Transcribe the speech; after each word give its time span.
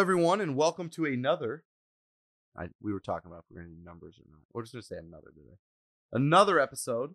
everyone, 0.00 0.40
and 0.40 0.56
welcome 0.56 0.88
to 0.88 1.04
another. 1.04 1.62
I 2.56 2.68
we 2.80 2.92
were 2.92 3.00
talking 3.00 3.30
about 3.30 3.40
if 3.40 3.44
we're 3.50 3.60
going 3.62 3.70
to 3.70 3.76
do 3.78 3.84
numbers 3.84 4.18
or 4.18 4.24
not. 4.30 4.40
We're 4.52 4.62
just 4.62 4.72
going 4.72 4.80
to 4.82 4.86
say 4.86 4.96
another 4.96 5.28
today. 5.34 5.56
Another 6.12 6.58
episode 6.58 7.14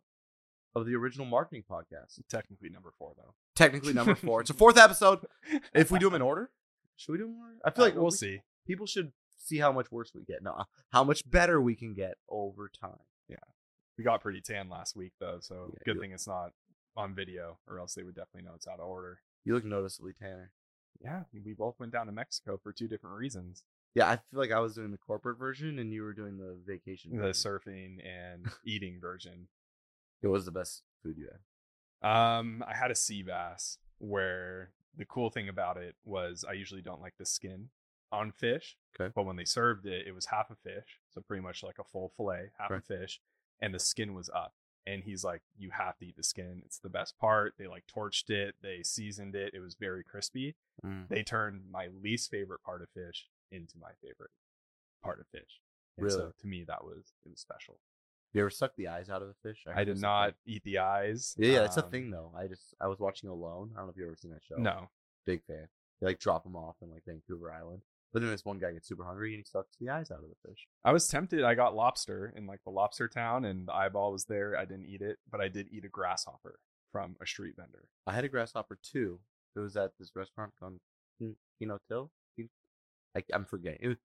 of 0.75 0.85
the 0.85 0.93
original 0.95 1.25
marketing 1.25 1.63
podcast. 1.69 2.19
Technically 2.29 2.69
number 2.69 2.91
four 2.97 3.13
though. 3.17 3.33
Technically 3.55 3.93
number 3.93 4.13
four. 4.15 4.41
it's 4.41 4.51
a 4.51 4.53
fourth 4.63 4.77
episode. 4.77 5.25
If 5.73 5.89
we 5.91 5.97
do 5.99 6.05
them 6.05 6.15
in 6.15 6.21
order, 6.21 6.51
should 6.95 7.13
we 7.13 7.17
do 7.17 7.23
them 7.25 7.33
in 7.33 7.39
order? 7.41 7.55
I 7.65 7.71
feel 7.71 7.83
Uh, 7.83 7.87
like 7.87 7.95
we'll 7.95 8.05
we- 8.05 8.11
see. 8.11 8.41
People 8.67 8.85
should 8.85 9.11
see 9.37 9.57
how 9.57 9.71
much 9.71 9.91
worse 9.91 10.11
we 10.13 10.23
get. 10.23 10.41
No, 10.43 10.63
how 10.91 11.03
much 11.03 11.29
better 11.29 11.59
we 11.59 11.75
can 11.75 11.93
get 11.93 12.13
over 12.29 12.69
time. 12.79 12.97
Yeah, 13.27 13.35
we 13.97 14.03
got 14.03 14.21
pretty 14.21 14.41
tan 14.41 14.69
last 14.69 14.95
week 14.95 15.13
though, 15.19 15.37
so 15.41 15.71
Yeah, 15.73 15.93
good 15.93 15.99
thing 15.99 16.11
it's 16.11 16.27
not 16.27 16.51
on 16.95 17.15
video, 17.15 17.57
or 17.67 17.79
else 17.79 17.93
they 17.95 18.03
would 18.03 18.15
definitely 18.15 18.43
know 18.47 18.55
it's 18.55 18.67
out 18.67 18.79
of 18.79 18.87
order. 18.87 19.19
You 19.43 19.53
look 19.55 19.65
noticeably 19.65 20.13
tanner. 20.13 20.51
Yeah, 21.03 21.23
we 21.45 21.53
both 21.53 21.79
went 21.79 21.91
down 21.91 22.05
to 22.07 22.11
Mexico 22.11 22.57
for 22.61 22.71
two 22.71 22.87
different 22.87 23.17
reasons: 23.17 23.63
Yeah, 23.93 24.07
I 24.09 24.15
feel 24.17 24.39
like 24.39 24.51
I 24.51 24.59
was 24.59 24.75
doing 24.75 24.91
the 24.91 24.97
corporate 24.97 25.37
version 25.37 25.79
and 25.79 25.91
you 25.93 26.03
were 26.03 26.13
doing 26.13 26.37
the 26.37 26.57
vacation. 26.65 27.11
the 27.11 27.17
version. 27.27 27.33
surfing 27.51 27.97
and 28.07 28.47
eating 28.65 28.99
version. 28.99 29.47
It 30.21 30.27
was 30.27 30.45
the 30.45 30.51
best 30.51 30.83
food 31.03 31.17
you 31.17 31.27
had. 31.31 31.39
Um, 32.09 32.63
I 32.67 32.75
had 32.75 32.91
a 32.91 32.95
sea 32.95 33.23
bass 33.23 33.77
where 33.99 34.71
the 34.97 35.05
cool 35.05 35.29
thing 35.29 35.49
about 35.49 35.77
it 35.77 35.95
was 36.03 36.45
I 36.47 36.53
usually 36.53 36.81
don't 36.81 37.01
like 37.01 37.15
the 37.17 37.25
skin 37.25 37.69
on 38.11 38.31
fish. 38.31 38.77
Okay. 38.99 39.11
But 39.13 39.25
when 39.25 39.35
they 39.35 39.45
served 39.45 39.85
it, 39.85 40.07
it 40.07 40.13
was 40.15 40.27
half 40.27 40.49
a 40.49 40.55
fish, 40.55 40.99
so 41.13 41.21
pretty 41.21 41.43
much 41.43 41.63
like 41.63 41.79
a 41.79 41.83
full 41.83 42.11
fillet, 42.15 42.51
half 42.57 42.71
Okay. 42.71 42.77
a 42.79 42.99
fish, 42.99 43.19
and 43.61 43.73
the 43.73 43.79
skin 43.79 44.13
was 44.13 44.29
up. 44.33 44.53
And 44.87 45.03
he's 45.03 45.23
like, 45.23 45.41
"You 45.57 45.71
have 45.71 45.97
to 45.97 46.05
eat 46.05 46.15
the 46.15 46.23
skin. 46.23 46.61
It's 46.65 46.77
the 46.79 46.89
best 46.89 47.17
part." 47.17 47.55
They 47.57 47.67
like 47.67 47.85
torched 47.87 48.29
it, 48.29 48.55
they 48.61 48.83
seasoned 48.83 49.35
it. 49.35 49.53
It 49.53 49.59
was 49.59 49.75
very 49.75 50.03
crispy. 50.03 50.55
Mm. 50.85 51.07
They 51.07 51.23
turned 51.23 51.63
my 51.71 51.87
least 51.87 52.29
favorite 52.29 52.61
part 52.63 52.81
of 52.81 52.89
fish 52.89 53.27
into 53.51 53.77
my 53.79 53.91
favorite 54.01 54.31
part 55.03 55.19
of 55.19 55.27
fish. 55.27 55.59
And 55.97 56.05
Really? 56.05 56.17
So 56.19 56.33
to 56.39 56.47
me, 56.47 56.63
that 56.67 56.83
was 56.83 57.13
it 57.25 57.29
was 57.29 57.39
special. 57.39 57.79
You 58.33 58.41
ever 58.41 58.49
suck 58.49 58.75
the 58.75 58.89
eyes 58.89 59.09
out 59.09 59.21
of 59.21 59.29
a 59.29 59.33
fish? 59.41 59.63
I, 59.65 59.71
heard 59.71 59.85
did 59.85 60.01
not 60.01 60.35
eat 60.45 60.61
the 60.65 60.79
eyes. 60.79 61.35
Yeah, 61.37 61.51
yeah, 61.53 61.63
it's 61.65 61.77
a 61.77 61.85
Um, 61.85 61.89
thing 61.91 62.11
though. 62.11 62.31
I 62.37 62.47
just 62.47 62.73
I 62.81 62.87
was 62.87 62.99
watching 62.99 63.29
Alone. 63.29 63.71
I 63.73 63.77
don't 63.77 63.87
know 63.87 63.91
if 63.91 63.97
you 63.97 64.05
ever 64.05 64.15
seen 64.17 64.31
that 64.31 64.43
show. 64.43 64.57
No, 64.57 64.89
big 65.25 65.41
fan. 65.45 65.67
They 66.01 66.07
like 66.07 66.19
drop 66.19 66.43
them 66.43 66.55
off 66.57 66.75
in 66.81 66.91
like 66.91 67.05
Vancouver 67.05 67.51
Island, 67.51 67.81
but 68.15 68.21
then 68.21 68.31
this 68.31 68.45
one 68.45 68.57
guy 68.59 68.71
gets 68.71 68.87
super 68.87 69.03
hungry 69.03 69.33
and 69.35 69.39
he 69.39 69.43
sucks 69.43 69.75
the 69.79 69.89
eyes 69.89 70.09
out 70.09 70.19
of 70.23 70.29
the 70.29 70.49
fish. 70.49 70.67
I 70.85 70.93
was 70.93 71.07
tempted. 71.07 71.43
I 71.43 71.53
got 71.53 71.75
lobster 71.75 72.33
in 72.35 72.47
like 72.47 72.61
the 72.63 72.69
lobster 72.71 73.07
town, 73.09 73.43
and 73.45 73.67
the 73.67 73.73
eyeball 73.73 74.11
was 74.13 74.23
there. 74.25 74.57
I 74.57 74.63
didn't 74.65 74.85
eat 74.87 75.01
it, 75.01 75.17
but 75.29 75.41
I 75.41 75.49
did 75.49 75.67
eat 75.69 75.83
a 75.83 75.89
grasshopper 75.89 76.59
from 76.93 77.17
a 77.21 77.27
street 77.27 77.55
vendor. 77.57 77.89
I 78.07 78.13
had 78.13 78.23
a 78.23 78.29
grasshopper 78.29 78.79
too. 78.81 79.19
It 79.55 79.59
was 79.59 79.75
at 79.75 79.91
this 79.99 80.11
restaurant 80.15 80.53
on 80.61 80.79
Kino 81.59 81.77
Till. 81.89 82.09
I, 83.17 83.23
I'm 83.33 83.45
forgetting. 83.45 83.79
It 83.81 83.87
was, 83.89 83.97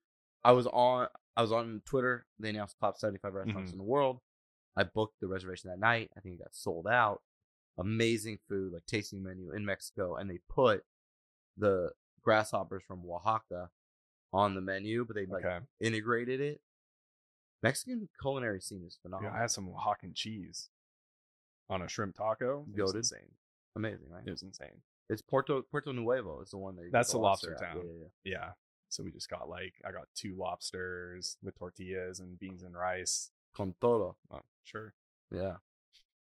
I 0.45 0.53
was 0.53 0.67
on 0.67 1.07
I 1.37 1.43
was 1.43 1.53
on 1.53 1.83
Twitter. 1.85 2.27
They 2.39 2.51
announced 2.51 2.77
top 2.81 2.97
75 2.99 3.33
restaurants 3.35 3.71
Mhm. 3.71 3.75
in 3.75 3.79
the 3.79 3.85
world. 3.85 4.21
I 4.77 4.85
booked 4.85 5.21
the 5.21 5.27
reservation 5.29 5.71
that 5.71 5.79
night. 5.81 6.11
I 6.17 6.21
think 6.21 6.35
it 6.37 6.43
got 6.43 6.55
sold 6.55 6.87
out. 6.87 7.23
Amazing 7.79 8.39
food, 8.49 8.73
like 8.73 8.87
tasting 8.87 9.23
menu 9.23 9.51
in 9.53 9.65
Mexico, 9.65 10.17
and 10.17 10.29
they 10.31 10.39
put 10.49 10.85
the 11.57 11.93
grasshoppers 12.23 12.83
from 12.87 13.03
Oaxaca 13.09 13.71
on 14.33 14.55
the 14.55 14.61
menu, 14.61 15.05
but 15.05 15.17
they 15.17 15.27
like 15.27 15.45
Okay, 15.45 15.59
integrated 15.81 16.41
it. 16.41 16.61
Mexican 17.63 18.09
culinary 18.21 18.61
scene 18.61 18.83
is 18.87 18.99
yeah, 18.99 19.09
phenomenal. 19.09 19.35
I 19.37 19.41
had 19.41 19.51
some 19.51 19.69
Oaxacan 19.69 20.15
cheese 20.15 20.71
on 21.69 21.83
a 21.83 21.89
shrimp 21.89 22.17
taco. 22.17 22.65
It 22.75 22.81
was 22.83 22.95
insane. 22.95 23.33
Amazing, 23.77 24.09
right? 24.11 24.23
It 24.27 24.31
was 24.31 24.43
insane. 24.43 24.83
It's 25.09 25.23
Puerto 25.23 25.63
Puerto 25.71 25.93
Nuevo 25.93 26.41
is 26.41 26.51
the 26.51 26.59
one 26.59 26.77
that 26.77 26.91
That's 26.93 27.13
the 27.13 27.19
lobster 27.19 27.55
at. 27.55 27.61
town. 27.61 27.77
Yeah, 27.77 27.83
yeah, 27.83 28.05
yeah. 28.25 28.33
Yeah. 28.33 28.49
So 28.89 29.03
we 29.05 29.11
just 29.13 29.29
got 29.29 29.49
like 29.49 29.75
I 29.85 29.93
got 29.93 30.07
two 30.15 30.35
lobsters 30.37 31.37
with 31.43 31.57
tortillas 31.59 32.21
and 32.21 32.39
beans 32.39 32.63
and 32.63 32.75
rice. 32.75 33.31
Con 33.55 33.75
todo. 33.81 34.17
Oh, 34.33 34.41
sure. 34.65 34.95
Yeah, 35.33 35.57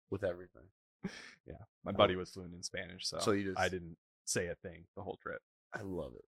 with 0.10 0.24
everything. 0.24 0.64
Yeah, 1.48 1.58
my 1.84 1.92
buddy 1.92 2.16
was 2.16 2.32
fluent 2.32 2.56
in 2.56 2.64
Spanish, 2.64 3.06
so, 3.08 3.20
So 3.20 3.32
you 3.34 3.50
just- 3.52 3.60
I 3.60 3.70
didn't 3.70 3.98
say 4.26 4.48
a 4.48 4.56
thing 4.56 4.86
the 4.96 5.04
whole 5.04 5.18
trip. 5.22 5.44
I 5.72 5.82
love 5.84 6.14
it. 6.16 6.26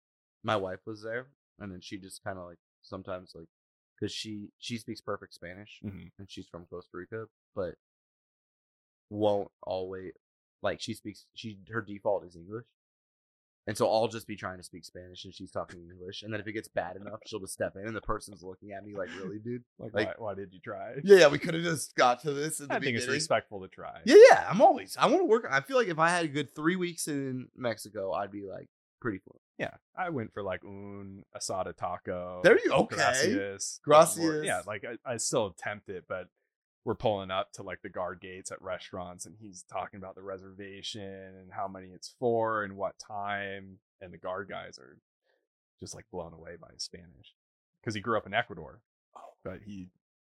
My 0.43 0.55
wife 0.55 0.79
was 0.87 1.03
there, 1.03 1.27
and 1.59 1.71
then 1.71 1.81
she 1.81 1.97
just 1.97 2.23
kind 2.23 2.37
of 2.37 2.45
like 2.45 2.59
sometimes 2.81 3.33
like 3.35 3.47
because 3.99 4.11
she 4.13 4.49
she 4.59 4.77
speaks 4.77 5.01
perfect 5.01 5.33
Spanish, 5.33 5.79
Mhm. 5.83 6.11
and 6.19 6.29
she's 6.29 6.47
from 6.47 6.65
Costa 6.65 6.97
Rica, 6.97 7.25
but 7.55 7.75
won't 9.09 9.51
always 9.61 10.11
like 10.61 10.81
she 10.81 10.93
speaks. 10.93 11.25
She 11.35 11.59
her 11.71 11.81
default 11.81 12.25
is 12.25 12.35
English, 12.35 12.65
and 13.67 13.77
so 13.77 13.89
I'll 13.89 14.07
just 14.07 14.27
be 14.27 14.35
trying 14.35 14.57
to 14.57 14.63
speak 14.63 14.85
Spanish, 14.85 15.23
and 15.25 15.33
she's 15.33 15.51
talking 15.51 15.81
English, 15.91 16.23
and 16.23 16.33
then 16.33 16.39
if 16.41 16.47
it 16.47 16.53
gets 16.53 16.67
bad 16.67 16.95
enough, 16.95 17.19
she'll 17.25 17.39
just 17.39 17.53
step 17.53 17.75
in, 17.75 17.85
and 17.85 17.95
the 17.95 18.01
person's 18.01 18.41
looking 18.43 18.71
at 18.71 18.83
me 18.83 18.95
like, 18.95 19.09
"Really, 19.15 19.39
dude? 19.39 19.63
Like, 19.77 19.93
Like- 19.93 20.07
why, 20.19 20.31
why 20.31 20.33
did 20.33 20.53
you 20.53 20.59
try? 20.59 20.95
Yeah, 21.03 21.17
yeah, 21.17 21.27
we 21.27 21.37
could 21.37 21.53
have 21.53 21.63
just 21.63 21.95
got 21.95 22.21
to 22.21 22.33
this 22.33 22.59
in 22.59 22.67
the 22.69 22.73
I 22.75 22.79
think 22.79 22.97
it's 22.97 23.07
respectful 23.07 23.61
to 23.61 23.67
try. 23.67 24.01
Yeah, 24.05 24.15
yeah. 24.31 24.47
I'm 24.49 24.61
always. 24.61 24.97
I 24.97 25.05
want 25.05 25.19
to 25.19 25.25
work. 25.25 25.45
I 25.49 25.61
feel 25.61 25.77
like 25.77 25.87
if 25.89 25.99
I 25.99 26.09
had 26.09 26.25
a 26.25 26.29
good 26.29 26.55
three 26.55 26.75
weeks 26.75 27.07
in 27.07 27.49
Mexico, 27.55 28.11
I'd 28.13 28.31
be 28.31 28.43
like 28.43 28.69
pretty 28.99 29.19
fluent. 29.19 29.41
Yeah, 29.57 29.75
I 29.95 30.09
went 30.09 30.33
for 30.33 30.41
like 30.41 30.63
un 30.63 31.23
asada 31.35 31.75
taco. 31.75 32.41
There 32.43 32.59
you- 32.63 32.73
okay. 32.73 32.95
Gracias. 32.95 33.79
Gracias. 33.83 34.45
Yeah, 34.45 34.61
like 34.65 34.83
I, 34.83 35.13
I 35.13 35.17
still 35.17 35.47
attempt 35.47 35.89
it, 35.89 36.05
but 36.07 36.27
we're 36.85 36.95
pulling 36.95 37.31
up 37.31 37.51
to 37.53 37.63
like 37.63 37.81
the 37.81 37.89
guard 37.89 38.19
gates 38.19 38.51
at 38.51 38.61
restaurants, 38.61 39.25
and 39.25 39.35
he's 39.39 39.63
talking 39.71 39.97
about 39.97 40.15
the 40.15 40.21
reservation 40.21 41.01
and 41.01 41.51
how 41.51 41.67
many 41.67 41.87
it's 41.87 42.13
for 42.19 42.63
and 42.63 42.75
what 42.75 42.95
time, 42.99 43.79
and 44.01 44.11
the 44.11 44.17
guard 44.17 44.49
guys 44.49 44.77
are 44.79 44.97
just 45.79 45.95
like 45.95 46.05
blown 46.11 46.33
away 46.33 46.55
by 46.59 46.67
his 46.73 46.83
Spanish 46.83 47.35
because 47.79 47.95
he 47.95 48.01
grew 48.01 48.17
up 48.17 48.25
in 48.25 48.33
Ecuador, 48.33 48.81
oh. 49.15 49.21
but 49.43 49.59
he 49.65 49.89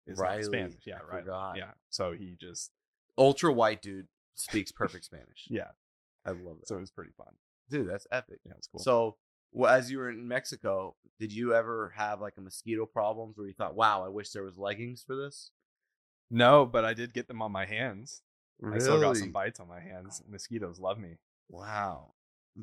is 0.06 0.20
not 0.20 0.26
Riley, 0.26 0.44
Spanish. 0.44 0.84
Yeah, 0.86 1.00
right. 1.10 1.24
Yeah, 1.56 1.72
so 1.90 2.12
he 2.12 2.36
just 2.40 2.72
Ultra 3.18 3.52
white 3.54 3.82
dude 3.82 4.08
speaks 4.36 4.72
perfect 4.72 5.06
Spanish. 5.06 5.48
yeah, 5.50 5.70
I 6.26 6.32
love 6.32 6.58
it, 6.62 6.68
so 6.68 6.76
it 6.78 6.82
was 6.82 6.92
pretty 6.92 7.12
fun. 7.18 7.34
Dude. 7.70 7.90
That's 7.90 8.08
epic. 8.12 8.40
Yeah, 8.46 8.54
it's 8.58 8.68
cool. 8.68 8.82
So, 8.82 9.16
well, 9.52 9.74
as 9.74 9.90
you 9.92 9.98
were 10.00 10.10
in 10.10 10.28
Mexico, 10.28 10.96
did 11.20 11.32
you 11.32 11.54
ever 11.54 11.94
have 11.96 12.22
like 12.22 12.34
a 12.38 12.42
mosquito 12.42 12.86
problems 12.86 13.38
where 13.38 13.48
you 13.48 13.54
thought, 13.54 13.76
"Wow, 13.76 14.04
I 14.06 14.10
wish 14.10 14.32
there 14.32 14.44
was 14.44 14.58
leggings 14.58 15.04
for 15.06 15.16
this"? 15.16 15.52
no, 16.32 16.66
but 16.66 16.84
I 16.84 16.94
did 16.94 17.14
get 17.14 17.28
them 17.28 17.42
on 17.42 17.52
my 17.52 17.66
hands. 17.66 18.22
I 18.66 18.80
still 18.80 19.00
got 19.00 19.18
some 19.18 19.32
bites 19.32 19.60
on 19.60 19.68
my 19.68 19.80
hands. 19.80 20.24
Mosquitoes 20.30 20.80
love 20.80 20.98
me. 20.98 21.18
Wow. 21.50 22.14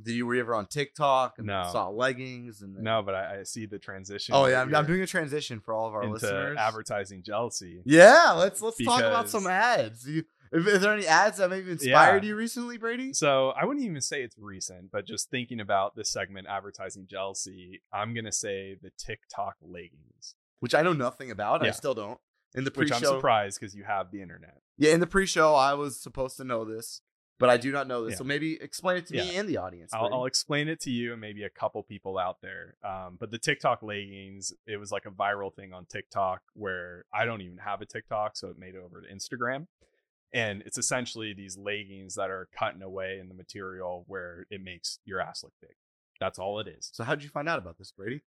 Did 0.01 0.13
you 0.15 0.27
were 0.27 0.35
you 0.35 0.41
ever 0.41 0.55
on 0.55 0.67
TikTok 0.67 1.35
and 1.37 1.47
No. 1.47 1.69
saw 1.71 1.89
leggings 1.91 2.63
and 2.63 2.75
then... 2.75 2.83
No, 2.83 3.03
but 3.03 3.15
I, 3.15 3.41
I 3.41 3.43
see 3.43 3.67
the 3.67 3.79
transition. 3.79 4.35
Oh 4.35 4.47
yeah, 4.47 4.63
I'm, 4.63 4.75
I'm 4.75 4.87
doing 4.87 5.03
a 5.03 5.07
transition 5.07 5.61
for 5.61 5.75
all 5.75 5.87
of 5.87 5.95
our 5.95 6.07
listeners. 6.07 6.57
advertising 6.59 7.23
jealousy. 7.23 7.83
Yeah, 7.85 8.33
let's 8.33 8.63
let's 8.63 8.83
talk 8.83 9.01
about 9.01 9.29
some 9.29 9.47
ads. 9.47 10.09
You, 10.09 10.25
is, 10.53 10.81
there 10.83 10.93
any 10.95 11.07
ads 11.07 11.39
that 11.39 11.51
maybe 11.51 11.71
inspired 11.71 12.23
Yeah. 12.25 12.29
you 12.29 12.37
recently, 12.37 12.77
Brady? 12.79 13.13
So 13.15 13.51
I 13.51 13.65
wouldn't 13.65 13.85
even 13.85 14.01
say 14.01 14.23
it's 14.23 14.37
recent, 14.39 14.91
but 14.91 15.07
just 15.07 15.31
thinking 15.31 15.61
about 15.61 15.97
this 15.97 16.11
segment, 16.11 16.47
advertising 16.49 17.07
jealousy, 17.09 17.83
I'm 17.93 18.15
gonna 18.15 18.33
say 18.33 18.77
the 18.81 18.91
TikTok 18.99 19.57
leggings, 19.63 20.35
Which 20.61 20.75
I 20.75 20.83
know 20.83 20.93
nothing 20.93 21.31
about. 21.31 21.61
and 21.61 21.69
I 21.69 21.73
still 21.73 21.95
don't. 21.95 22.21
In 22.55 22.65
the 22.65 22.71
which 22.75 22.93
I'm 22.93 22.99
pre-show, 23.01 23.17
surprised 23.17 23.59
because 23.61 23.75
you 23.75 23.85
have 23.85 24.11
the 24.11 24.21
internet. 24.21 24.61
yeah, 24.77 24.93
in 24.93 25.01
the 25.01 25.07
pre-show, 25.07 25.55
I 25.55 25.73
was 25.75 25.99
supposed 25.99 26.37
to 26.37 26.45
know 26.45 26.67
this, 26.67 27.01
but 27.39 27.49
I 27.49 27.57
do 27.57 27.73
not 27.73 27.89
know 27.89 28.05
this. 28.05 28.13
Yeah. 28.13 28.19
So 28.19 28.25
maybe 28.25 28.59
explain 28.61 28.99
it 28.99 29.07
to 29.07 29.15
me 29.15 29.33
Yeah. 29.33 29.41
and 29.41 29.49
the 29.49 29.57
audience. 29.57 29.95
I'll, 29.95 30.13
I'll 30.13 30.27
explain 30.27 30.69
it 30.69 30.79
to 30.81 30.91
you 30.91 31.13
and 31.13 31.21
maybe 31.21 31.45
a 31.45 31.51
couple 31.51 31.83
people 31.83 32.19
out 32.19 32.43
there. 32.43 32.75
Um, 32.85 33.17
but 33.19 33.31
the 33.31 33.39
TikTok 33.39 33.83
leggings, 33.83 34.53
it 34.67 34.77
was 34.77 34.93
like 34.93 35.07
a 35.07 35.11
viral 35.11 35.53
thing 35.55 35.73
on 35.73 35.87
TikTok 35.87 36.43
where 36.53 37.07
I 37.13 37.25
don't 37.25 37.41
even 37.41 37.57
have 37.57 37.81
a 37.81 37.87
TikTok, 37.87 38.37
so 38.37 38.49
it 38.49 38.59
made 38.59 38.75
it 38.75 38.83
over 38.85 39.01
to 39.01 39.09
Instagram. 39.09 39.67
And 40.35 40.63
it's 40.65 40.79
essentially 40.79 41.35
these 41.35 41.59
leggings 41.59 42.15
that 42.15 42.31
are 42.31 42.49
cutting 42.59 42.83
away 42.83 43.19
in 43.21 43.29
the 43.29 43.35
material 43.35 44.05
where 44.09 44.47
it 44.51 44.63
makes 44.63 44.99
your 45.05 45.21
ass 45.21 45.43
look 45.43 45.53
big. 45.61 45.75
That's 46.21 46.39
all 46.39 46.59
it 46.61 46.69
is. 46.69 46.89
So 46.93 47.05
how 47.05 47.15
did 47.15 47.25
you 47.25 47.31
find 47.31 47.49
out 47.49 47.59
about 47.59 47.79
this, 47.79 47.93
Brady? 47.93 48.23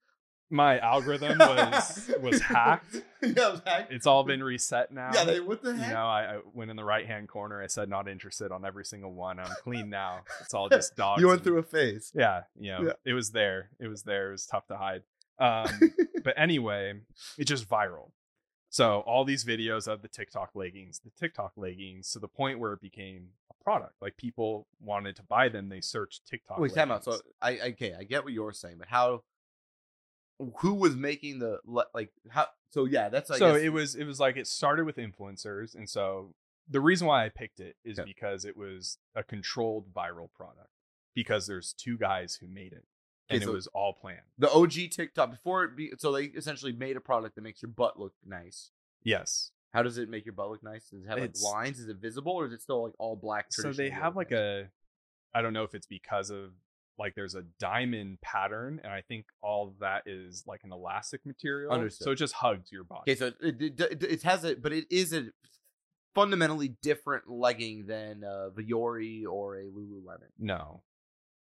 My 0.50 0.78
algorithm 0.78 1.39
was 1.39 2.10
was 2.21 2.41
hacked. 2.42 2.95
yeah, 3.22 3.28
it 3.30 3.36
was 3.53 3.62
hacked. 3.66 3.91
It's 3.92 4.06
all 4.06 4.24
been 4.24 4.42
reset 4.42 4.92
now. 4.92 5.10
yeah, 5.15 5.24
they 5.24 5.41
what 5.41 5.62
the 5.62 5.71
you 5.71 5.77
heck? 5.77 5.95
know, 5.95 6.04
I, 6.06 6.34
I 6.34 6.39
went 6.53 6.71
in 6.71 6.77
the 6.77 6.84
right 6.84 7.06
hand 7.06 7.28
corner. 7.28 7.62
I 7.62 7.66
said 7.66 7.89
not 7.89 8.07
interested 8.09 8.53
on 8.53 8.65
every 8.66 8.84
single 8.84 9.12
one. 9.15 9.41
I'm 9.41 9.50
clean 9.62 9.89
now. 9.89 10.21
It's 10.42 10.53
all 10.53 10.68
just 10.71 10.95
dogs. 10.97 11.21
you 11.22 11.28
went 11.28 11.39
and- 11.39 11.45
through 11.45 11.59
a 11.59 11.62
phase. 11.62 12.12
yeah, 12.15 12.42
you 12.60 12.71
know, 12.72 12.83
Yeah. 12.83 12.92
it 13.07 13.15
was 13.15 13.30
there. 13.30 13.71
It 13.80 13.89
was 13.89 14.03
there. 14.03 14.28
It 14.28 14.33
was 14.33 14.45
tough 14.47 14.66
to 14.68 14.77
hide. 14.77 15.03
Um, 15.36 15.66
but 16.22 16.34
anyway, 16.36 16.92
it's 17.39 17.48
just 17.48 17.68
viral. 17.68 18.10
So 18.74 19.04
all 19.06 19.24
these 19.24 19.44
videos 19.44 19.86
of 19.86 20.03
the 20.03 20.09
TikTok 20.09 20.50
leggings, 20.56 20.98
the 20.98 21.12
TikTok 21.16 21.53
leggings, 21.56 22.10
to 22.10 22.18
the 22.18 22.26
point 22.26 22.59
where 22.59 22.72
it 22.72 22.80
became 22.80 23.28
a 23.48 23.62
product. 23.62 23.92
Like 24.03 24.16
people 24.16 24.66
wanted 24.80 25.15
to 25.15 25.22
buy 25.22 25.48
them. 25.48 25.68
They 25.68 25.80
searched 25.80 26.26
TikTok. 26.26 26.59
Wait, 26.59 26.74
time 26.74 26.91
out. 26.91 27.04
So 27.04 27.12
leggings. 27.12 27.30
I 27.41 27.59
okay, 27.68 27.94
I 27.97 28.03
get 28.03 28.24
what 28.24 28.32
you're 28.32 28.53
saying, 28.53 28.78
but 28.80 28.88
how? 28.88 29.22
Who 30.59 30.74
was 30.74 30.97
making 30.97 31.38
the 31.38 31.60
like 31.65 32.10
how? 32.28 32.48
So 32.71 32.86
yeah, 32.86 33.10
that's 33.10 33.30
I 33.30 33.38
so 33.38 33.53
guess, 33.53 33.62
it 33.62 33.68
was 33.68 33.94
it 33.94 34.06
was 34.06 34.18
like 34.18 34.36
it 34.36 34.48
started 34.48 34.86
with 34.86 34.97
influencers, 34.97 35.76
and 35.76 35.88
so 35.88 36.34
the 36.68 36.80
reason 36.80 37.06
why 37.06 37.24
I 37.24 37.28
picked 37.28 37.60
it 37.60 37.76
is 37.84 38.00
because 38.04 38.44
it 38.44 38.56
was 38.56 38.98
a 39.15 39.22
controlled 39.22 39.94
viral 39.94 40.32
product. 40.32 40.71
Because 41.15 41.47
there's 41.47 41.72
two 41.72 41.97
guys 41.97 42.38
who 42.41 42.48
made 42.48 42.72
it. 42.72 42.86
And 43.30 43.42
Okay, 43.42 43.50
it 43.50 43.54
was 43.54 43.66
all 43.68 43.94
planned. 43.94 44.21
The 44.38 44.50
OG 44.50 44.91
TikTok 44.91 45.30
before 45.30 45.65
it 45.65 45.76
be 45.76 45.92
so 45.98 46.12
they 46.12 46.24
essentially 46.24 46.72
made 46.72 46.97
a 46.97 47.00
product 47.00 47.36
that 47.36 47.41
makes 47.42 47.62
your 47.62 47.71
butt 47.71 47.98
look 47.98 48.12
nice. 48.26 48.71
Yes. 49.03 49.50
How 49.72 49.82
does 49.82 49.98
it 49.98 50.09
make 50.09 50.24
your 50.24 50.34
butt 50.34 50.50
look 50.50 50.62
nice? 50.62 50.91
Does 50.91 51.04
it 51.04 51.09
have 51.09 51.18
like 51.18 51.30
It's- 51.30 51.42
lines? 51.42 51.78
Is 51.80 51.88
it 51.88 51.97
visible 51.97 52.32
or 52.32 52.47
is 52.47 52.53
it 52.53 52.62
still 52.62 52.84
like 52.84 52.92
all 52.98 53.16
black? 53.16 53.47
So 53.50 53.72
they 53.72 53.91
have 53.91 54.15
like 54.15 54.30
yoga 54.30 54.68
a 55.34 55.38
I 55.38 55.42
don't 55.42 55.53
know 55.53 55.65
if 55.65 55.74
it's 55.74 55.86
because 55.86 56.30
of 56.30 56.53
like 56.98 57.15
there's 57.15 57.34
a 57.34 57.42
diamond 57.59 58.21
pattern 58.21 58.80
and 58.84 58.92
I 58.92 59.00
think 59.00 59.26
all 59.42 59.74
that 59.80 60.03
is 60.06 60.44
like 60.47 60.60
an 60.62 60.72
elastic 60.72 61.24
material. 61.26 61.72
Understood. 61.72 62.04
So 62.04 62.10
it 62.12 62.16
just 62.16 62.34
hugs 62.34 62.71
your 62.71 62.84
body. 62.84 63.12
Okay, 63.12 63.15
so 63.16 63.26
it, 63.41 63.60
it, 63.60 63.80
it, 63.80 64.03
it 64.03 64.22
has 64.22 64.44
a, 64.44 64.54
but 64.54 64.72
it 64.72 64.84
is 64.91 65.12
a 65.12 65.30
fundamentally 66.15 66.76
different 66.82 67.28
legging 67.28 67.86
than 67.86 68.22
uh, 68.22 68.47
a 68.47 68.50
Vuori 68.50 69.24
or 69.26 69.56
a 69.56 69.65
Lululemon. 69.65 70.28
No. 70.38 70.82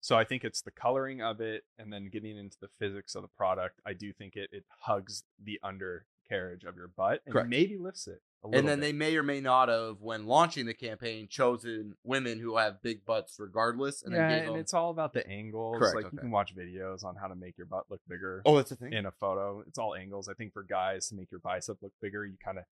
So 0.03 0.17
I 0.17 0.25
think 0.25 0.43
it's 0.43 0.61
the 0.61 0.69
coloring 0.69 1.21
of 1.21 1.39
it 1.39 1.63
and 1.79 1.91
then 1.91 2.09
getting 2.11 2.37
into 2.37 2.57
the 2.59 2.67
physics 2.77 3.15
of 3.15 3.21
the 3.21 3.29
product. 3.29 3.79
I 3.85 3.93
do 3.93 4.11
think 4.11 4.35
it 4.35 4.49
it 4.51 4.65
hugs 4.81 5.23
the 5.41 5.61
undercarriage 5.63 6.65
of 6.65 6.75
your 6.75 6.89
butt 6.89 7.21
and 7.25 7.31
Correct. 7.31 7.47
maybe 7.47 7.77
lifts 7.77 8.07
it. 8.07 8.21
And 8.43 8.53
then 8.53 8.65
bit. 8.65 8.81
they 8.81 8.91
may 8.91 9.15
or 9.15 9.23
may 9.23 9.39
not 9.39 9.69
have, 9.69 10.01
when 10.01 10.25
launching 10.25 10.65
the 10.65 10.73
campaign, 10.73 11.29
chosen 11.29 11.93
women 12.03 12.41
who 12.41 12.57
have 12.57 12.81
big 12.81 13.05
butts 13.05 13.37
regardless. 13.39 14.03
And 14.03 14.13
yeah, 14.13 14.27
then 14.27 14.29
gave 14.29 14.47
and 14.47 14.55
them, 14.55 14.59
it's 14.59 14.73
all 14.73 14.89
about 14.89 15.13
the 15.13 15.25
angles. 15.25 15.77
Correct, 15.79 15.95
like 15.95 16.05
okay. 16.07 16.15
you 16.15 16.19
can 16.19 16.31
watch 16.31 16.53
videos 16.53 17.05
on 17.05 17.15
how 17.15 17.27
to 17.27 17.35
make 17.35 17.57
your 17.57 17.67
butt 17.67 17.85
look 17.89 18.01
bigger 18.09 18.41
oh, 18.45 18.57
that's 18.57 18.71
a 18.71 18.75
thing. 18.75 18.91
in 18.91 19.05
a 19.05 19.11
photo. 19.11 19.63
It's 19.65 19.79
all 19.79 19.95
angles. 19.95 20.27
I 20.27 20.33
think 20.33 20.51
for 20.51 20.63
guys 20.63 21.07
to 21.07 21.15
make 21.15 21.31
your 21.31 21.39
bicep 21.39 21.77
look 21.81 21.93
bigger, 22.01 22.25
you 22.25 22.35
kind 22.43 22.57
of 22.57 22.65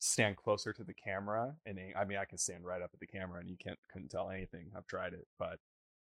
stand 0.00 0.36
closer 0.36 0.72
to 0.72 0.82
the 0.82 0.94
camera. 0.94 1.54
And 1.64 1.78
I 1.96 2.04
mean, 2.04 2.18
I 2.18 2.24
can 2.24 2.38
stand 2.38 2.64
right 2.64 2.82
up 2.82 2.90
at 2.92 2.98
the 2.98 3.06
camera, 3.06 3.38
and 3.38 3.48
you 3.48 3.56
can't 3.62 3.78
couldn't 3.92 4.08
tell 4.08 4.28
anything. 4.28 4.72
I've 4.76 4.88
tried 4.88 5.12
it, 5.12 5.28
but 5.38 5.60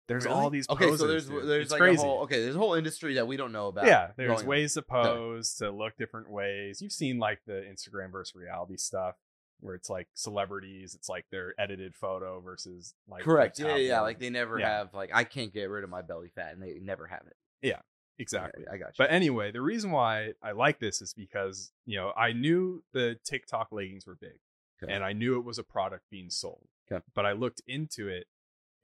there's 0.08 0.24
Really? 0.24 0.36
all 0.36 0.50
these. 0.50 0.68
Okay, 0.68 0.84
poses, 0.86 1.00
so 1.00 1.06
there's 1.06 1.26
dude. 1.28 1.46
there's 1.48 1.62
It's 1.64 1.72
like 1.72 1.80
crazy. 1.80 2.02
a 2.02 2.04
whole 2.06 2.20
okay, 2.20 2.42
there's 2.42 2.54
a 2.56 2.58
whole 2.58 2.74
industry 2.74 3.14
that 3.14 3.26
we 3.26 3.36
don't 3.36 3.52
know 3.52 3.68
about. 3.68 3.86
yeah, 3.86 4.10
there's 4.16 4.28
going 4.28 4.40
on. 4.40 4.46
ways 4.46 4.74
to 4.74 4.82
pose 4.82 5.54
to 5.56 5.70
look 5.70 5.96
different 5.96 6.30
ways. 6.30 6.80
You've 6.80 6.92
seen 6.92 7.18
like 7.18 7.40
the 7.46 7.64
Instagram 7.70 8.12
versus 8.12 8.34
reality 8.34 8.76
stuff. 8.76 9.16
Where 9.60 9.74
it's 9.74 9.88
like 9.88 10.06
celebrities, 10.12 10.94
it's 10.94 11.08
like 11.08 11.24
their 11.30 11.54
edited 11.58 11.94
photo 11.96 12.40
versus 12.40 12.92
like 13.08 13.24
Correct. 13.24 13.58
Yeah, 13.58 13.68
yeah, 13.68 13.76
yeah. 13.76 14.00
Like 14.02 14.18
they 14.18 14.28
never 14.28 14.58
Yeah. 14.58 14.68
have 14.78 14.92
like 14.92 15.10
I 15.14 15.24
can't 15.24 15.50
get 15.52 15.70
rid 15.70 15.82
of 15.82 15.88
my 15.88 16.02
belly 16.02 16.28
fat, 16.28 16.52
and 16.52 16.62
they 16.62 16.78
never 16.78 17.06
have 17.06 17.22
it. 17.26 17.36
Yeah, 17.62 17.80
exactly. 18.18 18.64
Okay, 18.64 18.70
I 18.74 18.76
got 18.76 18.88
you. 18.88 18.94
But 18.98 19.10
anyway, 19.10 19.50
the 19.52 19.62
reason 19.62 19.92
why 19.92 20.32
I 20.42 20.52
like 20.52 20.78
this 20.78 21.00
is 21.00 21.14
because, 21.14 21.72
you 21.86 21.96
know, 21.96 22.12
I 22.14 22.32
knew 22.34 22.84
the 22.92 23.18
TikTok 23.24 23.68
leggings 23.72 24.06
were 24.06 24.14
big 24.14 24.38
Okay. 24.82 24.92
and 24.92 25.02
I 25.02 25.14
knew 25.14 25.38
it 25.38 25.44
was 25.44 25.58
a 25.58 25.64
product 25.64 26.04
being 26.10 26.28
sold. 26.28 26.68
Okay. 26.92 27.02
But 27.14 27.24
I 27.24 27.32
looked 27.32 27.62
into 27.66 28.08
it 28.08 28.26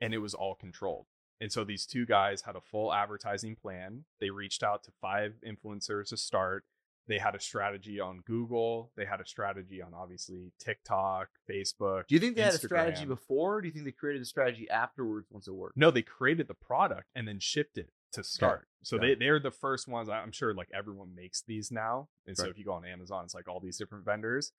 and 0.00 0.14
it 0.14 0.18
was 0.18 0.32
all 0.32 0.54
controlled. 0.54 1.04
And 1.42 1.50
so 1.50 1.64
these 1.64 1.86
two 1.86 2.06
guys 2.06 2.42
had 2.42 2.54
a 2.54 2.60
full 2.60 2.94
advertising 2.94 3.56
plan. 3.56 4.04
They 4.20 4.30
reached 4.30 4.62
out 4.62 4.84
to 4.84 4.92
five 5.00 5.34
influencers 5.44 6.10
to 6.10 6.16
start. 6.16 6.64
They 7.08 7.18
had 7.18 7.34
a 7.34 7.40
strategy 7.40 7.98
on 7.98 8.20
Google. 8.24 8.92
They 8.96 9.04
had 9.04 9.20
a 9.20 9.26
strategy 9.26 9.82
on 9.82 9.92
obviously 9.92 10.52
TikTok, 10.60 11.30
Facebook. 11.50 12.06
do 12.06 12.14
you 12.14 12.20
think 12.20 12.36
they 12.36 12.42
had 12.42 12.54
a 12.54 12.58
strategy 12.58 13.06
before? 13.06 13.56
Or 13.56 13.60
do 13.60 13.66
you 13.66 13.72
think 13.72 13.84
they 13.84 13.90
created 13.90 14.22
a 14.22 14.24
strategy 14.24 14.70
afterwards 14.70 15.26
once 15.32 15.48
it 15.48 15.54
worked? 15.54 15.76
No, 15.76 15.90
they 15.90 16.02
created 16.02 16.46
the 16.46 16.54
product 16.54 17.08
and 17.16 17.26
then 17.26 17.40
shipped 17.40 17.76
it 17.76 17.90
to 18.12 18.22
start. 18.22 18.68
So 18.84 18.96
Got 18.96 19.02
they 19.02 19.14
they're 19.16 19.40
the 19.40 19.50
first 19.50 19.88
ones. 19.88 20.08
I'm 20.08 20.30
sure 20.30 20.54
like 20.54 20.68
everyone 20.72 21.12
makes 21.12 21.42
these 21.42 21.72
now. 21.72 22.06
And 22.24 22.36
so 22.36 22.46
if 22.46 22.56
you 22.56 22.64
go 22.64 22.74
on 22.74 22.84
Amazon, 22.84 23.24
it's 23.24 23.34
like 23.34 23.48
all 23.48 23.58
these 23.58 23.78
different 23.78 24.04
vendors. 24.04 24.52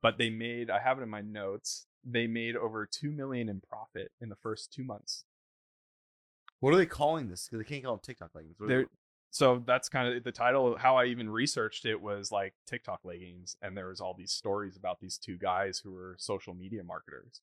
But 0.00 0.16
they 0.16 0.30
made 0.30 0.70
I 0.70 0.78
have 0.78 1.00
it 1.00 1.02
in 1.02 1.10
my 1.10 1.22
notes. 1.22 1.86
They 2.04 2.28
made 2.28 2.54
over 2.54 2.86
two 2.86 3.10
million 3.10 3.48
in 3.48 3.60
profit 3.60 4.12
in 4.20 4.28
the 4.28 4.36
first 4.36 4.72
two 4.72 4.84
months. 4.84 5.24
What 6.60 6.72
are 6.74 6.76
they 6.76 6.86
calling 6.86 7.28
this? 7.28 7.48
Because 7.48 7.64
they 7.64 7.68
can't 7.68 7.84
call 7.84 7.94
them 7.94 8.00
TikTok 8.04 8.30
leggings. 8.34 8.54
What 8.58 8.66
are 8.66 8.68
they- 8.68 8.74
They're, 8.76 8.86
so 9.32 9.62
that's 9.66 9.88
kind 9.88 10.12
of 10.14 10.24
the 10.24 10.32
title. 10.32 10.76
How 10.76 10.96
I 10.96 11.04
even 11.06 11.30
researched 11.30 11.84
it 11.86 12.00
was 12.00 12.32
like 12.32 12.52
TikTok 12.66 13.00
leggings, 13.04 13.56
and 13.62 13.76
there 13.76 13.88
was 13.88 14.00
all 14.00 14.12
these 14.18 14.32
stories 14.32 14.76
about 14.76 14.98
these 15.00 15.18
two 15.18 15.38
guys 15.38 15.78
who 15.78 15.92
were 15.92 16.16
social 16.18 16.52
media 16.52 16.82
marketers, 16.82 17.40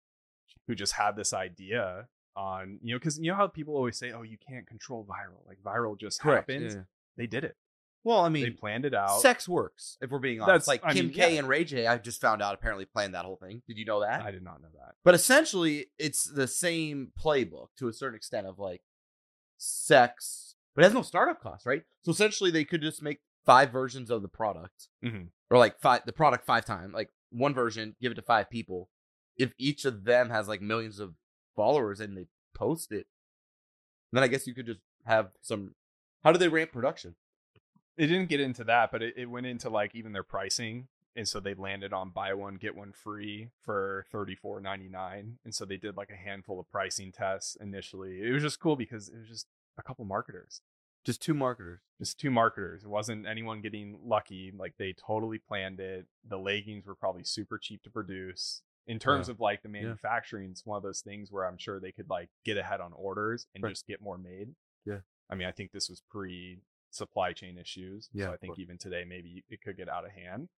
who 0.67 0.75
just 0.75 0.93
had 0.93 1.15
this 1.15 1.31
idea 1.33 2.07
on 2.35 2.77
you 2.83 2.93
know 2.93 2.99
because 2.99 3.17
you 3.17 3.31
know 3.31 3.37
how 3.37 3.47
people 3.47 3.75
always 3.75 3.97
say, 3.97 4.11
oh, 4.11 4.21
you 4.23 4.37
can't 4.37 4.67
control 4.67 5.05
viral, 5.09 5.47
like 5.47 5.59
viral 5.63 5.97
just 5.97 6.19
Correct. 6.21 6.49
happens. 6.51 6.75
yeah. 6.75 6.81
They 7.15 7.25
did 7.25 7.43
it. 7.45 7.55
Well, 8.03 8.19
I 8.19 8.27
mean 8.29 8.43
they 8.43 8.49
mean, 8.49 8.57
planned 8.57 8.85
it 8.85 8.93
out. 8.93 9.21
sex 9.21 9.47
works. 9.49 9.97
If 10.01 10.11
we're 10.11 10.19
being 10.19 10.41
honest, 10.41 10.65
That's- 10.65 10.67
like 10.67 10.81
I 10.83 10.93
Kim 10.93 11.05
mean, 11.07 11.15
K 11.15 11.33
yeah. 11.33 11.39
and 11.39 11.47
Ray 11.47 11.63
J, 11.63 11.87
I 11.87 11.97
just 11.97 12.19
found 12.21 12.41
out 12.41 12.53
apparently 12.53 12.85
planned 12.85 13.13
that 13.15 13.23
whole 13.25 13.37
thing. 13.37 13.61
Did 13.65 13.77
you 13.77 13.85
know 13.85 14.01
that? 14.01 14.21
I 14.21 14.31
did 14.31 14.43
not 14.43 14.61
know 14.61 14.67
that. 14.75 14.95
But 15.05 15.15
essentially, 15.15 15.87
it's 15.97 16.25
the 16.25 16.47
same 16.47 17.11
playbook 17.17 17.67
to 17.79 17.87
a 17.87 17.93
certain 17.93 18.15
extent 18.17 18.45
of 18.45 18.59
like 18.59 18.81
sex, 19.57 20.55
but 20.75 20.81
it 20.83 20.85
has 20.85 20.93
no 20.93 21.01
startup 21.01 21.41
cost, 21.41 21.65
right? 21.65 21.83
So 22.03 22.11
essentially, 22.11 22.51
they 22.51 22.63
could 22.65 22.81
just 22.81 23.01
make 23.01 23.19
five 23.45 23.71
versions 23.71 24.09
of 24.09 24.21
the 24.21 24.27
product, 24.27 24.87
Mhm. 25.03 25.29
or 25.49 25.57
like 25.57 25.79
five 25.79 26.05
the 26.05 26.13
product 26.13 26.45
five 26.45 26.65
times, 26.65 26.93
like 26.93 27.11
one 27.29 27.53
version, 27.53 27.95
give 28.01 28.11
it 28.11 28.15
to 28.15 28.21
five 28.21 28.49
people. 28.49 28.89
If 29.37 29.53
each 29.57 29.85
of 29.85 30.03
them 30.03 30.29
has 30.29 30.47
like 30.47 30.61
millions 30.61 30.99
of 30.99 31.15
followers 31.55 31.99
and 31.99 32.17
they 32.17 32.27
post 32.53 32.91
it, 32.91 33.07
then 34.11 34.23
I 34.23 34.27
guess 34.27 34.47
you 34.47 34.53
could 34.53 34.65
just 34.65 34.79
have 35.05 35.31
some. 35.41 35.75
How 36.23 36.31
do 36.31 36.37
they 36.39 36.47
ramp 36.49 36.71
production? 36.71 37.15
It 37.97 38.07
didn't 38.07 38.29
get 38.29 38.39
into 38.39 38.63
that, 38.65 38.91
but 38.91 39.01
it, 39.01 39.15
it 39.17 39.25
went 39.25 39.45
into 39.45 39.69
like 39.69 39.95
even 39.95 40.11
their 40.13 40.23
pricing. 40.23 40.87
And 41.17 41.27
so 41.27 41.39
they 41.39 41.55
landed 41.55 41.91
on 41.93 42.11
buy 42.11 42.33
one, 42.35 42.55
get 42.55 42.75
one 42.75 42.93
free 42.93 43.49
for 43.63 44.05
thirty 44.11 44.35
four 44.35 44.61
ninety 44.61 44.87
nine. 44.87 45.39
And 45.43 45.53
so 45.53 45.65
they 45.65 45.77
did 45.77 45.97
like 45.97 46.11
a 46.11 46.15
handful 46.15 46.59
of 46.59 46.69
pricing 46.69 47.11
tests 47.11 47.57
initially. 47.59 48.21
It 48.21 48.31
was 48.31 48.43
just 48.43 48.59
cool 48.59 48.75
because 48.75 49.09
it 49.09 49.17
was 49.17 49.27
just 49.27 49.47
a 49.79 49.83
couple 49.83 50.05
marketers. 50.05 50.61
Just 51.03 51.21
two 51.21 51.33
marketers. 51.33 51.79
Just 51.99 52.19
two 52.19 52.29
marketers. 52.29 52.83
It 52.83 52.89
wasn't 52.89 53.25
anyone 53.25 53.61
getting 53.61 53.97
lucky. 54.05 54.51
Like 54.55 54.75
they 54.77 54.93
totally 54.93 55.39
planned 55.39 55.79
it. 55.79 56.05
The 56.27 56.37
leggings 56.37 56.85
were 56.85 56.95
probably 56.95 57.23
super 57.23 57.57
cheap 57.57 57.81
to 57.83 57.89
produce. 57.89 58.61
In 58.85 58.99
terms 58.99 59.27
Yeah. 59.27 59.33
of 59.33 59.39
like 59.39 59.63
the 59.63 59.69
manufacturing, 59.69 60.51
it's 60.51 60.65
one 60.65 60.77
of 60.77 60.83
those 60.83 61.01
things 61.01 61.31
where 61.31 61.45
I'm 61.47 61.57
sure 61.57 61.79
they 61.79 61.91
could 61.91 62.09
like 62.09 62.29
get 62.45 62.57
ahead 62.57 62.79
on 62.79 62.93
orders 62.93 63.47
and 63.55 63.63
Right. 63.63 63.71
just 63.71 63.87
get 63.87 64.01
more 64.01 64.17
made. 64.19 64.53
Yeah. 64.85 64.99
I 65.29 65.35
mean, 65.35 65.47
I 65.47 65.51
think 65.51 65.71
this 65.71 65.89
was 65.89 66.01
pre 66.01 66.59
supply 66.91 67.33
chain 67.33 67.57
issues. 67.57 68.09
Yeah, 68.13 68.27
So 68.27 68.33
I 68.33 68.37
think 68.37 68.59
even 68.59 68.77
today 68.77 69.03
maybe 69.03 69.43
it 69.49 69.61
could 69.61 69.77
get 69.77 69.89
out 69.89 70.05
of 70.05 70.11
hand. 70.11 70.49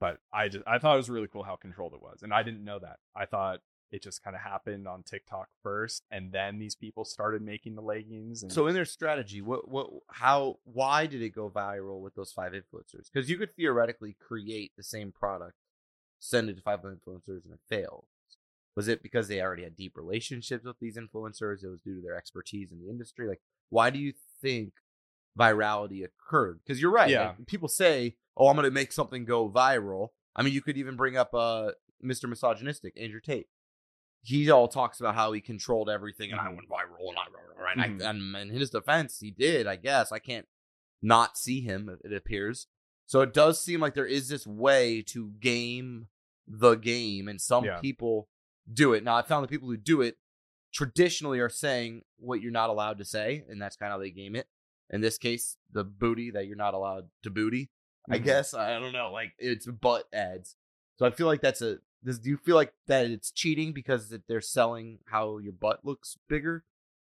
But 0.00 0.18
I 0.32 0.48
just 0.48 0.64
I 0.66 0.78
thought 0.78 0.94
it 0.94 0.98
was 0.98 1.10
really 1.10 1.28
cool 1.28 1.42
how 1.42 1.56
controlled 1.56 1.94
it 1.94 2.02
was. 2.02 2.22
And 2.22 2.32
I 2.32 2.42
didn't 2.42 2.64
know 2.64 2.78
that. 2.78 2.98
I 3.16 3.26
thought 3.26 3.60
it 3.90 4.02
just 4.02 4.22
kind 4.22 4.36
of 4.36 4.42
happened 4.42 4.86
on 4.86 5.02
TikTok 5.02 5.48
first 5.62 6.04
and 6.10 6.30
then 6.30 6.58
these 6.58 6.74
people 6.74 7.04
started 7.06 7.40
making 7.40 7.74
the 7.74 7.80
leggings 7.80 8.42
and 8.42 8.52
So 8.52 8.66
in 8.66 8.74
their 8.74 8.84
strategy, 8.84 9.40
what 9.40 9.68
what 9.68 9.88
how 10.08 10.58
why 10.64 11.06
did 11.06 11.22
it 11.22 11.30
go 11.30 11.50
viral 11.50 12.00
with 12.00 12.14
those 12.14 12.32
five 12.32 12.52
influencers? 12.52 13.06
Because 13.12 13.30
you 13.30 13.38
could 13.38 13.54
theoretically 13.56 14.16
create 14.20 14.72
the 14.76 14.82
same 14.82 15.10
product, 15.10 15.54
send 16.18 16.48
it 16.50 16.56
to 16.56 16.62
five 16.62 16.80
influencers, 16.82 17.44
and 17.44 17.54
it 17.54 17.60
fails. 17.68 18.06
Was 18.76 18.86
it 18.86 19.02
because 19.02 19.26
they 19.26 19.40
already 19.40 19.64
had 19.64 19.74
deep 19.74 19.96
relationships 19.96 20.64
with 20.64 20.78
these 20.80 20.96
influencers? 20.96 21.64
It 21.64 21.68
was 21.68 21.80
due 21.80 21.96
to 21.96 22.00
their 22.00 22.16
expertise 22.16 22.70
in 22.70 22.78
the 22.78 22.88
industry. 22.88 23.26
Like, 23.26 23.40
why 23.70 23.90
do 23.90 23.98
you 23.98 24.12
think 24.40 24.74
virality 25.36 26.04
occurred? 26.04 26.60
Because 26.64 26.80
you're 26.80 26.92
right. 26.92 27.10
Yeah. 27.10 27.34
like, 27.38 27.46
people 27.46 27.68
say, 27.68 28.14
"Oh, 28.38 28.48
I'm 28.48 28.56
going 28.56 28.64
to 28.64 28.70
make 28.70 28.92
something 28.92 29.24
go 29.24 29.50
viral." 29.50 30.08
I 30.36 30.42
mean, 30.42 30.54
you 30.54 30.62
could 30.62 30.76
even 30.78 30.96
bring 30.96 31.16
up 31.16 31.34
uh, 31.34 31.72
Mr. 32.02 32.28
Misogynistic, 32.28 32.94
Andrew 32.96 33.20
Tate. 33.20 33.48
He 34.22 34.50
all 34.50 34.68
talks 34.68 35.00
about 35.00 35.14
how 35.14 35.32
he 35.32 35.40
controlled 35.40 35.88
everything, 35.90 36.32
and 36.32 36.40
I 36.40 36.44
Mhm. 36.46 36.56
went 36.56 36.68
viral, 36.68 37.08
and 37.10 37.18
I, 37.80 37.84
and, 37.84 38.00
Mhm. 38.00 38.04
I, 38.36 38.40
and 38.40 38.50
in 38.50 38.56
his 38.56 38.70
defense, 38.70 39.20
he 39.20 39.30
did. 39.30 39.66
I 39.66 39.76
guess 39.76 40.12
I 40.12 40.18
can't 40.18 40.48
not 41.02 41.36
see 41.38 41.60
him. 41.60 41.98
It 42.04 42.12
appears. 42.12 42.66
So 43.06 43.20
it 43.20 43.32
does 43.32 43.62
seem 43.62 43.80
like 43.80 43.94
there 43.94 44.06
is 44.06 44.28
this 44.28 44.46
way 44.46 45.02
to 45.02 45.30
game 45.40 46.08
the 46.46 46.74
game, 46.74 47.28
and 47.28 47.40
some 47.40 47.64
Yeah. 47.64 47.78
people 47.80 48.28
do 48.70 48.92
it. 48.92 49.02
Now, 49.04 49.16
I 49.16 49.22
found 49.22 49.44
the 49.44 49.48
people 49.48 49.68
who 49.68 49.76
do 49.76 50.02
it 50.02 50.18
traditionally 50.72 51.40
are 51.40 51.48
saying 51.48 52.04
what 52.16 52.40
you're 52.40 52.52
not 52.52 52.70
allowed 52.70 52.98
to 52.98 53.04
say, 53.04 53.44
and 53.48 53.60
that's 53.60 53.76
kind 53.76 53.92
of 53.92 53.98
how 53.98 54.02
they 54.02 54.10
game 54.10 54.36
it. 54.36 54.48
In 54.90 55.00
this 55.00 55.18
case, 55.18 55.56
the 55.70 55.84
booty 55.84 56.30
that 56.30 56.46
you're 56.46 56.56
not 56.56 56.74
allowed 56.74 57.10
to 57.22 57.30
booty. 57.30 57.70
I 58.10 58.18
Mhm. 58.18 58.24
guess 58.24 58.54
I 58.54 58.78
don't 58.78 58.92
know. 58.92 59.10
Like 59.12 59.34
it's 59.38 59.66
butt 59.66 60.06
ads. 60.12 60.56
So 60.98 61.06
I 61.06 61.10
feel 61.10 61.26
like 61.26 61.40
that's 61.40 61.62
a. 61.62 61.78
Does 62.04 62.18
do 62.20 62.30
you 62.30 62.36
feel 62.36 62.54
like 62.56 62.72
that 62.86 63.06
it's 63.10 63.30
cheating 63.30 63.72
because 63.72 64.08
that 64.10 64.26
they're 64.28 64.40
selling 64.40 65.00
how 65.06 65.38
your 65.38 65.52
butt 65.52 65.84
looks 65.84 66.16
bigger? 66.28 66.64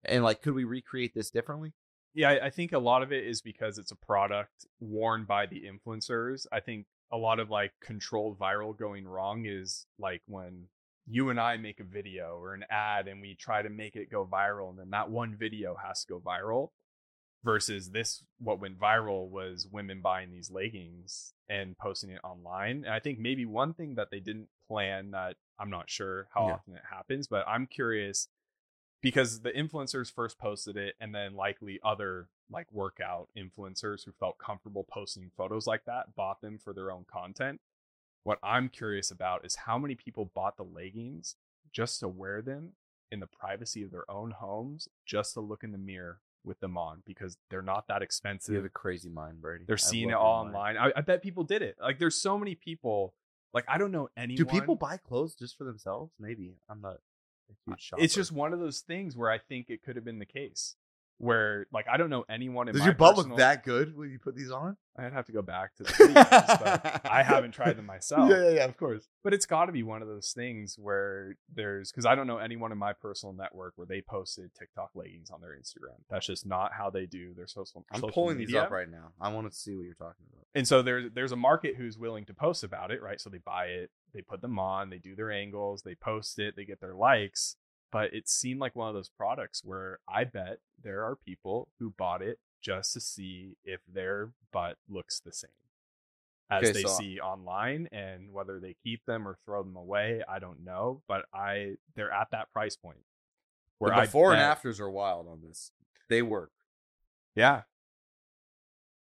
And 0.04 0.24
like, 0.24 0.42
could 0.42 0.54
we 0.54 0.64
recreate 0.64 1.14
this 1.16 1.32
differently? 1.32 1.74
Yeah, 2.14 2.30
I, 2.30 2.46
I 2.46 2.50
think 2.50 2.72
a 2.72 2.80
lot 2.80 3.02
of 3.04 3.12
it 3.12 3.26
is 3.26 3.42
because 3.42 3.78
it's 3.78 3.92
a 3.92 3.96
product 3.96 4.68
worn 4.80 5.26
by 5.26 5.48
the 5.48 5.64
influencers. 5.64 6.46
I 6.52 6.60
think 6.60 6.86
a 7.12 7.18
lot 7.18 7.40
of 7.40 7.50
like 7.50 7.74
controlled 7.82 8.38
viral 8.40 8.78
going 8.78 9.08
wrong 9.08 9.46
is 9.46 9.86
like 9.98 10.22
when 10.28 10.68
you 11.08 11.30
and 11.30 11.40
I 11.40 11.58
make 11.58 11.80
a 11.80 11.84
video 11.84 12.38
or 12.38 12.54
an 12.54 12.66
ad 12.70 13.08
and 13.08 13.22
we 13.22 13.36
try 13.36 13.62
to 13.62 13.70
make 13.70 13.96
it 13.96 14.10
go 14.10 14.26
viral 14.26 14.70
and 14.70 14.80
then 14.80 14.90
that 14.92 15.10
one 15.10 15.36
video 15.36 15.76
has 15.76 16.04
to 16.06 16.14
go 16.14 16.20
viral 16.20 16.70
versus 17.46 17.92
this 17.92 18.24
what 18.40 18.60
went 18.60 18.80
viral 18.80 19.30
was 19.30 19.70
women 19.72 20.02
buying 20.02 20.32
these 20.32 20.52
leggings 20.52 21.34
and 21.48 21.78
posting 21.78 22.10
it 22.10 22.20
online. 22.24 22.84
And 22.86 22.94
I 22.94 23.00
think 23.00 23.20
maybe 23.20 23.46
one 23.46 23.74
thing 23.74 23.96
that 23.96 24.10
they 24.12 24.20
didn't 24.20 24.50
plan 24.68 25.12
that 25.12 25.38
I'm 25.60 25.70
not 25.70 25.90
sure 25.90 26.28
how 26.34 26.48
Yeah. 26.48 26.54
often 26.56 26.76
it 26.76 26.82
happens, 26.92 27.28
but 27.28 27.48
I'm 27.48 27.68
curious 27.68 28.28
because 29.02 29.42
the 29.42 29.52
influencers 29.52 30.12
first 30.12 30.40
posted 30.40 30.76
it 30.76 30.96
and 31.00 31.14
then 31.14 31.36
likely 31.36 31.80
other 31.84 32.30
like 32.50 32.72
workout 32.72 33.30
influencers 33.38 34.04
who 34.06 34.12
felt 34.20 34.38
comfortable 34.40 34.86
posting 34.90 35.32
photos 35.38 35.68
like 35.68 35.86
that 35.86 36.16
bought 36.16 36.42
them 36.42 36.58
for 36.58 36.74
their 36.74 36.92
own 36.92 37.06
content 37.12 37.60
what 38.24 38.40
i'm 38.44 38.70
curious 38.70 39.12
about 39.12 39.46
is 39.46 39.56
how 39.56 39.78
many 39.78 39.96
people 39.96 40.32
bought 40.36 40.58
the 40.58 40.64
leggings 40.64 41.36
just 41.72 42.00
to 42.00 42.08
wear 42.08 42.42
them 42.42 42.74
in 43.12 43.20
the 43.20 43.28
privacy 43.28 43.84
of 43.84 43.92
their 43.92 44.10
own 44.10 44.32
homes 44.32 44.88
just 45.06 45.34
to 45.34 45.42
look 45.42 45.64
in 45.64 45.72
the 45.72 45.78
mirror 45.78 46.20
with 46.46 46.60
them 46.60 46.78
on 46.78 47.02
because 47.06 47.38
they're 47.50 47.62
not 47.62 47.88
that 47.88 48.02
expensive. 48.02 48.54
You 48.54 48.58
have 48.58 48.66
a 48.66 48.70
crazy 48.70 49.10
mind, 49.10 49.42
Brady. 49.42 49.66
they're 49.68 49.78
seeing 49.78 50.10
it 50.10 50.14
all 50.14 50.46
online 50.46 50.78
I, 50.78 50.92
I 50.96 51.02
bet 51.02 51.22
people 51.22 51.44
did 51.44 51.62
it 51.62 51.78
like 51.82 52.00
there's 52.00 52.16
so 52.22 52.38
many 52.38 52.56
people 52.56 53.14
like 53.54 53.66
i 53.68 53.78
don't 53.78 53.92
know 53.92 54.10
anyone 54.16 54.38
Do 54.38 54.46
people 54.46 54.76
buy 54.76 54.98
clothes 54.98 55.36
just 55.36 55.58
for 55.58 55.64
themselves? 55.64 56.14
Maybe. 56.20 56.56
I'm 56.70 56.82
not 56.82 56.98
a 57.50 57.54
huge 57.66 57.82
shopper. 57.82 58.04
it's 58.04 58.14
just 58.16 58.32
one 58.32 58.54
of 58.54 58.60
those 58.60 58.80
things 58.80 59.16
where 59.16 59.30
I 59.32 59.38
think 59.38 59.70
it 59.70 59.84
could 59.84 59.96
have 59.96 60.06
been 60.06 60.20
the 60.20 60.26
case. 60.26 60.76
Where 61.18 61.66
like 61.72 61.86
I 61.90 61.96
don't 61.96 62.10
know 62.10 62.26
anyone 62.30 62.68
in 62.68 62.74
Does 62.74 62.82
my 62.82 62.88
your 62.88 62.96
butt 62.96 63.16
personal- 63.16 63.30
look 63.32 63.38
that 63.40 63.64
good 63.64 63.96
when 63.96 64.10
you 64.12 64.20
put 64.20 64.36
these 64.36 64.52
on? 64.52 64.76
I'd 64.98 65.12
have 65.14 65.26
to 65.26 65.32
go 65.34 65.42
back 65.42 65.76
to 65.76 65.84
the 65.84 65.90
videos, 65.94 66.60
but 66.60 67.02
I 67.10 67.22
haven't 67.24 67.52
tried 67.52 67.78
them 67.78 67.86
myself. 67.86 68.30
Yeah, 68.30 68.44
yeah, 68.44 68.50
yeah, 68.52 68.66
of 68.66 68.78
course. 68.78 69.08
But 69.24 69.34
it's 69.34 69.46
got 69.46 69.66
to 69.66 69.72
be 69.74 69.84
one 69.84 70.02
of 70.02 70.08
those 70.08 70.32
things 70.32 70.78
where 70.80 71.36
there's 71.54 71.92
because 71.92 72.06
I 72.06 72.16
don't 72.16 72.28
know 72.28 72.38
anyone 72.38 72.72
in 72.72 72.78
my 72.78 72.94
personal 72.94 73.34
network 73.34 73.74
where 73.76 73.88
they 73.88 74.02
posted 74.02 74.52
TikTok 74.58 74.92
leggings 74.94 75.32
on 75.32 75.42
their 75.42 75.52
Instagram. 75.52 75.96
That's 76.10 76.26
just 76.26 76.46
not 76.46 76.72
how 76.74 76.90
they 76.90 77.06
do 77.06 77.34
their 77.34 77.48
social. 77.48 77.86
I'm 77.92 78.02
social 78.02 78.12
pulling 78.12 78.38
these 78.38 78.54
up 78.56 78.72
right 78.72 78.90
now. 78.90 79.12
I 79.20 79.30
want 79.30 79.52
to 79.52 79.58
see 79.58 79.76
what 79.76 79.84
you're 79.86 79.96
talking 79.96 80.26
about. 80.32 80.46
And 80.54 80.68
so 80.68 80.82
there's 80.82 81.12
there's 81.14 81.32
a 81.32 81.38
market 81.38 81.76
who's 81.76 81.98
willing 81.98 82.26
to 82.26 82.34
post 82.34 82.64
about 82.64 82.92
it, 82.92 83.02
right? 83.02 83.20
So 83.20 83.30
they 83.30 83.40
buy 83.40 83.66
it, 83.66 83.90
they 84.14 84.22
put 84.22 84.42
them 84.42 84.60
on, 84.60 84.90
they 84.90 85.00
do 85.00 85.16
their 85.16 85.32
angles, 85.32 85.82
they 85.84 85.96
post 85.96 86.40
it, 86.40 86.56
they 86.56 86.66
get 86.66 86.80
their 86.80 86.96
likes. 86.96 87.58
But 87.96 88.14
it 88.14 88.28
seemed 88.28 88.60
like 88.60 88.76
one 88.76 88.90
of 88.90 88.94
those 88.94 89.08
products 89.08 89.62
where 89.64 90.00
I 90.06 90.26
bet 90.26 90.58
there 90.84 91.06
are 91.06 91.16
people 91.16 91.70
who 91.80 91.92
bought 91.92 92.22
it 92.22 92.40
just 92.62 92.92
to 92.92 93.00
see 93.00 93.56
if 93.64 93.80
their 93.88 94.32
butt 94.52 94.76
looks 94.90 95.22
the 95.22 95.32
same 95.32 95.50
as 96.50 96.64
Okay, 96.66 96.72
they 96.74 96.82
so- 96.82 96.90
see 96.90 97.22
online 97.22 97.88
and 97.94 98.34
whether 98.34 98.60
they 98.60 98.76
keep 98.84 99.06
them 99.06 99.26
or 99.26 99.38
throw 99.46 99.64
them 99.64 99.78
away, 99.78 100.22
I 100.28 100.40
don't 100.40 100.66
know. 100.66 101.04
But 101.08 101.24
I 101.34 101.78
they're 101.96 102.12
at 102.12 102.32
that 102.32 102.52
price 102.52 102.76
point 102.76 102.98
The 103.80 103.94
I 103.94 104.02
before 104.02 104.34
and 104.34 104.42
afters 104.42 104.82
are 104.82 104.90
wild 104.90 105.30
on 105.30 105.40
this. 105.42 105.72
They 106.10 106.22
work. 106.22 106.52
Yeah. 107.34 107.62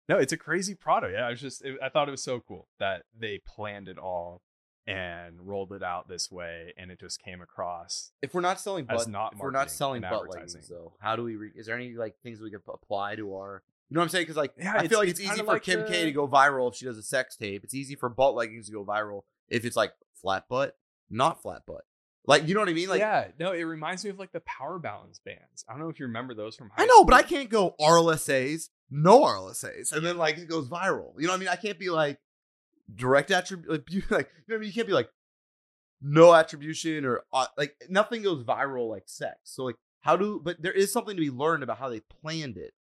No, 0.09 0.19
it's 0.19 0.33
a 0.33 0.37
crazy 0.37 0.75
product. 0.75 1.13
Yeah, 1.13 1.29
I 1.29 1.31
was 1.31 1.41
just, 1.41 1.65
it, 1.65 1.79
I 1.81 1.91
thought 1.91 2.09
it 2.09 2.11
was 2.11 2.25
so 2.25 2.41
cool 2.41 2.67
that 2.81 3.05
they 3.17 3.39
planned 3.39 3.87
it 3.87 3.99
all 3.99 4.43
and 4.87 5.37
rolled 5.41 5.73
it 5.73 5.83
out 5.83 6.09
this 6.09 6.31
way, 6.31 6.73
and 6.77 6.91
it 6.91 6.99
just 6.99 7.23
came 7.23 7.41
across. 7.41 8.13
If 8.23 8.35
we're 8.35 8.41
not 8.41 8.61
selling 8.61 8.87
As 8.89 9.05
butt, 9.05 9.09
not 9.09 9.33
if 9.35 9.39
we're 9.39 9.51
not 9.51 9.71
selling 9.71 10.03
butt 10.03 10.29
leggings, 10.31 10.69
though, 10.69 10.93
how 11.01 11.17
do 11.17 11.25
we? 11.25 11.37
Re- 11.37 11.53
is 11.55 11.67
there 11.67 11.77
any 11.77 11.93
like 11.93 12.17
things 12.23 12.41
we 12.41 12.51
could 12.51 12.63
apply 12.69 13.17
to 13.17 13.35
our? 13.35 13.63
You 13.89 13.95
know 13.95 14.01
what 14.01 14.05
I'm 14.05 14.09
saying? 14.11 14.23
Because 14.23 14.37
like 14.37 14.53
Yeah, 14.59 14.75
I 14.77 14.89
feel 14.89 14.99
like 14.99 15.09
it's 15.09 15.21
it's, 15.21 15.33
easy 15.33 15.41
for 15.41 15.47
like 15.47 15.63
Kim 15.63 15.87
K 15.87 16.05
to 16.05 16.13
go 16.13 16.29
viral 16.29 16.71
if 16.71 16.77
she 16.77 16.85
does 16.85 16.99
a 16.99 17.03
sex 17.03 17.37
tape. 17.37 17.65
It's 17.65 17.75
easy 17.75 17.95
for 17.95 18.09
butt 18.09 18.35
leggings 18.35 18.67
to 18.67 18.73
go 18.73 18.85
viral 18.85 19.23
if 19.49 19.65
it's 19.65 19.77
like 19.77 19.93
flat 20.15 20.49
butt, 20.49 20.77
not 21.11 21.43
flat 21.43 21.63
butt. 21.67 21.85
Like 22.27 22.47
you 22.47 22.55
know 22.55 22.61
what 22.61 22.69
I 22.69 22.75
mean? 22.75 22.89
Like 22.89 23.01
yeah, 23.01 23.29
no, 23.39 23.53
it 23.53 23.63
reminds 23.63 24.05
me 24.05 24.11
of 24.11 24.19
like 24.19 24.33
the 24.33 24.41
power 24.41 24.79
balance 24.79 25.19
bands. 25.25 25.65
I 25.69 25.73
don't 25.73 25.81
know 25.81 25.89
if 25.89 25.99
you 25.99 26.07
remember 26.07 26.35
those 26.35 26.55
from 26.55 26.71
high 26.71 26.85
I 26.85 26.87
know, 26.87 27.05
but 27.05 27.15
I 27.15 27.23
school. 27.23 27.39
can't 27.39 27.51
go 27.51 27.75
RLSAs, 27.81 28.69
no 28.91 29.21
RLSAs, 29.23 29.93
and 29.93 30.05
then 30.05 30.19
like 30.19 30.39
it 30.39 30.49
goes 30.49 30.69
viral. 30.69 31.13
You 31.19 31.27
know 31.27 31.33
what 31.33 31.37
I 31.37 31.41
mean? 31.41 31.49
I 31.49 31.57
can't 31.57 31.79
be 31.79 31.91
like 31.91 32.19
direct 32.95 33.31
attribute, 33.31 33.71
like, 33.71 33.85
you- 33.91 34.03
know 34.11 34.17
I 34.55 34.59
mean? 34.59 34.69
You 34.69 34.73
can't 34.73 34.87
be 34.87 34.93
like 34.93 35.11
no 36.03 36.35
attribution 36.35 37.05
or 37.05 37.23
uh, 37.33 37.47
like 37.59 37.75
nothing 37.89 38.23
goes 38.23 38.43
viral 38.45 38.89
like 38.89 39.05
sex. 39.07 39.39
So 39.45 39.65
like 39.65 39.77
how 40.01 40.17
do? 40.17 40.41
But 40.43 40.63
there 40.63 40.73
is 40.73 40.93
something 40.93 41.17
to 41.17 41.21
be 41.21 41.31
learned 41.31 41.63
about 41.63 41.79
how 41.79 41.89
they 41.89 42.01
planned 42.01 42.57
it. 42.57 42.73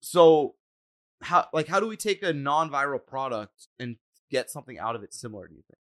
So 0.00 0.54
how 1.22 1.48
like 1.52 1.66
how 1.68 1.80
do 1.80 1.88
we 1.88 1.96
take 1.96 2.22
a 2.22 2.32
non-viral 2.32 3.04
product 3.04 3.68
and 3.78 3.96
get 4.30 4.50
something 4.50 4.78
out 4.78 4.94
of 4.96 5.02
it 5.02 5.12
similar? 5.14 5.48
Do 5.48 5.54
you 5.54 5.62
think? 5.68 5.78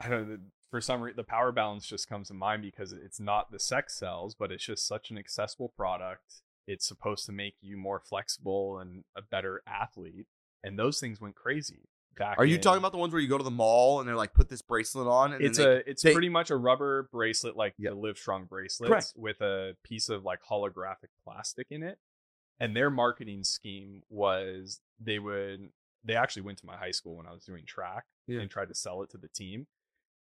I 0.00 0.08
don't 0.08 0.28
know. 0.28 0.38
For 0.70 0.80
some 0.80 1.00
reason, 1.00 1.16
the 1.16 1.24
power 1.24 1.52
balance 1.52 1.86
just 1.86 2.08
comes 2.08 2.28
to 2.28 2.34
mind 2.34 2.62
because 2.62 2.92
it's 2.92 3.20
not 3.20 3.50
the 3.50 3.58
sex 3.60 3.96
sells, 3.98 4.34
but 4.34 4.50
it's 4.52 4.64
just 4.64 4.86
such 4.86 5.10
an 5.10 5.16
accessible 5.18 5.72
product. 5.76 6.42
It's 6.66 6.86
supposed 6.86 7.24
to 7.26 7.32
make 7.32 7.54
you 7.60 7.76
more 7.76 8.00
flexible 8.00 8.78
and 8.78 9.04
a 9.16 9.22
better 9.22 9.62
athlete, 9.66 10.26
and 10.66 10.78
those 10.78 11.00
things 11.00 11.20
went 11.20 11.34
crazy. 11.34 11.88
Back 12.18 12.38
Are 12.38 12.46
you 12.46 12.54
in- 12.56 12.60
talking 12.62 12.78
about 12.78 12.92
the 12.92 12.98
ones 12.98 13.12
where 13.12 13.20
you 13.20 13.28
go 13.28 13.36
to 13.36 13.44
the 13.44 13.50
mall 13.50 14.00
and 14.00 14.08
they're 14.08 14.16
like 14.16 14.32
put 14.32 14.48
this 14.48 14.62
bracelet 14.62 15.06
on? 15.06 15.34
And 15.34 15.44
it's 15.44 15.58
then 15.58 15.66
they, 15.68 15.74
a 15.76 15.82
it's 15.86 16.02
they- 16.02 16.12
pretty 16.12 16.30
much 16.30 16.50
a 16.50 16.56
rubber 16.56 17.08
bracelet 17.12 17.56
like 17.56 17.74
Yep. 17.78 17.92
the 17.92 17.98
Livestrong 17.98 18.48
bracelets 18.48 18.88
Correct. 18.90 19.12
with 19.16 19.40
a 19.42 19.76
piece 19.84 20.08
of 20.08 20.24
like 20.24 20.40
holographic 20.50 21.10
plastic 21.24 21.66
in 21.70 21.82
it. 21.82 21.98
And 22.58 22.74
their 22.74 22.88
marketing 22.88 23.44
scheme 23.44 24.02
was 24.08 24.80
they 24.98 25.18
would 25.18 25.68
they 26.04 26.14
actually 26.14 26.42
went 26.42 26.56
to 26.58 26.66
my 26.66 26.76
high 26.76 26.90
school 26.92 27.16
when 27.16 27.26
I 27.26 27.32
was 27.32 27.44
doing 27.44 27.64
track 27.66 28.04
Yeah. 28.26 28.40
and 28.40 28.50
tried 28.50 28.68
to 28.68 28.74
sell 28.74 29.02
it 29.02 29.10
to 29.10 29.18
the 29.18 29.28
team. 29.28 29.66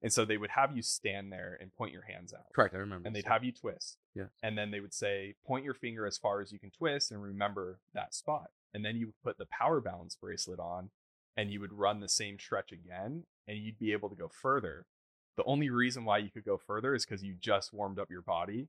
And 0.03 0.13
so 0.13 0.25
they 0.25 0.37
would 0.37 0.51
have 0.51 0.75
you 0.77 0.83
stand 0.83 1.31
there 1.31 1.57
and 1.61 1.75
point 1.75 1.93
your 1.93 2.03
hands 2.03 2.35
out. 2.35 2.53
correct. 2.55 2.75
I 2.75 2.79
remember. 2.79 3.07
And 3.07 3.15
they'd 3.15 3.27
have 3.27 3.45
you 3.45 3.53
twist. 3.53 3.99
Yeah. 4.15 4.27
And 4.43 4.59
then 4.59 4.71
they 4.71 4.81
would 4.81 4.95
say, 4.95 5.37
point 5.47 5.65
your 5.65 5.75
finger 5.75 6.07
as 6.07 6.19
far 6.19 6.41
as 6.41 6.53
you 6.53 6.59
can 6.59 6.71
twist 6.71 7.13
and 7.13 7.23
remember 7.23 7.79
that 7.95 8.15
spot. 8.15 8.51
And 8.75 8.85
then 8.85 8.97
you 8.97 9.07
would 9.07 9.23
put 9.23 9.39
the 9.39 9.47
power 9.47 9.81
balance 9.81 10.17
bracelet 10.21 10.59
on 10.59 10.91
and 11.37 11.51
you 11.51 11.61
would 11.61 11.73
run 11.73 12.01
the 12.01 12.09
same 12.09 12.39
stretch 12.39 12.73
again 12.73 13.25
and 13.47 13.59
you'd 13.59 13.79
be 13.79 13.93
able 13.93 14.09
to 14.09 14.17
go 14.17 14.29
further. 14.29 14.87
The 15.37 15.45
only 15.45 15.71
reason 15.71 16.05
why 16.05 16.19
you 16.19 16.31
could 16.31 16.45
go 16.45 16.59
further 16.59 16.95
is 16.95 17.07
because 17.07 17.23
you 17.23 17.35
just 17.41 17.73
warmed 17.73 17.99
up 17.99 18.11
your 18.11 18.23
body 18.23 18.69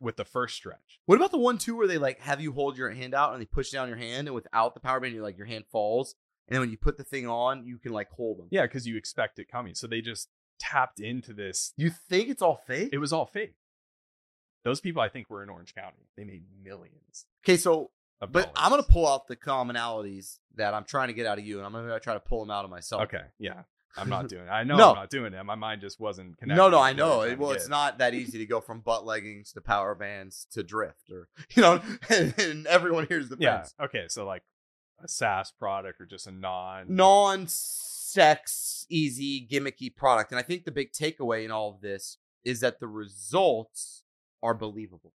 with 0.00 0.16
the 0.16 0.24
first 0.24 0.56
stretch. 0.56 1.00
What 1.06 1.16
about 1.16 1.30
the 1.30 1.38
one 1.38 1.56
too 1.56 1.76
where 1.76 1.86
they 1.86 1.98
like 1.98 2.20
have 2.20 2.40
you 2.40 2.52
hold 2.52 2.76
your 2.76 2.90
hand 2.90 3.14
out 3.14 3.32
and 3.32 3.40
they 3.40 3.46
push 3.46 3.70
down 3.70 3.88
your 3.88 3.96
hand 3.96 4.26
and 4.26 4.34
without 4.34 4.74
the 4.74 4.80
power 4.80 5.00
band, 5.00 5.14
you 5.14 5.22
like 5.22 5.38
your 5.38 5.46
hand 5.46 5.64
falls, 5.70 6.14
and 6.48 6.54
then 6.54 6.60
when 6.60 6.70
you 6.70 6.76
put 6.76 6.98
the 6.98 7.04
thing 7.04 7.26
on, 7.26 7.66
you 7.66 7.78
can 7.78 7.92
like 7.92 8.10
hold 8.10 8.38
them. 8.38 8.48
Yeah, 8.50 8.62
because 8.62 8.86
you 8.86 8.96
expect 8.96 9.38
it 9.38 9.48
coming. 9.50 9.74
So 9.74 9.86
they 9.86 10.00
just 10.00 10.28
tapped 10.58 11.00
into 11.00 11.32
this. 11.32 11.72
You 11.76 11.90
think 11.90 12.28
it's 12.28 12.42
all 12.42 12.56
fake? 12.66 12.90
It 12.92 12.98
was 12.98 13.12
all 13.12 13.26
fake. 13.26 13.54
Those 14.64 14.80
people, 14.80 15.02
I 15.02 15.08
think, 15.08 15.28
were 15.28 15.42
in 15.42 15.50
Orange 15.50 15.74
County. 15.74 16.08
They 16.16 16.24
made 16.24 16.44
millions 16.62 17.26
okay, 17.44 17.56
so 17.58 17.90
but 18.30 18.50
I'm 18.56 18.70
gonna 18.70 18.82
pull 18.82 19.06
out 19.06 19.26
the 19.28 19.36
commonalities 19.36 20.38
that 20.54 20.72
I'm 20.72 20.84
trying 20.84 21.08
to 21.08 21.14
get 21.14 21.26
out 21.26 21.38
of 21.38 21.44
you, 21.44 21.58
and 21.58 21.66
I'm 21.66 21.72
gonna 21.72 22.00
try 22.00 22.14
to 22.14 22.20
pull 22.20 22.40
them 22.40 22.50
out 22.50 22.64
of 22.64 22.70
myself. 22.70 23.02
Okay, 23.02 23.22
yeah. 23.38 23.62
I'm 23.96 24.08
not 24.08 24.28
doing 24.28 24.44
it. 24.46 24.50
I 24.50 24.64
know 24.64 24.76
No. 24.76 24.88
I'm 24.90 24.96
not 24.96 25.10
doing 25.10 25.34
it. 25.34 25.44
My 25.44 25.54
mind 25.54 25.80
just 25.82 26.00
wasn't 26.00 26.36
connected. 26.38 26.56
No, 26.56 26.68
no, 26.70 26.80
I 26.80 26.94
know. 26.94 27.28
To 27.28 27.34
Well, 27.36 27.50
it's 27.52 27.68
not 27.68 27.98
that 27.98 28.14
easy 28.14 28.38
to 28.38 28.46
go 28.46 28.60
from 28.60 28.80
butt 28.80 29.04
leggings 29.04 29.52
to 29.52 29.60
power 29.60 29.94
bands 29.94 30.46
to 30.52 30.62
drift, 30.62 31.10
or 31.10 31.28
you 31.54 31.62
know, 31.62 31.82
and, 32.08 32.34
and 32.40 32.66
everyone 32.66 33.06
hears 33.06 33.28
the 33.28 33.36
Yeah. 33.38 33.58
fence. 33.58 33.74
Okay. 33.82 34.06
So 34.08 34.24
like 34.24 34.42
a 35.02 35.08
SaaS 35.08 35.52
product 35.58 36.00
or 36.00 36.06
just 36.06 36.26
a 36.26 36.32
non 36.32 36.86
non 36.88 37.46
non-sex 38.16 38.86
easy 38.90 39.46
gimmicky 39.50 39.94
product 39.94 40.30
and 40.30 40.38
i 40.38 40.42
think 40.42 40.64
the 40.64 40.70
big 40.70 40.92
takeaway 40.92 41.44
in 41.44 41.50
all 41.50 41.70
of 41.70 41.80
this 41.80 42.18
is 42.44 42.60
that 42.60 42.78
the 42.80 42.86
results 42.86 44.02
are 44.42 44.54
believable. 44.54 45.14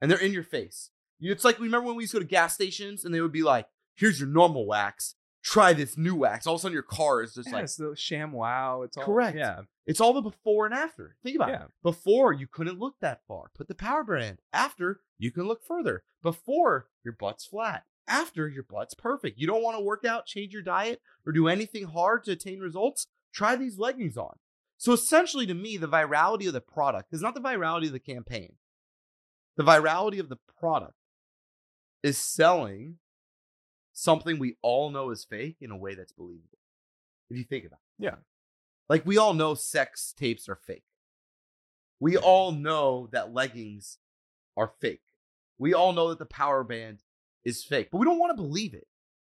And 0.00 0.10
they're 0.10 0.18
in 0.18 0.32
your 0.32 0.42
face. 0.42 0.90
It's 1.20 1.44
like 1.44 1.58
remember 1.60 1.86
when 1.88 1.96
we 1.96 2.04
used 2.04 2.12
to 2.12 2.18
go 2.18 2.22
to 2.22 2.28
gas 2.28 2.54
stations 2.54 3.04
and 3.04 3.14
they 3.14 3.20
would 3.20 3.32
be 3.32 3.42
like 3.42 3.66
here's 3.96 4.18
your 4.18 4.28
normal 4.28 4.66
wax. 4.66 5.14
Try 5.42 5.72
this 5.72 5.96
new 5.98 6.14
wax. 6.14 6.46
All 6.46 6.54
of 6.54 6.60
a 6.60 6.62
sudden 6.62 6.72
your 6.72 6.82
car 6.82 7.22
is 7.22 7.34
just 7.34 7.48
yeah, 7.48 7.56
like 7.56 7.64
it's 7.64 7.76
the 7.76 7.90
ShamWow. 7.90 8.84
It's 8.84 8.96
all 8.96 9.04
Correct. 9.04 9.36
Yeah. 9.36 9.62
it's 9.86 10.00
all 10.00 10.12
the 10.12 10.22
before 10.22 10.66
and 10.66 10.74
after. 10.74 11.16
Think 11.22 11.36
about 11.36 11.50
Yeah. 11.50 11.64
it 11.64 11.70
before 11.82 12.32
you 12.32 12.46
couldn't 12.46 12.78
look 12.78 12.94
that 13.00 13.20
far. 13.28 13.50
Put 13.54 13.68
the 13.68 13.74
power 13.74 14.02
brand. 14.04 14.38
After 14.52 15.00
you 15.18 15.30
can 15.30 15.46
look 15.46 15.62
further. 15.64 16.04
Before 16.22 16.88
your 17.04 17.12
butt's 17.12 17.44
flat 17.44 17.84
after 18.08 18.48
your 18.48 18.62
butt's 18.62 18.94
perfect 18.94 19.38
you 19.38 19.46
don't 19.46 19.62
want 19.62 19.76
to 19.76 19.84
work 19.84 20.04
out 20.04 20.26
change 20.26 20.52
your 20.52 20.62
diet 20.62 21.00
or 21.26 21.32
do 21.32 21.46
anything 21.48 21.84
hard 21.84 22.24
to 22.24 22.32
attain 22.32 22.58
results 22.60 23.06
try 23.32 23.54
these 23.56 23.78
leggings 23.78 24.16
on 24.16 24.34
so 24.76 24.92
essentially 24.92 25.46
to 25.46 25.54
me 25.54 25.76
the 25.76 25.88
virality 25.88 26.46
of 26.46 26.52
the 26.52 26.60
product 26.60 27.12
is 27.12 27.20
not 27.22 27.34
the 27.34 27.40
virality 27.40 27.86
of 27.86 27.92
the 27.92 27.98
campaign 28.00 28.54
the 29.56 29.64
virality 29.64 30.18
of 30.20 30.28
the 30.28 30.38
product 30.58 30.94
is 32.02 32.16
selling 32.16 32.96
something 33.92 34.38
we 34.38 34.56
all 34.62 34.90
know 34.90 35.10
is 35.10 35.24
fake 35.24 35.56
in 35.60 35.70
a 35.70 35.76
way 35.76 35.94
that's 35.94 36.12
believable 36.12 36.58
if 37.30 37.36
you 37.36 37.44
think 37.44 37.64
about 37.64 37.80
it 37.98 38.04
Yeah. 38.04 38.14
like 38.88 39.04
we 39.04 39.18
all 39.18 39.34
know 39.34 39.54
sex 39.54 40.14
tapes 40.16 40.48
are 40.48 40.56
fake. 40.56 40.84
We 42.00 42.16
all 42.16 42.52
know 42.52 43.08
that 43.10 43.34
leggings 43.34 43.98
are 44.56 44.70
fake. 44.80 45.02
We 45.58 45.74
all 45.74 45.92
know 45.92 46.10
that 46.10 46.20
the 46.20 46.26
power 46.26 46.62
band 46.62 47.00
is 47.48 47.64
fake, 47.64 47.88
but 47.90 47.98
we 47.98 48.04
don't 48.04 48.18
want 48.18 48.36
to 48.36 48.42
believe 48.42 48.74
it. 48.74 48.86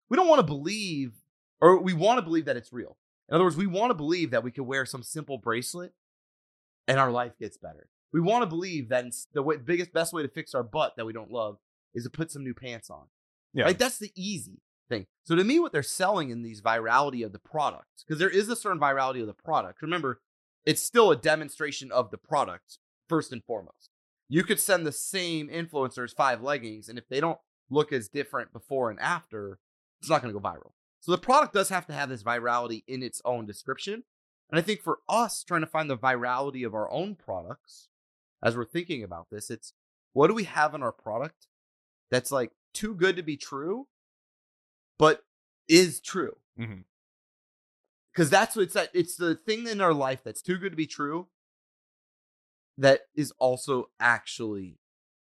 We 0.09 0.16
don't 0.16 0.28
want 0.28 0.40
to 0.40 0.47
believe, 0.47 1.12
or 1.61 1.81
we 1.81 1.95
want 1.95 2.19
to 2.19 2.23
believe 2.23 2.45
that 2.45 2.57
it's 2.57 2.73
real. 2.73 2.97
In 3.28 3.35
other 3.35 3.45
words, 3.45 3.57
we 3.57 3.66
want 3.66 3.90
to 3.90 3.95
believe 3.95 4.31
that 4.31 4.45
we 4.45 4.50
could 4.50 4.64
wear 4.64 4.85
some 4.85 5.02
simple 5.02 5.38
bracelet 5.38 5.95
and 6.87 6.99
our 6.99 7.11
life 7.11 7.33
gets 7.38 7.57
better. 7.57 7.88
We 8.12 8.21
want 8.21 8.42
to 8.42 8.47
believe 8.47 8.90
that 8.90 9.07
the 9.33 9.42
way, 9.42 9.57
biggest, 9.57 9.92
best 9.92 10.12
way 10.12 10.23
to 10.23 10.28
fix 10.28 10.54
our 10.54 10.62
butt 10.62 10.95
that 10.97 11.07
we 11.07 11.14
don't 11.14 11.31
love 11.31 11.57
is 11.95 12.04
to 12.04 12.11
put 12.11 12.31
some 12.31 12.45
new 12.45 12.54
pants 12.54 12.90
on. 12.90 13.07
Yeah. 13.54 13.64
Like 13.64 13.78
that's 13.78 13.99
the 13.99 14.12
easy 14.14 14.61
thing. 14.88 15.07
So 15.25 15.35
to 15.35 15.45
me, 15.45 15.59
what 15.59 15.73
they're 15.73 15.83
selling 15.83 16.31
in 16.31 16.42
these 16.42 16.61
virality 16.61 17.25
of 17.25 17.33
the 17.33 17.38
product, 17.38 18.04
because 18.07 18.19
there 18.19 18.28
is 18.28 18.49
a 18.49 18.57
certain 18.57 18.81
virality 18.81 19.21
of 19.21 19.26
the 19.26 19.33
product. 19.33 19.81
Remember, 19.81 20.21
it's 20.66 20.83
still 20.83 21.11
a 21.11 21.16
demonstration 21.16 21.90
of 21.90 22.11
the 22.11 22.19
product 22.19 22.78
first 23.09 23.33
and 23.33 23.42
foremost. 23.45 23.90
You 24.28 24.45
could 24.45 24.61
send 24.61 24.87
the 24.87 24.92
same 24.92 25.49
influencers 25.49 26.14
five 26.14 26.42
leggings, 26.42 26.88
and 26.88 26.99
if 26.99 27.09
they 27.09 27.21
don't 27.21 27.38
look 27.73 27.93
as 27.93 28.09
different 28.09 28.52
before 28.52 28.91
and 28.91 29.00
after, 29.00 29.59
it's 30.00 30.11
not 30.11 30.23
going 30.23 30.33
to 30.33 30.38
go 30.38 30.47
viral. 30.47 30.73
So 31.00 31.11
the 31.11 31.19
product 31.19 31.55
does 31.55 31.69
have 31.71 31.87
to 31.87 31.93
have 31.93 32.09
this 32.09 32.23
virality 32.23 32.85
in 32.87 33.02
its 33.02 33.21
own 33.25 33.47
description. 33.47 34.05
And 34.50 34.59
I 34.59 34.62
think 34.62 34.83
for 34.83 34.99
us 35.09 35.43
trying 35.43 35.62
to 35.62 35.67
find 35.67 35.88
the 35.88 35.97
virality 35.97 36.64
of 36.64 36.75
our 36.75 36.91
own 36.93 37.17
products, 37.17 37.88
as 38.43 38.57
we're 38.57 38.64
thinking 38.64 39.02
about 39.02 39.29
this, 39.31 39.50
it's 39.50 39.73
what 40.12 40.29
do 40.29 40.35
we 40.35 40.45
have 40.45 40.75
in 40.75 40.83
our 40.83 40.93
product 40.93 41.49
that's 42.11 42.31
like 42.31 42.52
too 42.75 42.95
good 42.95 43.17
to 43.17 43.23
be 43.23 43.37
true, 43.37 43.88
but 44.99 45.25
is 45.69 46.00
true? 46.00 46.37
Mhm. 46.59 46.85
Because 48.12 48.29
that's 48.29 48.55
what 48.55 48.62
it's 48.62 48.75
that 48.75 48.91
it's 48.93 49.17
the 49.17 49.35
thing 49.35 49.67
in 49.67 49.81
our 49.81 49.95
life 49.95 50.23
that's 50.23 50.43
too 50.43 50.59
good 50.59 50.71
to 50.71 50.76
be 50.76 50.87
true 50.87 51.29
that 52.76 53.09
is 53.14 53.33
also 53.38 53.91
actually 53.99 54.79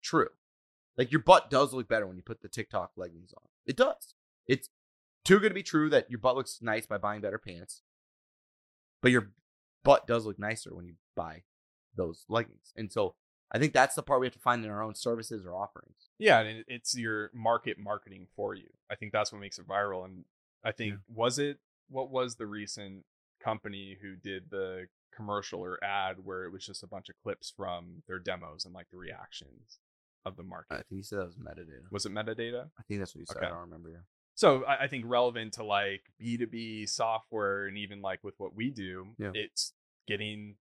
true. 0.03 0.29
Like 0.97 1.11
your 1.11 1.21
butt 1.21 1.49
does 1.49 1.73
look 1.73 1.87
better 1.87 2.07
when 2.07 2.17
you 2.17 2.23
put 2.23 2.41
the 2.41 2.47
TikTok 2.47 2.91
leggings 2.95 3.33
on. 3.33 3.43
It 3.65 3.75
does. 3.75 4.15
It's 4.47 4.69
too 5.23 5.39
good 5.39 5.49
to 5.49 5.55
be 5.55 5.63
true 5.63 5.89
that 5.89 6.09
your 6.09 6.19
butt 6.19 6.35
looks 6.35 6.59
nice 6.61 6.85
by 6.85 6.97
buying 6.97 7.21
better 7.21 7.37
pants. 7.37 7.81
But 9.01 9.11
your 9.11 9.31
butt 9.83 10.07
does 10.07 10.25
look 10.25 10.39
nicer 10.39 10.73
when 10.75 10.85
you 10.85 10.95
buy 11.15 11.43
those 11.95 12.25
leggings. 12.27 12.73
And 12.75 12.91
so 12.91 13.15
I 13.51 13.59
think 13.59 13.73
that's 13.73 13.95
the 13.95 14.03
part 14.03 14.19
we 14.19 14.25
have 14.25 14.33
to 14.33 14.39
find 14.39 14.63
in 14.63 14.71
our 14.71 14.81
own 14.81 14.95
services 14.95 15.45
or 15.45 15.55
offerings. 15.55 16.09
Yeah, 16.17 16.39
and 16.39 16.65
it's 16.67 16.97
your 16.97 17.31
market 17.33 17.77
marketing 17.77 18.27
for 18.35 18.55
you. 18.55 18.67
I 18.89 18.95
think 18.95 19.11
that's 19.11 19.31
what 19.31 19.41
makes 19.41 19.59
it 19.59 19.67
viral. 19.67 20.05
And 20.05 20.25
I 20.63 20.71
think 20.71 20.95
was 21.13 21.39
it 21.39 21.59
what 21.89 22.09
was 22.09 22.35
the 22.35 22.47
recent 22.47 23.05
company 23.41 23.97
who 24.01 24.15
did 24.15 24.49
the 24.49 24.87
commercial 25.15 25.61
or 25.61 25.83
ad 25.83 26.17
where 26.23 26.45
it 26.45 26.51
was 26.51 26.65
just 26.65 26.83
a 26.83 26.87
bunch 26.87 27.09
of 27.09 27.15
clips 27.23 27.51
from 27.55 28.03
their 28.07 28.19
demos 28.19 28.65
and 28.65 28.73
like 28.73 28.87
the 28.91 28.97
reactions 28.97 29.79
of 30.25 30.35
the 30.37 30.43
market. 30.43 30.73
I 30.73 30.75
think 30.77 30.85
you 30.91 31.03
said 31.03 31.19
that 31.19 31.25
was 31.27 31.35
metadata. 31.35 31.91
Was 31.91 32.05
it 32.05 32.11
metadata? 32.11 32.65
I 32.79 32.83
think 32.87 32.99
that's 32.99 33.15
what 33.15 33.19
you 33.21 33.25
said. 33.27 33.37
Okay. 33.37 33.45
I 33.45 33.49
don't 33.49 33.59
remember. 33.59 33.89
Yeah. 33.89 33.97
So 34.35 34.63
I, 34.65 34.83
I 34.83 34.87
think 34.87 35.05
relevant 35.07 35.53
to 35.53 35.63
like 35.63 36.01
B2B 36.21 36.89
software 36.89 37.65
and 37.67 37.77
even 37.77 38.01
like 38.01 38.23
with 38.23 38.35
what 38.37 38.55
we 38.55 38.69
do, 38.69 39.07
Yeah. 39.17 39.31
it's 39.33 39.73
getting 40.07 40.55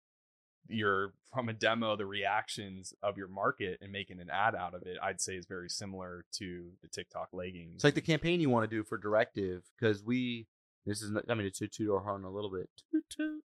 your 0.69 1.13
from 1.33 1.49
a 1.49 1.53
demo 1.53 1.95
the 1.95 2.05
reactions 2.07 2.93
of 3.03 3.17
your 3.17 3.29
market 3.29 3.79
and 3.81 3.93
making 3.93 4.19
an 4.19 4.29
ad 4.29 4.53
out 4.57 4.75
of 4.75 4.83
it 4.83 4.97
i'd 5.01 5.21
say 5.21 5.37
is 5.37 5.47
very 5.47 5.69
similar 5.69 6.25
to 6.33 6.73
the 6.83 6.89
tiktok 6.89 7.29
leggings 7.33 7.77
It's 7.77 7.85
like 7.85 7.95
the 7.95 8.01
campaign 8.01 8.41
you 8.41 8.51
want 8.51 8.69
to 8.69 8.77
do 8.77 8.83
for 8.83 8.99
Directive 8.99 9.63
because 9.79 10.03
we. 10.03 10.49
This 10.85 11.03
is. 11.03 11.13
not- 11.13 11.25
I 11.31 11.35
mean, 11.35 11.45
to 11.45 11.53
toot 11.53 11.71
toot 11.73 11.89
our 11.93 12.01
horn 12.01 12.25
a 12.25 12.31
little 12.31 12.51
bit. 12.51 12.69
Toot 12.91 13.05
toot. 13.09 13.43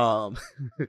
Um, 0.00 0.36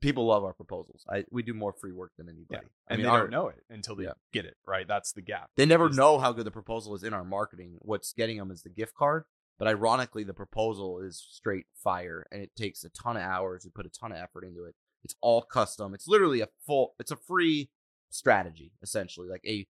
people 0.00 0.26
love 0.26 0.44
our 0.44 0.52
proposals. 0.52 1.04
I 1.10 1.24
we 1.30 1.42
do 1.42 1.54
more 1.54 1.72
free 1.72 1.92
work 1.92 2.12
than 2.18 2.28
anybody. 2.28 2.66
I 2.88 2.94
and 2.94 2.98
mean, 2.98 3.04
they 3.06 3.10
our- 3.10 3.20
don't 3.20 3.30
know 3.30 3.48
it 3.48 3.64
until 3.70 3.96
they 3.96 4.04
Yeah. 4.04 4.12
get 4.32 4.44
it 4.44 4.56
right 4.66 4.86
that's 4.86 5.12
the 5.12 5.22
gap 5.22 5.50
They 5.56 5.66
never 5.66 5.88
is- 5.88 5.96
know 5.96 6.18
how 6.18 6.32
good 6.32 6.44
the 6.46 6.50
proposal 6.50 6.94
is 6.94 7.02
in 7.02 7.12
our 7.14 7.24
marketing. 7.24 7.78
What's 7.80 8.12
getting 8.12 8.36
them 8.38 8.50
is 8.50 8.62
the 8.62 8.70
gift 8.70 8.94
card. 8.94 9.24
But 9.58 9.68
ironically, 9.68 10.22
the 10.22 10.34
proposal 10.34 11.00
is 11.00 11.18
straight 11.30 11.64
fire, 11.82 12.26
and 12.30 12.42
it 12.42 12.54
takes 12.56 12.84
a 12.84 12.90
ton 12.90 13.16
of 13.16 13.22
hours. 13.22 13.64
We 13.64 13.70
put 13.70 13.86
a 13.86 13.88
ton 13.88 14.12
of 14.12 14.18
effort 14.18 14.44
into 14.44 14.64
it. 14.64 14.74
It's 15.02 15.16
all 15.22 15.40
custom. 15.40 15.94
It's 15.94 16.06
literally 16.06 16.42
a 16.42 16.48
full. 16.66 16.94
It's 16.98 17.10
a 17.10 17.16
free 17.16 17.70
strategy, 18.10 18.72
essentially, 18.82 19.28
like 19.28 19.44
a 19.46 19.66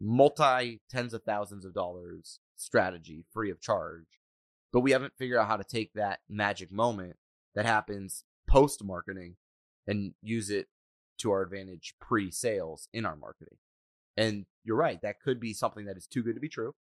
multi 0.00 0.80
tens 0.90 1.14
of 1.14 1.22
thousands 1.22 1.64
of 1.64 1.72
dollars 1.74 2.40
strategy, 2.56 3.24
free 3.32 3.50
of 3.50 3.60
charge. 3.60 4.06
But 4.72 4.80
we 4.80 4.90
haven't 4.92 5.14
figured 5.16 5.38
out 5.38 5.46
how 5.48 5.56
to 5.56 5.64
take 5.64 5.92
that 5.94 6.20
magic 6.28 6.72
moment 6.72 7.16
that 7.54 7.66
happens 7.66 8.24
post 8.48 8.82
marketing 8.82 9.36
and 9.86 10.14
use 10.22 10.50
it 10.50 10.68
to 11.18 11.30
our 11.32 11.42
advantage 11.42 11.94
pre 12.00 12.30
sales 12.30 12.88
in 12.92 13.04
our 13.06 13.16
marketing. 13.16 13.58
And 14.16 14.46
you're 14.64 14.76
right, 14.76 15.00
that 15.02 15.20
could 15.20 15.40
be 15.40 15.52
something 15.54 15.86
that 15.86 15.96
is 15.96 16.06
too 16.06 16.22
good 16.22 16.34
to 16.34 16.40
be 16.40 16.48
true 16.48 16.74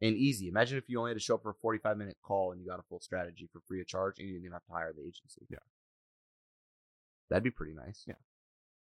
and 0.00 0.16
easy. 0.16 0.48
Imagine 0.48 0.78
if 0.78 0.84
you 0.88 0.98
only 0.98 1.10
had 1.10 1.16
to 1.16 1.20
show 1.22 1.34
up 1.36 1.42
for 1.42 1.50
a 1.50 1.54
45 1.54 1.96
minute 1.96 2.16
call 2.22 2.52
and 2.52 2.60
you 2.60 2.66
got 2.68 2.78
a 2.80 2.84
full 2.88 3.00
strategy 3.00 3.48
for 3.52 3.60
free 3.66 3.80
of 3.80 3.86
charge 3.86 4.18
and 4.18 4.28
you 4.28 4.34
didn't 4.34 4.44
even 4.46 4.52
have 4.52 4.64
to 4.66 4.72
hire 4.72 4.92
the 4.94 5.02
agency. 5.02 5.46
Yeah. 5.50 5.58
That'd 7.30 7.44
be 7.44 7.50
pretty 7.50 7.74
nice. 7.74 8.04
Yeah. 8.06 8.14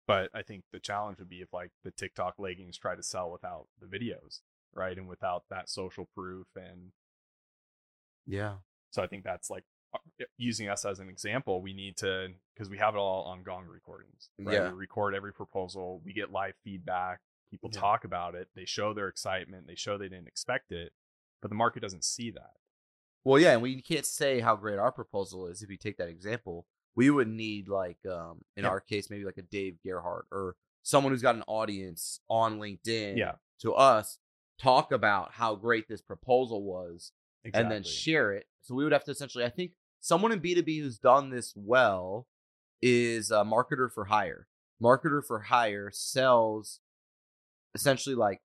but 0.05 0.29
i 0.33 0.41
think 0.41 0.63
the 0.71 0.79
challenge 0.79 1.17
would 1.19 1.29
be 1.29 1.41
if 1.41 1.51
like 1.53 1.71
the 1.83 1.91
tiktok 1.91 2.35
leggings 2.37 2.77
try 2.77 2.95
to 2.95 3.03
sell 3.03 3.29
without 3.31 3.67
the 3.81 3.87
videos 3.87 4.41
right 4.73 4.97
and 4.97 5.07
without 5.07 5.43
that 5.49 5.69
social 5.69 6.07
proof 6.15 6.47
and 6.55 6.91
Yeah. 8.25 8.57
So 8.91 9.01
I 9.03 9.07
think 9.07 9.23
that's 9.23 9.49
like 9.49 9.65
using 10.37 10.69
us 10.69 10.85
as 10.85 10.99
an 10.99 11.09
example. 11.09 11.61
We 11.61 11.73
need 11.73 11.97
to 11.97 12.29
because 12.53 12.69
we 12.69 12.77
have 12.77 12.95
it 12.95 12.97
all 12.97 13.23
on 13.25 13.43
Gong 13.43 13.65
recordings. 13.65 14.29
Right? 14.39 14.53
Yeah. 14.55 14.71
We 14.71 14.77
record 14.77 15.13
every 15.15 15.33
proposal. 15.33 16.01
We 16.03 16.13
get 16.13 16.31
live 16.31 16.53
feedback. 16.63 17.19
People 17.51 17.69
Yeah. 17.73 17.79
talk 17.79 18.03
about 18.03 18.35
it. 18.35 18.49
They 18.55 18.65
show 18.65 18.93
their 18.93 19.07
excitement. 19.07 19.67
They 19.67 19.75
show 19.75 19.97
they 19.97 20.09
didn't 20.09 20.27
expect 20.27 20.71
it, 20.71 20.91
but 21.41 21.49
the 21.49 21.55
market 21.55 21.81
doesn't 21.81 22.03
see 22.03 22.31
that. 22.31 22.53
Well, 23.23 23.39
yeah, 23.39 23.53
and 23.53 23.61
we 23.61 23.81
can't 23.81 24.05
say 24.05 24.39
how 24.39 24.55
great 24.55 24.79
our 24.79 24.91
proposal 24.91 25.47
is 25.47 25.61
if 25.61 25.69
you 25.69 25.77
take 25.77 25.97
that 25.97 26.09
example. 26.09 26.65
We 26.95 27.09
would 27.09 27.27
need 27.27 27.67
like 27.69 27.99
um 28.05 28.43
in 28.55 28.63
Yeah. 28.63 28.69
our 28.69 28.79
case 28.81 29.09
maybe 29.09 29.23
like 29.25 29.37
a 29.37 29.43
Dave 29.43 29.77
Gerhardt 29.83 30.25
or 30.31 30.55
someone 30.83 31.11
who's 31.13 31.21
got 31.21 31.35
an 31.35 31.43
audience 31.47 32.19
on 32.29 32.59
LinkedIn 32.59 33.17
Yeah. 33.17 33.35
to 33.59 33.73
us 33.73 34.19
talk 34.57 34.91
about 34.91 35.33
how 35.33 35.53
great 35.55 35.87
this 35.87 36.01
proposal 36.01 36.63
was 36.63 37.11
Exactly. 37.43 37.61
and 37.63 37.71
then 37.71 37.83
share 37.83 38.33
it. 38.33 38.47
So 38.63 38.73
we 38.75 38.83
would 38.83 38.93
have 38.93 39.03
to 39.05 39.11
essentially, 39.11 39.45
I 39.45 39.49
think 39.49 39.73
someone 40.01 40.31
in 40.31 40.39
B2B 40.39 40.79
who's 40.81 40.99
done 40.99 41.29
this 41.29 41.53
well 41.55 42.27
is 42.81 43.31
a 43.31 43.43
marketer 43.43 43.91
for 43.91 44.05
hire. 44.05 44.47
Marketer 44.81 45.23
for 45.25 45.39
hire 45.39 45.89
sells 45.91 46.79
essentially 47.73 48.15
like 48.15 48.41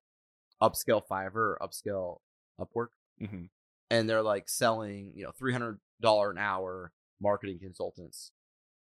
upscale 0.63 1.03
Fiverr 1.11 1.35
or 1.35 1.59
upscale 1.61 2.19
Upwork. 2.61 2.89
Mhm. 3.21 3.49
And 3.91 4.09
they're 4.09 4.23
like 4.23 4.49
selling, 4.49 5.13
you 5.15 5.25
know, 5.25 5.33
$300 5.33 6.31
an 6.31 6.39
hour 6.39 6.93
marketing 7.21 7.59
consultants 7.61 8.33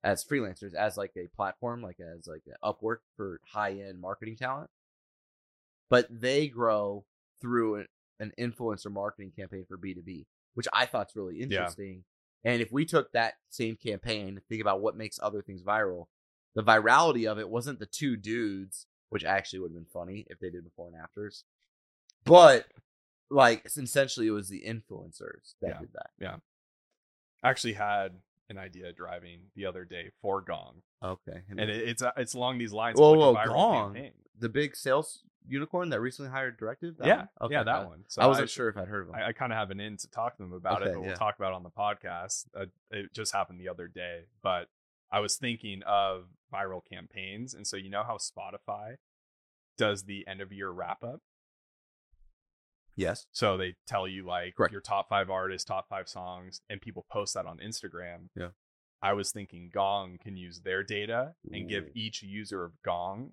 as 0.03 0.25
freelancers, 0.25 0.75
as 0.75 0.97
like 0.97 1.13
a 1.17 1.27
platform, 1.35 1.83
like 1.83 1.99
as 2.01 2.27
like 2.27 2.43
Upwork 2.65 2.99
for 3.17 3.41
high 3.53 3.73
end 3.73 4.01
marketing 4.01 4.37
talent. 4.37 4.71
But 5.89 6.07
they 6.11 6.49
grow 6.49 7.05
through 7.41 7.77
an, 7.77 7.87
an 8.21 8.33
influencer 8.39 8.91
marketing 8.93 9.33
campaign 9.37 9.65
for 9.69 9.77
B2B, 9.77 10.27
which 10.55 10.69
I 10.73 10.87
thought's 10.87 11.17
really 11.17 11.41
interesting. 11.41 12.05
And 12.45 12.63
if 12.63 12.73
we 12.73 12.85
took 12.85 13.13
that 13.13 13.35
same 13.51 13.77
campaign, 13.77 14.41
think 14.49 14.61
about 14.63 14.81
what 14.81 14.97
makes 14.97 15.19
other 15.23 15.43
things 15.43 15.63
viral, 15.63 16.07
the 16.55 16.63
virality 16.63 17.31
of 17.31 17.39
it 17.39 17.49
wasn't 17.49 17.79
the 17.79 17.87
two 17.87 18.17
dudes, 18.17 18.87
which 19.11 19.25
actually 19.25 19.59
would 19.61 19.73
have 19.73 19.77
been 19.77 19.93
funny 19.93 20.27
if 20.31 20.39
they 20.41 20.51
did 20.51 20.65
before 20.65 20.89
and 20.89 20.97
afters, 20.97 21.45
but 22.25 22.67
like 23.31 23.65
essentially 23.67 24.27
it 24.27 24.31
was 24.33 24.49
the 24.49 24.63
influencers 24.67 25.55
that 25.61 25.69
Yeah. 25.69 25.79
did 25.81 25.93
that. 25.93 26.41
I 27.43 27.49
actually 27.49 27.75
had 27.75 28.21
an 28.49 28.59
idea 28.59 28.93
driving 28.93 29.51
the 29.55 29.67
other 29.67 29.85
day 29.85 30.11
for 30.21 30.41
Gong, 30.43 30.83
Okay. 31.03 31.43
and 31.49 31.61
it, 31.61 31.69
it's 31.71 32.03
uh, 32.03 32.11
it's 32.17 32.35
along 32.35 32.59
these 32.59 32.73
lines. 32.73 32.99
Whoa, 32.99 33.13
of 33.13 33.37
whoa, 33.37 33.45
Gong? 33.47 33.95
campaign. 33.95 34.13
the 34.39 34.49
big 34.49 34.75
sales 34.77 35.23
unicorn 35.47 35.89
that 35.91 36.01
recently 36.01 36.31
hired 36.31 36.57
directive. 36.59 36.97
That 36.99 37.07
Yeah. 37.07 37.27
Okay, 37.41 37.55
yeah, 37.55 37.63
that 37.65 37.75
I- 37.83 37.85
one. 37.87 38.05
So 38.09 38.23
I 38.23 38.27
wasn't 38.27 38.51
sure 38.51 38.69
if 38.69 38.77
I'd 38.77 38.89
heard 38.89 39.03
of 39.03 39.09
him. 39.09 39.15
I, 39.15 39.29
I 39.29 39.33
kind 39.33 39.53
of 39.53 39.59
have 39.59 39.71
an 39.71 39.81
in 39.81 39.97
to 39.99 40.09
talk 40.11 40.37
to 40.37 40.43
them 40.43 40.53
about 40.53 40.83
it, 40.83 40.87
Okay, 40.87 40.95
but 40.95 41.03
we'll 41.03 41.17
talk 41.17 41.37
about 41.39 41.53
it 41.53 41.57
on 41.57 41.63
the 41.63 41.71
podcast. 41.71 42.47
Uh, 42.55 42.67
it 42.91 43.13
just 43.15 43.33
happened 43.33 43.61
the 43.61 43.69
other 43.69 43.89
day, 43.89 44.25
but 44.43 44.69
I 45.11 45.21
was 45.21 45.37
thinking 45.37 45.83
of 45.87 46.25
viral 46.53 46.81
campaigns, 46.89 47.55
and 47.55 47.67
so 47.67 47.77
you 47.77 47.91
know 47.91 48.03
how 48.05 48.17
Spotify 48.19 48.97
does 49.79 50.05
the 50.05 50.27
end 50.29 50.41
of 50.41 50.53
year 50.53 50.71
wrap 50.71 51.03
up. 51.03 51.21
yes. 52.97 53.27
So 53.33 53.57
they 53.57 53.77
tell 53.87 54.07
you 54.07 54.27
like 54.27 54.57
Correct. 54.57 54.73
your 54.73 54.81
top 54.81 55.09
five 55.09 55.31
artists, 55.31 55.65
top 55.65 55.89
five 55.89 56.09
songs, 56.09 56.61
and 56.69 56.81
people 56.81 57.07
post 57.11 57.35
that 57.35 57.47
on 57.47 57.59
Instagram. 57.59 58.29
Yeah. 58.37 58.49
I 59.03 59.15
was 59.15 59.33
thinking 59.33 59.71
Gong 59.73 60.19
can 60.23 60.37
use 60.37 60.61
their 60.61 60.83
data 60.83 61.33
and 61.51 61.69
give 61.69 61.89
each 61.95 62.23
user 62.23 62.65
of 62.65 62.73
Gong, 62.85 63.33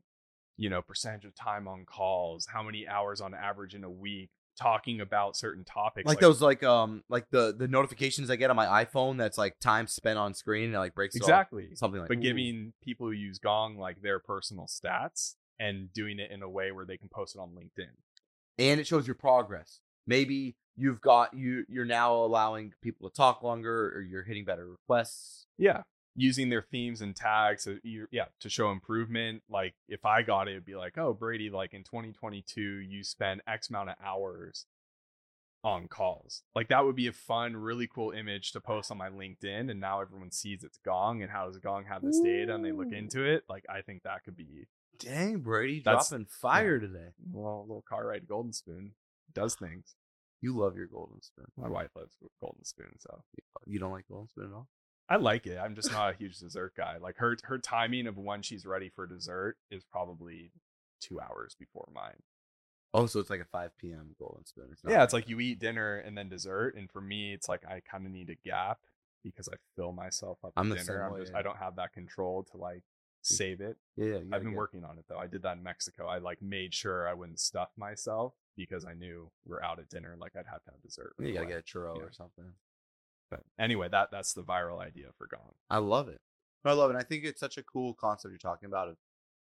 you 0.58 0.70
know, 0.70 0.82
percentage 0.82 1.26
of 1.26 1.36
time 1.36 1.68
on 1.68 1.86
calls, 1.86 2.48
how 2.52 2.64
many 2.64 2.88
hours 2.88 3.22
on 3.22 3.34
average 3.34 3.76
in 3.76 3.84
a 3.84 3.90
week, 3.90 4.30
talking 4.58 5.02
about 5.02 5.38
certain 5.38 5.64
topics. 5.64 6.08
Like, 6.08 6.20
those 6.20 6.42
like 6.42 6.64
um 6.64 7.04
like 7.10 7.30
the 7.30 7.56
the 7.58 7.68
notifications 7.68 8.30
I 8.30 8.36
get 8.36 8.50
on 8.50 8.56
my 8.56 8.84
iPhone 8.84 9.18
that's 9.18 9.38
like 9.38 9.60
time 9.60 9.88
spent 9.88 10.18
on 10.18 10.34
screen 10.34 10.66
and 10.66 10.74
like 10.74 10.96
breaks 10.96 11.16
exactly. 11.16 11.70
something 11.76 12.02
like 12.02 12.10
that. 12.10 12.16
but 12.16 12.22
giving 12.22 12.74
people 12.84 13.08
who 13.08 13.14
use 13.14 13.40
Gong 13.40 13.78
like 13.78 14.02
their 14.02 14.20
personal 14.20 14.66
stats 14.66 15.36
and 15.60 15.92
doing 15.94 16.20
it 16.20 16.32
in 16.32 16.42
a 16.42 16.50
way 16.50 16.72
where 16.72 16.86
they 16.86 16.98
can 16.98 17.10
post 17.10 17.36
it 17.36 17.40
on 17.40 17.50
LinkedIn. 17.50 17.90
and 18.58 18.80
it 18.80 18.88
shows 18.88 19.08
your 19.08 19.16
progress. 19.16 19.80
Maybe 20.08 20.56
you've 20.76 21.02
got 21.02 21.34
you 21.34 21.66
you're 21.70 21.86
now 21.86 22.16
allowing 22.16 22.74
people 22.82 23.10
to 23.10 23.16
talk 23.16 23.44
longer 23.44 23.94
or 23.96 24.02
you're 24.02 24.24
hitting 24.24 24.46
better 24.46 24.68
requests. 24.68 25.46
Yeah. 25.58 25.84
Using 26.20 26.50
their 26.50 26.64
themes 26.64 27.02
and 27.02 27.16
tags, 27.16 27.64
so 27.64 27.78
yeah, 27.84 28.26
to 28.40 28.50
show 28.50 28.72
improvement. 28.72 29.44
Like 29.50 29.76
if 29.88 30.04
I 30.04 30.24
got 30.24 30.48
it, 30.48 30.52
it'd 30.52 30.66
be 30.66 30.76
like, 30.76 30.98
oh, 30.98 31.14
Brady, 31.14 31.50
like 31.52 31.74
in 31.76 31.84
2022, 31.84 32.60
you 32.62 33.04
spent 33.04 33.42
X 33.48 33.70
amount 33.70 33.90
of 33.92 33.96
hours 34.04 34.66
on 35.64 35.88
calls. 35.88 36.42
Like 36.56 36.70
that 36.70 36.86
would 36.86 36.96
be 36.96 37.08
a 37.08 37.14
fun, 37.14 37.56
really 37.56 37.88
cool 37.88 38.12
image 38.12 38.52
to 38.54 38.60
post 38.60 38.90
on 38.90 38.98
my 38.98 39.10
LinkedIn, 39.10 39.70
and 39.70 39.80
now 39.80 40.02
everyone 40.02 40.32
sees 40.32 40.64
it's 40.64 40.80
Gong 40.84 41.22
and 41.22 41.32
how 41.32 41.46
does 41.46 41.60
Gong 41.60 41.86
have 41.86 42.02
this 42.02 42.20
data, 42.20 42.56
and 42.56 42.66
they 42.66 42.72
look 42.72 42.92
into 42.92 43.24
it. 43.24 43.44
Like 43.48 43.66
I 43.70 43.82
think 43.82 44.04
that 44.04 44.24
could 44.24 44.36
be 44.36 44.66
Dang, 45.00 45.42
Brady, 45.42 45.82
That's- 45.86 46.10
dropping 46.10 46.26
fire 46.26 46.80
today. 46.80 47.10
well, 47.32 47.60
a 47.60 47.62
little 47.62 47.86
car 47.88 48.08
ride 48.08 48.28
Golden 48.28 48.54
Spoon 48.54 48.94
does 49.34 49.54
things. 49.54 49.96
You 50.42 50.56
love 50.58 50.76
your 50.78 50.88
golden 50.88 51.22
spoon. 51.22 51.46
My 51.58 51.68
wife 51.68 51.90
loves 51.96 52.16
Golden 52.40 52.64
Spoon, 52.64 52.94
so 53.00 53.24
You 53.66 53.80
don't 53.80 53.92
like 53.92 54.08
golden 54.08 54.30
spoon 54.30 54.46
at 54.46 54.54
all? 54.54 54.68
I 55.10 55.16
like 55.18 55.48
it. 55.48 55.58
I'm 55.58 55.76
just 55.76 55.92
not 55.92 56.14
a 56.14 56.18
huge 56.18 56.40
dessert 56.40 56.74
guy. 56.76 56.98
Like 56.98 57.18
her 57.18 57.38
her 57.44 57.58
timing 57.58 58.08
of 58.08 58.18
when 58.18 58.42
she's 58.42 58.66
ready 58.66 58.90
for 58.90 59.08
dessert 59.08 59.58
is 59.72 59.84
probably 59.84 60.52
two 61.00 61.20
hours 61.20 61.56
before 61.58 61.88
mine. 61.94 62.22
Oh, 62.94 63.06
so 63.06 63.20
it's 63.20 63.30
like 63.30 63.42
a 63.42 63.46
5 63.46 63.78
p.m. 63.78 64.16
golden 64.18 64.46
spoon. 64.46 64.70
It's 64.72 64.82
Yeah, 64.88 65.04
it's 65.04 65.14
like 65.14 65.30
you 65.30 65.40
eat 65.40 65.60
dinner 65.60 65.98
and 65.98 66.18
then 66.18 66.30
dessert, 66.30 66.76
and 66.76 66.90
for 66.90 67.02
me, 67.02 67.34
it's 67.34 67.48
like 67.48 67.64
I 67.66 67.82
kind 67.90 68.06
of 68.06 68.12
need 68.12 68.30
a 68.30 68.36
gap 68.48 68.80
because 69.24 69.48
I 69.50 69.56
fill 69.76 69.92
myself 69.92 70.40
up. 70.44 70.54
I'm 70.56 70.70
the 70.70 70.76
dinner. 70.76 70.86
same 70.86 71.02
I'm 71.02 71.14
way, 71.14 71.20
just 71.22 71.34
yeah. 71.34 71.40
I 71.40 71.42
don't 71.42 71.58
have 71.58 71.76
that 71.76 71.94
control 71.94 72.44
to 72.52 72.58
like 72.58 72.84
save 73.22 73.62
it. 73.62 73.78
yeah, 73.98 74.06
yeah, 74.06 74.20
I've 74.32 74.44
been 74.44 74.54
working 74.54 74.84
on 74.84 74.98
it 74.98 75.06
though. 75.08 75.18
I 75.18 75.28
did 75.28 75.44
that 75.44 75.58
in 75.58 75.64
Mexico. 75.64 76.08
I 76.08 76.18
like 76.20 76.42
made 76.42 76.74
sure 76.74 77.08
I 77.08 77.14
wouldn't 77.14 77.40
stuff 77.40 77.70
myself 77.78 78.34
because 78.56 78.86
I 78.86 78.94
knew 78.94 79.30
we're 79.46 79.62
out 79.62 79.80
at 79.80 79.90
dinner. 79.90 80.16
Like 80.20 80.36
I'd 80.36 80.48
have 80.52 80.64
to 80.64 80.72
have 80.72 80.82
dessert. 80.82 81.14
Yeah, 81.20 81.28
you 81.28 81.34
gotta 81.34 81.48
get 81.48 81.60
a 81.60 81.62
churro 81.62 81.98
or 81.98 82.12
something. 82.12 82.54
But 83.30 83.42
anyway, 83.60 83.90
that 83.90 84.10
that's 84.12 84.34
the 84.34 84.44
viral 84.44 84.80
idea 84.80 85.08
for 85.18 85.28
Gong. 85.28 85.54
I 85.70 85.78
love 85.80 86.08
it. 86.08 86.22
I 86.64 86.74
love 86.74 86.92
it. 86.92 86.98
I 86.98 87.04
think 87.04 87.24
it's 87.24 87.40
such 87.40 87.58
a 87.58 87.64
cool 87.64 87.94
concept 87.94 88.32
you're 88.32 88.38
talking 88.40 88.68
about 88.68 88.90
of 88.90 88.98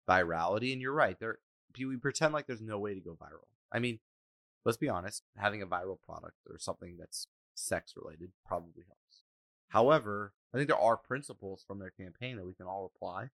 virality. 0.09 0.73
And 0.73 0.81
you're 0.81 0.93
right. 0.93 1.19
There, 1.19 1.39
we 1.79 1.97
pretend 1.97 2.33
like 2.33 2.47
there's 2.47 2.61
no 2.61 2.79
way 2.79 2.95
to 2.95 3.01
go 3.01 3.13
viral. 3.21 3.49
I 3.71 3.79
mean, 3.79 3.99
let's 4.65 4.79
be 4.79 4.89
honest. 4.89 5.23
Having 5.37 5.63
a 5.63 5.67
viral 5.67 5.99
product 6.01 6.37
or 6.49 6.59
something 6.59 6.97
that's 6.99 7.27
sex 7.55 7.95
related 7.97 8.31
probably 8.47 8.85
helps. 8.87 9.23
However, 9.69 10.33
I 10.55 10.57
think 10.59 10.69
there 10.69 10.79
are 10.79 10.97
principles 10.97 11.65
from 11.67 11.79
their 11.79 11.91
campaign 11.91 12.37
that 12.37 12.47
we 12.47 12.55
can 12.55 12.67
all 12.67 12.91
apply 12.95 13.29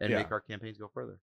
and 0.00 0.10
Yeah. 0.10 0.18
make 0.18 0.30
our 0.32 0.40
campaigns 0.40 0.78
go 0.78 0.88
further. 0.92 1.18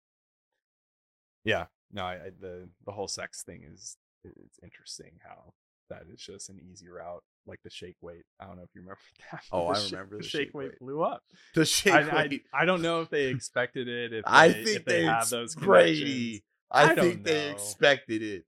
Yeah, 1.43 1.65
no, 1.91 2.03
I, 2.03 2.13
I, 2.13 2.29
the 2.39 2.69
the 2.85 2.91
whole 2.91 3.07
sex 3.07 3.41
thing 3.43 3.63
is 3.63 3.97
it's 4.23 4.59
interesting 4.63 5.19
how 5.23 5.53
that 5.91 6.03
is 6.11 6.19
just 6.21 6.49
an 6.49 6.59
easy 6.71 6.87
route, 6.89 7.23
like 7.45 7.59
the 7.63 7.69
shake 7.69 7.97
weight. 8.01 8.23
I 8.39 8.45
don't 8.45 8.57
know 8.57 8.63
if 8.63 8.69
you 8.73 8.81
remember 8.81 8.99
that. 9.31 9.43
Oh, 9.51 9.71
The 9.73 9.79
I 9.79 9.83
remember 9.85 10.17
the, 10.17 10.23
the 10.23 10.27
shake 10.27 10.47
shake 10.47 10.53
weight 10.55 10.69
weight. 10.71 10.79
blew 10.79 11.03
up. 11.03 11.23
The 11.55 11.65
shake 11.65 11.93
I, 11.93 12.01
I, 12.09 12.27
weight. 12.27 12.43
I 12.53 12.65
don't 12.65 12.81
know 12.81 13.01
if 13.01 13.09
they 13.09 13.25
expected 13.27 13.87
it. 13.87 14.13
If 14.13 14.23
I 14.27 14.51
think 14.53 14.67
if 14.67 14.85
they, 14.85 14.99
they, 15.01 15.05
have 15.05 15.21
ex- 15.21 15.29
those 15.29 15.55
Brady. 15.55 16.43
I, 16.71 16.91
I 16.91 16.95
think 16.95 17.23
they 17.23 17.49
expected 17.51 18.21
it. 18.21 18.45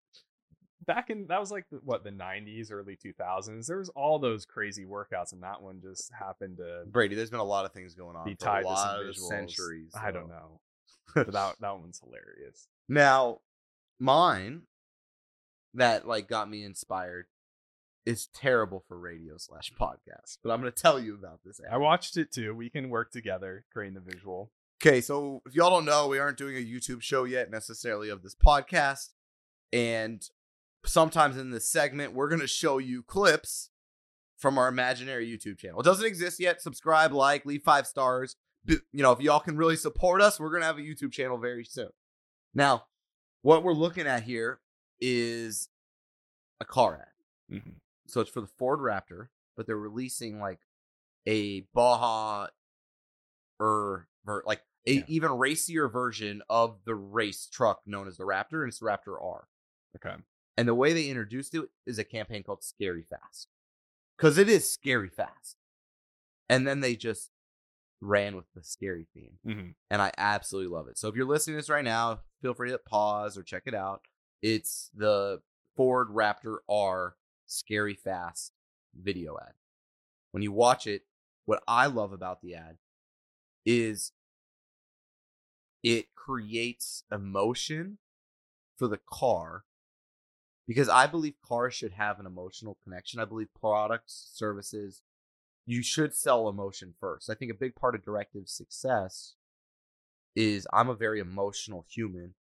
Back 0.86 1.10
in 1.10 1.28
that 1.28 1.40
was 1.40 1.50
like 1.52 1.66
the, 1.72 1.78
what 1.84 2.04
the 2.04 2.10
'90s, 2.10 2.70
early 2.72 2.98
2000s. 2.98 3.68
There 3.68 3.78
was 3.78 3.88
all 3.90 4.20
those 4.20 4.46
crazy 4.46 4.86
workouts, 4.86 5.32
and 5.32 5.42
that 5.44 5.62
one 5.62 5.80
just 5.82 6.12
happened 6.14 6.58
to 6.58 6.84
Brady, 6.88 7.16
there's 7.16 7.30
been 7.30 7.40
a 7.40 7.44
lot 7.44 7.66
of 7.66 7.72
things 7.72 7.96
going 7.96 8.16
on 8.18 8.26
be 8.26 8.34
for 8.34 8.40
tied 8.46 8.60
a 8.60 8.64
to 8.64 8.68
lot 8.68 8.98
some 8.98 9.00
of 9.02 9.16
visuals. 9.16 9.28
centuries. 9.30 9.94
I 9.96 10.12
don't 10.12 10.28
know, 10.28 10.60
but 11.16 11.32
that 11.32 11.56
that 11.62 11.80
one's 11.80 12.02
hilarious. 12.04 12.68
Now, 12.90 13.40
mine 14.00 14.64
that 15.74 16.08
like 16.08 16.28
got 16.28 16.50
me 16.50 16.64
inspired 16.64 17.26
is 18.06 18.28
terrible 18.28 18.84
for 18.88 18.98
radio 18.98 19.38
slash 19.38 19.72
podcast, 19.80 20.38
but 20.44 20.52
I'm 20.52 20.60
gonna 20.60 20.72
tell 20.72 21.00
you 21.00 21.16
about 21.16 21.40
this. 21.46 21.60
I 21.72 21.78
watched 21.78 22.18
it 22.18 22.32
too. 22.32 22.54
We 22.54 22.70
can 22.70 22.90
work 22.90 23.12
together 23.12 23.66
creating 23.72 23.96
the 23.96 24.02
visual. 24.02 24.52
Okay, 24.82 25.00
so 25.00 25.42
if 25.46 25.56
y'all 25.56 25.70
don't 25.70 25.86
know, 25.86 26.08
we 26.08 26.20
aren't 26.20 26.38
doing 26.38 26.58
a 26.58 26.60
YouTube 26.60 27.02
show 27.02 27.24
yet 27.24 27.50
necessarily 27.50 28.10
of 28.10 28.22
this 28.22 28.36
podcast. 28.36 29.10
And 29.72 30.28
sometimes 30.86 31.38
in 31.38 31.52
this 31.52 31.70
segment, 31.70 32.14
we're 32.14 32.30
gonna 32.30 32.48
show 32.48 32.78
you 32.78 33.04
clips 33.04 33.70
from 34.38 34.58
our 34.58 34.68
imaginary 34.68 35.26
YouTube 35.26 35.58
channel. 35.58 35.80
It 35.80 35.86
doesn't 35.86 36.06
exist 36.06 36.40
yet. 36.40 36.62
Subscribe, 36.62 37.14
like, 37.14 37.46
leave 37.46 37.64
five 37.64 37.88
stars. 37.88 38.36
You 38.66 38.80
know, 38.92 39.14
if 39.14 39.22
y'all 39.22 39.40
can 39.40 39.56
really 39.56 39.78
support 39.78 40.22
us, 40.22 40.40
we're 40.40 40.52
gonna 40.52 40.66
have 40.66 40.78
a 40.78 40.82
YouTube 40.82 41.14
channel 41.14 41.38
very 41.38 41.64
soon. 41.64 41.90
Now, 42.54 42.88
what 43.42 43.64
we're 43.64 43.74
looking 43.74 44.08
at 44.08 44.24
here 44.24 44.60
is 45.00 45.70
a 46.60 46.66
car 46.66 46.98
ad. 47.02 47.56
Mhm. 47.58 47.76
So 48.08 48.22
it's 48.22 48.30
for 48.30 48.42
the 48.42 48.48
Ford 48.48 48.80
Raptor, 48.80 49.30
but 49.56 49.66
they're 49.68 49.78
releasing 49.78 50.40
like 50.40 50.62
a 51.26 51.62
Baja 51.74 52.48
or 53.60 54.08
ver- 54.26 54.44
like 54.46 54.64
a 54.86 54.96
Yeah. 54.96 55.06
even 55.08 55.32
racier 55.32 55.88
version 55.88 56.42
of 56.50 56.84
the 56.86 56.96
race 56.96 57.48
truck 57.48 57.86
known 57.88 58.08
as 58.08 58.18
the 58.18 58.26
Raptor, 58.26 58.62
and 58.64 58.70
it's 58.70 58.80
the 58.80 58.86
Raptor 58.86 59.22
R. 59.22 59.48
Okay. 59.96 60.16
And 60.58 60.68
the 60.68 60.76
way 60.76 60.94
they 60.94 61.10
introduced 61.10 61.56
it 61.56 61.70
is 61.86 61.98
a 61.98 62.04
campaign 62.04 62.44
called 62.44 62.64
Scary 62.64 63.04
Fast. 63.04 63.50
Because 64.18 64.38
it 64.38 64.48
is 64.50 64.72
scary 64.72 65.10
fast. 65.10 65.58
And 66.50 66.68
then 66.68 66.82
they 66.82 66.96
just 66.96 67.32
ran 68.02 68.36
with 68.36 68.52
the 68.54 68.62
scary 68.64 69.06
theme. 69.14 69.40
hmm 69.44 69.72
And 69.90 70.02
I 70.02 70.12
absolutely 70.18 70.72
love 70.72 70.88
it. 70.88 70.98
So 70.98 71.08
if 71.08 71.16
you're 71.16 71.26
listening 71.26 71.56
to 71.56 71.62
this 71.62 71.70
right 71.70 71.84
now, 71.84 72.22
feel 72.42 72.54
free 72.54 72.70
to 72.70 72.78
pause 72.78 73.38
or 73.38 73.44
check 73.44 73.64
it 73.66 73.74
out. 73.74 74.06
It's 74.44 74.92
the 74.94 75.42
Ford 75.78 76.10
Raptor 76.10 76.58
R 76.68 77.16
Scary 77.46 77.96
Fast 77.96 78.52
video 78.94 79.38
ad. 79.42 79.54
When 80.32 80.44
you 80.44 80.52
watch 80.52 80.86
it, 80.86 81.04
what 81.46 81.64
I 81.66 81.86
love 81.86 82.12
about 82.12 82.42
the 82.42 82.54
ad 82.54 82.76
is 83.66 84.12
it 85.82 86.14
creates 86.14 87.06
emotion 87.10 88.00
for 88.76 88.90
the 88.90 89.00
car 89.10 89.64
because 90.68 90.90
I 90.90 91.08
believe 91.08 91.36
cars 91.42 91.74
should 91.74 91.94
have 91.94 92.20
an 92.20 92.26
emotional 92.26 92.78
connection. 92.84 93.22
I 93.22 93.26
believe 93.26 93.48
products, 93.58 94.30
services, 94.34 95.04
you 95.66 95.82
should 95.82 96.14
sell 96.14 96.50
emotion 96.50 96.96
first. 97.00 97.30
I 97.30 97.34
think 97.34 97.50
a 97.50 97.56
big 97.56 97.76
part 97.76 97.96
of 97.96 98.04
Directive's 98.04 98.52
success 98.52 99.36
is 100.36 100.68
I'm 100.74 100.90
a 100.90 100.96
very 100.96 101.22
emotional 101.22 101.86
human. 101.90 102.34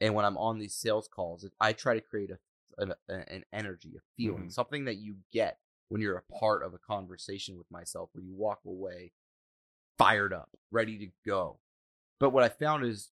And 0.00 0.14
when 0.14 0.24
I'm 0.24 0.36
on 0.36 0.58
these 0.58 0.74
sales 0.74 1.08
calls, 1.08 1.48
I 1.60 1.72
try 1.72 1.94
to 1.94 2.00
create 2.00 2.30
a, 2.30 2.38
an, 2.78 2.94
an 3.08 3.44
energy, 3.52 3.96
a 3.96 4.00
feeling, 4.16 4.46
Mhm. 4.46 4.52
something 4.52 4.84
that 4.84 4.96
you 4.96 5.16
get 5.32 5.58
when 5.88 6.00
you're 6.00 6.16
a 6.16 6.32
part 6.38 6.62
of 6.62 6.74
a 6.74 6.78
conversation 6.78 7.56
with 7.56 7.70
myself 7.70 8.10
where 8.12 8.22
you 8.22 8.34
walk 8.34 8.60
away 8.64 9.12
fired 9.96 10.32
up, 10.32 10.50
ready 10.70 10.98
to 10.98 11.10
go. 11.26 11.60
But 12.20 12.30
what 12.30 12.44
I 12.44 12.48
found 12.48 12.84
is 12.84 13.10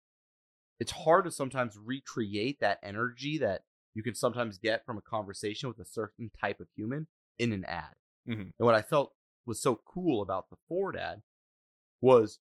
it's 0.78 0.92
hard 0.92 1.24
to 1.24 1.30
sometimes 1.30 1.78
recreate 1.78 2.60
that 2.60 2.80
energy 2.82 3.38
that 3.38 3.64
you 3.94 4.02
can 4.02 4.14
sometimes 4.14 4.58
get 4.58 4.84
from 4.84 4.98
a 4.98 5.02
conversation 5.02 5.68
with 5.68 5.78
a 5.78 5.84
certain 5.84 6.30
type 6.38 6.60
of 6.60 6.68
human 6.74 7.06
in 7.38 7.52
an 7.52 7.64
ad. 7.64 7.94
Mhm. 8.26 8.52
And 8.58 8.66
what 8.66 8.74
I 8.74 8.82
felt 8.82 9.14
was 9.46 9.62
so 9.62 9.76
cool 9.76 10.20
about 10.20 10.50
the 10.50 10.56
Ford 10.68 10.96
ad 10.96 11.22
was 12.00 12.40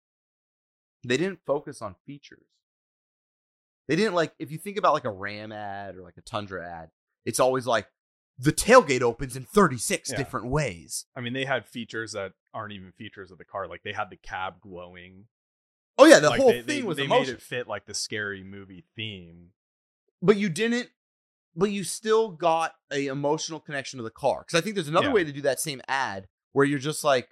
they 1.02 1.16
didn't 1.16 1.44
focus 1.44 1.82
on 1.82 1.96
features. 2.06 2.46
They 3.90 3.96
didn't 3.96 4.14
like 4.14 4.32
if 4.38 4.52
you 4.52 4.58
think 4.58 4.76
about 4.76 4.94
like 4.94 5.04
a 5.04 5.10
Ram 5.10 5.50
ad 5.50 5.96
or 5.96 6.02
like 6.02 6.16
a 6.16 6.20
Tundra 6.22 6.64
ad, 6.64 6.90
it's 7.24 7.40
always 7.40 7.66
like 7.66 7.88
the 8.38 8.52
tailgate 8.52 9.02
opens 9.02 9.34
in 9.36 9.42
36 9.44 10.10
Yeah. 10.10 10.16
different 10.16 10.46
ways. 10.46 11.06
I 11.16 11.20
mean, 11.20 11.32
they 11.32 11.44
had 11.44 11.66
features 11.66 12.12
that 12.12 12.32
aren't 12.54 12.72
even 12.72 12.92
features 12.92 13.32
of 13.32 13.38
the 13.38 13.44
car. 13.44 13.66
Like 13.66 13.82
they 13.82 13.92
had 13.92 14.08
the 14.08 14.16
cab 14.16 14.60
glowing. 14.60 15.24
Oh 15.98 16.04
yeah, 16.06 16.20
the 16.20 16.30
like, 16.30 16.40
whole 16.40 16.50
they, 16.52 16.62
thing 16.62 16.80
they, 16.82 16.86
was 16.86 16.96
they 16.98 17.04
emotion. 17.04 17.26
made 17.26 17.34
it 17.34 17.42
fit 17.42 17.66
like 17.66 17.86
the 17.86 17.94
scary 17.94 18.44
movie 18.44 18.84
theme. 18.94 19.48
but 20.22 20.36
you 20.36 20.48
didn't 20.48 20.88
but 21.56 21.72
you 21.72 21.82
still 21.82 22.28
got 22.28 22.76
a 22.92 23.08
emotional 23.08 23.58
connection 23.58 23.96
to 23.98 24.04
the 24.04 24.08
car 24.10 24.44
because 24.46 24.56
i 24.56 24.62
think 24.62 24.76
there's 24.76 24.86
another 24.86 25.08
Yeah. 25.08 25.14
way 25.14 25.24
to 25.24 25.32
do 25.32 25.40
that 25.42 25.58
same 25.58 25.82
ad 25.88 26.28
where 26.52 26.64
you're 26.64 26.78
just 26.78 27.02
like 27.02 27.30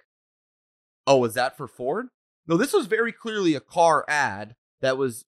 oh 1.07 1.23
is 1.23 1.35
that 1.35 1.55
for 1.55 1.67
ford 1.69 2.07
no 2.47 2.57
this 2.57 2.73
was 2.73 2.85
very 2.85 3.13
clearly 3.13 3.55
a 3.55 3.61
car 3.61 4.03
ad 4.09 4.55
that 4.81 4.97
was 4.97 5.23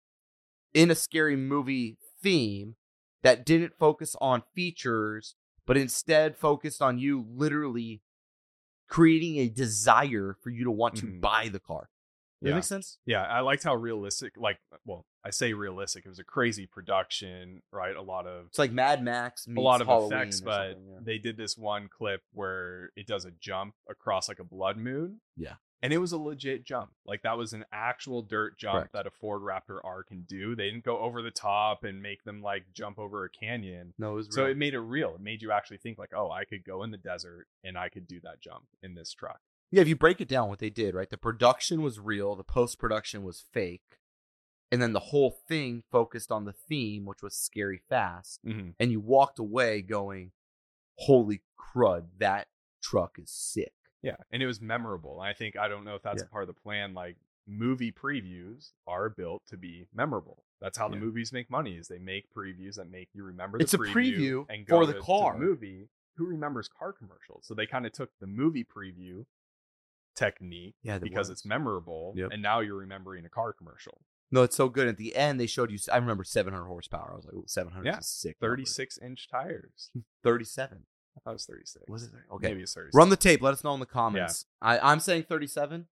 in 0.73 0.89
a 0.91 0.95
scary 0.95 1.35
movie 1.35 1.97
theme 2.21 2.75
that 3.23 3.45
didn't 3.45 3.73
focus 3.77 4.15
on 4.21 4.43
features 4.55 5.35
but 5.65 5.77
instead 5.77 6.35
focused 6.35 6.81
on 6.81 6.97
you 6.97 7.25
literally 7.29 8.01
creating 8.87 9.37
a 9.37 9.47
desire 9.47 10.35
for 10.41 10.49
you 10.49 10.63
to 10.63 10.71
want 10.71 10.95
to 10.95 11.05
Mhm. 11.05 11.21
buy 11.21 11.47
the 11.49 11.59
car 11.59 11.89
Does 12.41 12.45
that 12.45 12.49
Yeah. 12.49 12.55
make 12.55 12.63
sense 12.63 12.97
Yeah, 13.05 13.21
I 13.23 13.41
liked 13.41 13.63
how 13.63 13.75
realistic. 13.75 14.35
Like, 14.35 14.59
well, 14.83 15.05
I 15.23 15.29
say 15.29 15.53
realistic. 15.53 16.05
It 16.05 16.09
was 16.09 16.17
a 16.17 16.23
crazy 16.23 16.65
production, 16.65 17.61
right? 17.71 17.95
A 17.95 18.01
lot 18.01 18.25
of 18.25 18.47
it's 18.47 18.57
like 18.57 18.71
mad 18.71 19.03
max 19.03 19.45
a 19.45 19.51
lot 19.51 19.79
of 19.81 19.85
Halloween 19.87 20.13
effects, 20.13 20.41
but 20.41 20.79
yeah. 20.79 20.97
they 21.01 21.19
did 21.19 21.37
this 21.37 21.55
one 21.55 21.87
clip 21.87 22.23
where 22.33 22.91
it 22.95 23.05
does 23.05 23.25
a 23.25 23.31
jump 23.31 23.75
across 23.87 24.27
like 24.27 24.39
a 24.39 24.43
blood 24.43 24.77
moon. 24.77 25.21
Yeah. 25.37 25.57
And 25.83 25.91
it 25.91 25.97
was 25.97 26.11
a 26.11 26.17
legit 26.17 26.63
jump. 26.63 26.91
Like 27.05 27.23
that 27.23 27.37
was 27.37 27.53
an 27.53 27.65
actual 27.73 28.21
dirt 28.21 28.57
jump 28.57 28.75
Correct. 28.75 28.93
that 28.93 29.07
a 29.07 29.11
Ford 29.11 29.41
Raptor 29.41 29.79
R 29.83 30.03
can 30.03 30.21
do. 30.21 30.55
They 30.55 30.69
didn't 30.69 30.85
go 30.85 30.99
over 30.99 31.21
the 31.21 31.31
top 31.31 31.83
and 31.83 32.01
make 32.01 32.23
them 32.23 32.41
like 32.41 32.65
jump 32.73 32.99
over 32.99 33.25
a 33.25 33.29
canyon. 33.29 33.93
no 33.97 34.11
it 34.11 34.15
was 34.15 34.27
So 34.31 34.45
it 34.45 34.57
made 34.57 34.75
it 34.75 34.79
real. 34.79 35.15
It 35.15 35.21
made 35.21 35.41
you 35.41 35.51
actually 35.51 35.77
think 35.77 35.97
like, 35.97 36.11
oh, 36.15 36.29
I 36.29 36.45
could 36.45 36.63
go 36.63 36.83
in 36.83 36.91
the 36.91 36.97
desert 36.97 37.47
and 37.63 37.77
I 37.77 37.89
could 37.89 38.07
do 38.07 38.19
that 38.21 38.41
jump 38.41 38.65
in 38.83 38.93
this 38.93 39.11
truck. 39.13 39.39
Yeah, 39.71 39.81
if 39.81 39.87
you 39.87 39.95
break 39.95 40.19
it 40.19 40.27
down, 40.27 40.49
what 40.49 40.59
they 40.59 40.69
did, 40.69 40.93
right? 40.93 41.09
The 41.09 41.17
production 41.17 41.81
was 41.81 41.97
real, 41.99 42.35
the 42.35 42.43
post 42.43 42.77
production 42.77 43.23
was 43.23 43.45
fake, 43.53 43.99
and 44.69 44.81
then 44.81 44.91
the 44.91 44.99
whole 44.99 45.39
thing 45.47 45.83
focused 45.89 46.31
on 46.31 46.43
the 46.43 46.53
theme, 46.53 47.05
which 47.05 47.23
was 47.23 47.35
scary 47.35 47.81
fast. 47.89 48.39
Mm-hmm. 48.45 48.71
And 48.79 48.91
you 48.91 48.99
walked 48.99 49.39
away 49.39 49.81
going, 49.81 50.31
holy 50.97 51.41
crud, 51.57 52.05
that 52.19 52.47
truck 52.83 53.17
is 53.17 53.31
sick. 53.31 53.73
Yeah, 54.01 54.15
and 54.31 54.41
it 54.41 54.47
was 54.47 54.61
memorable. 54.61 55.19
I 55.19 55.33
think 55.33 55.57
I 55.57 55.67
don't 55.67 55.83
know 55.83 55.95
if 55.95 56.01
that's 56.01 56.21
Yeah. 56.21 56.27
a 56.27 56.29
part 56.29 56.43
of 56.43 56.47
the 56.47 56.59
plan. 56.61 56.93
Like 56.93 57.17
movie 57.47 57.91
previews 57.91 58.71
are 58.87 59.09
built 59.09 59.43
to 59.47 59.57
be 59.57 59.87
memorable. 59.93 60.43
That's 60.59 60.77
how 60.77 60.87
the 60.87 60.95
movies 60.95 61.31
make 61.33 61.49
money. 61.49 61.75
Is 61.75 61.87
they 61.87 61.97
make 61.99 62.31
previews 62.33 62.75
that 62.75 62.89
make 62.89 63.09
you 63.13 63.23
remember. 63.23 63.57
The 63.57 63.63
It's 63.63 63.73
a 63.73 63.77
preview, 63.79 63.93
preview 63.93 64.45
and 64.49 64.67
for 64.67 64.85
the 64.85 64.93
to- 64.93 64.99
to 64.99 65.05
car. 65.05 65.37
movie. 65.37 65.89
Who 66.17 66.25
remembers 66.25 66.67
car 66.67 66.93
commercials? 66.93 67.45
So 67.47 67.53
they 67.55 67.65
kind 67.65 67.85
of 67.85 67.93
took 67.93 68.11
the 68.19 68.27
movie 68.27 68.63
preview 68.63 69.25
technique 70.15 70.75
Yeah, 70.83 70.99
because 70.99 71.29
was. 71.29 71.39
it's 71.39 71.45
memorable, 71.45 72.13
Yep. 72.15 72.31
and 72.33 72.41
now 72.41 72.59
you're 72.59 72.75
remembering 72.77 73.25
a 73.25 73.29
car 73.29 73.53
commercial. 73.53 74.01
No, 74.29 74.43
it's 74.43 74.55
so 74.55 74.69
good. 74.69 74.87
At 74.87 74.97
the 74.97 75.15
end, 75.15 75.39
they 75.39 75.47
showed 75.47 75.71
you. 75.71 75.79
I 75.91 75.97
remember 75.97 76.23
700 76.23 76.65
horsepower. 76.67 77.11
I 77.13 77.15
was 77.15 77.25
like, 77.25 77.33
Ooh, 77.33 77.43
700 77.47 77.85
Yeah, 77.85 77.97
is 77.99 78.05
a 78.05 78.09
sick. 78.09 78.41
number. 78.41 78.55
36 78.55 78.97
inch 78.99 79.27
tires. 79.27 79.91
37. 80.23 80.85
I 81.17 81.19
thought 81.19 81.31
it 81.31 81.33
was 81.33 81.45
36. 81.45 81.85
Was 81.89 82.03
it? 82.03 82.11
Okay. 82.33 82.49
Maybe 82.49 82.61
it's 82.61 82.73
36. 82.73 82.95
Run 82.95 83.09
the 83.09 83.17
tape. 83.17 83.41
Let 83.41 83.53
us 83.53 83.63
know 83.63 83.73
in 83.73 83.79
the 83.79 83.85
comments. 83.85 84.45
I, 84.61 84.79
I'm 84.79 84.99
saying 84.99 85.23
37. 85.23 85.87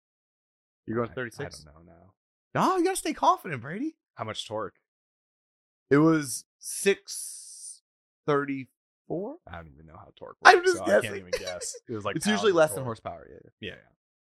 You're 0.86 0.98
going 0.98 1.10
36? 1.14 1.66
I 1.68 1.72
don't 1.72 1.86
know 1.86 1.94
now. 1.94 2.14
No, 2.56 2.78
you 2.78 2.84
got 2.84 2.92
to 2.92 2.98
stay 2.98 3.14
confident, 3.14 3.62
Brady. 3.62 3.98
How 4.16 4.24
much 4.24 4.48
torque? 4.48 4.76
It 5.90 5.98
was 5.98 6.46
634. 6.60 9.36
I 9.48 9.56
don't 9.56 9.70
even 9.74 9.86
know 9.86 9.98
how 9.98 10.12
torque 10.18 10.38
works. 10.42 10.56
I'm 10.56 10.64
just 10.64 10.78
so 10.78 10.84
I 10.84 10.88
can't 10.88 11.04
guessing. 11.04 11.20
even 11.20 11.32
guess. 11.32 11.76
It 11.88 11.94
was 11.94 12.06
like 12.06 12.16
it's 12.16 12.28
usually 12.28 12.52
less 12.52 12.74
than 12.74 12.84
horsepower. 12.84 13.28
Yeah. 13.30 13.38
yeah. 13.60 13.70
Yeah, 13.70 13.76
yeah. 13.76 13.82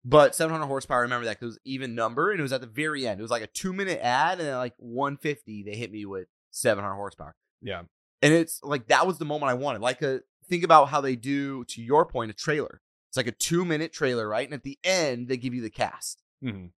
But 0.05 0.35
700 0.35 0.66
horsepower, 0.66 0.99
I 0.99 1.03
remember 1.03 1.27
that 1.27 1.38
because 1.38 1.55
it 1.55 1.57
was 1.59 1.59
even 1.64 1.95
number 1.95 2.33
and 2.33 2.40
it 2.40 2.42
was 2.42 2.53
at 2.53 2.61
the 2.61 2.66
very 2.66 3.07
end. 3.07 3.21
It 3.21 3.23
was 3.23 3.31
like 3.31 3.42
a 3.42 3.47
two 3.47 3.73
minute 3.73 4.01
ad 4.03 4.40
and 4.40 4.49
then 4.49 4.57
like 4.57 4.75
150, 4.79 5.62
they 5.62 5.77
hit 5.77 5.92
me 5.92 6.05
with 6.05 6.27
700 6.51 6.95
horsepower. 6.95 7.37
Yeah. 7.61 7.83
And 8.21 8.33
it's 8.33 8.61
like 8.62 8.88
that 8.88 9.07
was 9.07 9.18
the 9.18 9.25
moment 9.25 9.51
I 9.51 9.55
wanted. 9.55 9.81
Like 9.81 10.03
a 10.03 10.23
think 10.47 10.65
about 10.65 10.89
how 10.89 11.01
they 11.01 11.17
do 11.17 11.65
to 11.67 11.83
your 11.83 12.05
point 12.07 12.31
a 12.31 12.35
trailer. 12.35 12.81
It's 13.09 13.17
like 13.17 13.27
a 13.27 13.33
two 13.33 13.65
minute 13.65 13.93
trailer, 13.93 14.29
right? 14.29 14.47
And 14.47 14.55
at 14.55 14.63
the 14.63 14.79
end 14.85 15.29
they 15.29 15.37
give 15.37 15.55
you 15.55 15.61
the 15.63 15.71
cast, 15.71 16.23
Mhm. 16.43 16.73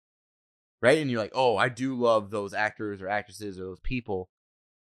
right? 0.81 0.97
And 0.97 1.09
you're 1.09 1.21
like, 1.21 1.31
oh, 1.35 1.57
I 1.57 1.69
do 1.69 1.95
love 1.95 2.31
those 2.31 2.53
actors 2.53 3.01
or 3.01 3.07
actresses 3.07 3.59
or 3.59 3.63
those 3.65 3.79
people. 3.79 4.29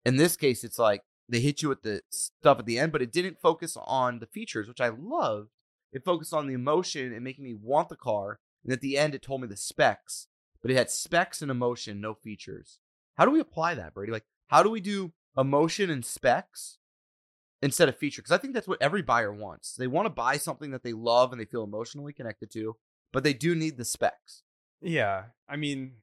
In 0.04 0.16
this 0.16 0.36
case, 0.36 0.64
it's 0.64 0.78
like 0.78 1.02
they 1.28 1.40
hit 1.40 1.62
you 1.62 1.68
with 1.68 1.82
the 1.82 2.02
stuff 2.10 2.58
at 2.58 2.66
the 2.66 2.78
end, 2.78 2.92
but 2.92 3.02
it 3.02 3.12
didn't 3.12 3.40
focus 3.40 3.76
on 3.84 4.18
the 4.18 4.26
features, 4.26 4.66
which 4.68 4.80
I 4.80 4.88
loved. 4.88 5.50
It 5.92 6.04
focused 6.04 6.34
on 6.34 6.46
the 6.46 6.54
emotion 6.54 7.12
and 7.12 7.24
making 7.24 7.44
me 7.44 7.54
want 7.54 7.88
the 7.88 7.96
car. 7.96 8.40
And 8.64 8.72
at 8.72 8.80
the 8.80 8.98
end, 8.98 9.14
it 9.14 9.22
told 9.22 9.40
me 9.40 9.46
the 9.46 9.56
specs, 9.56 10.28
but 10.60 10.70
it 10.70 10.76
had 10.76 10.90
specs 10.90 11.40
and 11.42 11.50
emotion, 11.50 12.00
no 12.00 12.14
features. 12.14 12.78
How 13.16 13.24
do 13.24 13.30
we 13.30 13.40
apply 13.40 13.74
that, 13.74 13.94
Brady? 13.94 14.12
Like, 14.12 14.26
how 14.48 14.62
do 14.62 14.70
we 14.70 14.80
do 14.80 15.12
emotion 15.36 15.90
and 15.90 16.04
specs 16.04 16.77
instead 17.62 17.88
of 17.88 17.96
feature? 17.96 18.22
Because 18.22 18.32
I 18.32 18.38
think 18.38 18.54
that's 18.54 18.68
what 18.68 18.82
every 18.82 19.02
buyer 19.02 19.32
wants. 19.32 19.74
They 19.74 19.86
want 19.86 20.06
to 20.06 20.10
buy 20.10 20.36
something 20.36 20.70
that 20.70 20.82
they 20.82 20.92
love 20.92 21.32
and 21.32 21.40
they 21.40 21.44
feel 21.44 21.64
emotionally 21.64 22.12
connected 22.12 22.50
to, 22.52 22.76
but 23.12 23.24
they 23.24 23.32
do 23.32 23.54
need 23.54 23.76
the 23.76 23.84
specs. 23.84 24.42
Yeah. 24.80 25.24
I 25.48 25.56
mean, 25.56 25.94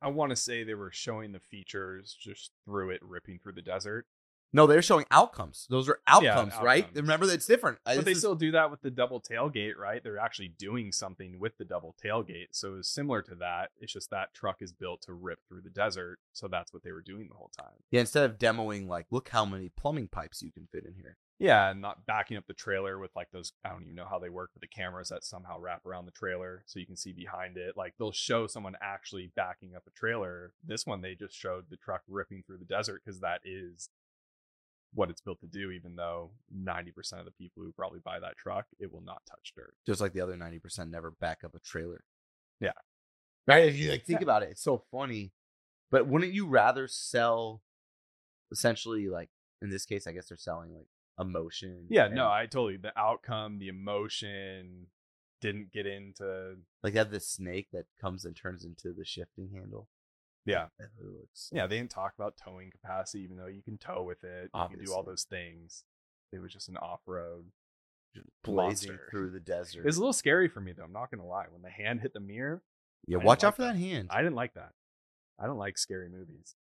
I 0.00 0.08
want 0.08 0.30
to 0.30 0.36
say 0.36 0.62
they 0.62 0.74
were 0.74 0.92
showing 0.92 1.32
the 1.32 1.40
features 1.40 2.16
just 2.18 2.52
through 2.64 2.90
it 2.90 3.00
ripping 3.02 3.40
through 3.40 3.54
the 3.54 3.62
desert. 3.62 4.06
No, 4.52 4.66
they're 4.66 4.80
showing 4.82 5.04
outcomes. 5.10 5.66
Those 5.68 5.88
are 5.88 6.00
Yeah, 6.08 6.14
outcomes, 6.32 6.54
right? 6.62 6.84
outcomes. 6.84 6.96
Remember 7.02 7.26
that 7.26 7.34
it's 7.34 7.46
different. 7.46 7.78
Uh, 7.84 7.90
But 7.90 7.96
this 7.96 8.04
they 8.04 8.10
is- 8.12 8.18
still 8.18 8.34
do 8.34 8.50
that 8.52 8.70
with 8.70 8.80
the 8.80 8.90
double 8.90 9.20
tailgate, 9.20 9.76
right? 9.76 10.02
They're 10.02 10.18
actually 10.18 10.48
doing 10.48 10.90
something 10.92 11.38
with 11.38 11.56
the 11.58 11.64
double 11.64 11.94
tailgate. 12.02 12.48
So 12.52 12.76
it's 12.76 12.88
similar 12.88 13.20
to 13.22 13.34
that. 13.36 13.70
It's 13.80 13.92
just 13.92 14.10
that 14.10 14.32
truck 14.34 14.62
is 14.62 14.72
built 14.72 15.02
to 15.02 15.12
rip 15.12 15.40
through 15.48 15.62
the 15.62 15.70
desert. 15.70 16.18
So 16.32 16.48
that's 16.48 16.72
what 16.72 16.82
they 16.82 16.92
were 16.92 17.02
doing 17.02 17.28
the 17.28 17.34
whole 17.34 17.50
time. 17.56 17.82
yeah. 17.90 18.00
Instead 18.00 18.30
of 18.30 18.38
demoing, 18.38 18.86
like, 18.88 19.06
look 19.10 19.28
how 19.28 19.44
many 19.44 19.68
plumbing 19.68 20.08
pipes 20.08 20.42
you 20.42 20.50
can 20.52 20.66
fit 20.72 20.84
in 20.86 20.94
here. 20.94 21.16
Yeah, 21.40 21.70
and 21.70 21.80
not 21.80 22.04
backing 22.04 22.36
up 22.36 22.48
the 22.48 22.52
trailer 22.54 22.98
with 22.98 23.14
like 23.14 23.30
those 23.30 23.52
I 23.64 23.68
don't 23.68 23.82
even 23.82 23.94
know 23.94 24.06
how 24.10 24.18
they 24.18 24.28
work 24.28 24.50
with 24.54 24.60
the 24.60 24.66
cameras 24.66 25.10
that 25.10 25.22
somehow 25.22 25.60
wrap 25.60 25.86
around 25.86 26.06
the 26.06 26.10
trailer 26.10 26.64
so 26.66 26.80
you 26.80 26.86
can 26.86 26.96
see 26.96 27.12
behind 27.12 27.56
it. 27.56 27.76
Like 27.76 27.94
they'll 27.96 28.10
show 28.10 28.48
someone 28.48 28.74
actually 28.80 29.30
backing 29.36 29.76
up 29.76 29.84
a 29.86 29.90
trailer. 29.90 30.52
This 30.64 30.84
one 30.84 31.00
they 31.00 31.14
just 31.14 31.36
showed 31.36 31.66
the 31.70 31.76
truck 31.76 32.02
ripping 32.08 32.42
through 32.44 32.58
the 32.58 32.64
desert 32.64 33.02
because 33.04 33.20
that 33.20 33.40
is 33.44 33.88
what 34.94 35.10
it's 35.10 35.20
built 35.20 35.40
to 35.40 35.46
do, 35.46 35.70
even 35.70 35.96
though 35.96 36.30
90% 36.56 37.18
of 37.18 37.24
the 37.24 37.30
people 37.32 37.62
who 37.62 37.72
probably 37.72 38.00
buy 38.04 38.18
that 38.20 38.36
truck, 38.36 38.66
it 38.80 38.92
will 38.92 39.02
not 39.02 39.22
touch 39.28 39.52
dirt. 39.56 39.74
just 39.86 40.00
like 40.00 40.12
the 40.12 40.20
other 40.20 40.34
90% 40.36 40.90
never 40.90 41.10
back 41.10 41.44
up 41.44 41.54
a 41.54 41.60
trailer. 41.60 42.04
Yeah. 42.60 42.72
Right? 43.46 43.68
If 43.68 43.76
you 43.76 43.90
like 43.90 44.04
think 44.04 44.22
about 44.22 44.42
it, 44.42 44.50
it's 44.50 44.62
so 44.62 44.82
funny. 44.90 45.32
But 45.90 46.06
wouldn't 46.06 46.34
you 46.34 46.46
rather 46.46 46.86
sell 46.88 47.62
essentially 48.50 49.08
like 49.08 49.30
in 49.62 49.70
this 49.70 49.84
case, 49.84 50.06
I 50.06 50.12
guess 50.12 50.28
they're 50.28 50.36
selling 50.36 50.72
like 50.74 50.86
emotion. 51.18 51.86
Yeah, 51.88 52.06
and, 52.06 52.14
no, 52.14 52.30
I 52.30 52.46
totally 52.46 52.76
the 52.76 52.98
outcome, 52.98 53.58
the 53.58 53.68
emotion 53.68 54.86
didn't 55.40 55.72
get 55.72 55.86
into 55.86 56.56
like 56.82 56.94
that 56.94 57.10
the 57.10 57.20
snake 57.20 57.68
that 57.72 57.84
comes 58.00 58.24
and 58.24 58.36
turns 58.36 58.64
into 58.64 58.92
the 58.92 59.04
shifting 59.04 59.50
handle. 59.54 59.88
Yeah. 60.48 60.66
Yeah, 61.52 61.66
they 61.66 61.76
didn't 61.78 61.90
talk 61.90 62.14
about 62.18 62.34
towing 62.42 62.70
capacity, 62.70 63.22
even 63.22 63.36
though 63.36 63.46
you 63.46 63.62
can 63.62 63.78
tow 63.78 64.02
with 64.02 64.24
it. 64.24 64.50
You 64.54 64.66
can 64.70 64.84
do 64.84 64.92
all 64.92 65.02
those 65.02 65.24
things. 65.24 65.84
It 66.32 66.40
was 66.40 66.52
just 66.52 66.68
an 66.68 66.76
off 66.78 67.00
road. 67.06 67.46
blazing 68.44 68.92
monster. 68.92 69.08
through 69.10 69.30
the 69.30 69.40
desert. 69.40 69.80
It 69.80 69.86
was 69.86 69.96
a 69.96 70.00
little 70.00 70.12
scary 70.12 70.48
for 70.48 70.60
me 70.60 70.72
though. 70.72 70.84
I'm 70.84 70.92
not 70.92 71.10
gonna 71.10 71.26
lie. 71.26 71.46
When 71.50 71.62
the 71.62 71.70
hand 71.70 72.00
hit 72.00 72.12
the 72.12 72.20
mirror, 72.20 72.62
yeah, 73.06 73.18
I 73.18 73.24
watch 73.24 73.42
like 73.42 73.48
out 73.48 73.56
for 73.56 73.62
that, 73.62 73.76
hand. 73.76 74.08
I 74.10 74.18
didn't 74.18 74.34
like 74.34 74.54
that. 74.54 74.72
I 75.38 75.46
don't 75.46 75.58
like 75.58 75.78
scary 75.78 76.08
movies. 76.08 76.54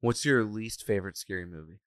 What's 0.00 0.24
your 0.24 0.44
least 0.44 0.84
favorite 0.84 1.16
scary 1.16 1.46
movie? 1.46 1.80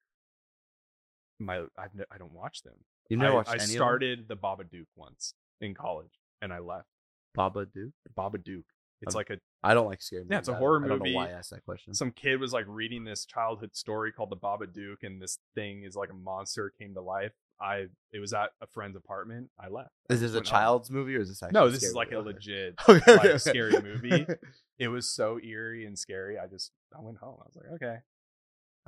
My 1.40 1.60
I've 1.78 1.92
I 2.12 2.18
don't 2.18 2.34
watch 2.34 2.64
them. 2.64 2.76
You've 3.10 3.20
never 3.20 3.34
I, 3.34 3.36
watched 3.36 3.50
I 3.50 3.54
any 3.54 3.64
of 3.64 3.70
them? 3.70 3.78
started 3.78 4.28
the 4.28 4.36
Babadook 4.38 4.88
once 4.96 5.34
in 5.62 5.74
college, 5.74 6.20
and 6.42 6.52
I 6.54 6.60
left. 6.60 6.88
Baba 7.34 7.66
Duke? 7.66 7.94
Babadook. 8.18 8.64
It's 9.06 9.16
Um, 9.16 9.20
like 9.20 9.30
a 9.30 9.38
I 9.64 9.74
don't 9.74 9.88
like 9.88 10.02
scary 10.02 10.22
movies. 10.24 10.32
Yeah, 10.34 10.40
it's 10.40 10.48
a 10.48 10.56
horror 10.56 10.84
I 10.84 10.88
don't 10.88 11.00
movie. 11.00 11.12
know 11.14 11.18
why 11.18 11.28
I 11.30 11.32
asked 11.32 11.50
that 11.52 11.64
question. 11.66 11.94
some 11.94 12.12
kid 12.12 12.40
was 12.40 12.54
like 12.54 12.66
reading 12.68 13.04
this 13.04 13.26
childhood 13.26 13.76
story 13.76 14.12
called 14.12 14.30
the 14.30 14.38
Babadook, 14.38 14.98
and 15.04 15.22
this 15.22 15.40
thing 15.56 15.84
is 15.84 15.96
like 15.96 16.10
a 16.10 16.14
monster 16.14 16.72
came 16.80 16.94
to 16.96 17.02
life. 17.02 17.34
I 17.60 17.86
it 18.12 18.20
was 18.20 18.34
at 18.34 18.50
a 18.62 18.68
friend's 18.68 18.98
apartment. 18.98 19.50
I 19.60 19.70
left. 19.70 19.90
Is 20.10 20.20
this 20.22 20.34
a 20.34 20.42
child's 20.42 20.92
movie 20.92 21.16
or 21.16 21.22
is 21.22 21.30
this 21.30 21.42
actually 21.42 21.60
No, 21.60 21.68
a 21.68 21.70
this 21.70 21.84
is 21.84 21.94
like 21.96 22.12
a 22.12 22.16
movie? 22.16 22.28
legit 22.34 22.76
Okay, 22.88 23.00
okay, 23.00 23.12
like, 23.16 23.26
okay. 23.26 23.38
scary 23.38 23.82
movie. 23.82 24.28
it 24.80 24.90
was 24.90 25.10
so 25.10 25.40
eerie 25.40 25.86
and 25.86 25.98
scary. 25.98 26.38
I 26.38 26.48
just 26.48 26.72
I 26.96 27.02
went 27.02 27.18
home. 27.20 27.38
I 27.42 27.46
was 27.48 27.56
like, 27.56 27.72
okay, 27.76 27.98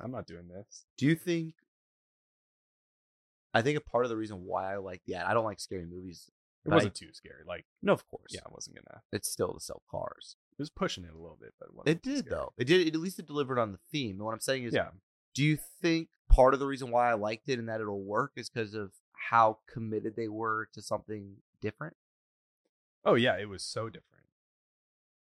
I'm 0.00 0.10
not 0.10 0.26
doing 0.26 0.48
this. 0.48 0.84
Do 0.98 1.06
you 1.06 1.14
think? 1.14 1.54
I 3.54 3.62
think 3.62 3.78
a 3.78 3.80
part 3.80 4.04
of 4.04 4.10
the 4.10 4.16
reason 4.16 4.44
why 4.44 4.74
I 4.74 4.76
like 4.76 5.00
ad, 5.14 5.24
I 5.26 5.32
don't 5.34 5.44
like 5.44 5.60
scary 5.60 5.86
movies. 5.86 6.30
It 6.70 6.74
wasn't 6.74 6.94
too 6.94 7.12
scary. 7.12 7.42
Like, 7.46 7.64
No, 7.82 7.92
of 7.92 8.06
course. 8.08 8.30
yeah, 8.30 8.40
I 8.46 8.50
wasn't 8.52 8.76
gonna. 8.76 9.02
it's 9.12 9.30
still 9.30 9.52
to 9.54 9.60
sell 9.60 9.82
cars. 9.90 10.36
It 10.52 10.62
was 10.62 10.70
pushing 10.70 11.04
it 11.04 11.10
a 11.14 11.18
little 11.18 11.38
bit, 11.40 11.54
but 11.58 11.68
it, 11.68 11.74
wasn't 11.74 11.88
It 11.88 12.02
did 12.02 12.26
scary. 12.26 12.30
though. 12.40 12.52
It 12.58 12.64
did. 12.64 12.86
It, 12.86 12.94
at 12.94 13.00
least 13.00 13.18
it 13.18 13.26
delivered 13.26 13.58
on 13.58 13.72
the 13.72 13.78
theme. 13.92 14.16
And 14.16 14.24
what 14.24 14.32
I'm 14.34 14.40
saying 14.40 14.64
is, 14.64 14.74
Yeah, 14.74 14.88
do 15.34 15.44
you 15.44 15.56
think 15.80 16.08
part 16.28 16.52
of 16.54 16.60
the 16.60 16.66
reason 16.66 16.90
why 16.90 17.10
I 17.10 17.14
liked 17.14 17.48
it 17.48 17.58
and 17.58 17.68
that 17.68 17.80
it'll 17.80 18.02
work 18.02 18.32
is 18.36 18.48
because 18.50 18.74
of 18.74 18.92
how 19.30 19.58
committed 19.72 20.14
they 20.16 20.28
were 20.28 20.68
to 20.72 20.82
something 20.82 21.36
different? 21.60 21.96
Oh 23.04 23.14
yeah, 23.14 23.36
it 23.38 23.48
was 23.48 23.62
so 23.62 23.86
different. 23.88 24.04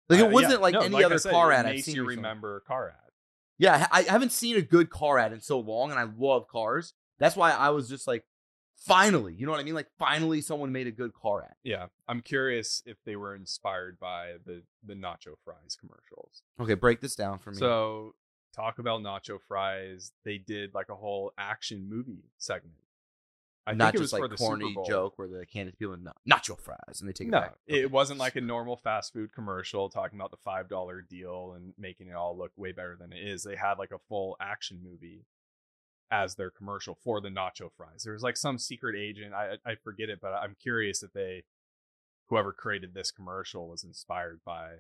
Like 0.10 0.20
it 0.20 0.30
wasn't 0.30 0.54
yeah, 0.54 0.60
like 0.60 0.74
no, 0.74 0.82
any 0.82 0.94
like 0.96 1.04
I 1.04 1.06
other 1.06 1.18
said, 1.20 1.32
car 1.32 1.52
ad 1.54 1.66
I've 1.66 1.76
makes 1.76 1.86
seen. 1.86 1.96
you 1.96 2.04
remember 2.06 2.58
a 2.58 2.62
car 2.62 2.90
ad. 2.90 3.12
Yeah, 3.58 3.88
I, 3.92 4.00
I 4.00 4.04
haven't 4.12 4.32
seen 4.34 4.58
a 4.58 4.62
good 4.62 4.90
car 4.90 5.18
ad 5.18 5.32
in 5.32 5.40
so 5.40 5.60
long, 5.60 5.92
and 5.92 6.00
I 6.00 6.04
love 6.18 6.48
cars. 6.50 6.94
That's 7.20 7.36
why 7.36 7.52
I 7.52 7.70
was 7.70 7.88
just 7.88 8.08
like, 8.08 8.26
finally, 8.86 9.34
you 9.34 9.46
know 9.46 9.52
what 9.52 9.62
I 9.62 9.64
mean? 9.64 9.76
Like 9.76 9.90
finally, 9.98 10.42
someone 10.42 10.72
made 10.72 10.88
a 10.88 10.92
good 10.92 11.14
car 11.14 11.44
ad. 11.44 11.56
Yeah, 11.64 11.88
I'm 12.08 12.22
curious 12.22 12.82
if 12.86 12.98
they 13.06 13.16
were 13.16 13.36
inspired 13.36 14.00
by 14.00 14.34
the 14.46 14.64
the 14.86 14.94
nacho 14.96 15.36
fries 15.44 15.78
commercials. 15.80 16.44
Okay, 16.60 16.74
break 16.74 17.00
this 17.02 17.16
down 17.16 17.40
for 17.40 17.52
me. 17.52 17.58
So 17.58 18.16
Taco 18.54 18.84
Bell 18.84 19.00
nacho 19.00 19.40
fries, 19.48 20.12
they 20.26 20.38
did 20.38 20.74
like 20.74 20.90
a 20.90 20.96
whole 20.96 21.32
action 21.38 21.88
movie 21.90 22.26
segment. 22.38 22.76
I 23.68 23.74
not 23.76 23.94
think 23.94 23.96
it 23.96 23.98
just 24.00 24.14
was 24.14 24.14
like 24.14 24.22
for 24.24 24.28
the 24.28 24.38
corny 24.38 24.76
joke 24.88 25.14
where 25.20 25.28
the 25.28 25.46
candidates 25.46 25.78
people 25.78 25.96
not 25.96 26.18
nacho 26.28 26.60
fries 26.60 27.00
and 27.00 27.08
they 27.08 27.14
take 27.14 27.28
it 27.28 27.32
No, 27.32 27.42
back. 27.42 27.54
it 27.68 27.92
wasn't 27.92 28.20
like 28.20 28.36
a 28.36 28.42
normal 28.42 28.76
fast 28.76 29.14
food 29.14 29.32
commercial 29.34 29.88
talking 29.88 30.18
about 30.20 30.32
the 30.32 30.38
five 30.38 30.68
dollar 30.68 31.02
deal 31.02 31.54
and 31.56 31.74
making 31.78 32.08
it 32.08 32.16
all 32.16 32.36
look 32.36 32.52
way 32.58 32.72
better 32.72 32.98
than 33.00 33.14
it 33.14 33.24
is. 33.24 33.44
They 33.44 33.56
had 33.56 33.78
like 33.78 33.92
a 33.92 34.00
full 34.10 34.36
action 34.42 34.80
movie 34.84 35.26
as 36.12 36.36
their 36.36 36.52
commercial 36.52 36.98
for 37.04 37.22
the 37.22 37.30
nacho 37.30 37.72
fries. 37.76 38.04
There 38.04 38.14
was 38.14 38.22
like 38.22 38.38
some 38.38 38.58
secret 38.60 38.96
agent. 38.96 39.34
I 39.34 39.56
I 39.66 39.76
forget 39.76 40.10
it, 40.10 40.20
but 40.22 40.34
I'm 40.34 40.56
curious 40.62 41.02
if 41.02 41.14
they 41.14 41.44
whoever 42.28 42.54
created 42.54 42.94
this 42.94 43.12
commercial 43.12 43.68
was 43.68 43.84
inspired 43.84 44.42
by 44.46 44.76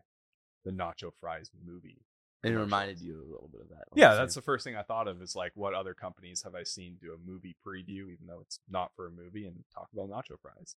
the 0.64 0.72
nacho 0.72 1.12
fries 1.20 1.50
movie. 1.66 2.06
And 2.44 2.56
it 2.56 2.58
reminded 2.58 3.00
you 3.00 3.22
a 3.22 3.32
little 3.32 3.50
bit 3.52 3.62
of 3.62 3.70
that. 3.70 3.84
Yeah, 3.94 4.16
that's 4.16 4.34
the 4.34 4.42
first 4.42 4.64
thing 4.64 4.76
I 4.76 4.82
thought 4.82 5.08
of 5.08 5.22
is 5.22 5.36
like 5.36 5.52
what 5.54 5.76
other 5.76 5.94
companies 5.94 6.42
have 6.44 6.56
I 6.56 6.64
seen 6.64 6.98
do 7.00 7.14
a 7.14 7.30
movie 7.30 7.56
preview, 7.66 8.12
even 8.12 8.26
though 8.28 8.40
it's 8.42 8.60
not 8.68 8.92
for 8.96 9.08
a 9.08 9.12
movie, 9.12 9.46
and 9.46 9.64
talk 9.74 9.90
about 9.94 10.10
nacho 10.10 10.40
fries. 10.42 10.76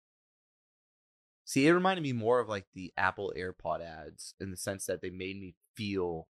See, 1.45 1.67
it 1.67 1.73
reminded 1.73 2.03
me 2.03 2.13
more 2.13 2.41
of 2.41 2.49
like 2.49 2.67
the 2.75 2.93
Apple 2.97 3.33
AirPod 3.37 3.81
ads 3.81 4.35
in 4.41 4.51
the 4.51 4.57
sense 4.57 4.87
that 4.87 5.03
they 5.03 5.11
made 5.11 5.41
me 5.41 5.55
feel 5.77 6.27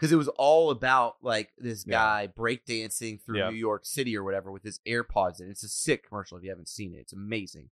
because 0.00 0.12
it 0.12 0.16
was 0.16 0.28
all 0.28 0.70
about 0.70 1.16
like 1.20 1.50
this 1.58 1.84
Yeah. 1.86 1.92
guy 1.98 2.28
breakdancing 2.34 3.20
through 3.22 3.38
Yeah. 3.38 3.50
New 3.50 3.56
York 3.56 3.84
City 3.84 4.16
or 4.16 4.24
whatever 4.24 4.50
with 4.50 4.62
his 4.62 4.80
AirPods 4.86 5.40
in. 5.42 5.50
It's 5.50 5.62
a 5.62 5.68
sick 5.68 6.08
commercial 6.08 6.38
if 6.38 6.44
you 6.44 6.48
haven't 6.48 6.70
seen 6.70 6.94
it. 6.94 7.00
It's 7.00 7.12
amazing. 7.12 7.68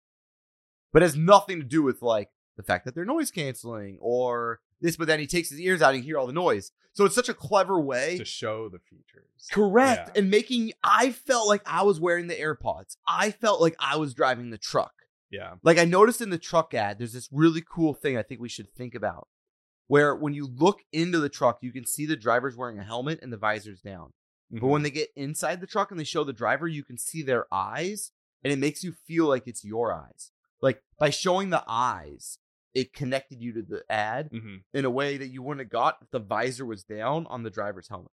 But 0.92 1.04
it 1.04 1.06
has 1.06 1.16
nothing 1.16 1.60
to 1.60 1.66
do 1.66 1.82
with 1.82 2.02
like 2.02 2.32
the 2.58 2.64
fact 2.64 2.84
that 2.84 2.96
they're 2.96 3.06
noise 3.06 3.32
canceling 3.32 3.98
or 4.02 4.60
this, 4.82 4.98
but 4.98 5.08
then 5.08 5.20
he 5.22 5.28
takes 5.28 5.50
his 5.50 5.62
ears 5.62 5.82
out 5.82 5.94
and 5.94 6.00
you 6.00 6.04
hear 6.04 6.18
all 6.18 6.28
the 6.28 6.34
noise. 6.34 6.72
So 6.92 7.06
it's 7.06 7.16
such 7.16 7.30
a 7.30 7.34
clever 7.34 7.80
way 7.80 8.18
to 8.18 8.26
show 8.26 8.68
the 8.68 8.80
features. 8.80 9.48
Correct. 9.52 10.10
Yeah. 10.14 10.20
And 10.22 10.30
making 10.30 10.74
I 10.84 11.12
felt 11.12 11.48
like 11.48 11.62
I 11.66 11.84
was 11.84 12.00
wearing 12.02 12.28
the 12.28 12.36
AirPods. 12.36 12.98
I 13.08 13.32
felt 13.32 13.62
like 13.62 13.76
I 13.80 13.96
was 13.96 14.14
driving 14.14 14.50
the 14.50 14.58
truck. 14.58 14.94
Yeah. 15.30 15.56
Like 15.64 15.78
I 15.78 15.86
noticed 15.86 16.20
in 16.22 16.30
the 16.30 16.38
truck 16.38 16.74
ad, 16.74 16.98
there's 17.00 17.14
this 17.14 17.30
really 17.32 17.62
cool 17.62 17.94
thing 17.94 18.18
I 18.18 18.24
think 18.24 18.42
we 18.42 18.50
should 18.50 18.70
think 18.74 18.96
about. 18.96 19.28
Where 19.88 20.16
when 20.16 20.34
you 20.34 20.48
look 20.48 20.82
into 20.92 21.20
the 21.20 21.30
truck, 21.30 21.60
you 21.62 21.72
can 21.72 21.86
see 21.86 22.06
the 22.06 22.16
driver's 22.18 22.56
wearing 22.58 22.78
a 22.80 22.84
helmet 22.84 23.20
and 23.22 23.32
the 23.32 23.38
visor's 23.38 23.82
down. 23.82 24.14
But 24.52 24.62
Mhm. 24.62 24.70
when 24.70 24.84
they 24.84 24.92
get 24.92 25.10
inside 25.16 25.60
the 25.62 25.68
truck 25.68 25.92
and 25.92 26.00
they 26.00 26.04
show 26.06 26.24
the 26.24 26.34
driver, 26.34 26.68
you 26.68 26.84
can 26.84 26.98
see 26.98 27.22
their 27.22 27.52
eyes 27.54 28.12
and 28.44 28.52
it 28.54 28.60
makes 28.60 28.84
you 28.84 28.94
feel 28.94 29.26
like 29.28 29.48
it's 29.48 29.64
your 29.66 29.94
eyes. 29.94 30.32
Like 30.62 30.84
by 31.00 31.10
showing 31.10 31.50
the 31.50 31.64
eyes, 31.68 32.40
it 32.74 32.94
connected 32.94 33.42
you 33.42 33.54
to 33.54 33.62
the 33.62 33.84
ad 33.90 34.30
Mhm. 34.32 34.64
in 34.74 34.86
a 34.86 34.90
way 34.90 35.18
that 35.18 35.28
you 35.30 35.42
wouldn't 35.42 35.66
have 35.66 35.72
got 35.72 36.00
if 36.02 36.10
the 36.12 36.20
visor 36.20 36.66
was 36.66 36.84
down 36.84 37.26
on 37.28 37.44
the 37.44 37.50
driver's 37.50 37.88
helmet. 37.90 38.12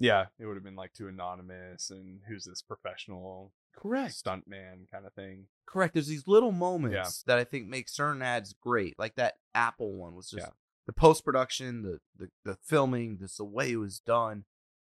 yeah, 0.00 0.26
it 0.38 0.46
would 0.46 0.54
have 0.56 0.62
been 0.62 0.76
like 0.76 0.92
too 0.92 1.08
anonymous 1.08 1.90
and 1.90 2.22
who's 2.28 2.44
this 2.44 2.62
professional 2.62 3.52
Correct. 3.72 4.14
stuntman 4.14 4.88
kind 4.90 5.04
of 5.04 5.12
thing. 5.14 5.48
Correct. 5.66 5.92
There's 5.94 6.06
these 6.06 6.28
little 6.28 6.52
moments 6.52 7.24
that 7.24 7.36
I 7.38 7.42
think 7.44 7.66
make 7.68 7.88
certain 7.88 8.22
ads 8.22 8.52
great. 8.52 8.96
Like 8.96 9.16
that 9.16 9.40
Apple 9.56 9.92
one 9.94 10.14
was 10.14 10.30
just 10.30 10.46
Yeah. 10.46 10.52
The 10.88 10.92
post 10.92 11.24
production, 11.24 11.82
the, 11.82 12.00
the 12.18 12.28
the 12.44 12.56
filming, 12.64 13.18
just 13.18 13.36
the 13.38 13.44
way 13.44 13.70
it 13.72 13.76
was 13.76 14.00
done. 14.00 14.44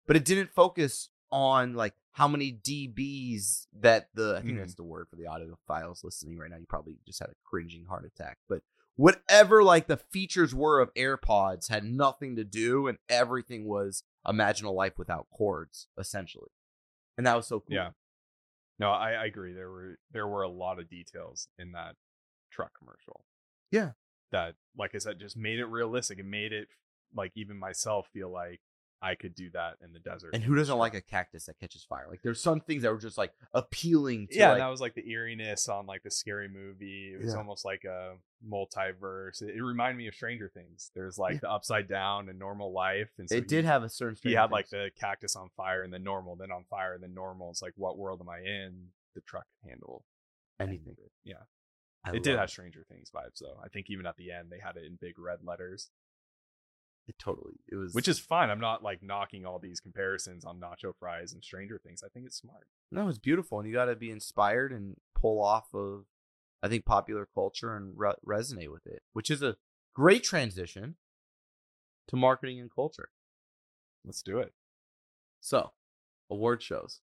But 0.08 0.16
it 0.16 0.24
didn't 0.24 0.50
focus 0.50 1.10
on 1.30 1.74
like 1.74 1.94
how 2.12 2.26
many 2.26 2.52
dBs 2.52 3.66
that 3.80 4.08
the 4.14 4.36
I 4.38 4.42
think 4.42 4.54
Mhm. 4.54 4.58
that's 4.58 4.74
the 4.74 4.82
word 4.82 5.06
for 5.08 5.16
the 5.16 5.26
audio 5.26 5.56
files 5.68 6.02
listening 6.02 6.36
right 6.38 6.50
now. 6.50 6.56
You 6.56 6.66
probably 6.66 6.96
just 7.06 7.20
had 7.20 7.28
a 7.30 7.34
cringing 7.44 7.84
heart 7.84 8.04
attack. 8.04 8.38
But 8.48 8.62
whatever 8.96 9.62
like 9.62 9.86
the 9.86 9.96
features 9.96 10.54
were 10.54 10.80
of 10.80 10.92
AirPods 10.94 11.68
had 11.68 11.84
nothing 11.84 12.36
to 12.36 12.44
do 12.44 12.86
and 12.88 12.98
everything 13.08 13.64
was 13.66 14.02
imagine 14.28 14.66
a 14.66 14.70
life 14.72 14.98
without 14.98 15.28
cords, 15.30 15.86
essentially. 15.98 16.50
And 17.16 17.26
that 17.26 17.36
was 17.36 17.46
so 17.46 17.60
cool. 17.60 17.74
Yeah. 17.76 17.90
No, 18.78 18.90
I, 18.90 19.12
I 19.12 19.24
agree. 19.26 19.52
There 19.52 19.70
were 19.70 19.98
there 20.10 20.26
were 20.26 20.42
a 20.42 20.48
lot 20.48 20.78
of 20.78 20.88
details 20.90 21.48
in 21.58 21.72
that 21.72 21.96
truck 22.50 22.72
commercial. 22.78 23.24
Yeah. 23.70 23.92
That, 24.32 24.54
like 24.76 24.94
I 24.94 24.98
said, 24.98 25.18
just 25.20 25.36
made 25.36 25.58
it 25.58 25.66
realistic. 25.66 26.18
It 26.18 26.26
made 26.26 26.52
it 26.52 26.68
like 27.14 27.32
even 27.36 27.58
myself 27.58 28.08
feel 28.12 28.30
like 28.32 28.60
I 29.04 29.14
could 29.16 29.34
do 29.34 29.50
that 29.50 29.74
in 29.84 29.92
the 29.92 29.98
desert. 29.98 30.30
And 30.32 30.42
who 30.44 30.54
doesn't 30.54 30.78
like 30.78 30.94
a 30.94 31.00
cactus 31.00 31.46
that 31.46 31.58
catches 31.58 31.84
fire? 31.84 32.06
Like 32.08 32.22
there's 32.22 32.40
some 32.40 32.60
things 32.60 32.82
that 32.84 32.92
were 32.92 32.98
just 32.98 33.18
like 33.18 33.32
appealing 33.52 34.28
to 34.28 34.38
yeah, 34.38 34.46
like, 34.46 34.52
and 34.54 34.60
that 34.62 34.68
was 34.68 34.80
like 34.80 34.94
the 34.94 35.02
eeriness 35.10 35.68
on 35.68 35.86
like 35.86 36.02
the 36.04 36.10
scary 36.10 36.48
movie. 36.48 37.12
It 37.14 37.22
was 37.22 37.32
Yeah. 37.34 37.38
almost 37.38 37.64
like 37.64 37.84
a 37.84 38.14
multiverse. 38.48 39.42
It, 39.42 39.56
it 39.56 39.62
reminded 39.62 39.98
me 39.98 40.06
of 40.08 40.14
Stranger 40.14 40.48
Things. 40.48 40.90
There's 40.94 41.18
like 41.18 41.34
Yeah. 41.34 41.38
the 41.42 41.50
upside 41.50 41.88
down 41.88 42.28
and 42.28 42.38
normal 42.38 42.72
life, 42.72 43.10
and 43.18 43.28
so 43.28 43.36
it 43.36 43.48
did 43.48 43.64
have 43.64 43.82
a 43.82 43.88
certain 43.88 44.14
He 44.14 44.18
Stranger 44.20 44.38
had 44.40 44.50
like 44.50 44.68
the 44.70 44.90
cactus 44.98 45.36
on 45.36 45.48
fire 45.56 45.82
and 45.82 45.92
then 45.92 46.02
normal, 46.04 46.36
then 46.36 46.52
on 46.52 46.64
fire, 46.70 46.94
and 46.94 47.02
then 47.02 47.12
normal. 47.14 47.50
It's 47.50 47.62
like, 47.62 47.74
what 47.76 47.98
world 47.98 48.20
am 48.20 48.28
I 48.28 48.38
in? 48.38 48.88
The 49.14 49.20
truck 49.22 49.46
handle 49.68 50.04
anything. 50.58 50.96
Yeah, 51.24 51.34
I 52.04 52.16
it 52.16 52.22
did 52.22 52.38
have 52.38 52.50
Stranger 52.50 52.84
Things 52.88 53.10
vibes 53.14 53.38
though. 53.40 53.58
I 53.62 53.68
think 53.68 53.86
even 53.88 54.06
at 54.06 54.16
the 54.16 54.32
end 54.32 54.48
they 54.50 54.58
had 54.58 54.76
it 54.76 54.84
in 54.84 54.98
big 55.00 55.18
red 55.18 55.38
letters, 55.44 55.90
it 57.06 57.18
totally. 57.18 57.54
It 57.70 57.76
was 57.76 57.94
which 57.94 58.08
is 58.08 58.18
fine. 58.18 58.50
I'm 58.50 58.60
not 58.60 58.82
like 58.82 59.02
knocking 59.02 59.46
all 59.46 59.58
these 59.58 59.80
comparisons 59.80 60.44
on 60.44 60.60
nacho 60.60 60.92
fries 60.98 61.32
and 61.32 61.42
Stranger 61.42 61.78
Things. 61.78 62.02
I 62.04 62.08
think 62.08 62.26
it's 62.26 62.36
smart. 62.36 62.66
no, 62.90 63.08
it's 63.08 63.18
beautiful, 63.18 63.58
and 63.58 63.68
you 63.68 63.74
got 63.74 63.86
to 63.86 63.96
be 63.96 64.10
inspired 64.10 64.72
and 64.72 64.96
pull 65.14 65.42
off 65.42 65.74
of, 65.74 66.04
I 66.62 66.68
think, 66.68 66.84
popular 66.84 67.28
culture 67.32 67.76
and 67.76 67.92
re- 67.96 68.14
resonate 68.26 68.72
with 68.72 68.86
it, 68.86 69.02
which 69.12 69.30
is 69.30 69.42
a 69.42 69.56
great 69.94 70.24
transition 70.24 70.96
to 72.08 72.16
marketing 72.16 72.60
and 72.60 72.70
culture. 72.72 73.10
Let's 74.04 74.22
do 74.22 74.38
it. 74.38 74.52
So, 75.40 75.72
award 76.30 76.62
shows. 76.62 77.00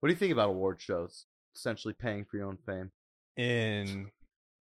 What 0.00 0.08
do 0.08 0.12
you 0.12 0.18
think 0.18 0.32
about 0.32 0.50
award 0.50 0.80
shows? 0.80 1.26
Essentially 1.54 1.94
paying 1.94 2.24
for 2.24 2.36
your 2.36 2.46
own 2.46 2.58
fame. 2.64 2.92
In 3.38 4.10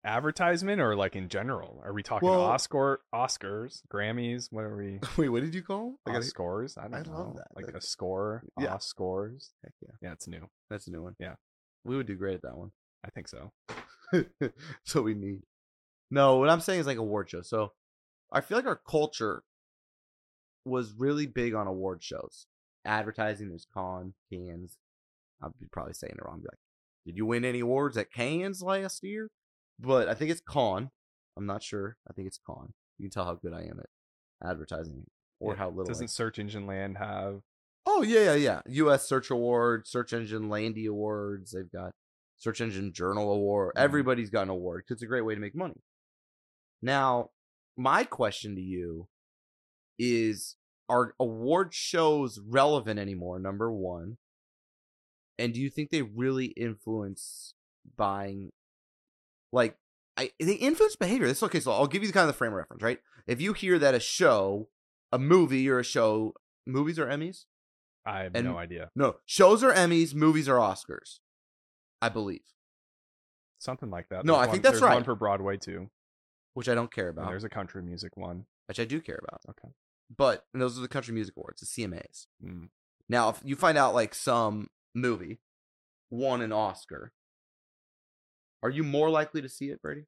advertisement 0.06 0.82
or 0.82 0.96
like 0.96 1.16
in 1.16 1.30
general? 1.30 1.82
Are 1.86 1.94
we 1.94 2.04
talking 2.04 2.28
Well- 2.28 2.42
Oscar, 2.42 3.02
Oscars, 3.14 3.82
Grammys? 3.92 4.48
What 4.52 4.66
are 4.66 4.76
we? 4.76 5.00
Wait, 5.18 5.30
what 5.30 5.42
did 5.44 5.54
you 5.56 5.62
call 5.64 5.96
them? 6.06 6.16
Oscars? 6.16 6.78
I 6.78 6.84
don't 6.84 6.96
I 6.96 7.02
know. 7.04 7.18
love 7.18 7.36
that. 7.36 7.48
Like 7.56 7.68
a 7.74 7.80
score? 7.82 8.44
Yeah. 8.60 8.76
Oscars? 8.76 9.50
Heck 9.64 9.74
yeah, 9.82 9.92
Yeah, 10.02 10.12
it's 10.14 10.28
new. 10.28 10.48
that's 10.70 10.88
a 10.88 10.92
new 10.92 11.04
one. 11.04 11.16
Yeah. 11.20 11.36
we 11.86 11.96
would 11.96 12.08
do 12.08 12.16
great 12.16 12.36
at 12.36 12.42
that 12.42 12.58
one. 12.58 12.72
I 13.06 13.10
think 13.12 13.28
so. 13.28 13.52
so 14.86 15.02
we 15.02 15.14
need. 15.14 15.42
No, 16.12 16.38
what 16.38 16.50
I'm 16.50 16.62
saying 16.62 16.80
is 16.80 16.88
like 16.88 16.98
award 16.98 17.30
show. 17.30 17.42
So 17.42 17.74
I 18.32 18.42
feel 18.42 18.58
like 18.58 18.68
our 18.68 18.80
culture 18.88 19.44
was 20.66 20.94
really 20.98 21.26
big 21.28 21.54
on 21.54 21.68
award 21.68 22.04
shows. 22.04 22.46
Advertising, 22.86 23.50
there's 23.50 23.68
con, 23.74 24.14
cans. 24.32 24.78
I'd 25.42 25.52
be 25.60 25.68
probably 25.72 25.94
saying 25.94 26.14
it 26.18 26.24
wrong. 26.26 26.40
Be 26.40 26.46
like, 26.46 26.60
did 27.06 27.18
you 27.18 27.26
win 27.26 27.46
any 27.46 27.60
awards 27.62 27.98
at 27.98 28.12
Cannes 28.12 28.62
last 28.62 29.04
year? 29.04 29.30
But 29.80 30.08
I 30.08 30.14
think 30.14 30.32
it's 30.32 30.42
con. 30.42 30.90
I'm 31.38 31.46
not 31.46 31.64
sure. 31.64 31.98
I 32.10 32.14
think 32.14 32.28
it's 32.28 32.40
con. 32.46 32.74
You 32.98 33.06
can 33.06 33.12
tell 33.12 33.26
how 33.26 33.36
good 33.36 33.54
I 33.54 33.62
am 33.62 33.80
at 33.80 33.90
advertising 34.48 35.06
or 35.40 35.54
Yeah. 35.54 35.58
how 35.58 35.70
little. 35.70 35.86
Doesn't 35.86 36.10
Search 36.10 36.38
Engine 36.40 36.68
Land 36.68 36.98
have? 36.98 37.42
Oh 37.86 38.02
yeah, 38.04 38.34
yeah, 38.34 38.36
yeah. 38.36 38.62
U.S. 38.68 39.08
Search 39.08 39.30
Award, 39.30 39.88
Search 39.88 40.14
Engine 40.14 40.48
Landy 40.48 40.86
Awards. 40.86 41.52
They've 41.52 41.72
got 41.72 41.92
Search 42.38 42.62
Engine 42.62 42.94
Journal 42.94 43.32
Award. 43.32 43.74
Mhm. 43.76 43.82
Everybody's 43.82 44.30
got 44.30 44.44
an 44.44 44.50
award 44.50 44.84
because 44.84 44.98
it's 44.98 45.04
a 45.04 45.08
great 45.08 45.26
way 45.26 45.34
to 45.36 45.42
make 45.42 45.56
money. 45.56 45.82
Now, 46.82 47.32
my 47.76 48.04
question 48.04 48.56
to 48.56 48.62
you 48.62 49.08
is: 49.98 50.56
Are 50.88 51.14
award 51.20 51.74
shows 51.74 52.40
relevant 52.40 53.00
anymore? 53.00 53.40
Number 53.40 53.72
one, 53.72 54.18
and 55.40 55.54
do 55.54 55.60
you 55.62 55.70
think 55.70 55.90
they 55.90 56.02
really 56.02 56.48
influence 56.48 57.54
buying? 57.98 58.52
Like, 59.52 59.78
I 60.18 60.32
they 60.40 60.54
influence 60.54 60.96
behavior. 60.96 61.28
This 61.28 61.42
okay. 61.44 61.60
So 61.60 61.72
I'll 61.72 61.88
give 61.88 62.02
you 62.04 62.08
the 62.08 62.14
kind 62.14 62.28
of 62.30 62.34
the 62.34 62.38
frame 62.38 62.52
of 62.52 62.58
reference, 62.58 62.84
right? 62.84 63.00
If 63.28 63.42
you 63.42 63.54
hear 63.54 63.80
that 63.80 63.96
a 63.96 64.00
show, 64.00 64.70
a 65.12 65.20
movie 65.20 65.70
or 65.70 65.80
a 65.80 65.84
show, 65.84 66.34
movies 66.66 67.00
or 67.00 67.06
Emmys. 67.08 67.46
I 68.06 68.24
have 68.24 68.36
And- 68.36 68.46
no 68.48 68.58
idea. 68.58 68.92
No, 68.96 69.16
shows 69.26 69.64
are 69.64 69.72
Emmys, 69.72 70.14
movies 70.14 70.50
are 70.50 70.58
Oscars. 70.58 71.20
I 72.02 72.10
believe, 72.10 72.42
Something 73.60 73.90
like 73.90 74.10
that. 74.10 74.26
No, 74.26 74.34
There's 74.34 74.36
I 74.44 74.46
one- 74.48 74.52
think 74.52 74.64
that's 74.64 74.74
there's 74.74 74.82
One 74.82 74.98
right. 74.98 75.06
for 75.06 75.16
Broadway 75.16 75.56
too. 75.58 75.90
which 76.54 76.68
I 76.70 76.76
don't 76.76 76.92
care 76.94 77.10
And 77.10 77.18
about, 77.18 77.30
there's 77.30 77.46
a 77.46 77.50
country 77.50 77.82
music 77.82 78.16
one. 78.18 78.46
which 78.68 78.80
I 78.80 78.86
do 78.86 79.00
care 79.02 79.20
about. 79.26 79.42
Okay. 79.50 79.74
But 80.16 80.46
and 80.54 80.62
those 80.62 80.78
are 80.78 80.82
the 80.82 80.88
Country 80.90 81.14
Music 81.14 81.34
Awards, 81.38 81.62
the 81.62 81.66
CMAs. 81.66 82.28
Mm. 82.44 82.70
Now, 83.10 83.30
if 83.30 83.40
you 83.44 83.56
find 83.56 83.78
out 83.78 83.94
like 83.96 84.14
some 84.14 84.70
movie 84.94 85.40
won 86.10 86.42
an 86.42 86.52
Oscar, 86.52 87.12
are 88.62 88.70
you 88.70 88.84
more 88.84 89.10
likely 89.10 89.42
to 89.42 89.50
see 89.50 89.70
it, 89.70 89.82
Brady? 89.82 90.06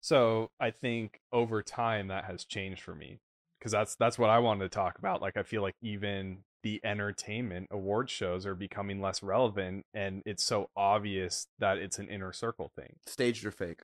So 0.00 0.50
I 0.60 0.70
think 0.70 1.20
over 1.32 1.62
time 1.62 2.08
that 2.08 2.24
has 2.24 2.44
changed 2.44 2.82
for 2.82 2.94
me 2.94 3.20
because 3.58 3.72
that's 3.72 3.96
that's 3.96 4.18
what 4.18 4.28
I 4.28 4.38
wanted 4.38 4.64
to 4.64 4.68
talk 4.68 4.98
about. 4.98 5.22
Like 5.22 5.36
I 5.38 5.42
feel 5.42 5.62
like 5.62 5.76
even 5.80 6.44
the 6.62 6.80
entertainment 6.84 7.68
award 7.70 8.10
shows 8.10 8.44
are 8.44 8.54
becoming 8.54 9.00
less 9.00 9.22
relevant, 9.22 9.84
and 9.94 10.22
it's 10.26 10.44
so 10.44 10.68
obvious 10.76 11.46
that 11.58 11.78
it's 11.78 11.98
an 11.98 12.08
inner 12.08 12.32
circle 12.32 12.70
thing. 12.76 12.96
Staged 13.06 13.46
or 13.46 13.50
fake? 13.50 13.80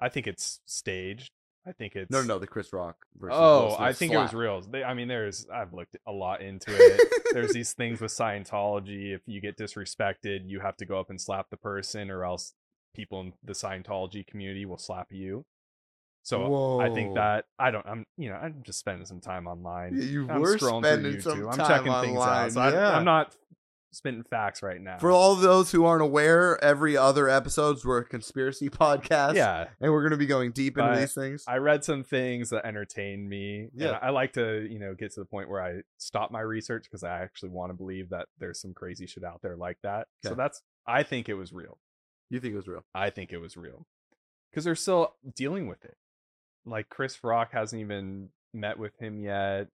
I 0.00 0.08
think 0.08 0.26
it's 0.26 0.60
staged. 0.66 1.32
I 1.66 1.72
think 1.72 1.96
it's 1.96 2.10
No, 2.10 2.20
no, 2.20 2.26
no. 2.26 2.38
The 2.38 2.46
Chris 2.46 2.72
Rock 2.72 2.96
versus. 3.18 3.36
Oh, 3.38 3.76
I 3.78 3.92
think 3.92 4.12
it 4.12 4.18
was 4.18 4.34
real. 4.34 4.60
They, 4.60 4.84
I 4.84 4.94
mean, 4.94 5.08
there's 5.08 5.46
I've 5.52 5.72
looked 5.72 5.96
a 6.06 6.12
lot 6.12 6.42
into 6.42 6.70
it. 6.70 7.00
there's 7.32 7.52
these 7.54 7.72
things 7.72 8.00
with 8.00 8.12
Scientology. 8.12 9.14
If 9.14 9.22
you 9.26 9.40
get 9.40 9.56
disrespected, 9.56 10.48
you 10.48 10.60
have 10.60 10.76
to 10.78 10.86
go 10.86 11.00
up 11.00 11.10
and 11.10 11.20
slap 11.20 11.50
the 11.50 11.56
person, 11.56 12.10
or 12.10 12.24
else 12.24 12.54
people 12.94 13.20
in 13.20 13.32
the 13.42 13.54
Scientology 13.54 14.26
community 14.26 14.66
will 14.66 14.78
slap 14.78 15.08
you. 15.10 15.44
So 16.24 16.80
I 16.80 16.88
think 16.88 17.16
that 17.16 17.44
I 17.58 17.70
don't. 17.70 17.86
I'm 17.86 18.06
you 18.16 18.30
know 18.30 18.36
I'm 18.36 18.62
just 18.62 18.78
spending 18.78 19.04
some 19.04 19.20
time 19.20 19.46
online. 19.46 20.00
You 20.00 20.26
I'm 20.30 20.40
were 20.40 20.56
spending 20.56 21.12
through 21.12 21.20
some 21.20 21.40
YouTube. 21.40 21.50
time 21.50 21.60
I'm 21.60 21.66
checking 21.68 21.92
things 22.00 22.18
online, 22.18 22.44
out. 22.46 22.52
So 22.52 22.60
I, 22.62 22.72
yeah. 22.72 22.96
I'm 22.96 23.04
not 23.04 23.36
spitting 23.94 24.24
facts 24.24 24.62
right 24.62 24.80
now. 24.80 24.98
For 24.98 25.10
all 25.10 25.34
those 25.36 25.70
who 25.70 25.84
aren't 25.84 26.02
aware, 26.02 26.62
every 26.62 26.96
other 26.96 27.28
episodes 27.28 27.84
were 27.84 27.98
a 27.98 28.04
conspiracy 28.04 28.68
podcast. 28.70 29.34
yeah, 29.34 29.68
and 29.80 29.92
we're 29.92 30.02
gonna 30.02 30.16
be 30.16 30.26
going 30.26 30.52
deep 30.52 30.76
into 30.78 30.90
But 30.90 31.00
these 31.00 31.14
things. 31.14 31.44
I 31.46 31.56
read 31.56 31.84
some 31.84 32.02
things 32.04 32.50
that 32.50 32.66
entertained 32.66 33.28
me. 33.28 33.68
Yeah. 33.74 33.98
I 34.02 34.10
like 34.10 34.32
to, 34.34 34.66
you 34.68 34.78
know, 34.78 34.94
get 34.94 35.12
to 35.14 35.20
the 35.20 35.26
point 35.26 35.48
where 35.48 35.62
I 35.62 35.82
stop 35.98 36.30
my 36.30 36.40
research 36.40 36.84
because 36.84 37.02
I 37.04 37.18
actually 37.20 37.50
want 37.50 37.70
to 37.70 37.74
believe 37.74 38.10
that 38.10 38.26
there's 38.38 38.60
some 38.60 38.74
crazy 38.74 39.06
shit 39.06 39.24
out 39.24 39.40
there 39.42 39.56
like 39.56 39.78
that. 39.82 40.08
So 40.24 40.34
that's 40.34 40.62
I 40.86 41.02
think 41.02 41.28
it 41.28 41.34
was 41.34 41.52
real. 41.52 41.78
you 42.30 42.40
think 42.40 42.52
it 42.52 42.56
was 42.56 42.68
real? 42.68 42.84
I 42.94 43.10
think 43.10 43.32
it 43.32 43.38
was 43.38 43.56
real. 43.56 43.86
Because 44.50 44.64
they're 44.64 44.74
still 44.74 45.14
dealing 45.34 45.66
with 45.66 45.84
it. 45.84 45.96
Like 46.66 46.88
Chris 46.88 47.22
Rock 47.22 47.52
hasn't 47.52 47.80
even 47.80 48.30
met 48.52 48.78
with 48.78 48.96
him 48.98 49.18
yet. 49.20 49.68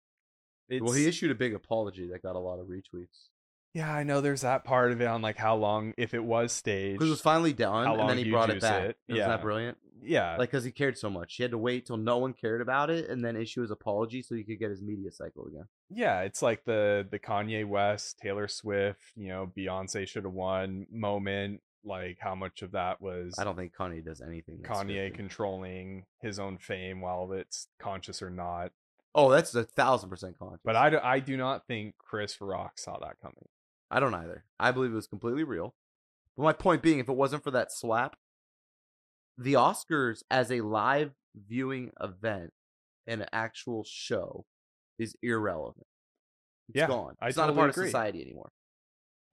it's, 0.70 0.82
well, 0.84 0.94
he 0.94 1.08
issued 1.08 1.32
a 1.32 1.36
big 1.36 1.54
apology 1.54 2.08
that 2.12 2.22
got 2.22 2.36
a 2.36 2.40
lot 2.40 2.60
of 2.60 2.68
retweets 2.68 3.30
yeah, 3.78 3.94
I 3.94 4.04
know 4.04 4.22
there's 4.22 4.42
that 4.42 4.64
part 4.64 4.92
of 4.92 5.02
it 5.02 5.06
on 5.06 5.22
like 5.22 5.38
how 5.38 5.56
long 5.56 5.94
if 5.98 6.14
it 6.16 6.24
was 6.24 6.52
staged. 6.52 6.96
because 6.96 7.10
it 7.10 7.12
was 7.12 7.22
finally 7.22 7.54
done, 7.54 8.00
and 8.00 8.10
then 8.10 8.18
he 8.18 8.30
brought 8.32 8.50
it 8.50 8.60
back. 8.62 8.84
it, 8.90 8.98
Isn't 9.08 9.28
that 9.28 9.42
brilliant? 9.42 9.78
yeah, 10.02 10.38
Like, 10.38 10.50
because 10.52 10.64
he 10.64 10.72
cared 10.72 10.98
so 10.98 11.10
much, 11.10 11.36
he 11.36 11.44
had 11.44 11.52
to 11.52 11.58
wait 11.58 11.86
till 11.86 11.98
no 11.98 12.18
one 12.18 12.34
cared 12.34 12.62
about 12.62 12.90
it, 12.90 13.10
and 13.10 13.24
then 13.24 13.36
issue 13.36 13.62
his 13.62 13.72
apology 13.72 14.22
so 14.24 14.36
he 14.36 14.44
could 14.44 14.58
get 14.60 14.70
his 14.70 14.82
media 14.82 15.12
cycle 15.12 15.46
again. 15.48 15.66
yeah, 15.90 16.22
it's 16.22 16.42
like 16.42 16.66
the 16.66 17.08
the 17.10 17.20
Kanye 17.20 17.68
West, 17.68 18.18
Taylor 18.20 18.48
Swift, 18.48 19.00
you 19.16 19.28
know, 19.28 19.52
Beyonce 19.56 20.08
should 20.08 20.24
have 20.24 20.34
won 20.34 20.88
moment. 20.92 21.62
Like 21.86 22.18
how 22.20 22.36
much 22.36 22.64
of 22.64 22.72
that 22.72 23.00
was 23.02 23.36
I 23.40 23.44
don't 23.46 23.56
think 23.56 23.74
Kanye 23.74 24.04
does 24.04 24.22
anything. 24.22 24.60
Kanye 24.64 25.14
controlling 25.14 26.06
his 26.22 26.38
own 26.40 26.58
fame, 26.58 27.00
while 27.00 27.32
it's 27.32 27.68
conscious 27.80 28.22
or 28.22 28.30
not. 28.30 28.72
Oh, 29.16 29.32
that's 29.32 29.56
a 29.56 29.64
thousand 29.64 30.10
percent 30.10 30.38
conscious. 30.38 30.60
But 30.66 30.76
I, 30.76 30.90
do, 30.90 31.00
I 31.02 31.20
do 31.20 31.38
not 31.38 31.66
think 31.66 31.96
Chris 31.98 32.42
Rock 32.42 32.78
saw 32.78 33.00
that 33.00 33.16
coming. 33.22 33.48
I 33.90 34.00
don't 34.00 34.14
either. 34.14 34.46
I 34.60 34.72
believe 34.72 34.92
it 34.92 34.96
was 34.96 35.08
completely 35.08 35.44
real. 35.44 35.74
But 36.36 36.44
my 36.44 36.54
point 36.54 36.82
being, 36.82 37.00
if 37.00 37.10
it 37.10 37.16
wasn't 37.16 37.44
for 37.44 37.52
that 37.52 37.72
slap, 37.72 38.16
the 39.38 39.54
Oscars 39.54 40.24
as 40.30 40.52
a 40.52 40.62
live 40.62 41.12
viewing 41.36 41.92
event 42.02 42.52
and 43.06 43.22
an 43.22 43.28
actual 43.32 43.84
show 43.88 44.46
is 45.00 45.16
irrelevant. 45.22 45.86
It's 46.70 46.78
Yeah, 46.78 46.88
gone. 46.88 47.16
I 47.22 47.28
It's 47.28 47.38
not 47.38 47.50
a 47.50 47.54
part 47.54 47.70
agree. 47.70 47.84
of 47.86 47.88
society 47.88 48.22
anymore. 48.22 48.52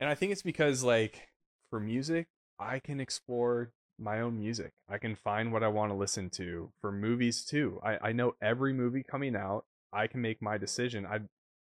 And 0.00 0.08
I 0.08 0.14
think 0.14 0.32
it's 0.32 0.42
because 0.42 0.84
like 0.84 1.28
for 1.70 1.80
music, 1.80 2.28
I 2.58 2.78
can 2.78 3.00
explore 3.00 3.72
my 3.98 4.20
own 4.20 4.38
music. 4.38 4.72
I 4.88 4.98
can 4.98 5.14
find 5.14 5.52
what 5.52 5.62
I 5.62 5.68
want 5.68 5.90
to 5.90 5.96
listen 5.96 6.30
to. 6.30 6.72
For 6.80 6.92
movies 6.92 7.44
too. 7.44 7.80
I, 7.82 8.08
I 8.08 8.12
know 8.12 8.34
every 8.42 8.72
movie 8.72 9.02
coming 9.02 9.34
out. 9.36 9.64
I 9.92 10.06
can 10.06 10.20
make 10.20 10.42
my 10.42 10.58
decision. 10.58 11.06
I 11.06 11.20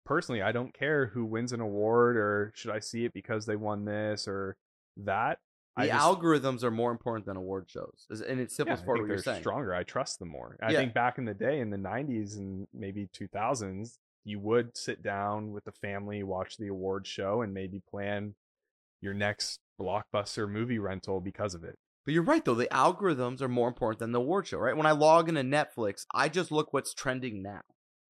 personally 0.05 0.41
I 0.41 0.51
don't 0.51 0.73
care 0.73 1.07
who 1.07 1.25
wins 1.25 1.51
an 1.53 1.59
award 1.61 2.17
or 2.17 2.51
should 2.55 2.71
I 2.71 2.79
see 2.79 3.05
it 3.05 3.13
because 3.13 3.45
they 3.45 3.55
won 3.55 3.85
this 3.85 4.27
or 4.27 4.55
that. 4.97 5.39
The 5.75 5.87
just, 5.87 6.05
algorithms 6.05 6.61
are 6.63 6.69
more 6.69 6.91
important 6.91 7.25
than 7.25 7.35
award 7.35 7.65
shows. 7.67 8.05
and 8.09 8.39
its 8.39 8.53
yeah, 8.53 8.57
simplest 8.57 8.83
I 8.83 8.85
what 8.85 9.07
you're 9.07 9.17
saying. 9.17 9.41
stronger. 9.41 9.73
I 9.73 9.81
trust 9.83 10.19
them 10.19 10.29
more. 10.29 10.55
I 10.61 10.71
Yeah. 10.71 10.79
think 10.79 10.93
back 10.93 11.17
in 11.17 11.25
the 11.25 11.33
day 11.33 11.59
in 11.61 11.71
the 11.71 11.77
90s 11.77 12.37
and 12.37 12.67
maybe 12.73 13.07
2000s, 13.11 13.97
you 14.23 14.39
would 14.39 14.77
sit 14.77 15.01
down 15.01 15.51
with 15.51 15.63
the 15.63 15.71
family, 15.71 16.21
watch 16.21 16.57
the 16.57 16.67
award 16.67 17.07
show 17.07 17.41
and 17.41 17.53
maybe 17.55 17.81
plan 17.89 18.35
your 19.01 19.15
next 19.15 19.59
blockbuster 19.81 20.47
movie 20.49 20.77
rental 20.79 21.19
because 21.19 21.55
of 21.55 21.63
it. 21.63 21.75
But 22.05 22.13
you're 22.13 22.21
right 22.23 22.45
though. 22.45 22.53
The 22.53 22.67
algorithms 22.67 23.41
are 23.41 23.47
more 23.49 23.67
important 23.67 23.97
than 23.99 24.11
the 24.11 24.19
award 24.19 24.45
show, 24.45 24.59
right? 24.59 24.77
When 24.77 24.85
I 24.85 24.91
log 24.91 25.27
into 25.27 25.41
Netflix, 25.41 26.05
I 26.13 26.29
just 26.29 26.51
look 26.51 26.71
what's 26.71 26.93
trending 26.93 27.41
now 27.41 27.61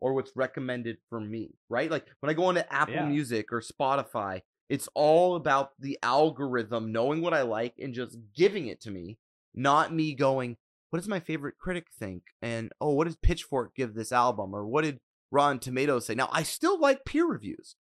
or 0.03 0.13
what's 0.13 0.33
recommended 0.35 0.97
for 1.09 1.21
me, 1.21 1.55
right? 1.69 1.89
Like 1.89 2.05
when 2.19 2.29
I 2.29 2.33
go 2.33 2.49
into 2.49 2.71
Apple 2.73 2.95
Yeah. 2.95 3.07
Music 3.07 3.53
or 3.53 3.61
Spotify, 3.61 4.41
it's 4.67 4.89
all 4.93 5.37
about 5.37 5.71
the 5.79 5.97
algorithm 6.03 6.91
knowing 6.91 7.21
what 7.21 7.33
I 7.33 7.43
like 7.43 7.75
and 7.79 7.93
just 7.93 8.17
giving 8.35 8.67
it 8.67 8.81
to 8.81 8.91
me, 8.91 9.17
not 9.55 9.93
me 9.93 10.13
going, 10.13 10.57
what 10.89 10.99
does 10.99 11.07
my 11.07 11.21
favorite 11.21 11.57
critic 11.57 11.87
think? 11.97 12.23
And 12.41 12.73
oh, 12.81 12.91
what 12.93 13.07
did 13.07 13.21
Pitchfork 13.21 13.75
give 13.75 13.93
this 13.93 14.11
album? 14.11 14.53
Or 14.53 14.67
what 14.67 14.83
did 14.83 14.99
Rotten 15.31 15.59
Tomatoes 15.59 16.05
say? 16.05 16.15
Now, 16.15 16.27
I 16.33 16.43
still 16.43 16.77
like 16.77 17.05
peer 17.05 17.25
reviews. 17.25 17.77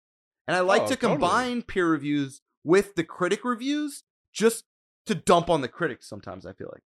And 0.49 0.57
I 0.57 0.61
like 0.61 0.83
Oh, 0.83 0.89
to 0.89 0.97
totally. 0.97 1.13
combine 1.21 1.63
peer 1.63 1.87
reviews 1.89 2.41
with 2.65 2.97
the 2.97 3.05
critic 3.05 3.45
reviews 3.45 4.03
just 4.33 4.65
to 5.07 5.15
dump 5.15 5.49
on 5.49 5.61
the 5.61 5.69
critics 5.69 6.09
sometimes, 6.09 6.45
I 6.47 6.53
feel 6.53 6.71
like. 6.73 6.83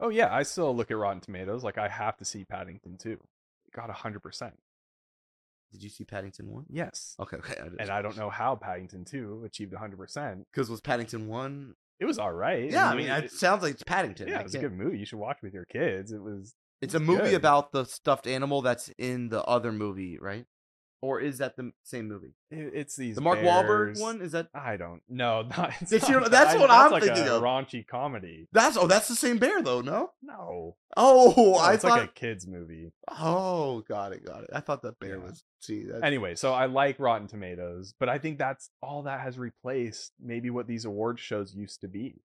Oh 0.00 0.08
yeah, 0.08 0.32
I 0.34 0.42
still 0.44 0.74
look 0.74 0.90
at 0.90 0.96
Rotten 0.96 1.20
Tomatoes. 1.20 1.64
Like 1.64 1.76
I 1.76 1.88
have 1.88 2.16
to 2.16 2.24
see 2.24 2.44
Paddington 2.44 2.96
too. 2.98 3.18
It 3.68 3.76
got 3.76 3.90
hundred 3.90 4.20
percent. 4.20 4.54
Did 5.72 5.82
you 5.82 5.90
see 5.90 6.04
Paddington 6.04 6.48
1? 6.48 6.64
Yes. 6.70 7.14
Okay, 7.20 7.36
okay. 7.36 7.54
And 7.78 7.90
I 7.90 8.00
don't 8.00 8.16
know 8.16 8.30
how 8.30 8.56
Paddington 8.56 9.04
two 9.04 9.42
achieved 9.44 9.74
hundred 9.74 9.98
percent. 9.98 10.46
Because 10.50 10.70
was 10.70 10.80
Paddington 10.80 11.28
1? 11.28 11.74
It 12.00 12.06
was 12.06 12.18
all 12.18 12.32
right. 12.32 12.70
Yeah, 12.70 12.88
I 12.88 12.92
it 12.92 12.96
mean, 12.96 13.10
was- 13.10 13.24
it 13.24 13.32
sounds 13.32 13.62
like 13.62 13.74
it's 13.74 13.82
Paddington. 13.82 14.28
yeah, 14.28 14.36
I 14.38 14.40
it 14.40 14.44
was 14.44 14.54
a 14.54 14.58
good 14.60 14.72
movie. 14.72 14.98
You 14.98 15.04
should 15.04 15.18
watch 15.18 15.38
with 15.42 15.52
your 15.52 15.66
kids. 15.66 16.10
It 16.12 16.22
was. 16.22 16.54
It's 16.80 16.94
a 16.94 17.00
movie 17.00 17.24
good. 17.30 17.34
about 17.34 17.72
the 17.72 17.84
stuffed 17.84 18.26
animal 18.28 18.62
that's 18.62 18.88
in 18.98 19.28
the 19.28 19.42
other 19.44 19.72
movie, 19.72 20.16
right? 20.18 20.46
Or 21.00 21.20
is 21.20 21.38
that 21.38 21.56
the 21.56 21.70
same 21.84 22.08
movie? 22.08 22.34
it- 22.50 22.72
it's 22.74 22.96
these 22.96 23.14
The 23.14 23.20
Mark 23.20 23.38
Wahlberg 23.38 23.86
bears- 23.94 24.00
one? 24.00 24.20
Is 24.20 24.32
that 24.32 24.48
I 24.52 24.76
don't. 24.76 25.00
know. 25.08 25.44
That's 25.48 25.90
that's 25.90 26.08
what 26.10 26.30
that's 26.30 26.56
I'm 26.60 26.90
like 26.90 27.04
thinking 27.04 27.28
a 27.28 27.36
of. 27.36 27.42
Raunchy 27.42 27.86
comedy. 27.86 28.48
That's 28.52 28.76
oh, 28.76 28.88
that's 28.88 29.06
the 29.06 29.14
same 29.14 29.38
bear 29.38 29.62
though, 29.62 29.80
no? 29.80 30.10
No, 30.22 30.76
Oh, 30.96 31.34
No, 31.36 31.54
I 31.54 31.74
it's 31.74 31.82
thought 31.84 32.00
like 32.00 32.10
a 32.10 32.12
kids 32.12 32.48
movie. 32.48 32.90
Oh, 33.16 33.82
got 33.88 34.12
it, 34.12 34.24
got 34.26 34.42
it. 34.42 34.50
I 34.52 34.58
thought 34.58 34.82
that 34.82 34.98
bear 34.98 35.18
Yeah. 35.18 35.22
was 35.24 35.44
see 35.60 35.84
that 35.84 36.02
Anyway, 36.02 36.34
so 36.34 36.52
I 36.52 36.66
like 36.66 36.98
Rotten 36.98 37.28
Tomatoes, 37.28 37.94
but 38.00 38.08
I 38.08 38.18
think 38.18 38.38
that's 38.38 38.70
all 38.82 39.02
that 39.04 39.20
has 39.20 39.38
replaced 39.38 40.12
maybe 40.20 40.50
what 40.50 40.66
these 40.66 40.84
award 40.84 41.20
shows 41.20 41.54
used 41.54 41.80
to 41.82 41.88
be. 41.88 42.22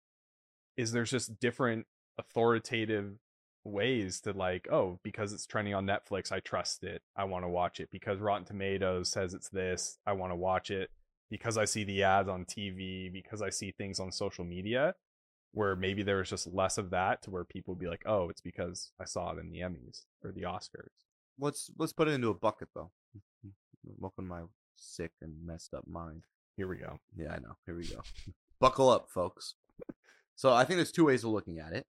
Is 0.77 0.91
there's 0.91 1.11
just 1.13 1.39
different 1.39 1.87
authoritative 2.19 3.13
ways 3.67 4.21
to 4.23 4.33
like, 4.33 4.69
oh, 4.71 4.99
because 5.03 5.33
it's 5.33 5.47
trending 5.47 5.75
on 5.75 5.87
Netflix, 5.87 6.33
I 6.33 6.41
trust 6.41 6.85
it. 6.85 7.03
I 7.17 7.25
want 7.25 7.45
to 7.45 7.49
watch 7.49 7.81
it. 7.81 7.89
Because 7.91 8.21
Rotten 8.21 8.45
Tomatoes 8.45 9.11
says 9.11 9.35
it's 9.35 9.49
this, 9.49 9.99
I 10.07 10.13
want 10.13 10.33
to 10.33 10.37
watch 10.37 10.71
it. 10.71 10.91
Because 11.31 11.59
I 11.59 11.65
see 11.65 11.85
the 11.85 12.05
ads 12.05 12.29
on 12.29 12.45
TV, 12.45 13.13
because 13.13 13.43
I 13.43 13.51
see 13.51 13.73
things 13.73 13.99
on 13.99 14.13
social 14.13 14.45
media, 14.45 14.95
where 15.53 15.75
maybe 15.75 16.03
there 16.03 16.19
was 16.19 16.31
just 16.31 16.47
less 16.47 16.79
of 16.79 16.91
that 16.91 17.23
to 17.23 17.31
where 17.31 17.45
people 17.45 17.75
would 17.75 17.81
be 17.81 17.89
like, 17.89 18.03
oh, 18.07 18.29
it's 18.29 18.41
because 18.41 18.93
I 19.01 19.07
saw 19.07 19.33
it 19.33 19.39
in 19.39 19.51
the 19.51 19.61
Emmys 19.61 20.03
or 20.23 20.31
the 20.31 20.43
Oscars. 20.43 20.91
let's 21.39 21.71
let's 21.79 21.93
put 21.93 22.09
it 22.09 22.13
into 22.13 22.29
a 22.29 22.35
bucket 22.35 22.69
though. 22.75 22.91
Welcome 23.99 24.27
to 24.27 24.29
my 24.29 24.41
sick 24.77 25.13
and 25.21 25.33
messed 25.45 25.75
up 25.75 25.87
mind. 25.89 26.25
Here 26.57 26.69
we 26.69 26.77
go. 26.77 26.99
Yeah, 27.17 27.33
I 27.33 27.39
know. 27.39 27.57
Here 27.65 27.77
we 27.77 27.87
go. 27.87 28.03
Buckle 28.61 28.89
up, 28.89 29.09
folks. 29.11 29.55
So 30.35 30.53
I 30.53 30.65
think 30.65 30.77
there's 30.77 30.93
two 30.93 31.07
ways 31.07 31.25
of 31.25 31.31
looking 31.31 31.59
at 31.59 31.73
it, 31.73 31.87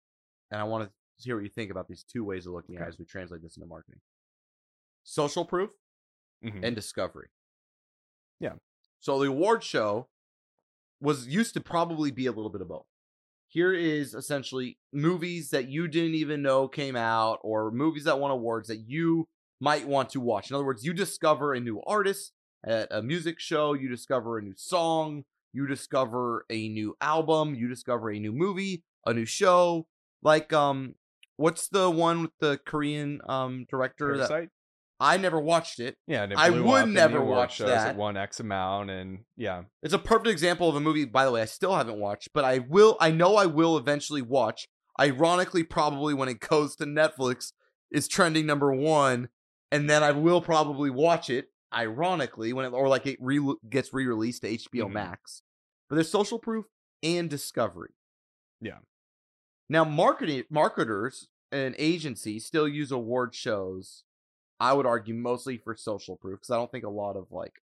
and 0.51 0.61
I 0.61 0.65
want 0.65 0.85
to 0.85 0.91
hear 1.25 1.37
what 1.37 1.45
you 1.45 1.51
think 1.51 1.71
about 1.71 1.89
these 1.89 2.05
two 2.05 2.25
ways 2.25 2.47
of 2.47 2.53
looking 2.53 2.77
at 2.77 2.83
it 2.83 2.89
as 2.89 2.99
we 2.99 3.05
translate 3.05 3.43
this 3.43 3.57
into 3.57 3.67
marketing. 3.67 4.01
Social 5.05 5.45
proof 5.45 5.71
Mhm. 6.45 6.65
and 6.65 6.75
discovery. 6.77 7.29
Yeah. 8.41 8.55
So 9.01 9.19
the 9.19 9.29
award 9.29 9.63
show 9.65 10.09
was 11.01 11.27
used 11.27 11.55
to 11.55 11.61
probably 11.61 12.11
be 12.11 12.27
a 12.27 12.33
little 12.33 12.51
bit 12.51 12.61
of 12.61 12.69
both. 12.69 12.87
Here 13.49 13.73
is 13.75 14.15
essentially 14.15 14.79
movies 14.93 15.51
that 15.51 15.69
you 15.69 15.89
didn't 15.89 16.15
even 16.15 16.43
know 16.43 16.69
came 16.69 16.97
out 16.97 17.39
or 17.43 17.71
movies 17.71 18.05
that 18.05 18.19
won 18.19 18.31
awards 18.31 18.69
that 18.69 18.79
you 18.89 19.29
might 19.61 19.87
want 19.87 20.11
to 20.11 20.21
watch. 20.21 20.51
In 20.51 20.55
other 20.57 20.65
words, 20.65 20.85
you 20.85 20.93
discover 20.93 21.53
a 21.53 21.61
new 21.61 21.83
artist 21.83 22.33
at 22.65 22.89
a 22.91 23.03
music 23.03 23.39
show, 23.41 23.75
you 23.75 23.89
discover 23.89 24.39
a 24.39 24.43
new 24.43 24.55
song, 24.57 25.25
you 25.53 25.67
discover 25.67 26.47
a 26.49 26.69
new 26.69 26.97
album, 27.01 27.55
you 27.55 27.69
discover 27.69 28.11
a 28.11 28.19
new 28.19 28.33
movie, 28.33 28.83
a 29.05 29.13
new 29.13 29.27
show. 29.27 29.87
Like 30.23 30.53
um 30.53 30.95
what's 31.37 31.69
the 31.69 31.91
one 31.91 32.23
with 32.23 32.33
the 32.41 32.59
Korean 32.67 33.21
um 33.29 33.67
director 33.69 34.17
that 34.19 34.49
I 35.01 35.17
never 35.17 35.41
watched 35.41 35.81
it. 35.81 35.97
Yeah, 36.07 36.23
and 36.23 36.33
it 36.33 36.39
I 36.39 36.51
would 36.51 36.65
up 36.65 36.87
in 36.87 36.95
the 36.95 37.01
never 37.01 37.25
watch 37.25 37.59
that. 37.59 37.95
It 37.95 37.97
won 37.97 38.17
X 38.17 38.39
amount, 38.39 38.91
and 38.91 39.25
yeah, 39.37 39.65
It's 39.83 39.95
a 39.95 39.99
perfect 39.99 40.29
example 40.29 40.69
of 40.69 40.77
a 40.77 40.81
movie, 40.81 41.05
by 41.07 41.25
the 41.25 41.33
way, 41.33 41.43
I 41.43 41.47
still 41.47 41.75
haven't 41.75 41.99
watched, 41.99 42.29
but 42.33 42.45
I 42.45 42.61
will 42.61 42.97
I 43.01 43.11
know 43.11 43.35
I 43.37 43.47
will 43.47 43.77
eventually 43.77 44.23
watch. 44.23 44.69
Ironically, 45.01 45.65
probably 45.65 46.15
when 46.15 46.29
it 46.29 46.39
goes 46.41 46.77
to 46.77 46.85
Netflix, 46.85 47.53
is 47.91 48.07
trending 48.07 48.47
number 48.47 48.73
one, 48.73 49.29
and 49.73 49.91
then 49.91 50.03
I 50.05 50.13
will 50.13 50.41
probably 50.41 50.91
watch 50.91 51.29
it, 51.31 51.47
ironically, 51.75 52.53
when 52.53 52.65
it 52.67 52.69
or 52.73 52.87
like 52.89 53.07
it 53.07 53.19
re- 53.21 53.57
gets 53.69 53.93
re-released 53.93 54.43
to 54.43 54.49
HBO 54.49 54.87
Mhm. 54.87 54.93
Max. 54.93 55.43
But 55.89 55.97
there's 55.97 56.11
social 56.11 56.39
proof 56.39 56.67
and 57.03 57.29
discovery. 57.29 57.91
Yeah. 58.61 58.79
Now 59.73 59.85
marketing 59.85 60.45
marketers 60.51 61.29
and 61.51 61.75
agencies 61.79 62.45
still 62.45 62.69
use 62.69 62.93
award 62.93 63.35
shows, 63.35 64.05
I 64.61 64.75
would 64.75 64.85
argue 64.85 65.15
mostly 65.15 65.57
for 65.57 65.75
social 65.75 66.15
proof, 66.15 66.41
because 66.41 66.51
I 66.51 66.57
don't 66.57 66.71
think 66.71 66.85
a 66.85 66.91
lot 66.91 67.17
of 67.17 67.29
like 67.31 67.55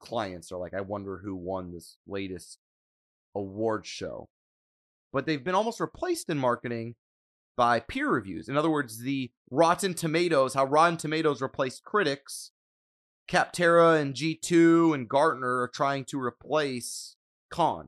clients 0.00 0.50
are 0.50 0.58
like, 0.58 0.74
I 0.74 0.80
wonder 0.80 1.18
who 1.18 1.36
won 1.36 1.70
this 1.70 1.96
latest 2.08 2.58
award 3.36 3.86
show. 3.86 4.28
But 5.12 5.26
they've 5.26 5.44
been 5.44 5.54
almost 5.54 5.78
replaced 5.78 6.28
in 6.28 6.38
marketing 6.38 6.96
by 7.56 7.78
peer 7.78 8.10
reviews. 8.10 8.48
In 8.48 8.56
other 8.56 8.68
words, 8.68 8.98
the 8.98 9.30
Rotten 9.52 9.94
Tomatoes, 9.94 10.54
how 10.54 10.64
Rotten 10.64 10.96
Tomatoes 10.96 11.40
replaced 11.40 11.84
critics, 11.84 12.50
Capterra 13.28 14.00
and 14.00 14.12
G2 14.12 14.92
and 14.92 15.08
Gartner 15.08 15.60
are 15.60 15.68
trying 15.68 16.04
to 16.06 16.20
replace 16.20 17.14
Con 17.48 17.86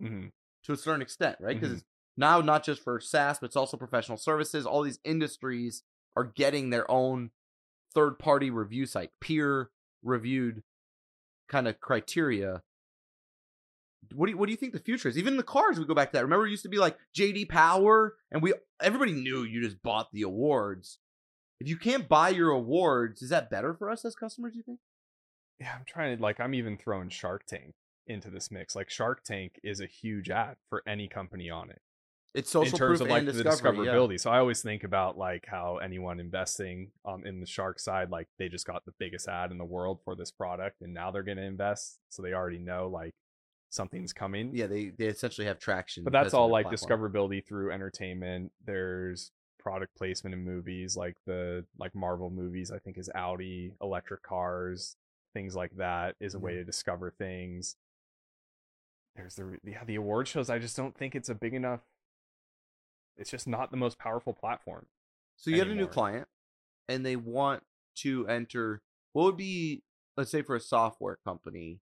hmm 0.00 0.28
to 0.64 0.72
a 0.72 0.76
certain 0.76 1.02
extent, 1.02 1.36
right? 1.40 1.60
Because 1.60 1.80
Mhm. 1.80 1.84
Now 2.16 2.40
not 2.40 2.64
just 2.64 2.82
for 2.82 3.00
SaaS, 3.00 3.38
but 3.38 3.46
it's 3.46 3.56
also 3.56 3.76
professional 3.76 4.18
services. 4.18 4.66
All 4.66 4.82
these 4.82 5.00
industries 5.04 5.82
are 6.16 6.24
getting 6.24 6.70
their 6.70 6.90
own 6.90 7.30
third 7.94 8.18
party 8.18 8.50
review 8.50 8.86
site, 8.86 9.10
peer 9.20 9.70
reviewed 10.02 10.62
kind 11.48 11.68
of 11.68 11.80
criteria. 11.80 12.62
What 14.14 14.26
do 14.26 14.32
you 14.32 14.38
what 14.38 14.46
do 14.46 14.52
you 14.52 14.58
think 14.58 14.72
the 14.72 14.80
future 14.80 15.08
is? 15.08 15.16
Even 15.16 15.36
the 15.36 15.42
cars, 15.42 15.78
we 15.78 15.84
go 15.84 15.94
back 15.94 16.10
to 16.10 16.16
that. 16.16 16.24
Remember, 16.24 16.46
it 16.46 16.50
used 16.50 16.64
to 16.64 16.68
be 16.68 16.78
like 16.78 16.98
JD 17.16 17.48
Power, 17.48 18.16
and 18.30 18.42
we 18.42 18.52
everybody 18.80 19.12
knew 19.12 19.44
you 19.44 19.62
just 19.62 19.82
bought 19.82 20.12
the 20.12 20.22
awards. 20.22 20.98
If 21.60 21.68
you 21.68 21.76
can't 21.76 22.08
buy 22.08 22.30
your 22.30 22.50
awards, 22.50 23.22
is 23.22 23.30
that 23.30 23.48
better 23.48 23.72
for 23.72 23.88
us 23.88 24.04
as 24.04 24.16
customers? 24.16 24.54
You 24.56 24.62
think? 24.62 24.80
Yeah, 25.60 25.72
I'm 25.78 25.84
trying 25.86 26.16
to 26.16 26.22
like 26.22 26.40
I'm 26.40 26.54
even 26.54 26.76
throwing 26.76 27.08
Shark 27.08 27.46
Tank 27.46 27.74
into 28.06 28.30
this 28.30 28.50
mix. 28.50 28.74
Like 28.74 28.90
Shark 28.90 29.22
Tank 29.22 29.60
is 29.62 29.80
a 29.80 29.86
huge 29.86 30.28
ad 30.28 30.56
for 30.68 30.82
any 30.86 31.06
company 31.06 31.48
on 31.48 31.70
it. 31.70 31.80
It's 32.34 32.50
social 32.50 32.74
in 32.74 32.78
terms 32.78 32.98
proof 32.98 33.00
of 33.02 33.08
like 33.08 33.18
and 33.20 33.28
the 33.28 33.42
discovery, 33.44 33.86
yeah. 33.86 33.92
discoverability. 33.92 34.18
So 34.20 34.30
I 34.30 34.38
always 34.38 34.62
think 34.62 34.84
about 34.84 35.18
like 35.18 35.44
how 35.46 35.76
anyone 35.78 36.18
investing 36.18 36.90
um 37.04 37.26
in 37.26 37.40
the 37.40 37.46
shark 37.46 37.78
side, 37.78 38.10
like 38.10 38.28
they 38.38 38.48
just 38.48 38.66
got 38.66 38.84
the 38.86 38.92
biggest 38.98 39.28
ad 39.28 39.50
in 39.50 39.58
the 39.58 39.64
world 39.64 40.00
for 40.04 40.14
this 40.16 40.30
product 40.30 40.80
and 40.80 40.94
now 40.94 41.10
they're 41.10 41.22
gonna 41.22 41.42
invest. 41.42 41.98
So 42.08 42.22
they 42.22 42.32
already 42.32 42.58
know 42.58 42.88
like 42.88 43.12
something's 43.70 44.12
coming. 44.14 44.50
Yeah, 44.54 44.66
they 44.66 44.90
they 44.96 45.06
essentially 45.06 45.46
have 45.46 45.58
traction. 45.58 46.04
But 46.04 46.12
that's 46.14 46.32
all 46.32 46.48
like 46.48 46.66
platform. 46.68 47.12
discoverability 47.12 47.44
through 47.46 47.70
entertainment. 47.70 48.52
There's 48.64 49.30
product 49.58 49.94
placement 49.96 50.34
in 50.34 50.42
movies 50.42 50.96
like 50.96 51.16
the 51.26 51.64
like 51.78 51.94
Marvel 51.94 52.30
movies, 52.30 52.70
I 52.72 52.78
think 52.78 52.96
is 52.98 53.10
Audi, 53.14 53.74
electric 53.82 54.22
cars, 54.22 54.96
things 55.34 55.54
like 55.54 55.76
that 55.76 56.16
is 56.18 56.34
a 56.34 56.38
way 56.38 56.52
Mhm. 56.54 56.60
to 56.60 56.64
discover 56.64 57.10
things. 57.10 57.76
There's 59.16 59.36
the 59.36 59.58
yeah, 59.64 59.84
the 59.84 59.96
award 59.96 60.28
shows 60.28 60.48
I 60.48 60.58
just 60.58 60.76
don't 60.76 60.96
think 60.96 61.14
it's 61.14 61.28
a 61.28 61.34
big 61.34 61.52
enough 61.52 61.80
it's 63.16 63.30
just 63.30 63.46
not 63.46 63.70
the 63.70 63.76
most 63.76 63.98
powerful 63.98 64.32
platform. 64.32 64.86
So 65.36 65.50
you 65.50 65.56
get 65.56 65.68
a 65.68 65.74
new 65.74 65.86
client, 65.88 66.28
and 66.88 67.04
they 67.04 67.16
want 67.16 67.62
to 67.96 68.26
enter. 68.28 68.82
What 69.12 69.24
would 69.24 69.36
be, 69.36 69.82
let's 70.16 70.30
say, 70.30 70.42
for 70.42 70.56
a 70.56 70.60
software 70.60 71.18
company, 71.24 71.80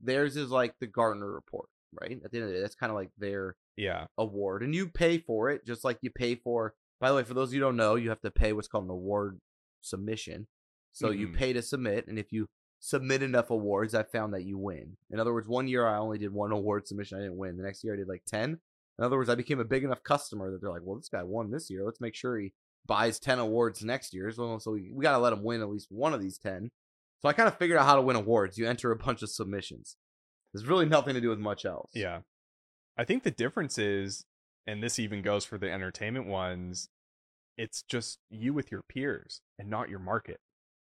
theirs 0.00 0.36
is 0.36 0.50
like 0.50 0.74
the 0.78 0.86
Gartner 0.86 1.30
report, 1.30 1.68
right? 2.00 2.20
At 2.24 2.30
the 2.30 2.38
end 2.38 2.44
of 2.44 2.50
the 2.50 2.56
day, 2.56 2.60
that's 2.62 2.74
kind 2.74 2.90
of 2.90 2.96
like 2.96 3.10
their 3.18 3.56
Yeah. 3.76 4.06
award, 4.16 4.62
and 4.62 4.74
you 4.74 4.88
pay 4.88 5.18
for 5.18 5.50
it 5.50 5.64
just 5.66 5.84
like 5.84 5.98
you 6.02 6.10
pay 6.10 6.34
for. 6.34 6.74
By 7.00 7.10
the 7.10 7.16
way, 7.16 7.22
for 7.22 7.34
those 7.34 7.50
of 7.50 7.54
you 7.54 7.60
who 7.60 7.66
don't 7.66 7.76
know, 7.76 7.94
you 7.94 8.08
have 8.08 8.20
to 8.22 8.30
pay 8.30 8.52
what's 8.52 8.66
called 8.68 8.84
an 8.84 8.90
award 8.90 9.40
submission. 9.82 10.48
So 10.92 11.10
you 11.10 11.28
Mhm. 11.28 11.34
pay 11.36 11.52
to 11.52 11.62
submit, 11.62 12.08
and 12.08 12.18
if 12.18 12.32
you 12.32 12.48
submit 12.80 13.22
enough 13.22 13.50
awards, 13.50 13.94
I 13.94 14.02
found 14.02 14.34
that 14.34 14.44
you 14.44 14.58
win. 14.58 14.96
In 15.10 15.20
other 15.20 15.32
words, 15.32 15.46
one 15.46 15.68
year 15.68 15.86
I 15.86 15.98
only 15.98 16.18
did 16.18 16.32
one 16.32 16.50
award 16.50 16.88
submission, 16.88 17.18
I 17.18 17.22
didn't 17.22 17.36
win. 17.36 17.56
The 17.56 17.62
next 17.62 17.84
year 17.84 17.94
I 17.94 17.96
did 17.96 18.08
like 18.08 18.24
ten. 18.24 18.60
In 18.98 19.04
other 19.04 19.16
words, 19.16 19.30
I 19.30 19.34
became 19.34 19.60
a 19.60 19.64
big 19.64 19.84
enough 19.84 20.02
customer 20.02 20.50
that 20.50 20.60
they're 20.60 20.70
like, 20.70 20.82
well, 20.84 20.96
this 20.96 21.08
guy 21.08 21.22
won 21.22 21.50
this 21.50 21.70
year. 21.70 21.84
Let's 21.84 22.00
make 22.00 22.14
sure 22.14 22.38
he 22.38 22.52
buys 22.86 23.20
10 23.20 23.38
awards 23.38 23.84
next 23.84 24.12
year. 24.12 24.30
So, 24.32 24.58
so 24.58 24.72
we, 24.72 24.90
we 24.92 25.02
got 25.02 25.12
to 25.12 25.18
let 25.18 25.32
him 25.32 25.44
win 25.44 25.60
at 25.60 25.68
least 25.68 25.88
one 25.90 26.14
of 26.14 26.20
these 26.20 26.38
10. 26.38 26.70
So 27.20 27.28
I 27.28 27.32
kind 27.32 27.48
of 27.48 27.56
figured 27.56 27.78
out 27.78 27.86
how 27.86 27.96
to 27.96 28.02
win 28.02 28.16
awards. 28.16 28.58
You 28.58 28.66
enter 28.66 28.90
a 28.90 28.96
bunch 28.96 29.22
of 29.22 29.30
submissions. 29.30 29.96
There's 30.52 30.66
really 30.66 30.86
nothing 30.86 31.14
to 31.14 31.20
do 31.20 31.28
with 31.28 31.38
much 31.38 31.64
else. 31.64 31.90
Yeah. 31.94 32.20
I 32.96 33.04
think 33.04 33.22
the 33.22 33.30
difference 33.30 33.78
is, 33.78 34.24
and 34.66 34.82
this 34.82 34.98
even 34.98 35.22
goes 35.22 35.44
for 35.44 35.58
the 35.58 35.70
entertainment 35.70 36.26
ones, 36.26 36.88
it's 37.56 37.82
just 37.82 38.18
you 38.30 38.54
with 38.54 38.70
your 38.70 38.82
peers 38.82 39.40
and 39.58 39.68
not 39.68 39.88
your 39.88 39.98
market. 39.98 40.38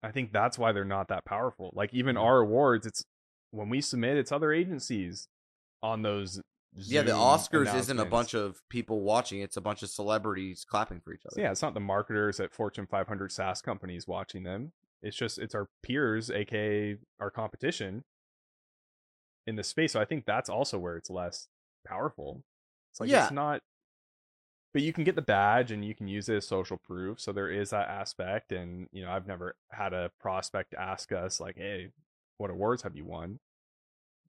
I 0.02 0.10
think 0.10 0.32
that's 0.32 0.58
why 0.58 0.72
they're 0.72 0.84
not 0.84 1.08
that 1.08 1.24
powerful. 1.24 1.72
Like 1.74 1.94
even 1.94 2.16
our 2.16 2.40
awards, 2.40 2.86
it's 2.86 3.04
when 3.50 3.68
we 3.68 3.80
submit, 3.80 4.16
it's 4.16 4.32
other 4.32 4.52
agencies 4.52 5.28
on 5.82 6.02
those. 6.02 6.40
Yeah, 6.76 7.02
the 7.02 7.12
Oscars 7.12 7.74
isn't 7.74 7.98
a 7.98 8.04
bunch 8.04 8.34
of 8.34 8.60
people 8.68 9.00
watching. 9.02 9.40
It's 9.40 9.56
a 9.56 9.60
bunch 9.60 9.82
of 9.82 9.90
celebrities 9.90 10.64
clapping 10.68 11.00
for 11.00 11.12
each 11.12 11.22
other. 11.26 11.34
So 11.36 11.40
yeah, 11.40 11.50
it's 11.52 11.62
not 11.62 11.74
the 11.74 11.80
marketers 11.80 12.40
at 12.40 12.52
Fortune 12.52 12.86
500 12.86 13.30
SaaS 13.30 13.62
companies 13.62 14.08
watching 14.08 14.42
them. 14.42 14.72
It's 15.02 15.16
just 15.16 15.38
it's 15.38 15.54
our 15.54 15.68
peers, 15.82 16.30
aka 16.30 16.96
our 17.20 17.30
competition, 17.30 18.04
in 19.46 19.56
the 19.56 19.62
space. 19.64 19.92
So 19.92 20.00
I 20.00 20.04
think 20.04 20.24
that's 20.26 20.48
also 20.48 20.78
where 20.78 20.96
it's 20.96 21.10
less 21.10 21.48
powerful. 21.86 22.42
It's 22.90 23.00
like 23.00 23.10
Yeah. 23.10 23.24
it's 23.24 23.32
not, 23.32 23.62
but 24.72 24.82
you 24.82 24.92
can 24.92 25.04
get 25.04 25.14
the 25.14 25.22
badge 25.22 25.70
and 25.70 25.84
you 25.84 25.94
can 25.94 26.08
use 26.08 26.28
it 26.28 26.36
as 26.36 26.46
social 26.48 26.78
proof. 26.78 27.20
So 27.20 27.32
there 27.32 27.50
is 27.50 27.70
that 27.70 27.88
aspect. 27.88 28.50
And 28.50 28.88
you 28.92 29.04
know, 29.04 29.10
I've 29.12 29.26
never 29.26 29.56
had 29.70 29.92
a 29.92 30.10
prospect 30.20 30.74
ask 30.74 31.12
us 31.12 31.38
like, 31.38 31.56
"Hey, 31.56 31.90
what 32.38 32.50
awards 32.50 32.82
have 32.82 32.96
you 32.96 33.04
won?" 33.04 33.38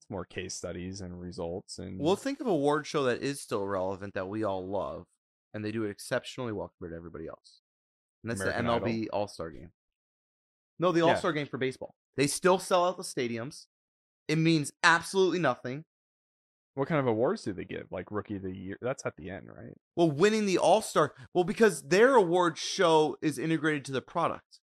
It's 0.05 0.11
more 0.11 0.25
case 0.25 0.53
studies 0.53 1.01
and 1.01 1.19
results. 1.19 1.79
And 1.79 1.99
Well, 1.99 2.15
think 2.15 2.39
of 2.39 2.45
a 2.45 2.51
award 2.51 2.85
show 2.85 3.03
that 3.05 3.23
is 3.23 3.41
still 3.41 3.65
relevant 3.65 4.13
that 4.13 4.27
we 4.27 4.43
all 4.43 4.67
love, 4.67 5.05
and 5.51 5.65
they 5.65 5.71
do 5.71 5.83
it 5.83 5.89
exceptionally 5.89 6.53
well 6.53 6.71
compared 6.77 6.91
to 6.93 6.97
everybody 6.97 7.27
else. 7.27 7.61
And 8.23 8.29
that's 8.29 8.41
American 8.41 8.65
the 8.65 8.71
MLB 8.71 9.07
All 9.11 9.27
Star 9.27 9.49
Game. 9.49 9.71
No, 10.77 10.91
the 10.91 11.01
All 11.01 11.15
Star 11.15 11.31
Game 11.33 11.47
for 11.47 11.57
baseball. 11.57 11.95
They 12.17 12.27
still 12.27 12.59
sell 12.59 12.85
out 12.87 12.97
the 12.97 13.03
stadiums. 13.03 13.65
It 14.27 14.37
means 14.37 14.71
absolutely 14.83 15.39
nothing. 15.39 15.85
what 16.75 16.87
kind 16.87 16.99
of 16.99 17.07
awards 17.07 17.43
do 17.43 17.53
they 17.53 17.63
give? 17.65 17.87
Like 17.91 18.11
rookie 18.11 18.35
of 18.35 18.43
the 18.43 18.55
year? 18.55 18.77
That's 18.81 19.05
at 19.07 19.15
the 19.17 19.29
end, 19.31 19.47
right? 19.47 19.73
Well, 19.95 20.11
winning 20.11 20.45
the 20.45 20.59
All 20.59 20.81
Star, 20.83 21.13
well, 21.33 21.43
because 21.45 21.81
their 21.83 22.13
award 22.15 22.57
show 22.59 23.17
is 23.23 23.39
integrated 23.39 23.85
to 23.85 23.91
the 23.91 24.01
product. 24.01 24.59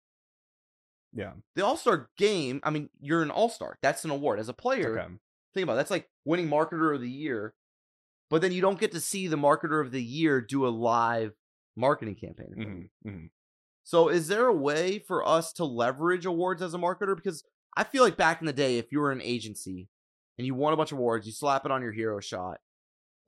Yeah. 1.13 1.33
The 1.57 1.65
All 1.65 1.77
Star 1.77 2.11
Game, 2.17 2.61
I 2.63 2.71
mean, 2.71 2.91
you're 3.01 3.23
an 3.23 3.31
All 3.33 3.49
Star. 3.49 3.77
That's 3.83 4.05
an 4.05 4.11
award. 4.11 4.39
As 4.39 4.49
a 4.49 4.55
player, 4.55 4.99
Okay. 5.01 5.15
Think 5.55 5.65
about 5.65 5.75
it, 5.75 5.77
that's 5.77 5.91
like 5.91 6.09
winning 6.25 6.49
Marketer 6.49 6.95
of 6.95 7.01
the 7.01 7.11
Year, 7.11 7.55
but 8.31 8.41
then 8.43 8.53
you 8.53 8.61
don't 8.61 8.81
get 8.81 8.93
to 8.93 9.01
see 9.01 9.27
the 9.27 9.37
Marketer 9.37 9.81
of 9.81 9.93
the 9.93 10.03
Year 10.03 10.41
do 10.41 10.67
a 10.67 10.69
live 10.69 11.33
marketing 11.77 12.15
campaign. 12.15 12.49
in 12.51 12.55
front 12.55 12.71
of 12.71 12.79
you. 12.79 12.89
hmm 13.05 13.11
hmm 13.11 13.27
So 13.85 14.09
is 14.09 14.29
there 14.29 14.47
a 14.47 14.55
way 14.55 14.99
for 14.99 15.27
us 15.27 15.53
to 15.55 15.65
leverage 15.65 16.27
awards 16.27 16.63
as 16.63 16.75
a 16.75 16.79
marketer? 16.79 17.17
Because 17.17 17.45
I 17.77 17.85
feel 17.85 18.03
like 18.03 18.17
back 18.17 18.41
in 18.41 18.47
the 18.47 18.53
day, 18.53 18.79
if 18.79 18.93
you 18.93 19.01
were 19.01 19.13
an 19.13 19.23
agency 19.23 19.89
and 20.39 20.47
you 20.47 20.55
won 20.55 20.73
a 20.73 20.77
bunch 20.77 20.93
of 20.93 20.99
awards, 20.99 21.27
you 21.27 21.33
slap 21.33 21.65
it 21.65 21.73
on 21.73 21.83
your 21.83 21.93
hero 21.93 22.21
shot, 22.21 22.59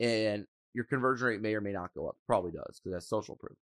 and 0.00 0.46
your 0.74 0.84
conversion 0.84 1.28
rate 1.28 1.40
may 1.40 1.54
or 1.54 1.60
may 1.60 1.72
not 1.72 1.94
go 1.94 2.08
up. 2.08 2.16
Probably 2.26 2.50
does 2.50 2.80
because 2.80 2.92
that's 2.92 3.08
social 3.08 3.36
proof. 3.36 3.56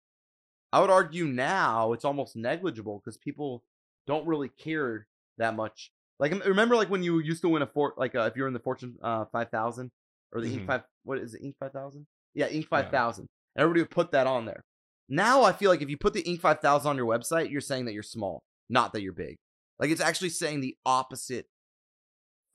I 0.73 0.79
would 0.79 0.89
argue 0.89 1.25
now 1.25 1.91
it's 1.93 2.05
almost 2.05 2.35
negligible 2.35 3.01
because 3.03 3.17
people 3.17 3.63
don't 4.07 4.25
really 4.25 4.49
care 4.49 5.07
that 5.37 5.55
much. 5.55 5.91
Like 6.21 6.31
remember, 6.45 6.75
like 6.75 6.89
when 6.89 7.03
you 7.03 7.19
used 7.19 7.41
to 7.41 7.49
win 7.49 7.63
a 7.63 7.67
fort, 7.67 7.97
like 7.97 8.15
uh, 8.15 8.21
if 8.21 8.37
you're 8.37 8.47
in 8.47 8.53
the 8.53 8.59
Fortune 8.59 8.95
uh, 9.01 9.25
5000 9.31 9.91
or 10.31 10.39
the 10.41 10.47
Inc. 10.47 10.61
Mhm. 10.61 10.67
five, 10.67 10.83
what 11.03 11.17
is 11.17 11.33
it, 11.33 11.43
Inc. 11.43 11.55
5000? 11.59 12.05
Yeah, 12.35 12.47
Inc. 12.47 12.61
Yeah. 12.61 12.83
5000. 12.83 13.27
Everybody 13.57 13.81
would 13.81 13.89
put 13.89 14.11
that 14.11 14.27
on 14.27 14.45
there. 14.45 14.63
Now 15.09 15.43
I 15.43 15.51
feel 15.51 15.69
like 15.71 15.81
if 15.81 15.89
you 15.89 15.97
put 15.97 16.13
the 16.13 16.23
Inc. 16.23 16.39
5000 16.39 16.87
on 16.89 16.95
your 16.95 17.07
website, 17.07 17.49
you're 17.49 17.59
saying 17.59 17.85
that 17.85 17.93
you're 17.93 18.03
small, 18.03 18.43
not 18.69 18.93
that 18.93 19.01
you're 19.01 19.11
big. 19.13 19.35
Like 19.79 19.89
it's 19.89 19.99
actually 19.99 20.29
saying 20.29 20.61
the 20.61 20.77
opposite 20.85 21.47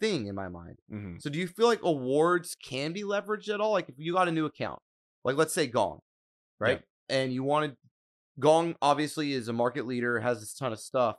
thing 0.00 0.26
in 0.26 0.34
my 0.34 0.48
mind. 0.48 0.78
hmm 0.88 1.16
So 1.18 1.28
do 1.28 1.38
you 1.38 1.48
feel 1.48 1.66
like 1.66 1.82
awards 1.82 2.54
can 2.62 2.92
be 2.92 3.02
leveraged 3.02 3.52
at 3.52 3.60
all? 3.60 3.72
Like 3.72 3.88
if 3.88 3.96
you 3.98 4.12
got 4.14 4.28
a 4.28 4.32
new 4.32 4.46
account, 4.46 4.78
like 5.24 5.36
let's 5.36 5.52
say 5.52 5.66
Gong, 5.66 5.98
right? 6.60 6.82
And 7.08 7.32
you 7.32 7.42
wanted 7.42 7.76
Gong 8.38 8.76
obviously 8.80 9.32
is 9.32 9.48
a 9.48 9.52
market 9.52 9.86
leader, 9.86 10.20
has 10.20 10.40
this 10.40 10.54
ton 10.54 10.72
of 10.72 10.78
stuff. 10.78 11.16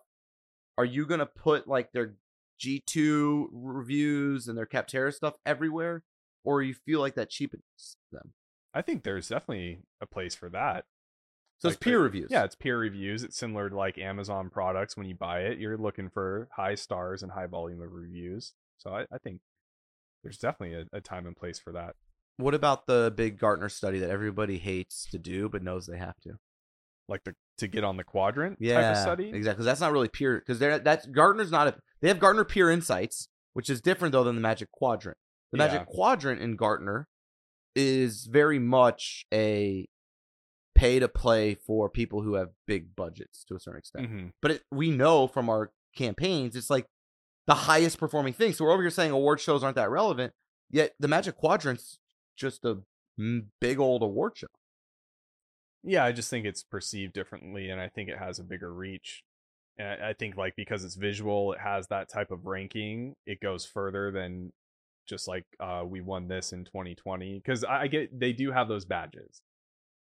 Are 0.78 0.86
you 0.86 1.06
gonna 1.06 1.26
put 1.26 1.68
like 1.68 1.92
their 1.92 2.16
G2 2.60 3.48
reviews 3.52 4.48
and 4.48 4.58
their 4.58 4.66
Capterra 4.66 5.14
stuff 5.14 5.36
everywhere? 5.46 6.04
Or 6.44 6.62
you 6.62 6.74
feel 6.74 7.00
like 7.02 7.16
that 7.16 7.30
cheapens 7.30 7.64
them? 8.12 8.34
I 8.74 8.82
think 8.82 9.04
there's 9.04 9.28
definitely 9.28 9.80
a 10.02 10.06
place 10.06 10.36
for 10.36 10.50
that. 10.50 10.86
So 11.60 11.68
Like 11.70 11.76
it's 11.76 11.84
peer 11.84 11.98
the- 11.98 12.04
reviews. 12.04 12.30
Yeah, 12.32 12.44
it's 12.44 12.56
peer 12.56 12.78
reviews. 12.78 13.24
It's 13.24 13.38
similar 13.38 13.70
to 13.70 13.76
like 13.76 13.98
Amazon 13.98 14.50
products. 14.50 14.96
When 14.96 15.08
you 15.08 15.16
buy 15.16 15.42
it, 15.42 15.58
you're 15.60 15.78
looking 15.78 16.10
for 16.10 16.48
high 16.56 16.76
stars 16.76 17.24
and 17.24 17.32
high 17.32 17.48
volume 17.48 17.82
of 17.82 17.92
reviews. 17.92 18.54
So 18.78 18.92
I, 18.92 19.06
I 19.12 19.18
think 19.18 19.42
there's 20.24 20.38
definitely 20.38 20.88
a, 20.94 20.98
a 20.98 21.02
time 21.02 21.26
and 21.26 21.36
place 21.36 21.58
for 21.60 21.74
that. 21.74 21.96
What 22.38 22.54
about 22.54 22.86
the 22.86 23.12
big 23.16 23.40
Gartner 23.40 23.70
study 23.70 23.98
that 24.00 24.12
everybody 24.12 24.60
hates 24.60 25.08
to 25.10 25.18
do 25.18 25.50
but 25.50 25.64
knows 25.64 25.88
they 25.88 25.98
have 25.98 26.20
to? 26.22 26.34
Like 27.10 27.24
the 27.24 27.34
to 27.58 27.68
get 27.68 27.84
on 27.84 27.98
the 27.98 28.04
quadrant 28.04 28.58
Yeah, 28.60 28.82
type 28.82 28.92
of 28.96 29.02
study. 29.02 29.30
exactly. 29.30 29.50
Because 29.54 29.66
that's 29.66 29.80
not 29.82 29.92
really 29.92 30.10
peer. 30.10 30.40
Because 30.40 30.60
they're 30.60 30.80
that's 30.80 31.06
Gartner's 31.08 31.52
not 31.52 31.68
a. 31.68 31.76
They 32.02 32.08
have 32.08 32.20
Gartner 32.20 32.44
Peer 32.44 32.70
Insights, 32.70 33.28
which 33.54 33.70
is 33.70 33.82
different 33.82 34.12
though 34.12 34.24
than 34.24 34.36
the 34.36 34.42
Magic 34.42 34.72
Quadrant. 34.72 35.18
The 35.52 35.58
Magic 35.58 35.82
Yeah. 35.82 35.86
Quadrant 35.96 36.42
in 36.42 36.56
Gartner 36.56 37.08
is 37.76 38.26
very 38.26 38.60
much 38.60 39.26
a 39.34 39.88
pay 40.76 41.00
to 41.00 41.08
play 41.08 41.56
for 41.56 41.90
people 41.90 42.22
who 42.22 42.36
have 42.36 42.50
big 42.68 42.96
budgets 42.96 43.44
to 43.46 43.56
a 43.56 43.60
certain 43.60 43.80
extent. 43.80 44.12
Mhm. 44.12 44.32
But 44.42 44.52
it, 44.52 44.64
we 44.72 44.92
know 44.92 45.28
from 45.28 45.50
our 45.50 45.72
campaigns, 45.96 46.56
it's 46.56 46.70
like 46.70 46.86
the 47.48 47.56
highest 47.56 47.98
performing 47.98 48.34
thing. 48.34 48.54
So 48.54 48.66
we're 48.66 48.74
over 48.74 48.84
here 48.84 48.92
saying 48.92 49.12
award 49.12 49.40
shows 49.40 49.64
aren't 49.64 49.76
that 49.78 49.90
relevant, 49.90 50.34
yet 50.70 50.94
the 51.00 51.08
Magic 51.08 51.36
Quadrant's 51.38 52.00
just 52.36 52.64
a 52.66 52.80
big 53.60 53.80
old 53.80 54.04
award 54.04 54.38
show. 54.38 54.48
Yeah, 55.88 56.04
I 56.04 56.12
just 56.12 56.30
think 56.30 56.46
it's 56.46 56.64
perceived 56.64 57.14
differently, 57.14 57.70
and 57.70 57.80
I 57.80 57.88
think 57.88 58.10
it 58.10 58.18
has 58.18 58.40
a 58.40 58.44
bigger 58.44 58.74
reach. 58.74 59.24
And 59.78 60.04
I 60.04 60.14
think 60.14 60.36
like 60.36 60.56
because 60.58 60.84
it's 60.84 60.96
visual, 60.96 61.54
it 61.54 61.60
has 61.60 61.88
that 61.88 62.10
type 62.10 62.30
of 62.30 62.46
ranking. 62.46 63.16
It 63.26 63.40
goes 63.40 63.66
further 63.66 64.12
than 64.12 64.52
just 65.08 65.28
like 65.28 65.46
uh, 65.62 65.84
we 65.86 66.02
won 66.02 66.28
this 66.28 66.52
in 66.52 66.66
2020. 66.66 67.36
Because 67.36 67.64
I, 67.64 67.82
I 67.82 67.88
get 67.88 68.20
they 68.20 68.34
do 68.34 68.52
have 68.52 68.68
those 68.68 68.84
badges, 68.84 69.42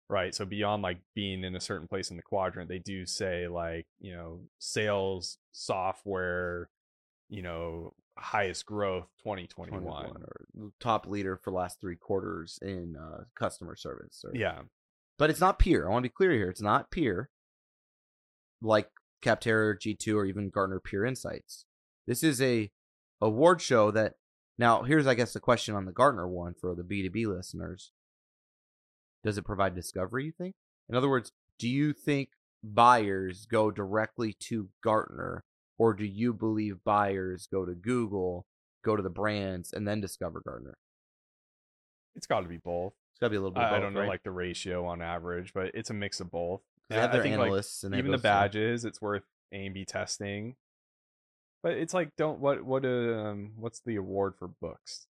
right? 0.09 0.35
So 0.35 0.45
beyond 0.45 0.83
like 0.83 0.99
being 1.15 1.45
in 1.45 1.55
a 1.55 1.61
certain 1.61 1.87
place 1.87 2.11
in 2.11 2.17
the 2.17 2.23
quadrant, 2.23 2.69
they 2.69 2.79
do 2.79 3.05
say 3.05 3.47
like 3.47 3.85
you 4.01 4.13
know 4.13 4.41
sales 4.59 5.37
software, 5.53 6.69
you 7.29 7.43
know 7.43 7.93
highest 8.17 8.65
growth 8.65 9.07
2021. 9.23 9.77
or 9.93 10.71
top 10.79 11.07
leader 11.07 11.37
for 11.37 11.51
last 11.51 11.79
three 11.79 11.95
quarters 11.95 12.59
in 12.61 12.95
uh, 12.97 13.23
customer 13.35 13.75
service. 13.75 14.23
Or, 14.25 14.31
Yeah, 14.35 14.61
but 15.21 15.29
it's 15.29 15.39
not 15.39 15.59
peer. 15.59 15.85
I 15.85 15.91
want 15.91 16.03
to 16.03 16.09
be 16.09 16.13
clear 16.13 16.31
here. 16.31 16.49
It's 16.49 16.63
not 16.63 16.89
peer. 16.89 17.29
like 18.59 18.89
Capterra 19.23 19.77
G2 19.77 20.15
or 20.15 20.25
even 20.25 20.49
Gartner 20.49 20.79
Peer 20.79 21.05
Insights. 21.05 21.65
This 22.07 22.23
is 22.23 22.41
a 22.41 22.71
award 23.21 23.61
show 23.61 23.91
that 23.91 24.15
now 24.57 24.81
here's 24.81 25.05
I 25.05 25.13
guess 25.13 25.33
the 25.33 25.39
question 25.39 25.75
on 25.75 25.85
the 25.85 25.91
Gartner 25.91 26.27
one 26.27 26.55
for 26.59 26.73
the 26.73 26.81
B2B 26.81 27.27
listeners. 27.27 27.91
Does 29.23 29.37
it 29.37 29.45
provide 29.45 29.75
discovery, 29.75 30.25
you 30.25 30.31
think? 30.31 30.55
In 30.89 30.95
other 30.95 31.07
words, 31.09 31.31
do 31.59 31.69
you 31.69 31.93
think 31.93 32.29
buyers 32.63 33.45
go 33.45 33.69
directly 33.69 34.33
to 34.39 34.69
Gartner 34.83 35.43
or 35.77 35.93
do 35.93 36.03
you 36.03 36.33
believe 36.33 36.83
buyers 36.83 37.47
go 37.51 37.63
to 37.63 37.75
Google, 37.75 38.47
go 38.83 38.95
to 38.95 39.03
the 39.03 39.11
brands 39.11 39.71
and 39.71 39.87
then 39.87 40.01
discover 40.01 40.41
Gartner? 40.43 40.79
It's 42.15 42.25
got 42.25 42.39
to 42.39 42.47
be 42.47 42.57
both. 42.57 42.93
Got 43.21 43.27
to 43.27 43.29
be 43.29 43.35
a 43.37 43.39
little 43.39 43.51
bit 43.53 43.61
I, 43.63 43.67
I 43.67 43.71
both, 43.71 43.81
don't 43.81 43.93
know 43.93 43.99
right? 44.01 44.09
like 44.09 44.23
the 44.23 44.31
ratio 44.31 44.85
on 44.85 45.01
average, 45.01 45.53
but 45.53 45.71
it's 45.75 45.89
a 45.89 45.93
mix 45.93 46.19
of 46.19 46.31
both. 46.31 46.61
they 46.89 46.95
have 46.95 47.11
I 47.11 47.13
their 47.13 47.23
think, 47.23 47.37
like, 47.37 47.51
and 47.83 47.95
even 47.95 48.11
the 48.11 48.17
through- 48.17 48.23
badges, 48.23 48.83
it's 48.85 49.01
worth 49.01 49.23
A 49.51 49.65
and 49.65 49.73
B 49.73 49.85
testing. 49.85 50.55
But 51.63 51.73
it's 51.73 51.93
like, 51.93 52.15
don't 52.17 52.39
what 52.39 52.63
what 52.63 52.83
um 52.85 53.51
what's 53.57 53.79
the 53.81 53.95
award 53.95 54.33
for 54.37 54.47
books? 54.47 55.05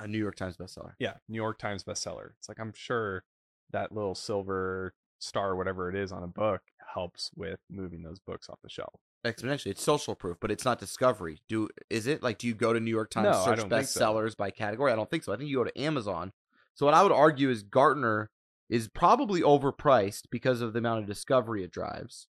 a 0.00 0.06
New 0.06 0.18
York 0.18 0.36
Times 0.36 0.56
bestseller. 0.56 0.92
Yeah, 1.00 1.14
New 1.28 1.36
York 1.36 1.58
Times 1.58 1.82
bestseller. 1.82 2.30
It's 2.38 2.48
like 2.48 2.60
I'm 2.60 2.72
sure 2.74 3.24
that 3.72 3.90
little 3.90 4.14
silver 4.14 4.92
star, 5.18 5.56
whatever 5.56 5.88
it 5.88 5.96
is, 5.96 6.12
on 6.12 6.22
a 6.22 6.26
book 6.28 6.60
helps 6.94 7.30
with 7.34 7.58
moving 7.70 8.02
those 8.02 8.20
books 8.20 8.48
off 8.48 8.58
the 8.62 8.68
shelf. 8.68 9.00
exponentially. 9.24 9.66
It's 9.72 9.82
social 9.82 10.14
proof, 10.14 10.36
but 10.40 10.50
it's 10.52 10.64
not 10.64 10.78
discovery. 10.78 11.40
Do 11.48 11.68
is 11.90 12.06
it 12.06 12.22
like 12.22 12.36
do 12.38 12.46
you 12.46 12.54
go 12.54 12.72
to 12.74 12.78
New 12.80 12.90
York 12.92 13.10
Times 13.10 13.24
No, 13.24 13.40
I 13.40 13.44
search 13.46 13.58
don't 13.68 13.70
so. 13.70 13.76
bestsellers 13.76 14.36
by 14.36 14.50
category? 14.50 14.92
I 14.92 14.96
don't 14.96 15.10
think 15.10 15.24
so. 15.24 15.32
I 15.32 15.36
think 15.38 15.48
you 15.50 15.56
go 15.56 15.64
to 15.64 15.80
Amazon. 15.80 16.32
So 16.78 16.86
what 16.86 16.94
I 16.94 17.02
would 17.02 17.10
argue 17.10 17.50
is 17.50 17.64
Gartner 17.64 18.30
is 18.70 18.86
probably 18.86 19.40
overpriced 19.40 20.26
because 20.30 20.60
of 20.60 20.72
the 20.72 20.78
amount 20.78 21.00
of 21.00 21.06
discovery 21.06 21.64
it 21.64 21.72
drives, 21.72 22.28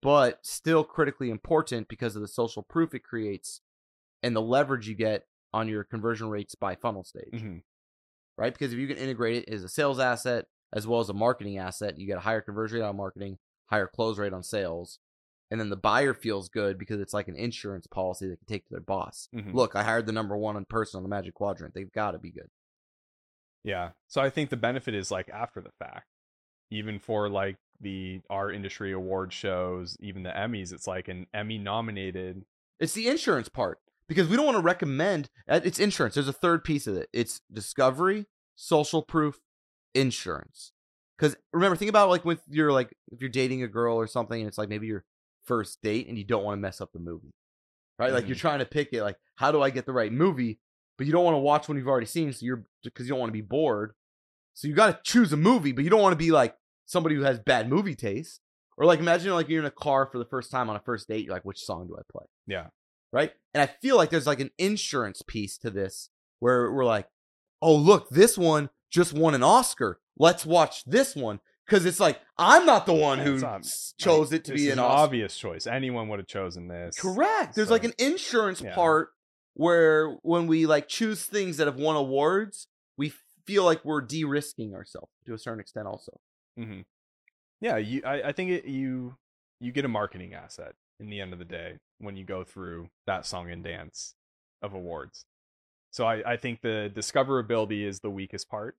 but 0.00 0.38
still 0.46 0.82
critically 0.82 1.28
important 1.28 1.86
because 1.86 2.16
of 2.16 2.22
the 2.22 2.28
social 2.28 2.62
proof 2.62 2.94
it 2.94 3.00
creates 3.04 3.60
and 4.22 4.34
the 4.34 4.40
leverage 4.40 4.88
you 4.88 4.94
get 4.94 5.26
on 5.52 5.68
your 5.68 5.84
conversion 5.84 6.30
rates 6.30 6.54
by 6.54 6.74
funnel 6.74 7.04
stage. 7.04 7.32
Mhm. 7.34 7.64
Right? 8.38 8.54
Because 8.54 8.72
if 8.72 8.78
you 8.78 8.86
can 8.88 8.96
integrate 8.96 9.42
it 9.46 9.52
as 9.52 9.62
a 9.62 9.68
sales 9.68 9.98
asset 9.98 10.46
as 10.72 10.86
well 10.86 11.00
as 11.00 11.10
a 11.10 11.14
marketing 11.14 11.58
asset, 11.58 11.98
you 11.98 12.06
get 12.06 12.16
a 12.16 12.20
higher 12.20 12.40
conversion 12.40 12.78
rate 12.80 12.86
on 12.86 12.96
marketing, 12.96 13.38
higher 13.66 13.86
close 13.86 14.18
rate 14.18 14.32
on 14.32 14.42
sales, 14.42 15.00
and 15.50 15.60
then 15.60 15.68
the 15.68 15.76
buyer 15.76 16.14
feels 16.14 16.48
good 16.48 16.78
because 16.78 16.98
it's 16.98 17.12
like 17.12 17.28
an 17.28 17.36
insurance 17.36 17.86
policy 17.86 18.26
they 18.26 18.36
can 18.36 18.46
take 18.46 18.64
to 18.64 18.70
their 18.70 18.80
boss. 18.80 19.28
Mhm. 19.34 19.52
Look, 19.52 19.76
I 19.76 19.82
hired 19.84 20.06
the 20.06 20.12
number 20.12 20.34
one 20.34 20.64
person 20.64 20.96
on 20.96 21.02
the 21.02 21.10
Magic 21.10 21.34
Quadrant. 21.34 21.74
They've 21.74 21.92
got 21.92 22.12
to 22.12 22.18
be 22.18 22.30
good. 22.30 22.50
Yeah. 23.66 23.90
So 24.06 24.22
I 24.22 24.30
think 24.30 24.48
the 24.50 24.56
benefit 24.56 24.94
is 24.94 25.10
like 25.10 25.28
after 25.28 25.60
the 25.60 25.72
fact. 25.78 26.06
Even 26.70 26.98
for 26.98 27.28
like 27.28 27.56
the 27.80 28.20
our 28.30 28.50
industry 28.50 28.92
award 28.92 29.32
shows, 29.32 29.96
even 30.00 30.22
the 30.22 30.30
Emmys, 30.30 30.72
it's 30.72 30.86
like 30.86 31.08
an 31.08 31.26
Emmy 31.34 31.58
nominated. 31.58 32.44
It's 32.80 32.92
the 32.94 33.08
insurance 33.08 33.48
part 33.48 33.78
because 34.08 34.28
we 34.28 34.36
don't 34.36 34.46
want 34.46 34.56
to 34.56 34.62
recommend. 34.62 35.28
uh, 35.48 35.60
It's 35.62 35.78
insurance. 35.78 36.14
There's 36.14 36.26
a 36.28 36.32
third 36.32 36.64
piece 36.64 36.86
of 36.86 36.96
it. 36.96 37.08
It's 37.12 37.40
discovery, 37.52 38.26
social 38.56 39.02
proof, 39.02 39.38
insurance. 39.94 40.72
Because 41.18 41.36
remember, 41.52 41.76
think 41.76 41.88
about 41.88 42.08
like 42.08 42.24
when 42.24 42.38
you're 42.48 42.72
like 42.72 42.94
if 43.12 43.20
you're 43.20 43.30
dating 43.30 43.62
a 43.62 43.68
girl 43.68 43.96
or 43.96 44.06
something, 44.06 44.40
and 44.40 44.48
it's 44.48 44.58
like 44.58 44.68
maybe 44.68 44.86
your 44.86 45.04
first 45.44 45.80
date, 45.82 46.08
and 46.08 46.18
you 46.18 46.24
don't 46.24 46.44
want 46.44 46.56
to 46.58 46.60
mess 46.60 46.80
up 46.80 46.90
the 46.92 46.98
movie, 46.98 47.32
right? 47.98 48.12
Like 48.12 48.26
you're 48.26 48.36
trying 48.36 48.58
to 48.58 48.66
pick 48.66 48.92
it. 48.92 49.02
Like, 49.02 49.16
how 49.36 49.52
do 49.52 49.62
I 49.62 49.70
get 49.70 49.86
the 49.86 49.92
right 49.92 50.12
movie? 50.12 50.58
But 50.98 51.06
you 51.06 51.12
don't 51.12 51.24
want 51.24 51.34
to 51.34 51.38
watch 51.40 51.68
one 51.68 51.76
you've 51.76 51.88
already 51.88 52.06
seen, 52.06 52.32
so 52.32 52.44
you're 52.46 52.64
because 52.82 53.06
you 53.06 53.10
don't 53.10 53.20
want 53.20 53.28
to 53.28 53.32
be 53.34 53.42
bored. 53.42 53.92
So 54.54 54.66
you 54.68 54.74
got 54.74 55.04
to 55.04 55.10
choose 55.10 55.32
a 55.32 55.36
movie, 55.36 55.72
but 55.72 55.84
you 55.84 55.90
don't 55.90 56.00
want 56.00 56.12
to 56.12 56.16
be 56.16 56.30
like 56.30 56.54
somebody 56.86 57.14
who 57.14 57.22
has 57.22 57.38
bad 57.38 57.68
movie 57.68 57.94
taste. 57.94 58.40
Or 58.78 58.84
like 58.86 58.98
imagine 59.00 59.32
like 59.32 59.48
you're 59.48 59.60
in 59.60 59.66
a 59.66 59.70
car 59.70 60.08
for 60.10 60.18
the 60.18 60.24
first 60.24 60.50
time 60.50 60.68
on 60.70 60.76
a 60.76 60.80
first 60.80 61.08
date. 61.08 61.24
You're 61.24 61.34
like, 61.34 61.44
which 61.44 61.60
song 61.60 61.86
do 61.86 61.96
I 61.98 62.02
play? 62.10 62.26
Yeah. 62.46 62.66
right? 63.12 63.32
And 63.54 63.62
I 63.62 63.66
feel 63.66 63.96
like 63.96 64.10
there's 64.10 64.26
like 64.26 64.40
an 64.40 64.50
insurance 64.58 65.22
piece 65.26 65.56
to 65.58 65.70
this 65.70 66.08
where 66.40 66.70
we're 66.72 66.84
like, 66.84 67.08
oh, 67.62 67.74
look, 67.74 68.08
this 68.10 68.36
one 68.38 68.68
just 68.90 69.12
won 69.14 69.34
an 69.34 69.42
Oscar. 69.42 69.98
Let's 70.18 70.44
watch 70.46 70.84
this 70.84 71.14
one. 71.16 71.40
Because 71.66 71.84
it's 71.84 71.98
like, 71.98 72.20
I'm 72.38 72.64
not 72.64 72.86
the 72.86 72.92
one 72.92 73.18
who 73.18 73.38
not- 73.38 73.66
chose 73.98 74.32
it 74.32 74.44
to 74.44 74.52
be 74.54 74.66
an 74.70 74.74
an 74.78 74.84
obvious 74.84 75.36
choice. 75.36 75.66
Anyone 75.66 76.08
would 76.08 76.20
have 76.20 76.28
chosen 76.28 76.68
this. 76.68 76.96
Correct. 76.98 77.54
There's 77.56 77.68
So- 77.68 77.74
like 77.74 77.84
an 77.84 77.94
insurance 77.98 78.60
yeah. 78.62 78.74
part 78.74 79.08
where 79.56 80.10
when 80.22 80.46
we 80.46 80.66
like 80.66 80.86
choose 80.86 81.24
things 81.24 81.56
that 81.56 81.66
have 81.66 81.76
won 81.76 81.96
awards, 81.96 82.68
we 82.98 83.12
feel 83.46 83.64
like 83.64 83.84
we're 83.84 84.02
de-risking 84.02 84.74
ourselves 84.74 85.10
to 85.24 85.32
a 85.34 85.38
certain 85.38 85.60
extent 85.60 85.86
also. 85.86 86.20
hmm 86.56 86.80
Yeah, 87.60 87.76
you. 87.78 88.02
I, 88.04 88.28
I 88.28 88.32
think 88.32 88.50
it, 88.50 88.64
you 88.66 89.16
you 89.60 89.72
get 89.72 89.84
a 89.84 89.88
marketing 89.88 90.34
asset 90.34 90.74
in 91.00 91.08
the 91.08 91.20
end 91.20 91.32
of 91.32 91.38
the 91.38 91.44
day 91.44 91.78
when 91.98 92.16
you 92.16 92.24
go 92.24 92.44
through 92.44 92.90
that 93.06 93.24
song 93.24 93.50
and 93.50 93.64
dance 93.64 94.14
of 94.60 94.74
awards. 94.74 95.24
So 95.90 96.04
I, 96.06 96.32
I 96.32 96.36
think 96.36 96.60
the 96.60 96.92
discoverability 96.94 97.82
is 97.86 98.00
the 98.00 98.10
weakest 98.10 98.50
part. 98.50 98.76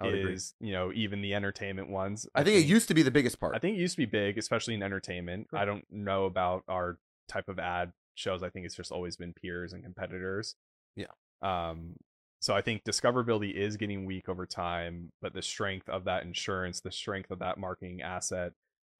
I 0.00 0.06
would 0.06 0.14
agree. 0.14 0.34
is 0.34 0.54
you 0.60 0.72
know 0.72 0.92
even 0.94 1.22
the 1.22 1.34
entertainment 1.34 1.88
ones. 1.88 2.28
I 2.34 2.44
think 2.44 2.56
it 2.56 2.66
used 2.68 2.88
to 2.88 2.94
be 2.94 3.02
the 3.02 3.10
biggest 3.10 3.40
part. 3.40 3.54
I 3.56 3.58
think 3.58 3.76
it 3.76 3.80
used 3.80 3.94
to 3.94 4.02
be 4.02 4.06
big, 4.06 4.38
especially 4.38 4.74
in 4.74 4.82
entertainment. 4.82 5.48
I 5.52 5.64
don't 5.64 5.84
know 5.90 6.26
about 6.26 6.62
our 6.68 6.98
type 7.26 7.48
of 7.48 7.58
ad 7.58 7.92
shows. 8.18 8.42
I 8.42 8.50
think 8.50 8.66
it's 8.66 8.74
just 8.74 8.92
always 8.92 9.16
been 9.16 9.32
peers 9.32 9.72
and 9.72 9.82
competitors. 9.82 10.54
Yeah. 10.96 11.06
Um. 11.42 11.94
So 12.40 12.54
I 12.54 12.60
think 12.60 12.84
discoverability 12.84 13.52
is 13.52 13.76
getting 13.76 14.06
weak 14.06 14.28
over 14.28 14.46
time, 14.46 15.10
but 15.20 15.34
the 15.34 15.42
strength 15.42 15.88
of 15.88 16.04
that 16.04 16.22
insurance, 16.22 16.80
the 16.80 16.92
strength 16.92 17.32
of 17.32 17.40
that 17.40 17.58
marketing 17.58 18.00
asset, 18.00 18.52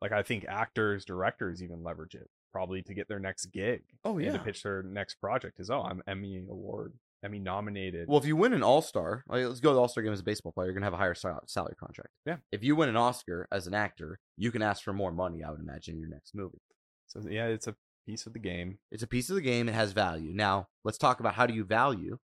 like 0.02 0.12
I 0.12 0.22
think 0.22 0.44
actors, 0.48 1.04
directors 1.04 1.62
even 1.62 1.84
leverage 1.84 2.14
it 2.14 2.28
probably 2.52 2.82
to 2.82 2.94
get 2.94 3.08
their 3.08 3.20
next 3.20 3.46
gig. 3.46 3.82
Oh, 4.04 4.16
and 4.16 4.26
yeah. 4.26 4.32
to 4.32 4.38
pitch 4.38 4.62
their 4.62 4.82
next 4.82 5.16
project 5.16 5.60
is 5.60 5.70
oh 5.70 5.82
I'm 5.82 6.02
Emmy 6.06 6.44
award, 6.50 6.94
Emmy 7.24 7.38
nominated. 7.38 8.08
Well, 8.08 8.18
if 8.18 8.26
you 8.26 8.36
win 8.36 8.52
an 8.52 8.62
All 8.62 8.82
Star, 8.82 9.24
like, 9.28 9.44
let's 9.44 9.60
go 9.60 9.70
to 9.70 9.74
the 9.74 9.80
All 9.80 9.88
Star 9.88 10.02
game 10.02 10.12
as 10.12 10.20
a 10.20 10.24
baseball 10.24 10.52
player, 10.52 10.66
you're 10.66 10.74
gonna 10.74 10.86
have 10.86 10.94
a 10.94 10.98
higher 10.98 11.14
sal- 11.14 11.44
salary 11.46 11.76
contract. 11.78 12.10
Yeah. 12.26 12.36
If 12.50 12.64
you 12.64 12.74
win 12.74 12.88
an 12.88 12.96
Oscar 12.96 13.46
as 13.52 13.66
an 13.66 13.74
actor, 13.74 14.18
you 14.36 14.50
can 14.50 14.62
ask 14.62 14.82
for 14.82 14.92
more 14.92 15.12
money. 15.12 15.42
I 15.44 15.50
would 15.50 15.60
imagine 15.60 15.94
in 15.94 16.00
your 16.00 16.10
next 16.10 16.34
movie. 16.34 16.58
so 17.06 17.22
yeah, 17.28 17.46
it's 17.46 17.66
a 17.66 17.76
piece 18.08 18.26
of 18.26 18.32
the 18.32 18.38
game. 18.38 18.78
It's 18.90 19.02
a 19.02 19.06
piece 19.06 19.28
of 19.28 19.36
the 19.36 19.42
game. 19.42 19.68
It 19.68 19.74
has 19.74 19.92
value. 19.92 20.32
Now 20.32 20.68
let's 20.82 20.96
talk 20.96 21.20
about 21.20 21.34
how 21.34 21.46
do 21.46 21.52
you 21.52 21.62
value 21.62 22.18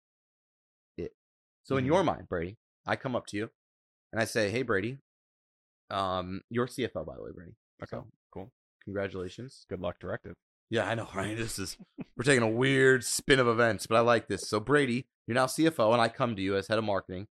it. 0.97 1.13
So 1.65 1.77
in 1.77 1.83
Mhm. 1.85 1.89
your 1.89 2.05
mind, 2.05 2.29
Brady, 2.29 2.57
I 2.87 2.95
come 2.95 3.17
up 3.17 3.27
to 3.29 3.37
you 3.37 3.51
and 4.13 4.21
I 4.21 4.25
say, 4.25 4.49
"Hey, 4.51 4.63
Brady, 4.63 5.01
um, 5.91 6.43
you're 6.49 6.69
CFO 6.69 7.05
by 7.05 7.17
the 7.17 7.23
way, 7.25 7.33
Brady. 7.33 7.57
Okay, 7.83 7.97
So, 7.97 8.07
cool. 8.31 8.53
Congratulations. 8.85 9.67
Good 9.69 9.81
luck, 9.81 9.99
directive. 9.99 10.37
Yeah, 10.71 10.89
I 10.89 10.95
know, 10.95 11.09
right? 11.15 11.37
This 11.37 11.59
is 11.59 11.77
we're 12.17 12.23
taking 12.25 12.45
a 12.45 12.49
weird 12.49 13.03
spin 13.05 13.41
of 13.41 13.49
events, 13.49 13.89
but 13.89 13.97
I 13.97 14.01
like 14.01 14.29
this. 14.29 14.49
So 14.49 14.61
Brady, 14.61 15.09
you're 15.27 15.35
now 15.35 15.47
CFO, 15.47 15.93
and 15.93 16.01
I 16.01 16.09
come 16.09 16.37
to 16.37 16.43
you 16.43 16.57
as 16.57 16.69
head 16.69 16.79
of 16.79 16.85
marketing, 16.85 17.27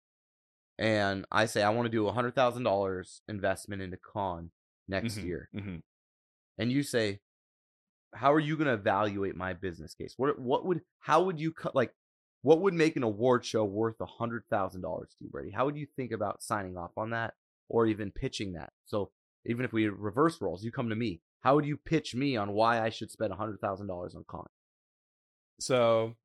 and 0.78 1.26
I 1.32 1.46
say 1.46 1.64
I 1.64 1.70
want 1.70 1.86
to 1.86 1.90
do 1.90 2.06
a 2.08 2.12
hundred 2.12 2.36
thousand 2.36 2.64
dollars 2.64 3.22
investment 3.30 3.82
into 3.82 3.96
Con 3.96 4.52
next 4.90 5.20
Mhm, 5.20 5.24
year, 5.24 5.50
mhm. 5.54 5.84
and 6.58 6.70
you 6.70 6.84
say, 6.84 7.22
how 8.14 8.34
are 8.34 8.40
you 8.40 8.58
going 8.58 8.68
to 8.68 8.74
evaluate 8.74 9.36
my 9.36 9.54
business 9.54 9.94
case? 9.94 10.14
What 10.18 10.38
what 10.40 10.66
would 10.66 10.82
how 11.00 11.24
would 11.24 11.40
you 11.40 11.52
cut 11.52 11.76
like 11.76 11.94
what 12.42 12.62
would 12.62 12.74
make 12.74 12.96
an 12.96 13.04
award 13.04 13.46
show 13.46 13.64
worth 13.64 14.00
a 14.02 14.06
hundred 14.06 14.44
thousand 14.50 14.82
dollars 14.82 15.10
to 15.18 15.26
you, 15.26 15.30
Brady? 15.30 15.52
How 15.52 15.66
would 15.66 15.78
you 15.78 15.88
think 15.96 16.12
about 16.12 16.42
signing 16.44 16.78
off 16.78 16.92
on 16.98 17.12
that, 17.12 17.34
or 17.70 17.86
even 17.88 18.12
pitching 18.12 18.54
that? 18.54 18.72
So 18.86 19.12
even 19.46 19.66
if 19.66 19.74
we 19.74 19.88
reverse 19.88 20.42
roles, 20.42 20.64
you 20.64 20.72
come 20.72 20.90
to 20.90 20.96
me. 20.96 21.22
How 21.42 21.56
would 21.56 21.66
you 21.66 21.78
pitch 21.78 22.14
me 22.14 22.36
on 22.38 22.52
why 22.54 22.82
I 22.82 22.90
should 22.90 23.10
spend 23.12 23.32
a 23.34 23.36
hundred 23.36 23.60
thousand 23.62 23.88
dollars 23.88 24.14
on 24.16 24.24
Con? 24.28 24.46
So, 25.60 26.16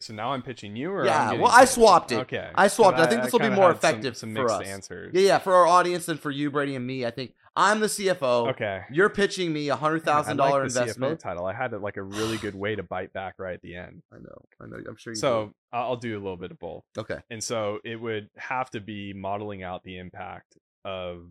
so 0.00 0.12
now 0.14 0.32
I'm 0.32 0.42
pitching 0.42 0.76
you, 0.76 0.90
or 0.92 1.04
Yeah, 1.04 1.32
well, 1.34 1.50
I 1.52 1.64
swapped 1.64 2.12
it. 2.12 2.18
Okay, 2.20 2.50
I 2.54 2.68
swapped 2.68 2.98
it. 2.98 3.02
I 3.02 3.06
think 3.06 3.22
this 3.22 3.32
will 3.32 3.40
be 3.40 3.48
more 3.50 3.68
had 3.72 3.80
some- 3.80 3.90
effective 3.90 4.16
Some, 4.16 4.34
for 4.34 4.50
us. 4.50 4.66
answers. 4.66 5.12
Yeah, 5.14 5.20
yeah. 5.22 5.38
For 5.38 5.54
our 5.54 5.66
audience 5.66 6.08
and 6.08 6.18
for 6.20 6.30
you, 6.30 6.50
Brady, 6.50 6.74
and 6.76 6.86
me, 6.86 7.06
I 7.06 7.10
think 7.10 7.34
I'm 7.56 7.80
the 7.80 7.86
CFO. 7.86 8.50
Okay. 8.50 8.82
You're 8.90 9.08
pitching 9.08 9.52
me 9.52 9.70
a 9.70 9.76
hundred 9.76 10.04
thousand 10.04 10.36
like 10.36 10.50
dollar 10.50 10.64
investment. 10.64 11.18
CFO 11.18 11.22
title. 11.22 11.46
I 11.46 11.54
had 11.54 11.72
like 11.72 11.96
a 11.96 12.02
really 12.02 12.36
good 12.36 12.54
way 12.54 12.76
to 12.76 12.82
bite 12.82 13.12
back 13.14 13.34
right 13.38 13.54
at 13.54 13.62
the 13.62 13.74
end. 13.74 14.02
I 14.12 14.16
know. 14.16 14.44
I 14.60 14.66
know. 14.66 14.76
I'm 14.86 14.96
sure 14.96 15.12
you. 15.12 15.18
So 15.18 15.52
I'll 15.72 15.96
do 15.96 16.14
a 16.14 16.20
little 16.20 16.36
bit 16.36 16.50
of 16.50 16.58
both. 16.58 16.84
okay. 16.98 17.18
And 17.30 17.42
so 17.42 17.78
it 17.84 17.96
would 17.96 18.28
have 18.36 18.70
to 18.70 18.80
be 18.80 19.12
modeling 19.14 19.62
out 19.62 19.82
the 19.84 19.98
impact 19.98 20.58
of 20.84 21.30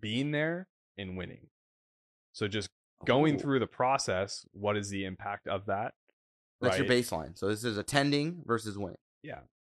being 0.00 0.30
there 0.30 0.68
and 0.96 1.16
winning. 1.16 1.48
So 2.32 2.46
just 2.48 2.70
going 3.04 3.34
Ooh. 3.34 3.38
through 3.38 3.58
the 3.58 3.66
process, 3.66 4.46
what 4.52 4.76
is 4.76 4.88
the 4.88 5.04
impact 5.04 5.48
of 5.48 5.66
that? 5.66 5.94
That's 6.60 6.78
your 6.78 6.86
right? 6.86 6.98
baseline. 6.98 7.38
So 7.38 7.48
this 7.48 7.64
is 7.64 7.76
attending 7.76 8.42
versus 8.46 8.78
winning. 8.78 8.96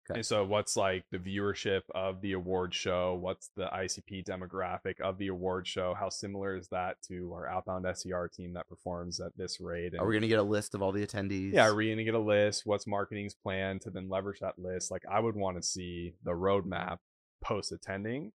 Okay. 0.10 0.20
And 0.20 0.26
so 0.26 0.46
what's 0.46 0.78
like 0.78 1.04
the 1.12 1.18
viewership 1.18 1.82
of 1.96 2.22
the 2.22 2.34
award 2.34 2.76
show? 2.76 3.16
What's 3.16 3.50
the 3.56 3.66
ICP 3.66 4.24
demographic 4.24 5.02
of 5.02 5.18
the 5.18 5.30
award 5.30 5.66
show? 5.68 5.96
How 6.00 6.10
similar 6.10 6.56
is 6.56 6.68
that 6.68 6.98
to 7.08 7.34
our 7.34 7.48
outbound 7.48 7.86
SDR 7.86 8.32
team 8.32 8.54
that 8.54 8.70
performs 8.70 9.20
at 9.20 9.36
this 9.36 9.60
rate? 9.60 9.94
And 9.94 10.02
Are 10.02 10.06
we 10.08 10.14
gonna 10.16 10.28
get 10.28 10.38
a 10.38 10.44
list 10.44 10.76
of 10.76 10.84
all 10.84 10.92
the 10.92 11.06
attendees? 11.06 11.54
yeah, 11.54 11.68
are 11.68 11.74
we 11.76 11.90
gonna 11.90 12.04
get 12.04 12.14
a 12.14 12.20
list? 12.20 12.68
What's 12.68 12.86
marketing's 12.86 13.34
plan 13.34 13.80
to 13.80 13.90
then 13.90 14.08
leverage 14.08 14.40
that 14.42 14.60
list? 14.60 14.92
Like 14.92 15.04
I 15.10 15.20
would 15.20 15.36
want 15.36 15.58
to 15.58 15.64
see 15.64 16.14
the 16.24 16.32
roadmap 16.34 17.00
post 17.44 17.72
attending 17.72 18.32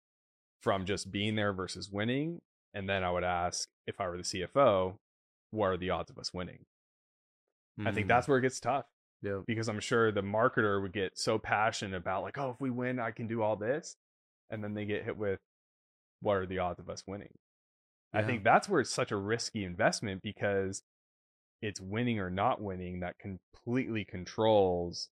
from 0.62 0.86
just 0.86 1.10
being 1.12 1.36
there 1.36 1.52
versus 1.52 1.90
winning 1.90 2.40
And 2.74 2.88
then 2.88 3.04
I 3.04 3.10
would 3.10 3.24
ask 3.24 3.68
if 3.86 4.00
I 4.00 4.08
were 4.08 4.16
the 4.16 4.22
CFO, 4.22 4.98
what 5.50 5.66
are 5.66 5.76
the 5.76 5.90
odds 5.90 6.10
of 6.10 6.18
us 6.18 6.32
winning? 6.32 6.64
I 7.84 7.92
think 7.92 8.06
Mm, 8.06 8.08
that's 8.08 8.26
where 8.26 8.38
it 8.38 8.42
gets 8.42 8.58
tough 8.58 8.86
yeah. 9.22 9.40
because 9.46 9.68
I'm 9.68 9.80
sure 9.80 10.12
the 10.12 10.22
marketer 10.22 10.80
would 10.80 10.92
get 10.92 11.18
so 11.18 11.38
passionate 11.38 11.96
about 11.96 12.22
like, 12.22 12.38
oh, 12.38 12.50
if 12.50 12.60
we 12.60 12.70
win, 12.70 12.98
I 12.98 13.10
can 13.10 13.26
do 13.26 13.42
all 13.42 13.56
this, 13.56 13.96
and 14.50 14.62
then 14.62 14.74
they 14.74 14.84
get 14.84 15.04
hit 15.04 15.16
with, 15.16 15.40
what 16.20 16.36
are 16.36 16.46
the 16.46 16.58
odds 16.58 16.80
of 16.80 16.88
us 16.88 17.04
winning? 17.06 17.32
I 18.14 18.22
think 18.22 18.42
that's 18.42 18.68
where 18.68 18.80
it's 18.80 18.90
such 18.92 19.12
a 19.12 19.16
risky 19.16 19.64
investment 19.64 20.22
because 20.22 20.82
it's 21.60 21.80
winning 21.80 22.18
or 22.18 22.30
not 22.30 22.60
winning 22.60 23.00
that 23.00 23.16
completely 23.18 24.04
controls, 24.04 25.08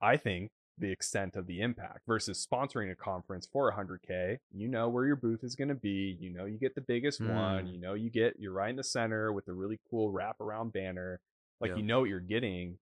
I 0.00 0.16
think, 0.16 0.50
the 0.78 0.90
extent 0.90 1.36
of 1.36 1.46
the 1.46 1.60
impact 1.60 2.00
versus 2.06 2.44
sponsoring 2.44 2.90
a 2.90 2.96
conference 2.96 3.46
for 3.52 3.72
100k. 3.72 4.38
You 4.52 4.68
know 4.68 4.88
where 4.88 5.06
your 5.06 5.16
booth 5.16 5.44
is 5.44 5.54
going 5.54 5.68
to 5.68 5.74
be. 5.74 6.16
You 6.18 6.30
know 6.30 6.44
you 6.44 6.58
get 6.58 6.74
the 6.74 6.80
biggest 6.80 7.20
one. 7.20 7.66
Mm. 7.66 7.72
You 7.72 7.80
know 7.80 7.94
you 7.94 8.10
get 8.10 8.34
you're 8.38 8.52
right 8.52 8.70
in 8.70 8.76
the 8.76 8.84
center 8.84 9.32
with 9.32 9.46
a 9.48 9.52
really 9.52 9.78
cool 9.88 10.12
wraparound 10.12 10.72
banner. 10.72 11.20
Like 11.60 11.70
Yeah. 11.70 11.76
you 11.76 11.82
know 11.84 12.00
what 12.00 12.08
you're 12.08 12.20
getting. 12.20 12.78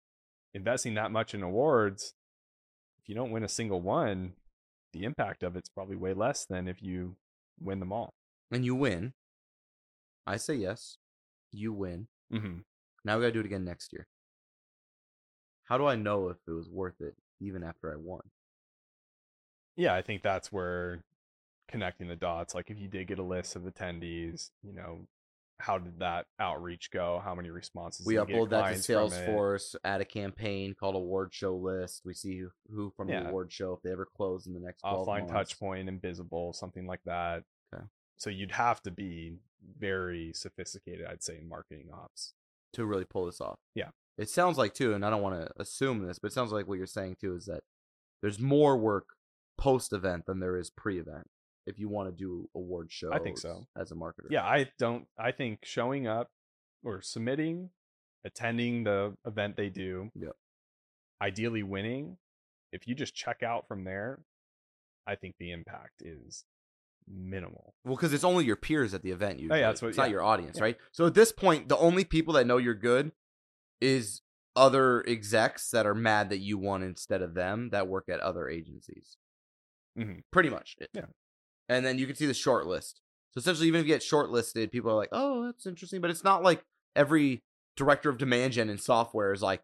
Investing 0.58 0.94
that 0.94 1.12
much 1.12 1.34
in 1.34 1.42
awards, 1.44 2.14
if 3.00 3.08
you 3.08 3.14
don't 3.14 3.30
win 3.30 3.44
a 3.44 3.48
single 3.48 3.80
one, 3.80 4.32
the 4.92 5.04
impact 5.04 5.44
of 5.44 5.54
it's 5.54 5.68
probably 5.68 5.94
way 5.94 6.14
less 6.14 6.44
than 6.44 6.66
if 6.66 6.82
you 6.82 7.14
win 7.60 7.78
them 7.78 7.92
all. 7.92 8.12
And 8.50 8.64
you 8.64 8.74
win. 8.74 9.12
I 10.26 10.36
say 10.36 10.54
yes. 10.54 10.96
You 11.52 11.72
win. 11.72 12.08
Mm-hmm. 12.32 12.58
Now 13.04 13.16
we 13.16 13.22
gotta 13.22 13.32
do 13.32 13.40
it 13.40 13.46
again 13.46 13.64
next 13.64 13.92
year. 13.92 14.08
How 15.66 15.78
do 15.78 15.86
I 15.86 15.94
know 15.94 16.28
if 16.28 16.38
it 16.48 16.50
was 16.50 16.68
worth 16.68 17.00
it 17.00 17.14
even 17.40 17.62
after 17.62 17.92
I 17.92 17.96
won? 17.96 18.22
yeah, 19.76 19.94
I 19.94 20.02
think 20.02 20.24
that's 20.24 20.50
where 20.50 21.04
connecting 21.68 22.08
the 22.08 22.16
dots. 22.16 22.52
Like 22.52 22.68
if 22.68 22.80
you 22.80 22.88
did 22.88 23.06
get 23.06 23.20
a 23.20 23.22
list 23.22 23.54
of 23.54 23.62
attendees, 23.62 24.50
you 24.60 24.72
know, 24.72 25.06
how 25.60 25.78
did 25.78 25.98
that 25.98 26.26
outreach 26.38 26.90
go? 26.90 27.20
How 27.24 27.34
many 27.34 27.50
responses? 27.50 28.06
We 28.06 28.14
did 28.14 28.20
you 28.20 28.26
get 28.26 28.36
upload 28.36 28.50
that 28.50 28.56
to 28.56 28.62
clients 28.62 28.86
from 28.86 28.96
it? 28.96 29.28
Salesforce, 29.28 29.74
add 29.84 30.00
a 30.00 30.04
campaign 30.04 30.74
called 30.78 30.94
award 30.94 31.34
show 31.34 31.56
list. 31.56 32.02
We 32.04 32.14
see 32.14 32.38
who, 32.38 32.50
who 32.70 32.90
from 32.96 33.08
Yeah. 33.08 33.24
the 33.24 33.28
award 33.30 33.52
show 33.52 33.72
if 33.72 33.82
they 33.82 33.90
ever 33.90 34.06
close 34.16 34.46
in 34.46 34.54
the 34.54 34.60
next 34.60 34.80
12 34.82 35.06
offline 35.06 35.28
touch 35.28 35.58
point, 35.58 35.88
invisible, 35.88 36.52
something 36.52 36.86
like 36.86 37.00
that. 37.06 37.42
Okay. 37.74 37.84
So 38.18 38.30
you'd 38.30 38.52
have 38.52 38.80
to 38.82 38.90
be 38.90 39.38
very 39.78 40.32
sophisticated, 40.32 41.06
I'd 41.06 41.22
say, 41.22 41.38
in 41.38 41.48
marketing 41.48 41.88
ops. 41.92 42.34
to 42.74 42.84
really 42.84 43.04
pull 43.04 43.26
this 43.26 43.40
off. 43.40 43.58
Yeah. 43.74 43.90
It 44.16 44.28
sounds 44.28 44.58
like 44.58 44.74
too, 44.74 44.92
and 44.94 45.04
I 45.04 45.10
don't 45.10 45.22
want 45.22 45.40
to 45.40 45.50
assume 45.60 46.06
this, 46.06 46.18
but 46.18 46.30
it 46.30 46.34
sounds 46.34 46.52
like 46.52 46.68
what 46.68 46.76
you're 46.78 46.86
saying 46.86 47.16
too 47.20 47.34
is 47.34 47.46
that 47.46 47.62
there's 48.20 48.38
more 48.38 48.76
work 48.76 49.06
post 49.56 49.92
event 49.92 50.26
than 50.26 50.38
there 50.40 50.56
is 50.56 50.70
pre 50.70 50.98
event. 51.00 51.26
If 51.68 51.78
you 51.78 51.88
want 51.88 52.08
to 52.08 52.14
do 52.16 52.48
award 52.54 52.90
shows, 52.90 53.10
I 53.12 53.18
think 53.18 53.38
so. 53.38 53.66
As 53.76 53.92
a 53.92 53.94
marketer, 53.94 54.30
Yeah, 54.30 54.44
I 54.44 54.70
don't. 54.78 55.06
I 55.18 55.32
think 55.32 55.64
showing 55.64 56.06
up 56.06 56.30
or 56.82 57.02
submitting, 57.02 57.70
attending 58.24 58.84
the 58.84 59.16
event 59.26 59.56
they 59.56 59.68
do, 59.68 60.10
Yep. 60.14 60.36
ideally 61.20 61.62
winning. 61.62 62.18
If 62.72 62.86
you 62.88 62.94
just 62.94 63.14
check 63.14 63.42
out 63.42 63.66
from 63.68 63.84
there, 63.84 64.24
I 65.06 65.14
think 65.16 65.36
the 65.38 65.50
impact 65.52 66.02
is 66.02 66.44
minimal. 67.06 67.74
Well, 67.84 67.96
because 67.96 68.12
it's 68.12 68.24
only 68.24 68.44
your 68.44 68.56
peers 68.56 68.92
at 68.94 69.02
the 69.02 69.10
event. 69.10 69.38
Oh, 69.50 69.54
yeah, 69.54 69.68
that's 69.68 69.80
what- 69.82 69.88
it's 69.88 69.96
not 69.98 70.10
your 70.10 70.22
audience, 70.22 70.56
Yeah. 70.58 70.64
right? 70.64 70.78
So 70.92 71.06
at 71.06 71.14
this 71.14 71.32
point, 71.32 71.68
the 71.68 71.76
only 71.78 72.04
people 72.04 72.34
that 72.34 72.46
know 72.46 72.58
you're 72.58 72.74
good 72.74 73.12
is 73.80 74.22
other 74.56 75.02
execs 75.08 75.70
that 75.70 75.86
are 75.86 75.94
mad 75.94 76.28
that 76.30 76.38
you 76.38 76.58
won 76.58 76.82
instead 76.82 77.22
of 77.22 77.34
them 77.34 77.70
that 77.70 77.88
work 77.88 78.08
at 78.08 78.20
other 78.20 78.48
agencies. 78.48 79.16
Mhm. 79.96 80.22
Pretty 80.30 80.48
much. 80.50 80.76
it. 80.78 80.90
Yeah. 80.92 81.06
And 81.68 81.84
then 81.84 81.98
you 81.98 82.06
can 82.06 82.16
see 82.16 82.26
the 82.26 82.34
short 82.34 82.66
list. 82.66 83.00
So 83.32 83.38
essentially, 83.38 83.68
even 83.68 83.80
if 83.80 83.86
you 83.86 83.92
get 83.92 84.02
shortlisted, 84.02 84.70
people 84.72 84.90
are 84.90 84.94
like, 84.96 85.10
"Oh, 85.12 85.44
that's 85.44 85.66
interesting," 85.66 86.00
but 86.00 86.10
it's 86.10 86.24
not 86.24 86.42
like 86.42 86.64
every 86.96 87.42
director 87.76 88.08
of 88.08 88.18
demand 88.18 88.54
gen 88.54 88.70
and 88.70 88.80
software 88.80 89.32
is 89.32 89.42
like, 89.42 89.62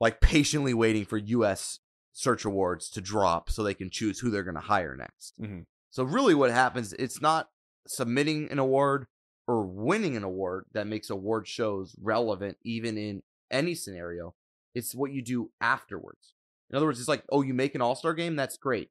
like 0.00 0.20
patiently 0.20 0.74
waiting 0.74 1.04
for 1.04 1.18
U.S. 1.18 1.78
search 2.12 2.44
awards 2.44 2.88
to 2.90 3.00
drop 3.00 3.50
so 3.50 3.62
they 3.62 3.74
can 3.74 3.90
choose 3.90 4.18
who 4.20 4.30
they're 4.30 4.42
going 4.42 4.54
to 4.56 4.60
hire 4.60 4.96
next. 4.96 5.34
Mhm. 5.40 5.64
So 5.90 6.04
really, 6.04 6.34
what 6.34 6.50
happens? 6.50 6.92
It's 6.94 7.20
not 7.20 7.50
submitting 7.86 8.50
an 8.50 8.58
award 8.58 9.06
or 9.46 9.64
winning 9.66 10.16
an 10.16 10.24
award 10.24 10.64
that 10.72 10.86
makes 10.86 11.10
award 11.10 11.46
shows 11.46 11.94
relevant, 12.00 12.56
even 12.62 12.96
in 12.96 13.22
any 13.50 13.74
scenario. 13.74 14.34
It's 14.74 14.94
what 14.94 15.12
you 15.12 15.22
do 15.22 15.50
afterwards. 15.60 16.34
In 16.70 16.76
other 16.76 16.86
words, 16.86 17.00
it's 17.00 17.08
like, 17.08 17.24
oh, 17.30 17.42
you 17.42 17.52
make 17.52 17.74
an 17.74 17.80
All 17.82 17.96
Star 17.96 18.14
game, 18.14 18.36
that's 18.36 18.56
great. 18.56 18.90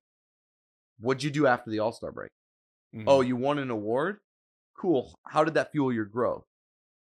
What'd 1.00 1.24
you 1.24 1.32
do 1.32 1.47
after 1.47 1.70
the 1.70 1.80
All 1.80 1.91
Star 1.91 2.12
break? 2.12 2.32
Mhm. 2.93 3.06
Oh, 3.08 3.22
you 3.22 3.36
won 3.36 3.60
an 3.60 3.70
award? 3.70 4.20
Cool. 4.76 5.20
How 5.28 5.43
did 5.43 5.54
that 5.56 5.72
fuel 5.72 5.91
your 5.93 6.06
growth? 6.06 6.45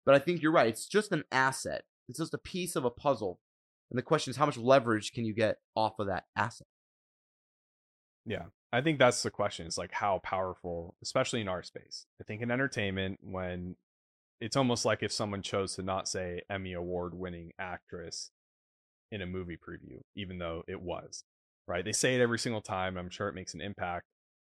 But 0.05 0.15
I 0.15 0.19
think 0.19 0.41
you're 0.41 0.51
right. 0.51 0.67
It's 0.67 0.87
just 0.87 1.11
an 1.11 1.23
asset. 1.31 1.85
It's 2.09 2.19
just 2.19 2.33
a 2.33 2.37
piece 2.37 2.75
of 2.75 2.85
a 2.85 2.89
puzzle. 2.89 3.39
And 3.89 3.97
the 3.97 4.03
question 4.03 4.31
is, 4.31 4.37
how 4.37 4.45
much 4.45 4.57
leverage 4.57 5.11
can 5.11 5.25
you 5.25 5.33
get 5.33 5.59
off 5.75 5.99
of 5.99 6.07
that 6.07 6.25
asset? 6.35 6.67
Yeah. 8.25 8.45
I 8.71 8.81
think 8.81 8.97
that's 8.97 9.21
the 9.21 9.29
question 9.29 9.67
is 9.67 9.77
like 9.77 9.91
how 9.91 10.19
powerful, 10.23 10.95
especially 11.03 11.41
in 11.41 11.47
our 11.47 11.61
space. 11.61 12.07
I 12.19 12.23
think 12.23 12.41
in 12.41 12.49
entertainment, 12.49 13.19
when 13.21 13.75
it's 14.41 14.55
almost 14.57 14.83
like 14.83 15.03
if 15.03 15.11
someone 15.11 15.41
chose 15.43 15.75
to 15.75 15.83
not 15.83 16.07
say 16.07 16.41
Emmy 16.49 16.73
award 16.73 17.13
winning 17.13 17.51
actress 17.59 18.31
in 19.11 19.21
a 19.21 19.27
movie 19.27 19.57
preview, 19.57 20.01
even 20.15 20.39
though 20.39 20.63
it 20.67 20.81
was, 20.81 21.23
right? 21.67 21.83
They 21.83 21.91
say 21.91 22.15
it 22.15 22.21
every 22.21 22.39
single 22.39 22.61
time. 22.61 22.97
I'm 22.97 23.09
sure 23.09 23.27
it 23.27 23.35
makes 23.35 23.53
an 23.53 23.61
impact. 23.61 24.05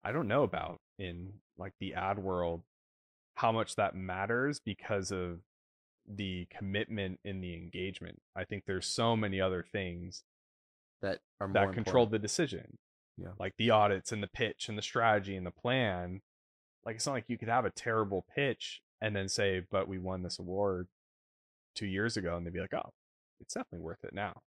I 0.04 0.12
don't 0.12 0.28
know 0.28 0.42
about 0.42 0.80
in 0.98 1.34
like 1.58 1.72
the 1.80 1.94
ad 1.94 2.18
world 2.18 2.62
how 3.36 3.50
much 3.52 3.76
that 3.76 3.94
matters 3.96 4.60
because 4.64 5.10
of 5.10 5.40
the 6.06 6.46
commitment 6.56 7.18
in 7.24 7.40
the 7.40 7.54
engagement. 7.54 8.20
I 8.36 8.44
think 8.44 8.64
there's 8.66 8.86
so 8.86 9.16
many 9.16 9.40
other 9.40 9.64
things 9.72 10.22
That 11.02 11.20
are 11.40 11.48
more 11.48 11.54
that 11.54 11.60
important. 11.62 11.84
control 11.86 12.06
the 12.06 12.18
decision. 12.18 12.78
Yeah. 13.16 13.28
Like 13.38 13.54
the 13.56 13.70
audits 13.70 14.12
and 14.12 14.22
the 14.22 14.28
pitch 14.28 14.68
and 14.68 14.76
the 14.76 14.82
strategy 14.82 15.36
and 15.36 15.46
the 15.46 15.50
plan. 15.50 16.20
Like 16.84 16.96
it's 16.96 17.06
not 17.06 17.12
like 17.12 17.24
you 17.28 17.38
could 17.38 17.48
have 17.48 17.64
a 17.64 17.70
terrible 17.70 18.26
pitch 18.34 18.82
and 19.00 19.16
then 19.16 19.28
say, 19.28 19.62
but 19.70 19.88
we 19.88 19.98
won 19.98 20.22
this 20.22 20.38
award 20.38 20.88
two 21.74 21.86
years 21.86 22.16
ago, 22.16 22.36
and 22.36 22.46
they'd 22.46 22.52
be 22.52 22.60
like, 22.60 22.74
oh, 22.74 22.90
it's 23.40 23.54
definitely 23.54 23.84
worth 23.84 24.04
it 24.04 24.14
now. 24.14 24.42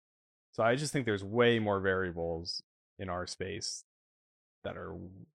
So 0.54 0.64
I 0.64 0.76
just 0.76 0.94
think 0.94 1.06
there's 1.06 1.24
way 1.24 1.60
more 1.60 1.80
variables 1.80 2.64
in 3.00 3.10
our 3.10 3.28
space 3.28 3.84
that 4.64 4.78
are 4.78 4.96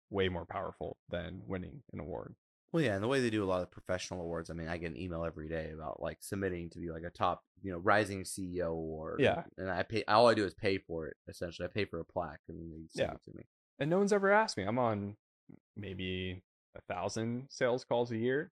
way 0.09 0.30
more 0.30 0.45
powerful 0.45 0.97
than 1.09 1.41
winning 1.45 1.82
an 1.91 1.99
award. 1.99 2.36
Well, 2.72 2.84
yeah, 2.84 2.95
and 2.95 3.03
the 3.03 3.07
way 3.07 3.20
they 3.22 3.30
do 3.30 3.43
a 3.43 3.45
lot 3.47 3.61
of 3.61 3.72
professional 3.72 4.22
awards. 4.22 4.49
I 4.49 4.53
mean, 4.53 4.68
I 4.68 4.78
get 4.78 4.91
an 4.91 4.97
email 4.97 5.24
every 5.24 5.47
day 5.49 5.72
about 5.74 6.01
like 6.01 6.18
submitting 6.22 6.70
to 6.72 6.80
be 6.80 6.89
like 6.91 7.03
a 7.03 7.09
top, 7.09 7.43
you 7.63 7.72
know, 7.72 7.78
rising 7.80 8.24
CEO 8.24 8.68
award. 8.68 9.20
Yeah. 9.20 9.43
and 9.57 9.70
I 9.72 9.84
pay. 9.84 10.03
All 10.07 10.28
I 10.28 10.34
do 10.34 10.45
is 10.45 10.53
pay 10.53 10.78
for 10.78 11.07
it. 11.07 11.15
Essentially, 11.28 11.65
I 11.68 11.72
pay 11.74 11.86
for 11.86 11.99
a 11.99 12.05
plaque, 12.05 12.41
and 12.49 12.59
then 12.59 12.70
they 12.72 12.88
send 12.89 13.09
Yeah. 13.09 13.15
it 13.15 13.24
to 13.32 13.38
me. 13.38 13.43
And 13.80 13.89
no 13.89 13.97
one's 13.97 14.13
ever 14.13 14.32
asked 14.32 14.57
me. 14.57 14.63
I'm 14.63 14.80
on 14.80 15.15
maybe 15.76 16.43
a 16.76 16.82
thousand 16.93 17.47
sales 17.49 17.84
calls 17.86 18.11
a 18.11 18.18
year. 18.18 18.51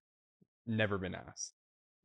Never 0.65 0.97
been 0.97 1.13
asked. 1.15 1.53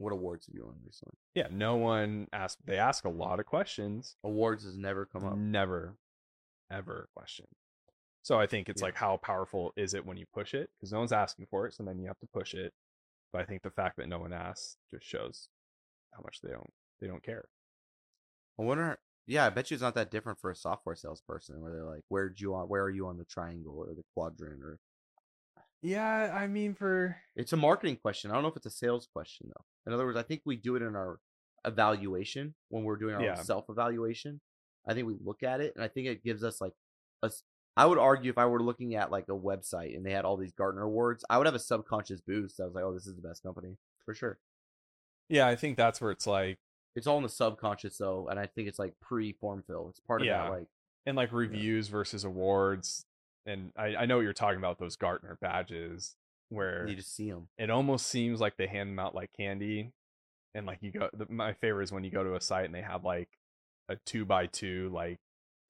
What 0.01 0.15
awards 0.15 0.47
have 0.47 0.55
you 0.55 0.65
won 0.65 0.77
recently? 0.83 1.15
Yeah, 1.35 1.49
no 1.51 1.77
one 1.77 2.27
asked. 2.33 2.65
They 2.65 2.79
ask 2.79 3.05
a 3.05 3.11
lot 3.11 3.39
of 3.39 3.45
questions. 3.45 4.17
Awards 4.25 4.65
has 4.65 4.79
never 4.79 5.05
come 5.05 5.27
up. 5.27 5.37
Never, 5.37 5.99
ever 6.73 7.11
question. 7.15 7.45
So 8.23 8.41
I 8.41 8.47
think 8.47 8.71
it's 8.71 8.81
Yeah. 8.81 8.87
like 8.87 8.95
how 8.97 9.19
powerful 9.19 9.73
is 9.77 9.93
it 9.93 10.07
when 10.07 10.17
you 10.17 10.25
push 10.33 10.55
it? 10.55 10.71
Because 10.77 10.91
no 10.91 11.01
one's 11.01 11.13
asking 11.13 11.47
for 11.51 11.67
it, 11.67 11.75
so 11.75 11.83
then 11.83 11.99
you 11.99 12.07
have 12.07 12.19
to 12.21 12.27
push 12.29 12.55
it. 12.55 12.73
But 13.31 13.43
I 13.43 13.45
think 13.45 13.63
the 13.63 13.71
fact 13.71 13.99
that 13.99 14.09
no 14.09 14.19
one 14.19 14.33
asks 14.33 14.79
just 14.91 15.05
shows 15.05 15.51
how 16.15 16.23
much 16.23 16.41
they 16.41 16.51
don't 16.51 16.73
they 17.01 17.07
don't 17.07 17.23
care. 17.23 17.45
I 18.59 18.63
wonder. 18.63 18.99
Yeah, 19.27 19.45
I 19.47 19.51
bet 19.51 19.71
you 19.71 19.75
it's 19.75 19.83
not 19.83 19.95
that 19.97 20.11
different 20.11 20.41
for 20.41 20.51
a 20.51 20.57
software 20.57 20.97
salesperson, 20.97 21.61
where 21.61 21.73
they're 21.73 21.85
like, 21.85 22.05
"Where'd 22.09 22.41
you 22.41 22.55
on? 22.55 22.69
Where 22.69 22.83
are 22.83 22.91
you 22.91 23.07
on 23.07 23.19
the 23.19 23.25
triangle 23.27 23.77
or 23.79 23.95
the 23.95 24.03
quadrant?" 24.15 24.63
Or 24.63 24.81
Yeah, 25.83 26.35
I 26.35 26.47
mean 26.47 26.75
for 26.75 27.17
it's 27.37 27.53
a 27.55 27.57
marketing 27.57 27.97
question. 27.97 28.31
I 28.31 28.35
don't 28.35 28.43
know 28.43 28.49
if 28.51 28.57
it's 28.57 28.67
a 28.67 28.71
sales 28.71 29.07
question 29.07 29.49
though. 29.49 29.65
In 29.87 29.93
other 29.93 30.05
words, 30.05 30.17
I 30.19 30.23
think 30.23 30.43
we 30.45 30.57
do 30.57 30.77
it 30.77 30.83
in 30.83 30.95
our 30.95 31.19
evaluation 31.65 32.55
when 32.69 32.85
we're 32.85 32.97
doing 32.97 33.15
our 33.15 33.23
Yeah. 33.23 33.35
self 33.35 33.67
evaluation. 33.69 34.41
I 34.87 34.95
think 34.95 35.07
we 35.07 35.17
look 35.23 35.43
at 35.43 35.61
it, 35.61 35.75
and 35.75 35.85
I 35.85 35.89
think 35.89 36.07
it 36.07 36.25
gives 36.25 36.43
us 36.45 36.61
like 36.61 36.73
a. 37.23 37.31
I 37.77 37.87
would 37.87 37.99
argue 37.99 38.31
if 38.31 38.39
I 38.39 38.47
were 38.47 38.63
looking 38.63 38.95
at 38.95 39.11
like 39.11 39.29
a 39.29 39.33
website 39.33 39.97
and 39.97 40.05
they 40.05 40.11
had 40.13 40.25
all 40.25 40.37
these 40.37 40.53
Gartner 40.53 40.83
awards, 40.83 41.25
I 41.31 41.39
would 41.39 41.47
have 41.47 41.55
a 41.55 41.59
subconscious 41.61 42.21
boost. 42.21 42.61
I 42.61 42.65
was 42.65 42.75
like, 42.75 42.85
"Oh, 42.85 42.93
this 42.93 43.07
is 43.07 43.15
the 43.15 43.23
best 43.23 43.43
company 43.43 43.77
for 44.05 44.15
sure." 44.15 44.39
yeah, 45.29 45.47
I 45.47 45.55
think 45.55 45.77
that's 45.77 46.01
where 46.01 46.11
it's 46.11 46.27
like 46.27 46.59
It's 46.97 47.07
all 47.07 47.17
in 47.19 47.23
the 47.23 47.29
subconscious 47.29 47.97
though, 47.99 48.27
and 48.29 48.41
I 48.41 48.47
think 48.47 48.67
it's 48.69 48.79
like 48.81 48.99
pre 49.01 49.33
form 49.33 49.63
fill. 49.63 49.89
It's 49.91 50.01
part 50.01 50.23
of 50.23 50.27
Yeah. 50.27 50.45
that 50.45 50.51
like 50.51 50.67
and 51.07 51.17
like 51.17 51.33
reviews 51.33 51.87
versus 51.89 52.25
awards. 52.25 53.07
And 53.47 53.73
I, 53.77 53.95
I 53.97 54.07
know 54.07 54.17
what 54.17 54.23
you're 54.23 54.33
talking 54.33 54.59
about 54.59 54.79
those 54.79 54.97
Gartner 54.97 55.39
badges 55.41 56.17
where 56.51 56.87
you 56.87 56.95
just 56.95 57.15
see 57.15 57.31
them. 57.31 57.49
it 57.59 57.71
almost 57.71 58.07
seems 58.07 58.41
like 58.41 58.57
they 58.57 58.67
hand 58.67 58.91
them 58.91 58.99
out 58.99 59.15
like 59.15 59.31
candy 59.37 59.93
and 60.55 60.67
like 60.67 60.79
you 60.83 60.93
go 60.93 61.09
the, 61.13 61.27
my 61.29 61.55
favorite 61.55 61.85
is 61.85 61.93
when 61.93 62.05
you 62.05 62.11
go 62.11 62.23
to 62.23 62.35
a 62.35 62.41
site 62.41 62.67
and 62.67 62.75
they 62.75 62.83
have 62.83 63.05
like 63.05 63.29
a 63.89 63.97
two 64.05 64.25
by 64.25 64.47
two 64.47 64.91
like 64.93 65.19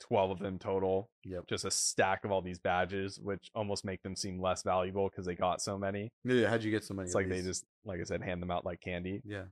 12 0.01 0.31
of 0.31 0.39
them 0.39 0.59
total. 0.59 1.11
Yep. 1.25 1.47
Just 1.49 1.65
a 1.65 1.71
stack 1.71 2.25
of 2.25 2.33
all 2.33 2.43
these 2.43 2.59
badges, 2.59 3.21
which 3.23 3.51
almost 3.55 3.85
make 3.85 4.03
them 4.03 4.17
seem 4.17 4.41
less 4.41 4.63
valuable 4.63 5.09
because 5.09 5.27
they 5.27 5.35
got 5.35 5.61
so 5.61 5.79
many. 5.79 6.11
Yeah, 6.25 6.49
how'd 6.49 6.65
you 6.65 6.71
get 6.71 6.85
so 6.85 6.95
many? 6.95 7.07
It's 7.07 7.15
like 7.15 7.29
they 7.29 7.43
just, 7.43 7.65
like 7.85 8.01
I 8.01 8.05
said, 8.05 8.23
hand 8.23 8.43
them 8.43 8.51
out 8.51 8.65
like 8.65 8.81
candy. 8.81 9.21
yeah. 9.25 9.45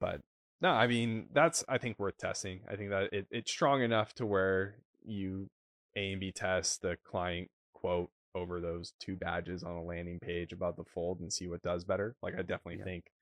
But 0.00 0.20
no, 0.60 0.70
I 0.70 0.86
mean, 0.86 1.26
that's, 1.32 1.64
I 1.68 1.78
think, 1.78 1.98
worth 1.98 2.18
testing. 2.18 2.60
I 2.70 2.76
think 2.76 2.90
that 2.90 3.12
it, 3.12 3.26
it's 3.30 3.50
strong 3.50 3.82
enough 3.82 4.12
to 4.14 4.26
where 4.26 4.76
you 5.04 5.48
A 5.96 6.12
and 6.12 6.20
B 6.20 6.32
test 6.32 6.82
the 6.82 6.96
client 7.04 7.48
quote 7.72 8.10
over 8.34 8.60
those 8.60 8.92
two 9.00 9.16
badges 9.16 9.62
on 9.62 9.76
a 9.76 9.82
landing 9.82 10.18
page 10.20 10.52
about 10.52 10.76
the 10.76 10.84
fold 10.84 11.20
and 11.20 11.32
see 11.32 11.48
what 11.48 11.62
does 11.62 11.84
better. 11.84 12.16
Like, 12.22 12.34
I 12.34 12.42
definitely 12.42 12.78
Yeah. 12.78 12.84
think 12.84 13.12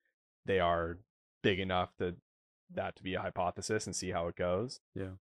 they 0.44 0.60
are 0.60 0.98
big 1.42 1.58
enough 1.60 1.96
to 1.96 2.16
that 2.70 2.96
to 2.96 3.02
be 3.02 3.14
a 3.14 3.20
hypothesis 3.20 3.86
and 3.86 3.94
see 3.94 4.10
how 4.10 4.26
it 4.26 4.34
goes. 4.36 4.80
Yeah. 4.94 5.16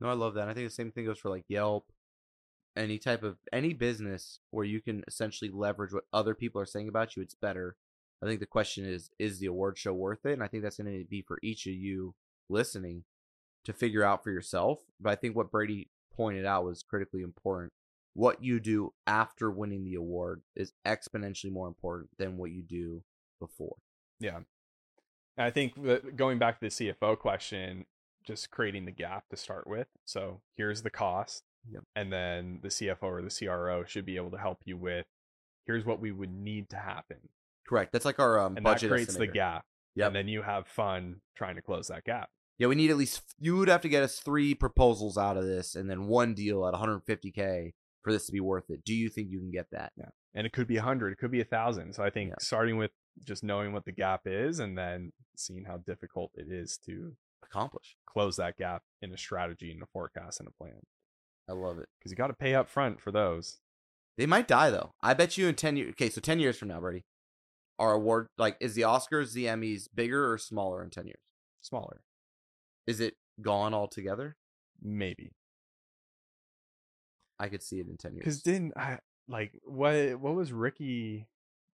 No, 0.00 0.08
I 0.08 0.12
love 0.12 0.34
that. 0.34 0.48
I 0.48 0.54
think 0.54 0.66
the 0.66 0.74
same 0.74 0.92
thing 0.92 1.06
goes 1.06 1.18
for 1.18 1.30
like 1.30 1.44
Yelp, 1.48 1.90
any 2.76 2.98
type 2.98 3.22
of 3.22 3.38
any 3.52 3.72
business 3.72 4.40
where 4.50 4.64
you 4.64 4.80
can 4.82 5.02
essentially 5.08 5.50
leverage 5.50 5.92
what 5.92 6.04
other 6.12 6.34
people 6.34 6.60
are 6.60 6.66
saying 6.66 6.88
about 6.88 7.16
you. 7.16 7.22
It's 7.22 7.34
better. 7.34 7.76
I 8.22 8.26
think 8.26 8.40
the 8.40 8.46
question 8.46 8.84
is, 8.84 9.10
is 9.18 9.38
the 9.38 9.46
award 9.46 9.78
show 9.78 9.94
worth 9.94 10.26
it? 10.26 10.34
And 10.34 10.42
I 10.42 10.48
think 10.48 10.62
that's 10.62 10.76
going 10.76 10.92
to 10.92 11.04
be 11.08 11.22
for 11.22 11.38
each 11.42 11.66
of 11.66 11.72
you 11.72 12.14
listening 12.48 13.04
to 13.64 13.72
figure 13.72 14.04
out 14.04 14.22
for 14.22 14.30
yourself. 14.30 14.80
But 15.00 15.10
I 15.10 15.16
think 15.16 15.34
what 15.34 15.50
Brady 15.50 15.88
pointed 16.14 16.44
out 16.44 16.64
was 16.64 16.82
critically 16.82 17.22
important. 17.22 17.72
What 18.18 18.42
you 18.42 18.58
do 18.58 18.94
after 19.06 19.48
winning 19.48 19.84
the 19.84 19.94
award 19.94 20.42
is 20.56 20.72
exponentially 20.84 21.52
more 21.52 21.68
important 21.68 22.10
than 22.18 22.36
what 22.36 22.50
you 22.50 22.62
do 22.62 23.04
before. 23.38 23.76
Yeah. 24.18 24.38
And 25.36 25.46
I 25.46 25.52
think 25.52 25.74
going 26.16 26.40
back 26.40 26.58
to 26.58 26.66
the 26.66 26.70
CFO 26.70 27.16
question, 27.16 27.86
just 28.24 28.50
creating 28.50 28.86
the 28.86 28.90
gap 28.90 29.28
to 29.28 29.36
start 29.36 29.68
with. 29.68 29.86
So 30.04 30.40
here's 30.56 30.82
the 30.82 30.90
cost. 30.90 31.44
Yep. 31.70 31.84
And 31.94 32.12
then 32.12 32.58
the 32.60 32.70
CFO 32.70 33.04
or 33.04 33.22
the 33.22 33.30
CRO 33.30 33.84
should 33.84 34.04
be 34.04 34.16
able 34.16 34.32
to 34.32 34.38
help 34.38 34.62
you 34.64 34.76
with 34.76 35.06
here's 35.64 35.84
what 35.84 36.00
we 36.00 36.10
would 36.10 36.32
need 36.32 36.70
to 36.70 36.76
happen. 36.76 37.18
Correct. 37.68 37.92
That's 37.92 38.04
like 38.04 38.18
our 38.18 38.40
um, 38.40 38.56
And 38.56 38.66
that 38.66 38.72
budget 38.72 38.90
creates 38.90 39.14
the 39.14 39.28
gap. 39.28 39.64
Yeah. 39.94 40.08
And 40.08 40.16
then 40.16 40.26
you 40.26 40.42
have 40.42 40.66
fun 40.66 41.20
trying 41.36 41.54
to 41.54 41.62
close 41.62 41.86
that 41.86 42.02
gap. 42.02 42.30
Yeah, 42.58 42.66
we 42.66 42.74
need 42.74 42.90
at 42.90 42.96
least 42.96 43.22
you 43.38 43.56
would 43.58 43.68
have 43.68 43.82
to 43.82 43.88
get 43.88 44.02
us 44.02 44.18
three 44.18 44.56
proposals 44.56 45.16
out 45.16 45.36
of 45.36 45.44
this, 45.44 45.76
and 45.76 45.88
then 45.88 46.08
one 46.08 46.34
deal 46.34 46.66
at 46.66 46.74
150k 46.74 47.74
for 48.08 48.12
this 48.12 48.26
to 48.26 48.32
be 48.32 48.40
worth 48.40 48.70
it. 48.70 48.84
Do 48.84 48.94
you 48.94 49.08
think 49.10 49.28
you 49.30 49.38
can 49.38 49.50
get 49.50 49.66
that? 49.72 49.92
Yeah. 49.96 50.06
And 50.34 50.46
it 50.46 50.52
could 50.52 50.66
be 50.66 50.76
a 50.78 50.82
hundred, 50.82 51.12
it 51.12 51.18
could 51.18 51.30
be 51.30 51.40
a 51.40 51.44
thousand. 51.44 51.92
So 51.94 52.02
I 52.02 52.10
think 52.10 52.30
Yeah. 52.30 52.36
starting 52.40 52.76
with 52.78 52.90
just 53.24 53.42
knowing 53.44 53.72
what 53.72 53.84
the 53.84 53.92
gap 53.92 54.22
is 54.26 54.58
and 54.60 54.78
then 54.78 55.12
seeing 55.36 55.64
how 55.64 55.76
difficult 55.78 56.30
it 56.34 56.50
is 56.50 56.78
to 56.86 57.16
Accomplish. 57.42 57.96
close 58.06 58.36
that 58.36 58.56
gap 58.56 58.82
in 59.02 59.12
a 59.12 59.18
strategy 59.18 59.70
and 59.72 59.82
a 59.82 59.86
forecast 59.86 60.40
and 60.40 60.48
a 60.48 60.52
plan. 60.52 60.80
I 61.48 61.52
love 61.52 61.78
it. 61.78 61.88
Because 61.98 62.10
you 62.12 62.16
got 62.16 62.28
to 62.28 62.34
pay 62.34 62.54
up 62.54 62.68
front 62.68 63.00
for 63.00 63.10
those. 63.12 63.58
They 64.16 64.26
might 64.26 64.48
die 64.48 64.70
though. 64.70 64.94
I 65.02 65.14
bet 65.14 65.36
you 65.36 65.46
in 65.48 65.54
10 65.54 65.76
years. 65.76 65.90
Okay, 65.90 66.10
so 66.10 66.20
10 66.20 66.40
years 66.40 66.56
from 66.58 66.68
now, 66.68 66.80
Brady, 66.80 67.04
our 67.78 67.92
award 67.92 68.28
like 68.38 68.56
is 68.60 68.74
the 68.74 68.82
Oscars, 68.82 69.32
the 69.32 69.44
Emmys 69.46 69.86
bigger 69.94 70.30
or 70.32 70.38
smaller 70.38 70.82
in 70.82 70.90
10 70.90 71.06
years? 71.06 71.20
Smaller. 71.60 72.02
Is 72.86 73.00
it 73.00 73.14
gone 73.40 73.74
altogether? 73.74 74.36
Maybe. 74.80 75.32
I 77.38 77.48
could 77.48 77.62
see 77.62 77.80
it 77.80 77.88
in 77.88 77.96
10 77.96 78.14
years. 78.14 78.24
Because 78.24 78.42
didn't 78.42 78.72
I 78.76 78.98
like 79.28 79.52
what 79.64 80.20
what 80.20 80.34
was 80.34 80.52
Ricky 80.52 81.28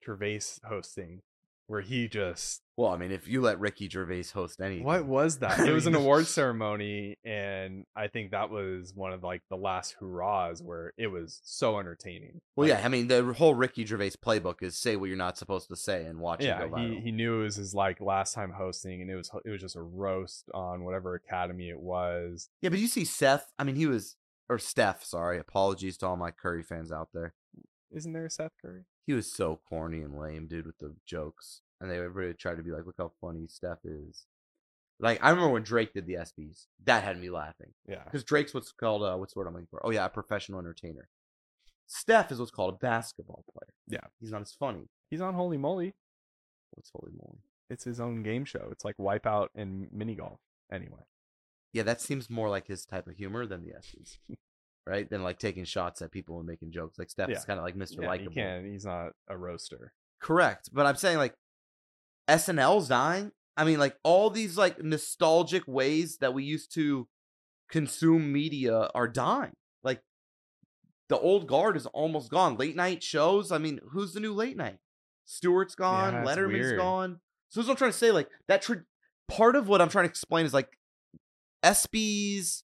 Gervais 0.04 0.40
hosting 0.64 1.22
where 1.70 1.80
he 1.80 2.08
just 2.08 2.62
well, 2.76 2.90
I 2.90 2.96
mean, 2.96 3.12
if 3.12 3.28
you 3.28 3.42
let 3.42 3.60
Ricky 3.60 3.88
Gervais 3.88 4.24
host 4.34 4.60
anything, 4.60 4.84
what 4.84 5.04
was 5.04 5.38
that? 5.38 5.60
It 5.68 5.70
was 5.70 5.86
an 5.86 5.94
award 5.94 6.26
ceremony 6.26 7.16
and 7.24 7.84
I 7.94 8.08
think 8.08 8.32
that 8.32 8.50
was 8.50 8.92
one 8.94 9.12
of 9.12 9.22
like 9.22 9.42
the 9.50 9.56
last 9.56 9.94
hurrahs 10.00 10.60
where 10.62 10.92
it 10.96 11.06
was 11.06 11.40
so 11.44 11.78
entertaining. 11.78 12.40
Well, 12.56 12.68
Like, 12.68 12.78
yeah, 12.78 12.84
I 12.84 12.88
mean, 12.88 13.06
the 13.06 13.22
whole 13.34 13.54
Ricky 13.54 13.86
Gervais 13.86 14.12
playbook 14.24 14.62
is 14.62 14.76
say 14.76 14.96
what 14.96 15.06
you're 15.06 15.16
not 15.16 15.38
supposed 15.38 15.68
to 15.68 15.76
say 15.76 16.06
and 16.06 16.18
watch 16.18 16.42
yeah, 16.42 16.60
it 16.62 16.70
go 16.72 16.76
he, 16.76 17.00
he 17.00 17.12
knew 17.12 17.40
it 17.40 17.44
was 17.44 17.56
his 17.56 17.72
like 17.72 18.00
last 18.00 18.34
time 18.34 18.50
hosting 18.50 19.00
and 19.00 19.08
it 19.08 19.14
was 19.14 19.30
it 19.44 19.50
was 19.50 19.60
just 19.60 19.76
a 19.76 19.82
roast 19.82 20.50
on 20.52 20.84
whatever 20.84 21.14
academy 21.14 21.68
it 21.68 21.80
was. 21.80 22.48
Yeah, 22.62 22.70
but 22.70 22.80
you 22.80 22.88
see 22.88 23.04
Seth. 23.04 23.52
I 23.60 23.64
mean, 23.64 23.76
he 23.76 23.86
was 23.86 24.16
or 24.50 24.58
Steph. 24.58 25.02
Sorry, 25.04 25.38
apologies 25.38 25.96
to 25.98 26.06
all 26.06 26.16
my 26.16 26.30
Curry 26.30 26.62
fans 26.62 26.92
out 26.92 27.08
there. 27.14 27.32
Isn't 27.90 28.12
there 28.12 28.26
a 28.26 28.30
Seth 28.30 28.52
Curry? 28.60 28.82
He 29.06 29.14
was 29.14 29.32
so 29.32 29.60
corny 29.68 30.02
and 30.02 30.18
lame, 30.18 30.46
dude, 30.46 30.66
with 30.66 30.78
the 30.78 30.94
jokes, 31.06 31.62
and 31.80 31.90
they 31.90 31.96
everybody 31.98 32.34
tried 32.34 32.56
to 32.58 32.62
be 32.62 32.70
like, 32.70 32.84
"Look 32.86 32.96
how 32.98 33.12
funny 33.20 33.46
Steph 33.48 33.84
is." 33.84 34.26
Like 34.98 35.18
I 35.24 35.30
remember 35.30 35.50
when 35.54 35.62
Drake 35.62 35.94
did 35.94 36.06
the 36.06 36.14
ESPYS, 36.14 36.66
that 36.84 37.02
had 37.02 37.18
me 37.18 37.30
laughing 37.30 37.72
Yeah. 37.88 38.04
because 38.04 38.22
Drake's 38.22 38.52
what's 38.52 38.70
called 38.70 39.02
uh, 39.02 39.16
what's 39.16 39.32
the 39.32 39.38
word 39.40 39.46
I'm 39.46 39.54
looking 39.54 39.68
for? 39.70 39.84
Oh 39.84 39.90
yeah, 39.90 40.04
a 40.04 40.10
professional 40.10 40.58
entertainer. 40.58 41.08
Steph 41.86 42.30
is 42.30 42.38
what's 42.38 42.50
called 42.50 42.74
a 42.74 42.76
basketball 42.76 43.44
player. 43.50 43.72
Yeah. 43.88 44.06
he's 44.20 44.30
not 44.30 44.42
as 44.42 44.52
funny. 44.52 44.88
He's 45.08 45.20
on 45.22 45.34
Holey 45.34 45.58
Moley. 45.58 45.94
What's 46.72 46.90
holey 46.90 47.12
moley? 47.18 47.38
It's 47.68 47.84
his 47.84 47.98
own 47.98 48.22
game 48.22 48.44
show. 48.44 48.68
It's 48.70 48.84
like 48.84 48.96
Wipeout 48.98 49.48
and 49.56 49.88
mini 49.92 50.14
golf. 50.14 50.38
Anyway. 50.70 51.00
Yeah, 51.72 51.84
that 51.84 52.00
seems 52.00 52.28
more 52.28 52.48
like 52.48 52.66
his 52.66 52.84
type 52.84 53.06
of 53.06 53.16
humor 53.16 53.46
than 53.46 53.62
the 53.62 53.72
ESPYS, 53.72 54.18
right? 54.86 55.08
Than 55.08 55.22
like 55.22 55.38
taking 55.38 55.64
shots 55.64 56.02
at 56.02 56.10
people 56.10 56.38
and 56.38 56.46
making 56.48 56.72
jokes. 56.72 56.98
Like 56.98 57.10
Steph 57.10 57.28
Yeah. 57.28 57.36
is 57.38 57.44
kind 57.44 57.58
of 57.58 57.64
like 57.64 57.76
Mr. 57.76 57.96
Yeah, 57.96 58.00
he 58.02 58.06
Likeable. 58.08 58.34
can. 58.34 58.64
He's 58.72 58.84
not 58.84 59.10
a 59.28 59.36
roaster. 59.36 59.92
Correct. 60.20 60.68
But 60.72 60.86
I'm 60.86 60.96
saying 60.96 61.18
like 61.18 61.34
SNL's 62.28 62.88
dying. 62.88 63.32
I 63.56 63.64
mean, 63.64 63.78
like 63.78 63.96
all 64.02 64.30
these 64.30 64.56
like 64.58 64.82
nostalgic 64.82 65.64
ways 65.66 66.18
that 66.18 66.34
we 66.34 66.44
used 66.44 66.72
to 66.74 67.08
consume 67.70 68.32
media 68.32 68.88
are 68.94 69.08
dying. 69.08 69.52
Like 69.84 70.00
the 71.08 71.18
old 71.18 71.46
guard 71.46 71.76
is 71.76 71.86
almost 71.86 72.30
gone. 72.30 72.56
Late 72.56 72.76
night 72.76 73.02
shows. 73.02 73.52
I 73.52 73.58
mean, 73.58 73.80
who's 73.90 74.12
the 74.14 74.20
new 74.20 74.32
late 74.32 74.56
night? 74.56 74.78
Stewart's 75.24 75.74
gone. 75.74 76.14
Yeah, 76.14 76.24
Letterman's 76.24 76.52
weird. 76.52 76.78
gone. 76.78 77.20
So 77.50 77.60
that's 77.60 77.68
what 77.68 77.74
I'm 77.74 77.78
trying 77.78 77.92
to 77.92 77.98
say. 77.98 78.10
Like 78.10 78.28
that. 78.48 78.62
Tra- 78.62 78.84
part 79.28 79.54
of 79.56 79.68
what 79.68 79.80
I'm 79.80 79.88
trying 79.88 80.06
to 80.06 80.10
explain 80.10 80.44
is 80.46 80.52
like 80.54 80.68
ESPYS, 81.64 82.62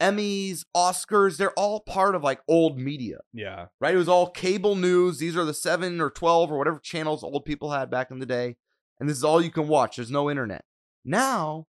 Emmys, 0.00 0.64
Oscars. 0.76 1.36
They're 1.36 1.52
all 1.52 1.80
part 1.80 2.14
of 2.14 2.22
like 2.22 2.40
old 2.48 2.78
media 2.78 3.18
Yeah. 3.32 3.66
right? 3.80 3.94
It 3.94 3.98
was 3.98 4.08
all 4.08 4.30
cable 4.30 4.76
news. 4.76 5.18
These 5.18 5.36
are 5.36 5.44
the 5.44 5.54
seven 5.54 6.00
or 6.00 6.10
12 6.10 6.50
or 6.52 6.58
whatever 6.58 6.78
channels 6.78 7.22
old 7.24 7.44
people 7.44 7.70
had 7.72 7.90
back 7.90 8.10
in 8.10 8.18
the 8.18 8.26
day. 8.26 8.56
And 9.00 9.08
this 9.08 9.16
is 9.16 9.24
all 9.24 9.42
you 9.42 9.50
can 9.50 9.68
watch. 9.68 9.96
There's 9.96 10.10
no 10.10 10.30
internet. 10.30 10.64
Now, 11.04 11.66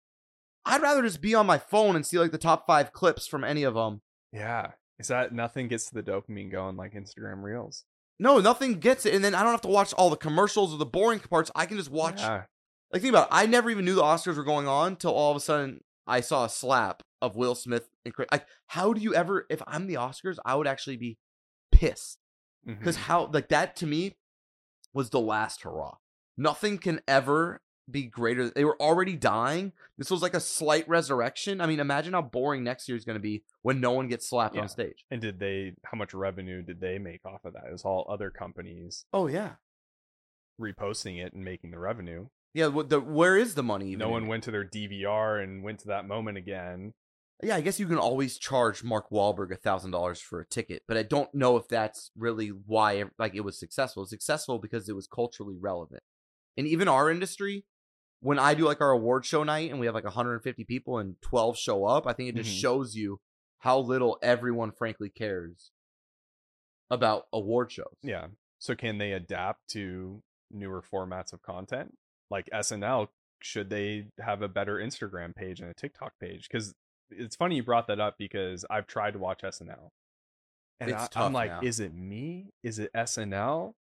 I'd 0.66 0.82
rather 0.82 1.02
just 1.02 1.22
be 1.22 1.34
on 1.34 1.46
my 1.46 1.58
phone 1.58 1.96
and 1.96 2.06
see 2.06 2.20
like 2.20 2.32
the 2.32 2.38
top 2.38 2.68
five 2.68 2.92
clips 2.94 3.28
from 3.28 3.44
any 3.44 3.64
of 3.64 3.74
them. 3.74 4.02
Yeah. 4.32 4.72
Is 5.00 5.08
that 5.08 5.34
nothing 5.34 5.68
gets 5.68 5.90
the 5.90 6.04
dopamine 6.04 6.52
going 6.52 6.78
like 6.78 6.94
Instagram 6.94 7.42
Reels? 7.42 7.86
No, 8.20 8.38
nothing 8.40 8.74
gets 8.80 9.08
it. 9.08 9.16
And 9.16 9.24
then 9.24 9.34
I 9.34 9.42
don't 9.42 9.52
have 9.52 9.62
to 9.62 9.68
watch 9.68 9.94
all 9.94 10.12
the 10.12 10.16
commercials 10.18 10.74
or 10.74 10.78
the 10.78 10.86
boring 10.86 11.20
parts. 11.20 11.50
I 11.56 11.66
can 11.66 11.78
just 11.78 11.90
watch. 11.90 12.22
Yeah. 12.22 12.44
Like, 12.94 13.02
think 13.02 13.12
about 13.14 13.30
it. 13.30 13.34
I 13.34 13.48
never 13.48 13.72
even 13.72 13.84
knew 13.86 13.96
the 13.96 14.04
Oscars 14.04 14.36
were 14.38 14.44
going 14.44 14.68
on 14.68 14.96
till 14.96 15.12
all 15.12 15.32
of 15.32 15.38
a 15.38 15.40
sudden 15.40 15.82
I 16.08 16.22
saw 16.22 16.46
a 16.46 16.50
slap 16.50 17.04
of 17.22 17.36
Will 17.36 17.56
Smith. 17.56 17.90
And 18.06 18.14
Chris. 18.14 18.28
Like, 18.32 18.48
how 18.68 18.94
do 18.94 19.02
you 19.02 19.14
ever, 19.14 19.46
if 19.50 19.62
I'm 19.68 19.88
the 19.88 19.96
Oscars, 19.96 20.38
I 20.46 20.56
would 20.56 20.68
actually 20.68 20.98
be 20.98 21.18
pissed. 21.72 22.20
Because 22.66 22.96
mm-hmm. 22.96 23.06
how 23.06 23.30
like 23.34 23.50
that 23.50 23.76
to 23.78 23.88
me 23.88 24.18
was 24.94 25.10
the 25.10 25.20
last 25.20 25.64
hurrah 25.64 25.96
nothing 26.38 26.78
can 26.78 27.02
ever 27.08 27.62
be 27.90 28.04
greater 28.04 28.50
they 28.50 28.64
were 28.64 28.80
already 28.82 29.16
dying 29.16 29.74
this 29.98 30.12
was 30.12 30.22
like 30.22 30.34
a 30.34 30.40
slight 30.40 30.88
resurrection 30.88 31.60
i 31.60 31.66
mean 31.66 31.80
imagine 31.80 32.14
how 32.14 32.22
boring 32.22 32.64
next 32.64 32.88
year 32.88 32.96
is 32.96 33.04
going 33.04 33.16
to 33.16 33.22
be 33.22 33.44
when 33.64 33.82
no 33.82 33.92
one 33.92 34.08
gets 34.08 34.30
slapped 34.30 34.56
Yeah. 34.56 34.62
on 34.62 34.70
stage 34.70 35.06
And 35.10 35.20
did 35.20 35.40
they 35.40 35.74
how 35.86 35.98
much 35.98 36.14
revenue 36.14 36.62
did 36.62 36.80
they 36.80 37.00
make 37.00 37.26
off 37.26 37.44
of 37.44 37.54
that? 37.54 37.64
It 37.68 37.72
was 37.72 37.84
all 37.84 38.06
other 38.08 38.30
companies 38.30 39.06
oh 39.12 39.28
yeah 39.28 39.54
reposting 40.60 41.24
it 41.24 41.34
and 41.34 41.44
making 41.44 41.72
the 41.72 41.80
revenue. 41.80 42.28
Yeah 42.54 42.68
the 42.88 43.00
where 43.00 43.38
is 43.38 43.56
the 43.56 43.64
money 43.64 43.88
even 43.88 44.00
no 44.00 44.10
one 44.10 44.24
it? 44.26 44.28
went 44.28 44.44
to 44.44 44.52
their 44.52 44.66
DVR 44.66 45.42
and 45.44 45.64
went 45.64 45.80
to 45.80 45.88
that 45.88 46.08
moment 46.08 46.38
again. 46.38 46.94
yeah 47.44 47.56
i 47.56 47.62
guess 47.62 47.80
you 47.80 47.88
can 47.88 47.98
always 47.98 48.38
charge 48.38 48.84
mark 48.84 49.10
Wahlberg 49.10 49.52
a 49.52 49.56
thousand 49.56 49.92
dollars 49.92 50.20
for 50.22 50.40
a 50.40 50.46
ticket 50.46 50.84
but 50.88 50.98
i 50.98 51.04
don't 51.04 51.34
know 51.34 51.58
if 51.58 51.68
that's 51.68 52.12
really 52.18 52.50
why 52.50 53.04
like 53.18 53.34
it 53.36 53.42
was 53.42 53.60
successful 53.60 54.04
it's 54.04 54.10
successful 54.12 54.60
because 54.60 54.88
it 54.90 54.96
was 54.96 55.08
culturally 55.08 55.58
relevant 55.60 56.04
and 56.58 56.68
even 56.68 56.88
our 56.88 57.10
industry 57.10 57.66
when 58.20 58.38
i 58.38 58.54
do 58.54 58.66
like 58.66 58.82
our 58.82 58.92
award 58.92 59.26
show 59.26 59.44
night 59.44 59.72
and 59.72 59.80
we 59.80 59.86
have 59.86 59.96
like 59.96 60.04
150 60.04 60.64
people 60.66 60.98
and 61.00 61.16
12 61.22 61.58
show 61.58 61.86
up 61.86 62.06
i 62.06 62.14
think 62.14 62.30
it 62.30 62.36
just 62.36 62.52
Mhm. 62.56 62.62
shows 62.62 62.96
you 62.96 63.20
how 63.60 63.80
little 63.80 64.18
everyone 64.22 64.72
frankly 64.72 65.10
cares 65.10 65.72
about 66.90 67.28
award 67.32 67.72
shows 67.72 67.96
Yeah. 68.04 68.28
So 68.60 68.76
can 68.76 68.98
they 69.00 69.14
adapt 69.14 69.70
to 69.70 70.22
newer 70.52 70.82
formats 70.84 71.34
of 71.34 71.42
content? 71.42 71.98
Like 72.32 72.50
SNL, 72.54 73.10
should 73.42 73.70
they 73.70 74.08
have 74.20 74.42
a 74.42 74.48
better 74.48 74.78
Instagram 74.78 75.36
page 75.36 75.60
and 75.60 75.70
a 75.70 75.74
TikTok 75.74 76.14
page? 76.20 76.48
Because 76.50 76.74
it's 77.12 77.36
funny 77.36 77.58
you 77.58 77.64
brought 77.64 77.88
that 77.88 78.00
up 78.00 78.16
because 78.18 78.66
I've 78.70 78.88
tried 78.88 79.12
to 79.12 79.20
watch 79.20 79.42
SNL. 79.44 79.90
And 80.80 80.90
It's 80.90 81.04
I, 81.04 81.08
tough 81.08 81.24
I'm 81.26 81.34
like, 81.34 81.52
now. 81.52 81.60
is 81.62 81.80
it 81.80 81.94
me? 81.94 82.54
Is 82.64 82.80
it 82.80 82.90
SNL? 82.96 83.74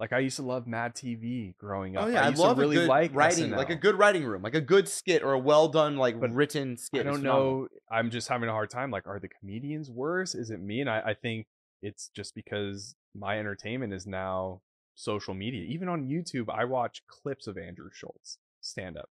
Like 0.00 0.14
I 0.14 0.20
used 0.20 0.36
to 0.36 0.42
love 0.42 0.66
Mad 0.66 0.94
TV 0.94 1.54
growing 1.58 1.98
oh, 1.98 2.00
up. 2.00 2.06
Oh 2.06 2.10
yeah, 2.10 2.22
I 2.22 2.26
I, 2.26 2.28
used 2.30 2.40
love 2.40 2.56
to 2.56 2.62
really 2.62 2.86
like 2.86 3.14
writing, 3.14 3.50
like 3.50 3.68
a 3.68 3.76
good 3.76 3.98
writing 3.98 4.24
room, 4.24 4.40
like 4.40 4.54
a 4.54 4.60
good 4.60 4.88
skit 4.88 5.22
or 5.22 5.34
a 5.34 5.38
well 5.38 5.68
done, 5.68 5.96
like 5.96 6.18
But 6.18 6.32
written 6.32 6.78
skit. 6.78 7.06
I 7.06 7.10
don't 7.10 7.22
know. 7.22 7.68
I'm 7.90 8.10
just 8.10 8.26
having 8.28 8.48
a 8.48 8.52
hard 8.52 8.70
time. 8.70 8.90
Like, 8.90 9.06
are 9.06 9.20
the 9.20 9.28
comedians 9.28 9.90
worse? 9.90 10.34
Is 10.34 10.50
it 10.50 10.58
me? 10.58 10.80
And 10.80 10.88
I, 10.88 11.02
I 11.08 11.14
think 11.14 11.46
it's 11.82 12.08
just 12.16 12.34
because 12.34 12.94
my 13.14 13.38
entertainment 13.38 13.92
is 13.92 14.06
now 14.06 14.62
social 15.00 15.34
media. 15.34 15.64
Even 15.68 15.88
on 15.88 16.08
YouTube, 16.08 16.48
I 16.48 16.64
watch 16.64 17.02
clips 17.06 17.46
of 17.46 17.56
Andrew 17.58 17.90
Schulz 17.92 18.38
stand 18.60 18.96
up. 18.96 19.08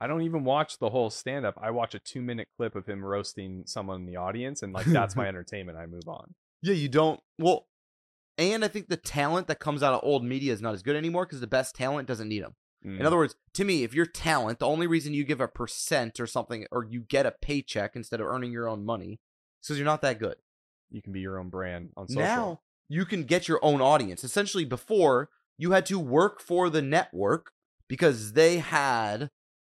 I 0.00 0.06
don't 0.06 0.22
even 0.22 0.44
watch 0.44 0.78
the 0.78 0.90
whole 0.90 1.10
stand 1.10 1.44
up. 1.44 1.58
I 1.60 1.70
watch 1.70 1.94
a 1.94 1.98
two 1.98 2.22
minute 2.22 2.48
clip 2.56 2.74
of 2.74 2.86
him 2.86 3.04
roasting 3.04 3.64
someone 3.66 4.00
in 4.00 4.06
the 4.06 4.16
audience, 4.16 4.62
and 4.62 4.72
like 4.72 4.86
that's 4.86 5.14
my 5.14 5.26
entertainment. 5.28 5.76
I 5.76 5.86
move 5.86 6.08
on. 6.08 6.34
Yeah, 6.62 6.74
you 6.74 6.88
don't. 6.88 7.20
Well, 7.38 7.66
and 8.38 8.64
I 8.64 8.68
think 8.68 8.88
the 8.88 8.96
talent 8.96 9.46
that 9.48 9.58
comes 9.58 9.82
out 9.82 9.92
of 9.92 10.00
old 10.02 10.24
media 10.24 10.52
is 10.52 10.62
not 10.62 10.74
as 10.74 10.82
good 10.82 10.96
anymore 10.96 11.26
because 11.26 11.40
the 11.40 11.46
best 11.46 11.74
talent 11.74 12.08
doesn't 12.08 12.28
need 12.28 12.42
them. 12.42 12.54
Mm. 12.84 13.00
In 13.00 13.06
other 13.06 13.18
words, 13.18 13.34
to 13.54 13.64
me, 13.64 13.82
if 13.82 13.92
you're 13.92 14.06
talent, 14.06 14.58
the 14.58 14.66
only 14.66 14.86
reason 14.86 15.12
you 15.12 15.24
give 15.24 15.40
a 15.40 15.48
percent 15.48 16.18
or 16.18 16.26
something, 16.26 16.66
or 16.72 16.84
you 16.84 17.00
get 17.00 17.26
a 17.26 17.32
paycheck 17.32 17.94
instead 17.94 18.20
of 18.20 18.26
earning 18.26 18.52
your 18.52 18.68
own 18.68 18.86
money, 18.86 19.20
is 19.60 19.68
because 19.68 19.78
you're 19.78 19.84
not 19.84 20.00
that 20.00 20.18
good. 20.18 20.36
you 20.90 21.02
can 21.02 21.12
be 21.12 21.20
your 21.20 21.38
own 21.38 21.50
brand 21.50 21.90
on 21.98 22.08
social. 22.08 22.22
Now 22.22 22.60
you 22.92 23.04
can 23.06 23.22
get 23.22 23.46
your 23.48 23.58
own 23.62 23.80
audience. 23.80 24.24
Essentially, 24.24 24.64
before 24.66 25.30
you 25.56 25.70
had 25.70 25.86
to 25.86 25.98
work 25.98 26.40
for 26.40 26.68
the 26.68 26.82
network 26.82 27.52
because 27.88 28.32
they 28.32 28.58
had 28.58 29.30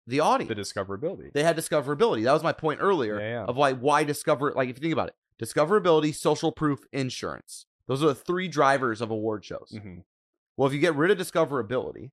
the 0.07 0.21
audience. 0.21 0.49
the 0.49 0.55
discoverability. 0.55 1.33
they 1.33 1.43
had 1.43 1.57
discoverability. 1.57 2.23
That 2.25 2.33
was 2.33 2.43
my 2.45 2.53
point 2.53 2.79
earlier 2.81 3.21
Yeah, 3.21 3.29
yeah. 3.31 3.45
of 3.45 3.57
why 3.57 3.73
why 3.73 4.05
discover. 4.05 4.53
Like 4.53 4.69
if 4.71 4.77
you 4.77 4.81
think 4.81 4.93
about 4.93 5.09
it, 5.09 5.15
discoverability, 5.43 6.15
social 6.15 6.53
proof, 6.53 6.81
insurance. 6.93 7.67
Those 7.89 8.03
are 8.05 8.07
the 8.09 8.15
three 8.15 8.47
drivers 8.49 9.01
of 9.01 9.11
award 9.11 9.45
shows. 9.45 9.73
Mhm. 9.75 10.05
Well, 10.57 10.69
if 10.69 10.73
you 10.75 10.79
get 10.81 10.95
rid 10.95 11.11
of 11.11 11.19
discoverability 11.19 12.11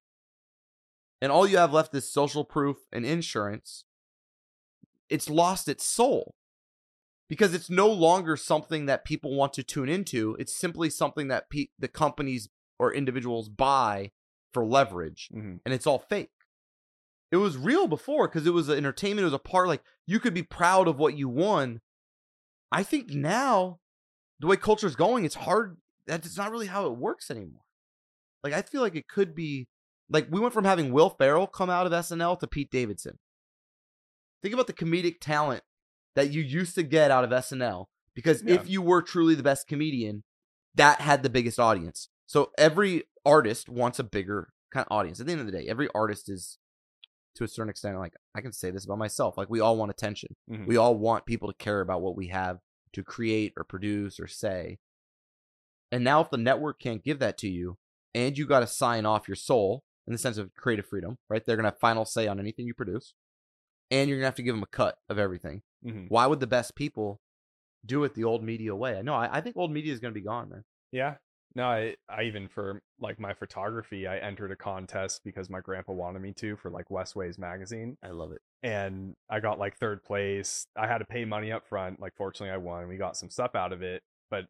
and 1.22 1.32
all 1.32 1.46
you 1.48 1.58
have 1.58 1.74
left 1.74 1.94
is 1.94 2.10
social 2.12 2.44
proof 2.44 2.78
and 2.92 3.06
insurance, 3.06 3.84
it's 5.10 5.30
lost 5.30 5.68
its 5.68 5.84
soul 5.86 6.34
because 7.30 7.54
it's 7.54 7.70
no 7.70 7.88
longer 7.88 8.38
something 8.38 8.86
that 8.86 9.06
people 9.06 9.36
want 9.36 9.54
to 9.54 9.64
tune 9.64 9.90
into. 9.90 10.36
It's 10.40 10.56
simply 10.56 10.90
something 10.90 11.28
that 11.28 11.50
pe- 11.50 11.68
the 11.78 11.88
companies 11.88 12.50
or 12.80 12.94
individuals 12.94 13.50
buy 13.50 14.12
for 14.54 14.66
leverage, 14.66 15.30
Mhm. 15.34 15.60
and 15.66 15.74
it's 15.74 15.86
all 15.88 16.00
fake. 16.00 16.32
It 17.32 17.38
was 17.38 17.58
real 17.58 17.88
before 17.88 18.28
because 18.28 18.48
it 18.48 18.52
was 18.52 18.70
entertainment. 18.70 19.24
It 19.24 19.26
was 19.26 19.34
a 19.34 19.40
part 19.40 19.68
like 19.68 19.84
you 20.06 20.20
could 20.20 20.34
be 20.34 20.44
proud 20.44 20.88
of 20.88 20.98
what 20.98 21.18
you 21.18 21.28
won. 21.28 21.82
I 22.72 22.84
think 22.84 23.10
now, 23.10 23.80
the 24.40 24.48
way 24.48 24.56
culture 24.58 24.88
is 24.88 24.96
going, 24.96 25.26
it's 25.26 25.36
hard. 25.36 25.78
That's 26.06 26.38
not 26.38 26.52
really 26.52 26.68
how 26.68 26.86
it 26.86 26.98
works 26.98 27.30
anymore. 27.30 27.64
Like 28.44 28.54
I 28.54 28.62
feel 28.62 28.82
like 28.82 28.96
it 28.96 29.10
could 29.10 29.36
be 29.36 29.68
like 30.10 30.28
we 30.32 30.40
went 30.40 30.54
from 30.54 30.64
having 30.64 30.94
Will 30.94 31.10
Ferrell 31.10 31.48
come 31.48 31.70
out 31.70 31.86
of 31.86 31.92
SNL 31.92 32.38
to 32.40 32.48
Pete 32.48 32.72
Davidson. 32.72 33.20
Think 34.42 34.54
about 34.54 34.68
the 34.68 34.74
comedic 34.74 35.18
talent 35.20 35.64
that 36.18 36.32
you 36.34 36.42
used 36.42 36.74
to 36.76 36.82
get 36.84 37.12
out 37.12 37.24
of 37.24 37.30
SNL 37.32 37.86
because 38.16 38.42
Yeah. 38.44 38.56
if 38.56 38.68
you 38.68 38.82
were 38.82 39.04
truly 39.04 39.36
the 39.36 39.44
best 39.44 39.68
comedian, 39.68 40.24
that 40.74 41.00
had 41.02 41.22
the 41.22 41.30
biggest 41.30 41.60
audience. 41.60 42.10
So 42.26 42.52
every 42.58 43.04
artist 43.24 43.70
wants 43.70 44.00
a 44.00 44.04
bigger 44.04 44.50
kind 44.74 44.86
of 44.90 44.96
audience. 44.96 45.20
At 45.20 45.28
the 45.28 45.32
end 45.34 45.42
of 45.42 45.46
the 45.46 45.52
day, 45.52 45.68
every 45.68 45.88
artist 45.94 46.28
is 46.28 46.58
to 47.36 47.44
a 47.44 47.48
certain 47.48 47.70
extent 47.70 48.00
like 48.00 48.14
I 48.34 48.42
can 48.42 48.52
say 48.52 48.72
this 48.72 48.84
about 48.84 48.98
myself. 48.98 49.38
Like 49.38 49.48
we 49.50 49.60
all 49.60 49.78
want 49.78 49.92
attention. 49.92 50.36
Mhm. 50.50 50.66
We 50.66 50.76
all 50.76 50.98
want 50.98 51.28
people 51.28 51.48
to 51.52 51.58
care 51.58 51.82
about 51.82 52.02
what 52.02 52.16
we 52.16 52.30
have 52.30 52.58
to 52.94 53.04
create 53.04 53.54
or 53.56 53.64
produce 53.64 54.20
or 54.20 54.26
say. 54.28 54.80
And 55.92 56.04
now, 56.04 56.20
if 56.22 56.30
the 56.32 56.38
network 56.38 56.80
can't 56.80 57.04
give 57.04 57.20
that 57.20 57.38
to 57.40 57.48
you, 57.48 57.78
and 58.16 58.36
you 58.38 58.48
got 58.48 58.62
to 58.62 58.68
sign 58.68 59.06
off 59.06 59.28
your 59.28 59.36
soul 59.36 59.84
in 60.08 60.14
the 60.14 60.18
sense 60.20 60.38
of 60.38 60.54
creative 60.56 60.88
freedom, 60.88 61.18
right? 61.30 61.46
They're 61.46 61.56
going 61.56 61.66
to 61.66 61.70
have 61.70 61.80
final 61.80 62.06
say 62.06 62.28
on 62.28 62.40
anything 62.40 62.66
you 62.66 62.74
produce, 62.74 63.14
and 63.92 64.10
you're 64.10 64.18
going 64.18 64.24
to 64.24 64.28
have 64.30 64.36
to 64.36 64.44
give 64.44 64.56
them 64.56 64.64
a 64.64 64.68
cut 64.68 64.98
of 65.08 65.18
everything. 65.20 65.62
Mhm. 65.86 66.10
Why 66.10 66.26
would 66.28 66.40
the 66.40 66.48
best 66.48 66.76
people 66.76 67.20
do 67.86 68.04
it 68.04 68.14
the 68.14 68.24
old 68.24 68.44
media 68.44 68.76
way? 68.76 69.02
No, 69.04 69.14
I, 69.14 69.38
I 69.38 69.42
think 69.42 69.56
old 69.58 69.72
media 69.72 69.94
is 69.94 70.00
going 70.00 70.14
to 70.14 70.20
be 70.20 70.26
gone, 70.26 70.50
man. 70.50 70.64
Yeah. 70.92 71.16
No, 71.56 71.66
I, 71.66 71.96
I 72.10 72.24
even 72.24 72.48
for 72.50 72.82
like 73.00 73.20
my 73.20 73.34
photography, 73.34 74.06
I 74.06 74.18
entered 74.18 74.52
a 74.52 74.56
contest 74.56 75.22
because 75.24 75.50
my 75.50 75.60
grandpa 75.60 75.94
wanted 75.94 76.22
me 76.22 76.34
to 76.34 76.56
for 76.58 76.70
like 76.70 76.90
Westways 76.90 77.40
magazine. 77.40 77.98
I 78.04 78.10
love 78.10 78.32
it. 78.32 78.42
And 78.62 79.16
I 79.30 79.40
got 79.40 79.58
like 79.58 79.78
third 79.78 80.04
place. 80.04 80.68
I 80.76 80.86
had 80.88 81.00
to 81.00 81.06
pay 81.06 81.26
money 81.26 81.52
up 81.52 81.66
front. 81.68 82.00
Like 82.00 82.14
fortunately 82.16 82.54
I 82.54 82.58
won. 82.58 82.88
We 82.88 82.98
got 82.98 83.18
some 83.18 83.30
stuff 83.30 83.56
out 83.56 83.74
of 83.74 83.82
it, 83.82 84.04
but 84.30 84.46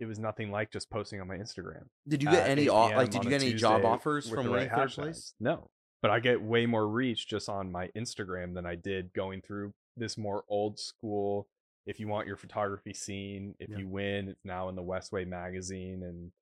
it 0.00 0.06
was 0.06 0.18
nothing 0.18 0.50
like 0.50 0.70
just 0.70 0.90
posting 0.90 1.20
on 1.20 1.28
my 1.28 1.36
Instagram. 1.36 1.84
Did 2.08 2.22
you 2.22 2.30
get 2.30 2.48
any 2.48 2.62
8 2.62 2.68
au- 2.68 2.86
p.m. 2.88 2.96
like? 2.96 3.10
Did 3.10 3.24
you 3.24 3.30
get 3.30 3.42
any 3.42 3.54
job 3.54 3.84
offers 3.84 4.28
from 4.28 4.50
winning 4.50 4.68
right 4.68 4.70
third 4.70 4.90
place? 4.92 5.34
No. 5.40 5.66
But 6.02 6.10
I 6.10 6.20
get 6.20 6.42
way 6.42 6.66
more 6.66 6.86
reach 6.88 7.26
just 7.28 7.48
on 7.48 7.70
my 7.70 7.88
Instagram 7.96 8.54
than 8.54 8.66
I 8.66 8.74
did 8.74 9.12
going 9.14 9.40
through 9.42 9.72
this 10.00 10.18
more 10.18 10.42
old 10.48 10.78
school. 10.78 11.46
If 11.86 11.98
you 12.00 12.08
want 12.08 12.26
your 12.26 12.36
photography 12.36 12.92
seen, 12.92 13.54
if 13.60 13.68
Yeah. 13.70 13.78
you 13.78 13.88
win, 13.88 14.28
it's 14.28 14.44
now 14.44 14.68
in 14.68 14.74
the 14.76 14.82
Westway 14.82 15.26
magazine 15.26 16.02
and 16.02 16.32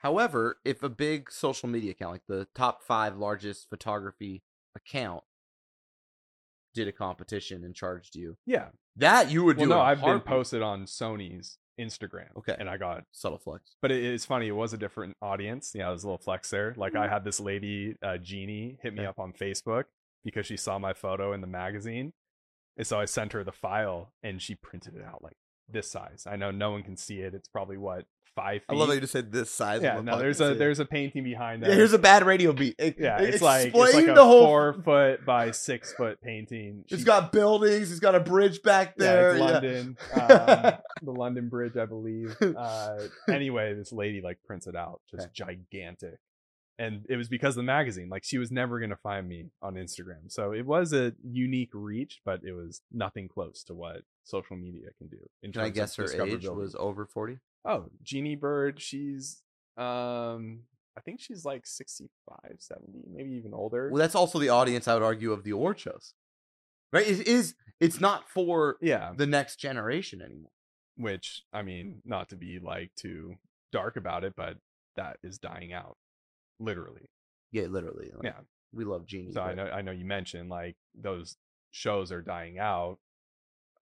However, 0.00 0.58
if 0.64 0.84
a 0.84 0.88
big 0.88 1.28
social 1.32 1.68
media 1.68 1.90
account, 1.90 2.12
like 2.12 2.26
the 2.28 2.46
top 2.54 2.84
five 2.84 3.16
largest 3.16 3.68
photography 3.68 4.44
account, 4.76 5.24
did 6.74 6.86
a 6.86 6.92
competition 6.92 7.64
and 7.64 7.74
charged 7.74 8.14
you, 8.14 8.36
yeah, 8.46 8.68
that 8.96 9.30
you 9.30 9.42
would 9.42 9.56
well, 9.56 9.66
do. 9.66 9.70
no, 9.70 9.80
I've 9.80 10.00
been 10.00 10.20
posted 10.20 10.62
on 10.62 10.84
Sony's 10.84 11.58
Instagram. 11.80 12.28
Okay. 12.36 12.54
and 12.58 12.68
I 12.68 12.76
got, 12.76 13.04
subtle 13.12 13.38
flex. 13.38 13.74
but 13.82 13.90
it, 13.90 14.04
it's 14.04 14.24
funny. 14.24 14.46
It 14.48 14.52
was 14.52 14.72
a 14.72 14.76
different 14.78 15.16
audience. 15.22 15.72
Yeah, 15.74 15.88
it 15.88 15.92
was 15.92 16.04
a 16.04 16.06
little 16.06 16.18
flex 16.22 16.50
there. 16.50 16.74
Like 16.76 16.94
I 16.94 17.08
had 17.08 17.24
this 17.24 17.40
lady, 17.40 17.96
uh, 18.02 18.18
Jeannie, 18.18 18.78
hit 18.82 18.92
me 18.92 18.98
Mm-hmm. 19.00 19.00
Okay. 19.00 19.06
up 19.08 19.18
on 19.18 19.32
Facebook 19.32 19.84
because 20.24 20.46
she 20.46 20.56
saw 20.56 20.78
my 20.78 20.92
photo 20.92 21.32
in 21.32 21.40
the 21.40 21.46
magazine, 21.48 22.12
and 22.78 22.86
so 22.86 22.98
I 22.98 23.04
sent 23.04 23.32
her 23.34 23.44
the 23.44 23.52
file, 23.52 24.12
and 24.22 24.40
she 24.40 24.54
printed 24.54 24.94
it 24.96 25.04
out 25.04 25.22
like 25.22 25.36
this 25.68 25.90
size. 25.90 26.24
I 26.26 26.36
know 26.36 26.50
no 26.50 26.70
one 26.70 26.82
can 26.82 26.96
see 26.96 27.20
it. 27.20 27.34
It's 27.34 27.48
probably 27.48 27.76
what 27.76 28.06
five. 28.34 28.62
Feet. 28.62 28.66
I 28.70 28.74
love 28.74 28.88
that 28.88 28.94
you 28.94 29.00
just 29.00 29.12
said 29.12 29.32
this 29.32 29.50
size. 29.50 29.82
Yeah, 29.82 30.00
no, 30.00 30.16
there's 30.18 30.40
a 30.40 30.54
there's 30.54 30.78
a 30.78 30.84
painting 30.86 31.24
behind 31.24 31.62
that. 31.62 31.70
yeah. 31.70 31.74
Here's 31.76 31.92
a 31.92 31.98
bad 31.98 32.24
radio 32.24 32.52
beat. 32.52 32.76
It- 32.78 32.96
yeah, 32.98 33.20
it- 33.20 33.34
it's 33.34 33.42
like 33.42 33.74
it's 33.74 33.94
like 33.94 34.06
a 34.08 34.14
the 34.14 34.24
whole. 34.24 34.46
four 34.46 34.72
foot 34.84 35.26
by 35.26 35.50
six 35.50 35.92
foot 35.92 36.20
painting. 36.22 36.84
It's 36.88 37.00
She- 37.00 37.04
got 37.04 37.32
buildings. 37.32 37.90
It's 37.90 38.00
got 38.00 38.14
a 38.14 38.20
bridge 38.20 38.62
back 38.62 38.96
there. 38.96 39.36
Yeah, 39.36 39.36
it's 39.36 39.40
yeah. 39.40 39.52
London, 39.52 39.96
um, 40.14 40.72
the 41.02 41.12
London 41.12 41.48
Bridge, 41.48 41.76
I 41.76 41.84
believe. 41.86 42.36
Uh, 42.56 42.98
anyway, 43.28 43.74
this 43.74 43.92
lady 43.92 44.20
like 44.22 44.38
prints 44.46 44.66
it 44.66 44.76
out, 44.76 45.00
just 45.10 45.32
gigantic, 45.34 46.18
and 46.78 47.04
it 47.08 47.16
was 47.16 47.28
because 47.28 47.56
of 47.56 47.56
the 47.56 47.62
magazine. 47.64 48.08
Like 48.08 48.24
she 48.24 48.38
was 48.38 48.50
never 48.50 48.78
gonna 48.78 48.96
find 48.96 49.28
me 49.28 49.46
on 49.62 49.74
Instagram, 49.74 50.28
so 50.28 50.52
it 50.52 50.64
was 50.64 50.92
a 50.92 51.12
unique 51.22 51.70
reach, 51.72 52.20
but 52.24 52.40
it 52.44 52.52
was 52.52 52.82
nothing 52.92 53.28
close 53.28 53.64
to 53.64 53.74
what 53.74 54.02
social 54.24 54.56
media 54.56 54.88
can 54.96 55.08
do. 55.08 55.18
In 55.42 55.52
Can 55.52 55.62
I 55.62 55.70
guess 55.70 55.96
her 55.96 56.22
age 56.22 56.46
was 56.46 56.76
over 56.78 57.06
forty? 57.06 57.38
Oh, 57.64 57.86
Jeannie 58.02 58.36
Bird, 58.36 58.80
she's 58.80 59.42
um 59.76 60.60
I 60.96 61.00
think 61.00 61.20
she's 61.20 61.44
like 61.44 61.64
65, 61.64 62.56
70, 62.58 63.04
maybe 63.14 63.30
even 63.34 63.54
older. 63.54 63.88
Well, 63.88 64.00
that's 64.00 64.16
also 64.16 64.40
the 64.40 64.48
audience 64.48 64.88
I 64.88 64.94
would 64.94 65.02
argue 65.04 65.30
of 65.30 65.44
the 65.44 65.52
award 65.52 65.78
shows, 65.78 66.14
right? 66.92 67.06
It 67.06 67.28
is. 67.28 67.54
It's 67.78 68.00
not 68.00 68.28
for 68.28 68.78
yeah, 68.80 69.12
the 69.16 69.26
next 69.26 69.56
generation 69.60 70.20
anymore. 70.20 70.50
which 70.96 71.44
I 71.52 71.62
mean, 71.62 72.02
not 72.04 72.30
to 72.30 72.36
be 72.36 72.58
like 72.58 72.90
too 72.96 73.36
dark 73.70 73.96
about 73.96 74.24
it, 74.24 74.34
but 74.36 74.56
that 74.96 75.18
is 75.22 75.38
dying 75.38 75.72
out 75.72 75.96
literally. 76.58 77.10
Yeah, 77.50 77.64
literally. 77.66 78.10
like, 78.14 78.24
Yeah. 78.24 78.40
we 78.72 78.84
love 78.84 79.06
Jeannie. 79.06 79.32
So 79.32 79.42
I 79.42 79.54
know 79.54 79.66
I 79.66 79.82
know 79.82 79.92
you 79.92 80.04
mentioned 80.04 80.48
like 80.50 80.76
those 80.94 81.36
shows 81.70 82.12
are 82.12 82.22
dying 82.22 82.58
out. 82.58 82.98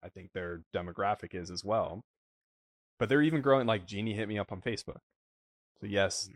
I 0.03 0.09
think 0.09 0.31
their 0.33 0.61
demographic 0.75 1.33
is 1.33 1.49
as 1.51 1.63
well. 1.63 2.03
But 2.99 3.09
they're 3.09 3.21
even 3.21 3.41
growing 3.41 3.67
like 3.67 3.85
Jeannie 3.85 4.13
hit 4.13 4.27
me 4.27 4.37
up 4.37 4.51
on 4.51 4.61
Facebook. 4.61 5.01
So 5.79 5.87
yes, 5.87 6.29
mm. 6.31 6.35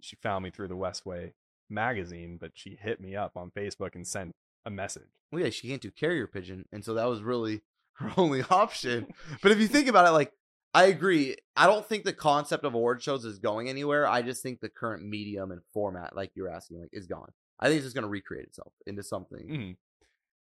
she 0.00 0.16
found 0.16 0.44
me 0.44 0.50
through 0.50 0.68
the 0.68 0.76
Westway 0.76 1.32
magazine, 1.68 2.38
but 2.40 2.52
she 2.54 2.76
hit 2.80 3.00
me 3.00 3.16
up 3.16 3.36
on 3.36 3.50
Facebook 3.50 3.94
and 3.94 4.06
sent 4.06 4.34
a 4.64 4.70
message. 4.70 5.08
well, 5.30 5.42
yeah, 5.42 5.50
she 5.50 5.68
can't 5.68 5.82
do 5.82 5.90
carrier 5.90 6.26
pigeon, 6.26 6.66
and 6.72 6.84
so 6.84 6.94
that 6.94 7.08
was 7.08 7.22
really 7.22 7.62
her 7.94 8.12
only 8.16 8.42
option. 8.50 9.06
but 9.42 9.52
if 9.52 9.58
you 9.58 9.68
think 9.68 9.88
about 9.88 10.06
it, 10.06 10.10
like 10.10 10.32
I 10.72 10.84
agree, 10.84 11.36
I 11.56 11.66
don't 11.66 11.84
think 11.84 12.04
the 12.04 12.12
concept 12.12 12.64
of 12.64 12.74
award 12.74 13.02
shows 13.02 13.24
is 13.24 13.38
going 13.38 13.68
anywhere. 13.68 14.06
I 14.06 14.22
just 14.22 14.42
think 14.42 14.60
the 14.60 14.68
current 14.68 15.04
medium 15.04 15.50
and 15.50 15.60
format, 15.74 16.14
like 16.14 16.30
you're 16.34 16.48
asking, 16.48 16.80
like 16.80 16.90
is 16.92 17.06
gone. 17.06 17.32
I 17.58 17.66
think 17.66 17.78
it's 17.78 17.86
just 17.86 17.96
going 17.96 18.04
to 18.04 18.08
recreate 18.08 18.46
itself 18.46 18.72
into 18.86 19.02
something. 19.02 19.48
Mhm. 19.48 19.76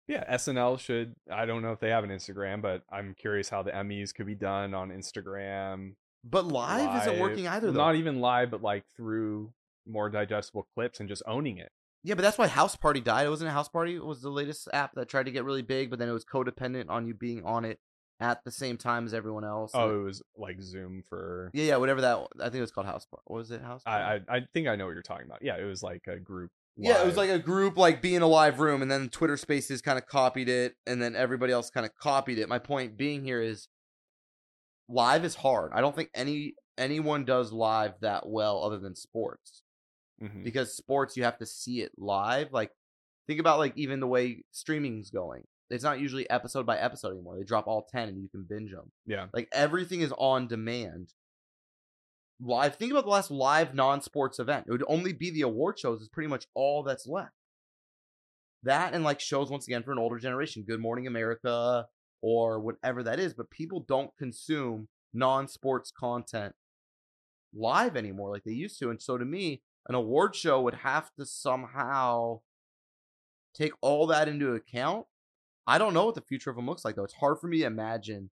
Yeah, 0.06 0.24
SNL 0.32 0.78
should. 0.78 1.16
I 1.30 1.46
don't 1.46 1.62
know 1.62 1.72
if 1.72 1.80
they 1.80 1.88
have 1.88 2.04
an 2.04 2.10
Instagram, 2.10 2.62
but 2.62 2.82
I'm 2.92 3.14
curious 3.14 3.48
how 3.48 3.62
the 3.62 3.72
Emmys 3.72 4.14
could 4.14 4.26
be 4.26 4.34
done 4.34 4.74
on 4.74 4.90
Instagram. 4.90 5.96
But 6.22 6.46
live, 6.46 7.02
isn't 7.02 7.20
working 7.20 7.48
either. 7.48 7.72
Though. 7.72 7.78
Not 7.78 7.96
even 7.96 8.20
live, 8.20 8.50
but 8.50 8.62
like 8.62 8.84
through 8.96 9.52
more 9.86 10.10
digestible 10.10 10.68
clips 10.74 11.00
and 11.00 11.08
just 11.08 11.22
owning 11.26 11.58
it. 11.58 11.72
Yeah, 12.02 12.14
but 12.14 12.22
that's 12.22 12.38
why 12.38 12.48
House 12.48 12.76
Party 12.76 13.00
died. 13.00 13.26
It 13.26 13.30
wasn't 13.30 13.48
a 13.48 13.52
House 13.52 13.68
Party. 13.68 13.96
It 13.96 14.04
was 14.04 14.20
the 14.20 14.30
latest 14.30 14.68
app 14.74 14.92
that 14.94 15.08
tried 15.08 15.24
to 15.24 15.32
get 15.32 15.44
really 15.44 15.62
big, 15.62 15.90
but 15.90 15.98
then 15.98 16.08
it 16.08 16.12
was 16.12 16.24
codependent 16.24 16.90
on 16.90 17.06
you 17.06 17.14
being 17.14 17.44
on 17.44 17.64
it 17.64 17.80
at 18.30 18.42
the 18.44 18.50
same 18.50 18.76
time 18.76 19.04
as 19.06 19.12
everyone 19.14 19.44
else. 19.44 19.70
Oh, 19.74 20.00
it 20.00 20.04
was 20.04 20.22
like 20.36 20.60
Zoom 20.60 21.02
for. 21.08 21.50
yeah, 21.52 21.64
yeah, 21.64 21.76
whatever 21.76 22.00
that. 22.00 22.18
I 22.40 22.44
think 22.44 22.56
it 22.56 22.60
was 22.62 22.70
called 22.72 22.86
House 22.86 23.04
Party. 23.06 23.22
What 23.26 23.36
was 23.38 23.50
it? 23.50 23.60
House. 23.60 23.82
I, 23.86 23.98
I 24.14 24.20
I 24.36 24.40
think 24.52 24.66
I 24.68 24.76
know 24.76 24.86
what 24.86 24.92
you're 24.94 25.02
talking 25.02 25.26
about. 25.26 25.40
Yeah, 25.42 25.56
it 25.58 25.64
was 25.64 25.82
like 25.82 26.02
a 26.08 26.18
group. 26.18 26.50
Yeah, 26.76 27.02
it 27.02 27.06
was 27.06 27.16
like 27.16 27.30
a 27.30 27.38
group 27.38 27.76
like 27.76 28.02
being 28.02 28.22
a 28.22 28.26
live 28.26 28.58
room, 28.60 28.82
and 28.82 28.90
then 28.90 29.08
Twitter 29.08 29.36
Spaces 29.36 29.80
kind 29.82 29.98
of 29.98 30.06
copied 30.06 30.48
it, 30.48 30.74
and 30.86 31.00
then 31.00 31.14
everybody 31.14 31.52
else 31.52 31.70
kind 31.70 31.86
of 31.86 31.94
copied 31.94 32.38
it. 32.38 32.48
My 32.48 32.58
point 32.58 32.96
being 32.96 33.22
here 33.22 33.40
is, 33.40 33.68
live 34.88 35.24
is 35.24 35.34
hard. 35.36 35.70
I 35.74 35.80
don't 35.80 35.94
think 35.94 36.10
any 36.14 36.54
anyone 36.76 37.24
does 37.24 37.52
live 37.52 37.92
that 38.00 38.28
well 38.28 38.64
other 38.64 38.78
than 38.78 38.96
sports, 38.96 39.62
Mhm. 40.22 40.42
because 40.42 40.74
sports 40.76 41.16
you 41.16 41.22
have 41.24 41.38
to 41.38 41.46
see 41.46 41.82
it 41.82 41.92
live. 41.96 42.48
Like, 42.52 42.70
think 43.28 43.38
about 43.40 43.58
like 43.60 43.74
even 43.76 44.00
the 44.00 44.08
way 44.08 44.42
streaming's 44.50 45.10
going. 45.10 45.44
It's 45.70 45.84
not 45.84 45.98
usually 46.00 46.28
episode 46.28 46.66
by 46.66 46.76
episode 46.76 47.12
anymore. 47.12 47.36
They 47.36 47.44
drop 47.44 47.66
all 47.66 47.86
ten, 47.90 48.08
and 48.08 48.22
you 48.22 48.28
can 48.28 48.44
binge 48.48 48.70
them. 48.70 48.92
yeah. 49.06 49.26
Like 49.32 49.48
everything 49.52 50.00
is 50.02 50.12
on 50.18 50.46
demand. 50.46 51.14
Live. 52.40 52.76
Think 52.76 52.90
about 52.92 53.04
the 53.04 53.10
last 53.10 53.30
live 53.30 53.74
non-sports 53.74 54.38
event. 54.38 54.66
It 54.68 54.72
would 54.72 54.84
only 54.88 55.12
be 55.12 55.30
the 55.30 55.42
award 55.42 55.78
shows. 55.78 56.02
Is 56.02 56.08
pretty 56.08 56.28
much 56.28 56.46
all 56.54 56.82
that's 56.82 57.06
left. 57.06 57.32
That 58.62 58.92
and 58.94 59.04
like 59.04 59.20
shows 59.20 59.50
once 59.50 59.66
again 59.66 59.82
for 59.82 59.92
an 59.92 59.98
older 59.98 60.18
generation. 60.18 60.64
Good 60.66 60.80
Morning 60.80 61.06
America 61.06 61.86
or 62.22 62.60
whatever 62.60 63.02
that 63.02 63.18
is. 63.20 63.34
But 63.34 63.50
people 63.50 63.80
don't 63.80 64.10
consume 64.18 64.88
non-sports 65.12 65.92
content 65.96 66.54
live 67.54 67.96
anymore 67.96 68.30
like 68.30 68.42
they 68.44 68.52
used 68.52 68.78
to. 68.80 68.90
And 68.90 69.00
so 69.00 69.16
to 69.16 69.24
me, 69.24 69.62
an 69.88 69.94
award 69.94 70.34
show 70.34 70.60
would 70.60 70.74
have 70.74 71.10
to 71.18 71.24
somehow 71.24 72.40
take 73.54 73.72
all 73.80 74.06
that 74.08 74.28
into 74.28 74.52
account. 74.54 75.06
I 75.66 75.78
don't 75.78 75.94
know 75.94 76.06
what 76.06 76.14
the 76.14 76.20
future 76.20 76.50
of 76.50 76.56
them 76.56 76.66
looks 76.66 76.84
like 76.84 76.96
though. 76.96 77.04
It's 77.04 77.14
hard 77.14 77.38
for 77.40 77.46
me 77.46 77.58
to 77.58 77.64
imagine 77.64 78.30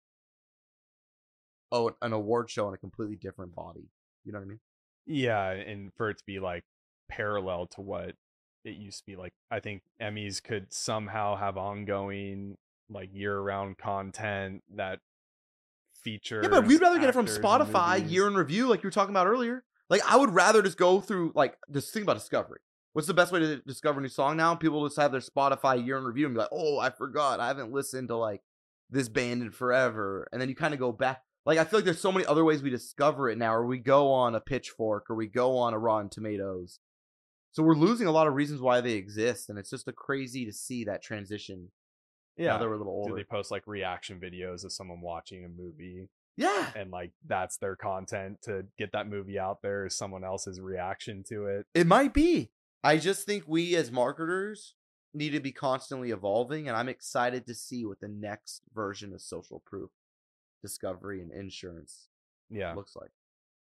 oh 1.72 1.92
an 2.02 2.14
award 2.14 2.50
show 2.50 2.68
in 2.68 2.74
a 2.74 2.78
completely 2.78 3.16
different 3.16 3.56
body. 3.56 3.90
You 4.24 4.32
know 4.32 4.40
what 4.40 4.46
I 4.46 4.50
mean? 4.50 4.60
Yeah, 5.06 5.50
and 5.52 5.92
for 5.94 6.10
it 6.10 6.18
to 6.18 6.24
be 6.26 6.40
like 6.40 6.64
parallel 7.10 7.68
to 7.68 7.82
what 7.82 8.16
it 8.64 8.76
used 8.76 9.00
to 9.00 9.06
be 9.06 9.16
like, 9.16 9.34
I 9.52 9.60
think 9.60 9.84
Emmys 10.02 10.42
could 10.42 10.74
somehow 10.74 11.36
have 11.36 11.58
ongoing 11.58 12.58
like 12.90 13.10
year-round 13.14 13.78
content 13.78 14.64
that 14.76 15.00
features. 16.04 16.44
Yeah, 16.44 16.50
but 16.50 16.66
we'd 16.66 16.82
rather 16.82 17.00
get 17.00 17.10
it 17.10 17.14
from 17.14 17.28
Spotify 17.28 18.10
year 18.10 18.28
in 18.28 18.36
review, 18.36 18.68
like 18.68 18.84
you 18.84 18.88
were 18.88 18.92
talking 18.92 19.14
about 19.14 19.28
earlier. 19.28 19.64
Like 19.90 20.02
I 20.08 20.18
would 20.18 20.32
rather 20.32 20.62
just 20.62 20.78
go 20.78 21.00
through 21.00 21.32
like 21.36 21.58
this 21.68 21.92
thing 21.92 22.04
about 22.04 22.18
discovery. 22.18 22.60
What's 22.96 23.10
the 23.10 23.14
best 23.14 23.34
way 23.34 23.42
to 23.42 23.58
discover 23.58 24.00
a 24.00 24.02
new 24.02 24.08
song 24.08 24.38
now? 24.38 24.56
People 24.56 24.88
just 24.88 24.98
have 24.98 25.12
their 25.12 25.20
Spotify 25.20 25.86
year 25.86 25.98
in 25.98 26.06
review 26.06 26.28
and 26.28 26.34
be 26.34 26.40
like, 26.40 26.48
"Oh, 26.54 26.80
I 26.80 26.92
forgot. 26.92 27.42
I 27.42 27.48
haven't 27.48 27.74
listened 27.74 28.08
to 28.08 28.16
like 28.16 28.42
this 28.90 29.10
band 29.10 29.42
in 29.42 29.52
forever." 29.52 30.30
And 30.32 30.40
then 30.42 30.48
you 30.48 30.56
kind 30.56 30.74
of 30.74 30.80
go 30.80 30.94
back. 30.94 31.22
Like 31.46 31.58
I 31.58 31.66
feel 31.66 31.80
like 31.80 31.84
there's 31.84 32.00
so 32.00 32.14
many 32.14 32.26
other 32.26 32.46
ways 32.46 32.64
we 32.64 32.70
discover 32.70 33.30
it 33.30 33.38
now, 33.38 33.54
or 33.54 33.66
we 33.66 33.80
go 33.80 34.14
on 34.14 34.34
a 34.34 34.40
Pitchfork, 34.40 35.10
or 35.10 35.16
we 35.16 35.28
go 35.28 35.58
on 35.58 35.74
a 35.74 35.78
Rotten 35.78 36.10
Tomatoes. 36.10 36.80
So 37.52 37.64
we're 37.64 37.76
losing 37.76 38.08
a 38.08 38.12
lot 38.12 38.28
of 38.28 38.34
reasons 38.34 38.62
why 38.62 38.80
they 38.80 38.94
exist, 38.94 39.50
and 39.50 39.60
it's 39.60 39.70
just 39.70 39.90
a 39.90 39.94
crazy 39.94 40.46
to 40.46 40.54
see 40.54 40.86
that 40.86 41.04
transition. 41.04 41.74
now 42.38 42.46
Yeah. 42.46 42.58
that 42.60 42.66
we're 42.66 42.76
a 42.76 42.78
little 42.78 42.94
older. 42.94 43.12
Do 43.12 43.18
they 43.18 43.26
post 43.26 43.52
like 43.52 43.68
reaction 43.68 44.22
videos 44.22 44.64
of 44.64 44.72
someone 44.72 45.02
watching 45.02 45.44
a 45.44 45.50
movie 45.50 46.08
yeah, 46.38 46.72
and 46.78 46.92
like 46.92 47.12
that's 47.26 47.58
their 47.58 47.76
content 47.76 48.42
to 48.44 48.68
get 48.78 48.94
that 48.94 49.10
movie 49.10 49.38
out 49.38 49.62
there 49.62 49.86
is 49.86 49.98
someone 49.98 50.24
else's 50.24 50.62
reaction 50.62 51.24
to 51.28 51.48
it? 51.48 51.66
It 51.74 51.88
might 51.88 52.14
be. 52.14 52.52
I 52.86 52.98
just 52.98 53.26
think 53.26 53.44
we 53.48 53.76
as 53.76 53.92
marketers 53.92 54.76
need 55.14 55.32
to 55.32 55.40
be 55.40 55.52
constantly 55.52 56.12
evolving, 56.12 56.68
and 56.68 56.78
I'm 56.78 56.90
excited 56.90 57.48
to 57.48 57.56
see 57.56 57.86
what 57.86 58.00
the 58.00 58.08
next 58.08 58.62
version 58.74 59.14
of 59.14 59.22
social 59.22 59.62
proof, 59.66 59.90
discovery, 60.62 61.22
and 61.22 61.32
insurance 61.32 62.10
Yeah. 62.50 62.74
looks 62.76 62.96
like. 62.96 63.10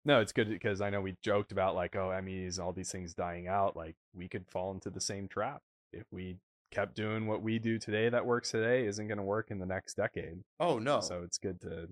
No, 0.04 0.20
it's 0.20 0.32
good 0.32 0.48
because 0.50 0.82
I 0.82 0.90
know 0.90 1.00
we 1.00 1.16
joked 1.22 1.52
about 1.52 1.74
like, 1.74 1.96
oh, 1.96 2.08
Emmys, 2.10 2.58
all 2.58 2.72
these 2.74 2.92
things 2.92 3.14
dying 3.14 3.48
out. 3.48 3.74
Like, 3.76 3.96
we 4.12 4.28
could 4.28 4.46
fall 4.50 4.72
into 4.72 4.90
the 4.90 5.00
same 5.00 5.26
trap 5.28 5.62
if 5.92 6.04
we 6.12 6.36
kept 6.70 6.94
doing 6.94 7.26
what 7.26 7.40
we 7.40 7.58
do 7.58 7.78
today 7.78 8.08
that 8.10 8.26
works 8.26 8.50
today 8.50 8.84
isn't 8.86 9.06
going 9.08 9.16
to 9.18 9.22
work 9.24 9.50
in 9.50 9.58
the 9.58 9.64
next 9.66 9.94
decade. 9.94 10.42
Oh 10.60 10.78
no! 10.78 11.00
So 11.00 11.22
it's 11.22 11.38
good 11.38 11.60
to 11.62 11.88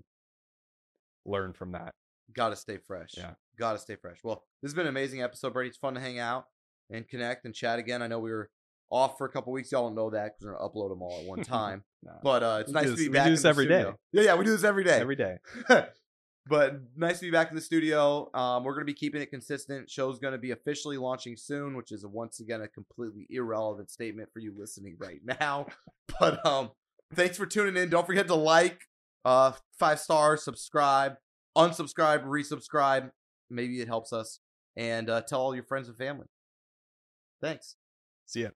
learn 1.25 1.53
from 1.55 1.73
that. 1.73 1.95
gotta 2.35 2.57
stay 2.57 2.79
fresh. 2.79 3.11
Yeah. 3.17 3.35
gotta 3.57 3.79
stay 3.79 3.97
fresh. 3.97 4.19
Well, 4.25 4.45
this 4.61 4.71
has 4.71 4.75
been 4.75 4.87
an 4.87 4.91
amazing 4.91 5.23
episode, 5.23 5.53
Brady. 5.53 5.69
It's 5.69 5.79
fun 5.79 5.95
to 5.95 6.01
hang 6.01 6.19
out 6.19 6.47
and 6.91 7.07
connect 7.09 7.45
and 7.45 7.55
chat 7.55 7.79
again. 7.79 8.03
I 8.03 8.07
know 8.07 8.19
we 8.19 8.31
were 8.31 8.51
off 8.91 9.17
for 9.19 9.27
a 9.27 9.31
couple 9.31 9.53
weeks. 9.53 9.73
Y'all 9.73 9.87
don't 9.87 9.95
know 9.95 10.11
that 10.11 10.33
because 10.39 10.47
we're 10.47 10.59
gonna 10.59 10.69
upload 10.69 10.91
them 10.91 11.03
all 11.03 11.21
at 11.21 11.27
one 11.27 11.43
time. 11.43 11.83
No. 12.03 12.13
but 12.23 12.43
uh, 12.43 12.59
it's 12.61 12.69
We 12.69 12.73
nice 12.75 12.85
do 12.87 12.91
to 12.93 12.97
be 12.97 13.09
we 13.09 13.13
back. 13.15 13.25
do 13.25 13.29
in 13.29 13.33
this 13.35 13.43
the 13.43 13.49
every 13.49 13.67
day. 13.67 13.75
studio. 13.81 13.99
Yeah, 14.13 14.23
yeah, 14.23 14.35
we 14.35 14.45
do 14.45 14.51
this 14.51 14.65
every 14.65 14.85
day. 14.85 14.99
Every 15.01 15.17
day. 15.17 15.37
but 16.47 16.81
nice 16.97 17.21
to 17.21 17.27
be 17.27 17.31
back 17.31 17.51
in 17.51 17.55
the 17.57 17.63
studio. 17.63 18.29
Um, 18.35 18.65
we're 18.65 18.75
gonna 18.75 18.85
be 18.85 18.95
keeping 18.95 19.23
it 19.23 19.31
consistent. 19.31 19.89
Show's 19.91 20.19
gonna 20.19 20.39
be 20.39 20.51
officially 20.51 20.97
launching 20.99 21.37
soon, 21.37 21.77
which 21.77 21.93
is 21.93 22.05
once 22.05 22.41
again 22.41 22.61
a 22.63 22.69
completely 22.69 23.27
irrelevant 23.31 23.91
statement 23.91 24.29
for 24.33 24.41
you 24.41 24.53
listening 24.57 24.97
right 24.99 25.21
now. 25.25 25.67
But 26.21 26.45
um, 26.45 26.71
thanks 27.15 27.39
for 27.39 27.47
tuning 27.47 27.81
in. 27.83 27.89
Don't 27.89 28.07
forget 28.07 28.27
to 28.27 28.35
like, 28.35 28.81
uh, 29.25 29.53
five 29.79 29.99
stars, 29.99 30.45
subscribe, 30.45 31.15
unsubscribe, 31.57 32.25
resubscribe. 32.27 33.11
Maybe 33.49 33.81
it 33.81 33.89
helps 33.89 34.13
us, 34.13 34.41
and 34.77 35.09
uh, 35.09 35.23
tell 35.23 35.41
all 35.41 35.55
your 35.55 35.65
friends 35.65 35.89
and 35.89 35.97
family. 35.97 36.27
Thanks. 37.43 37.77
See 38.25 38.43
ya. 38.43 38.51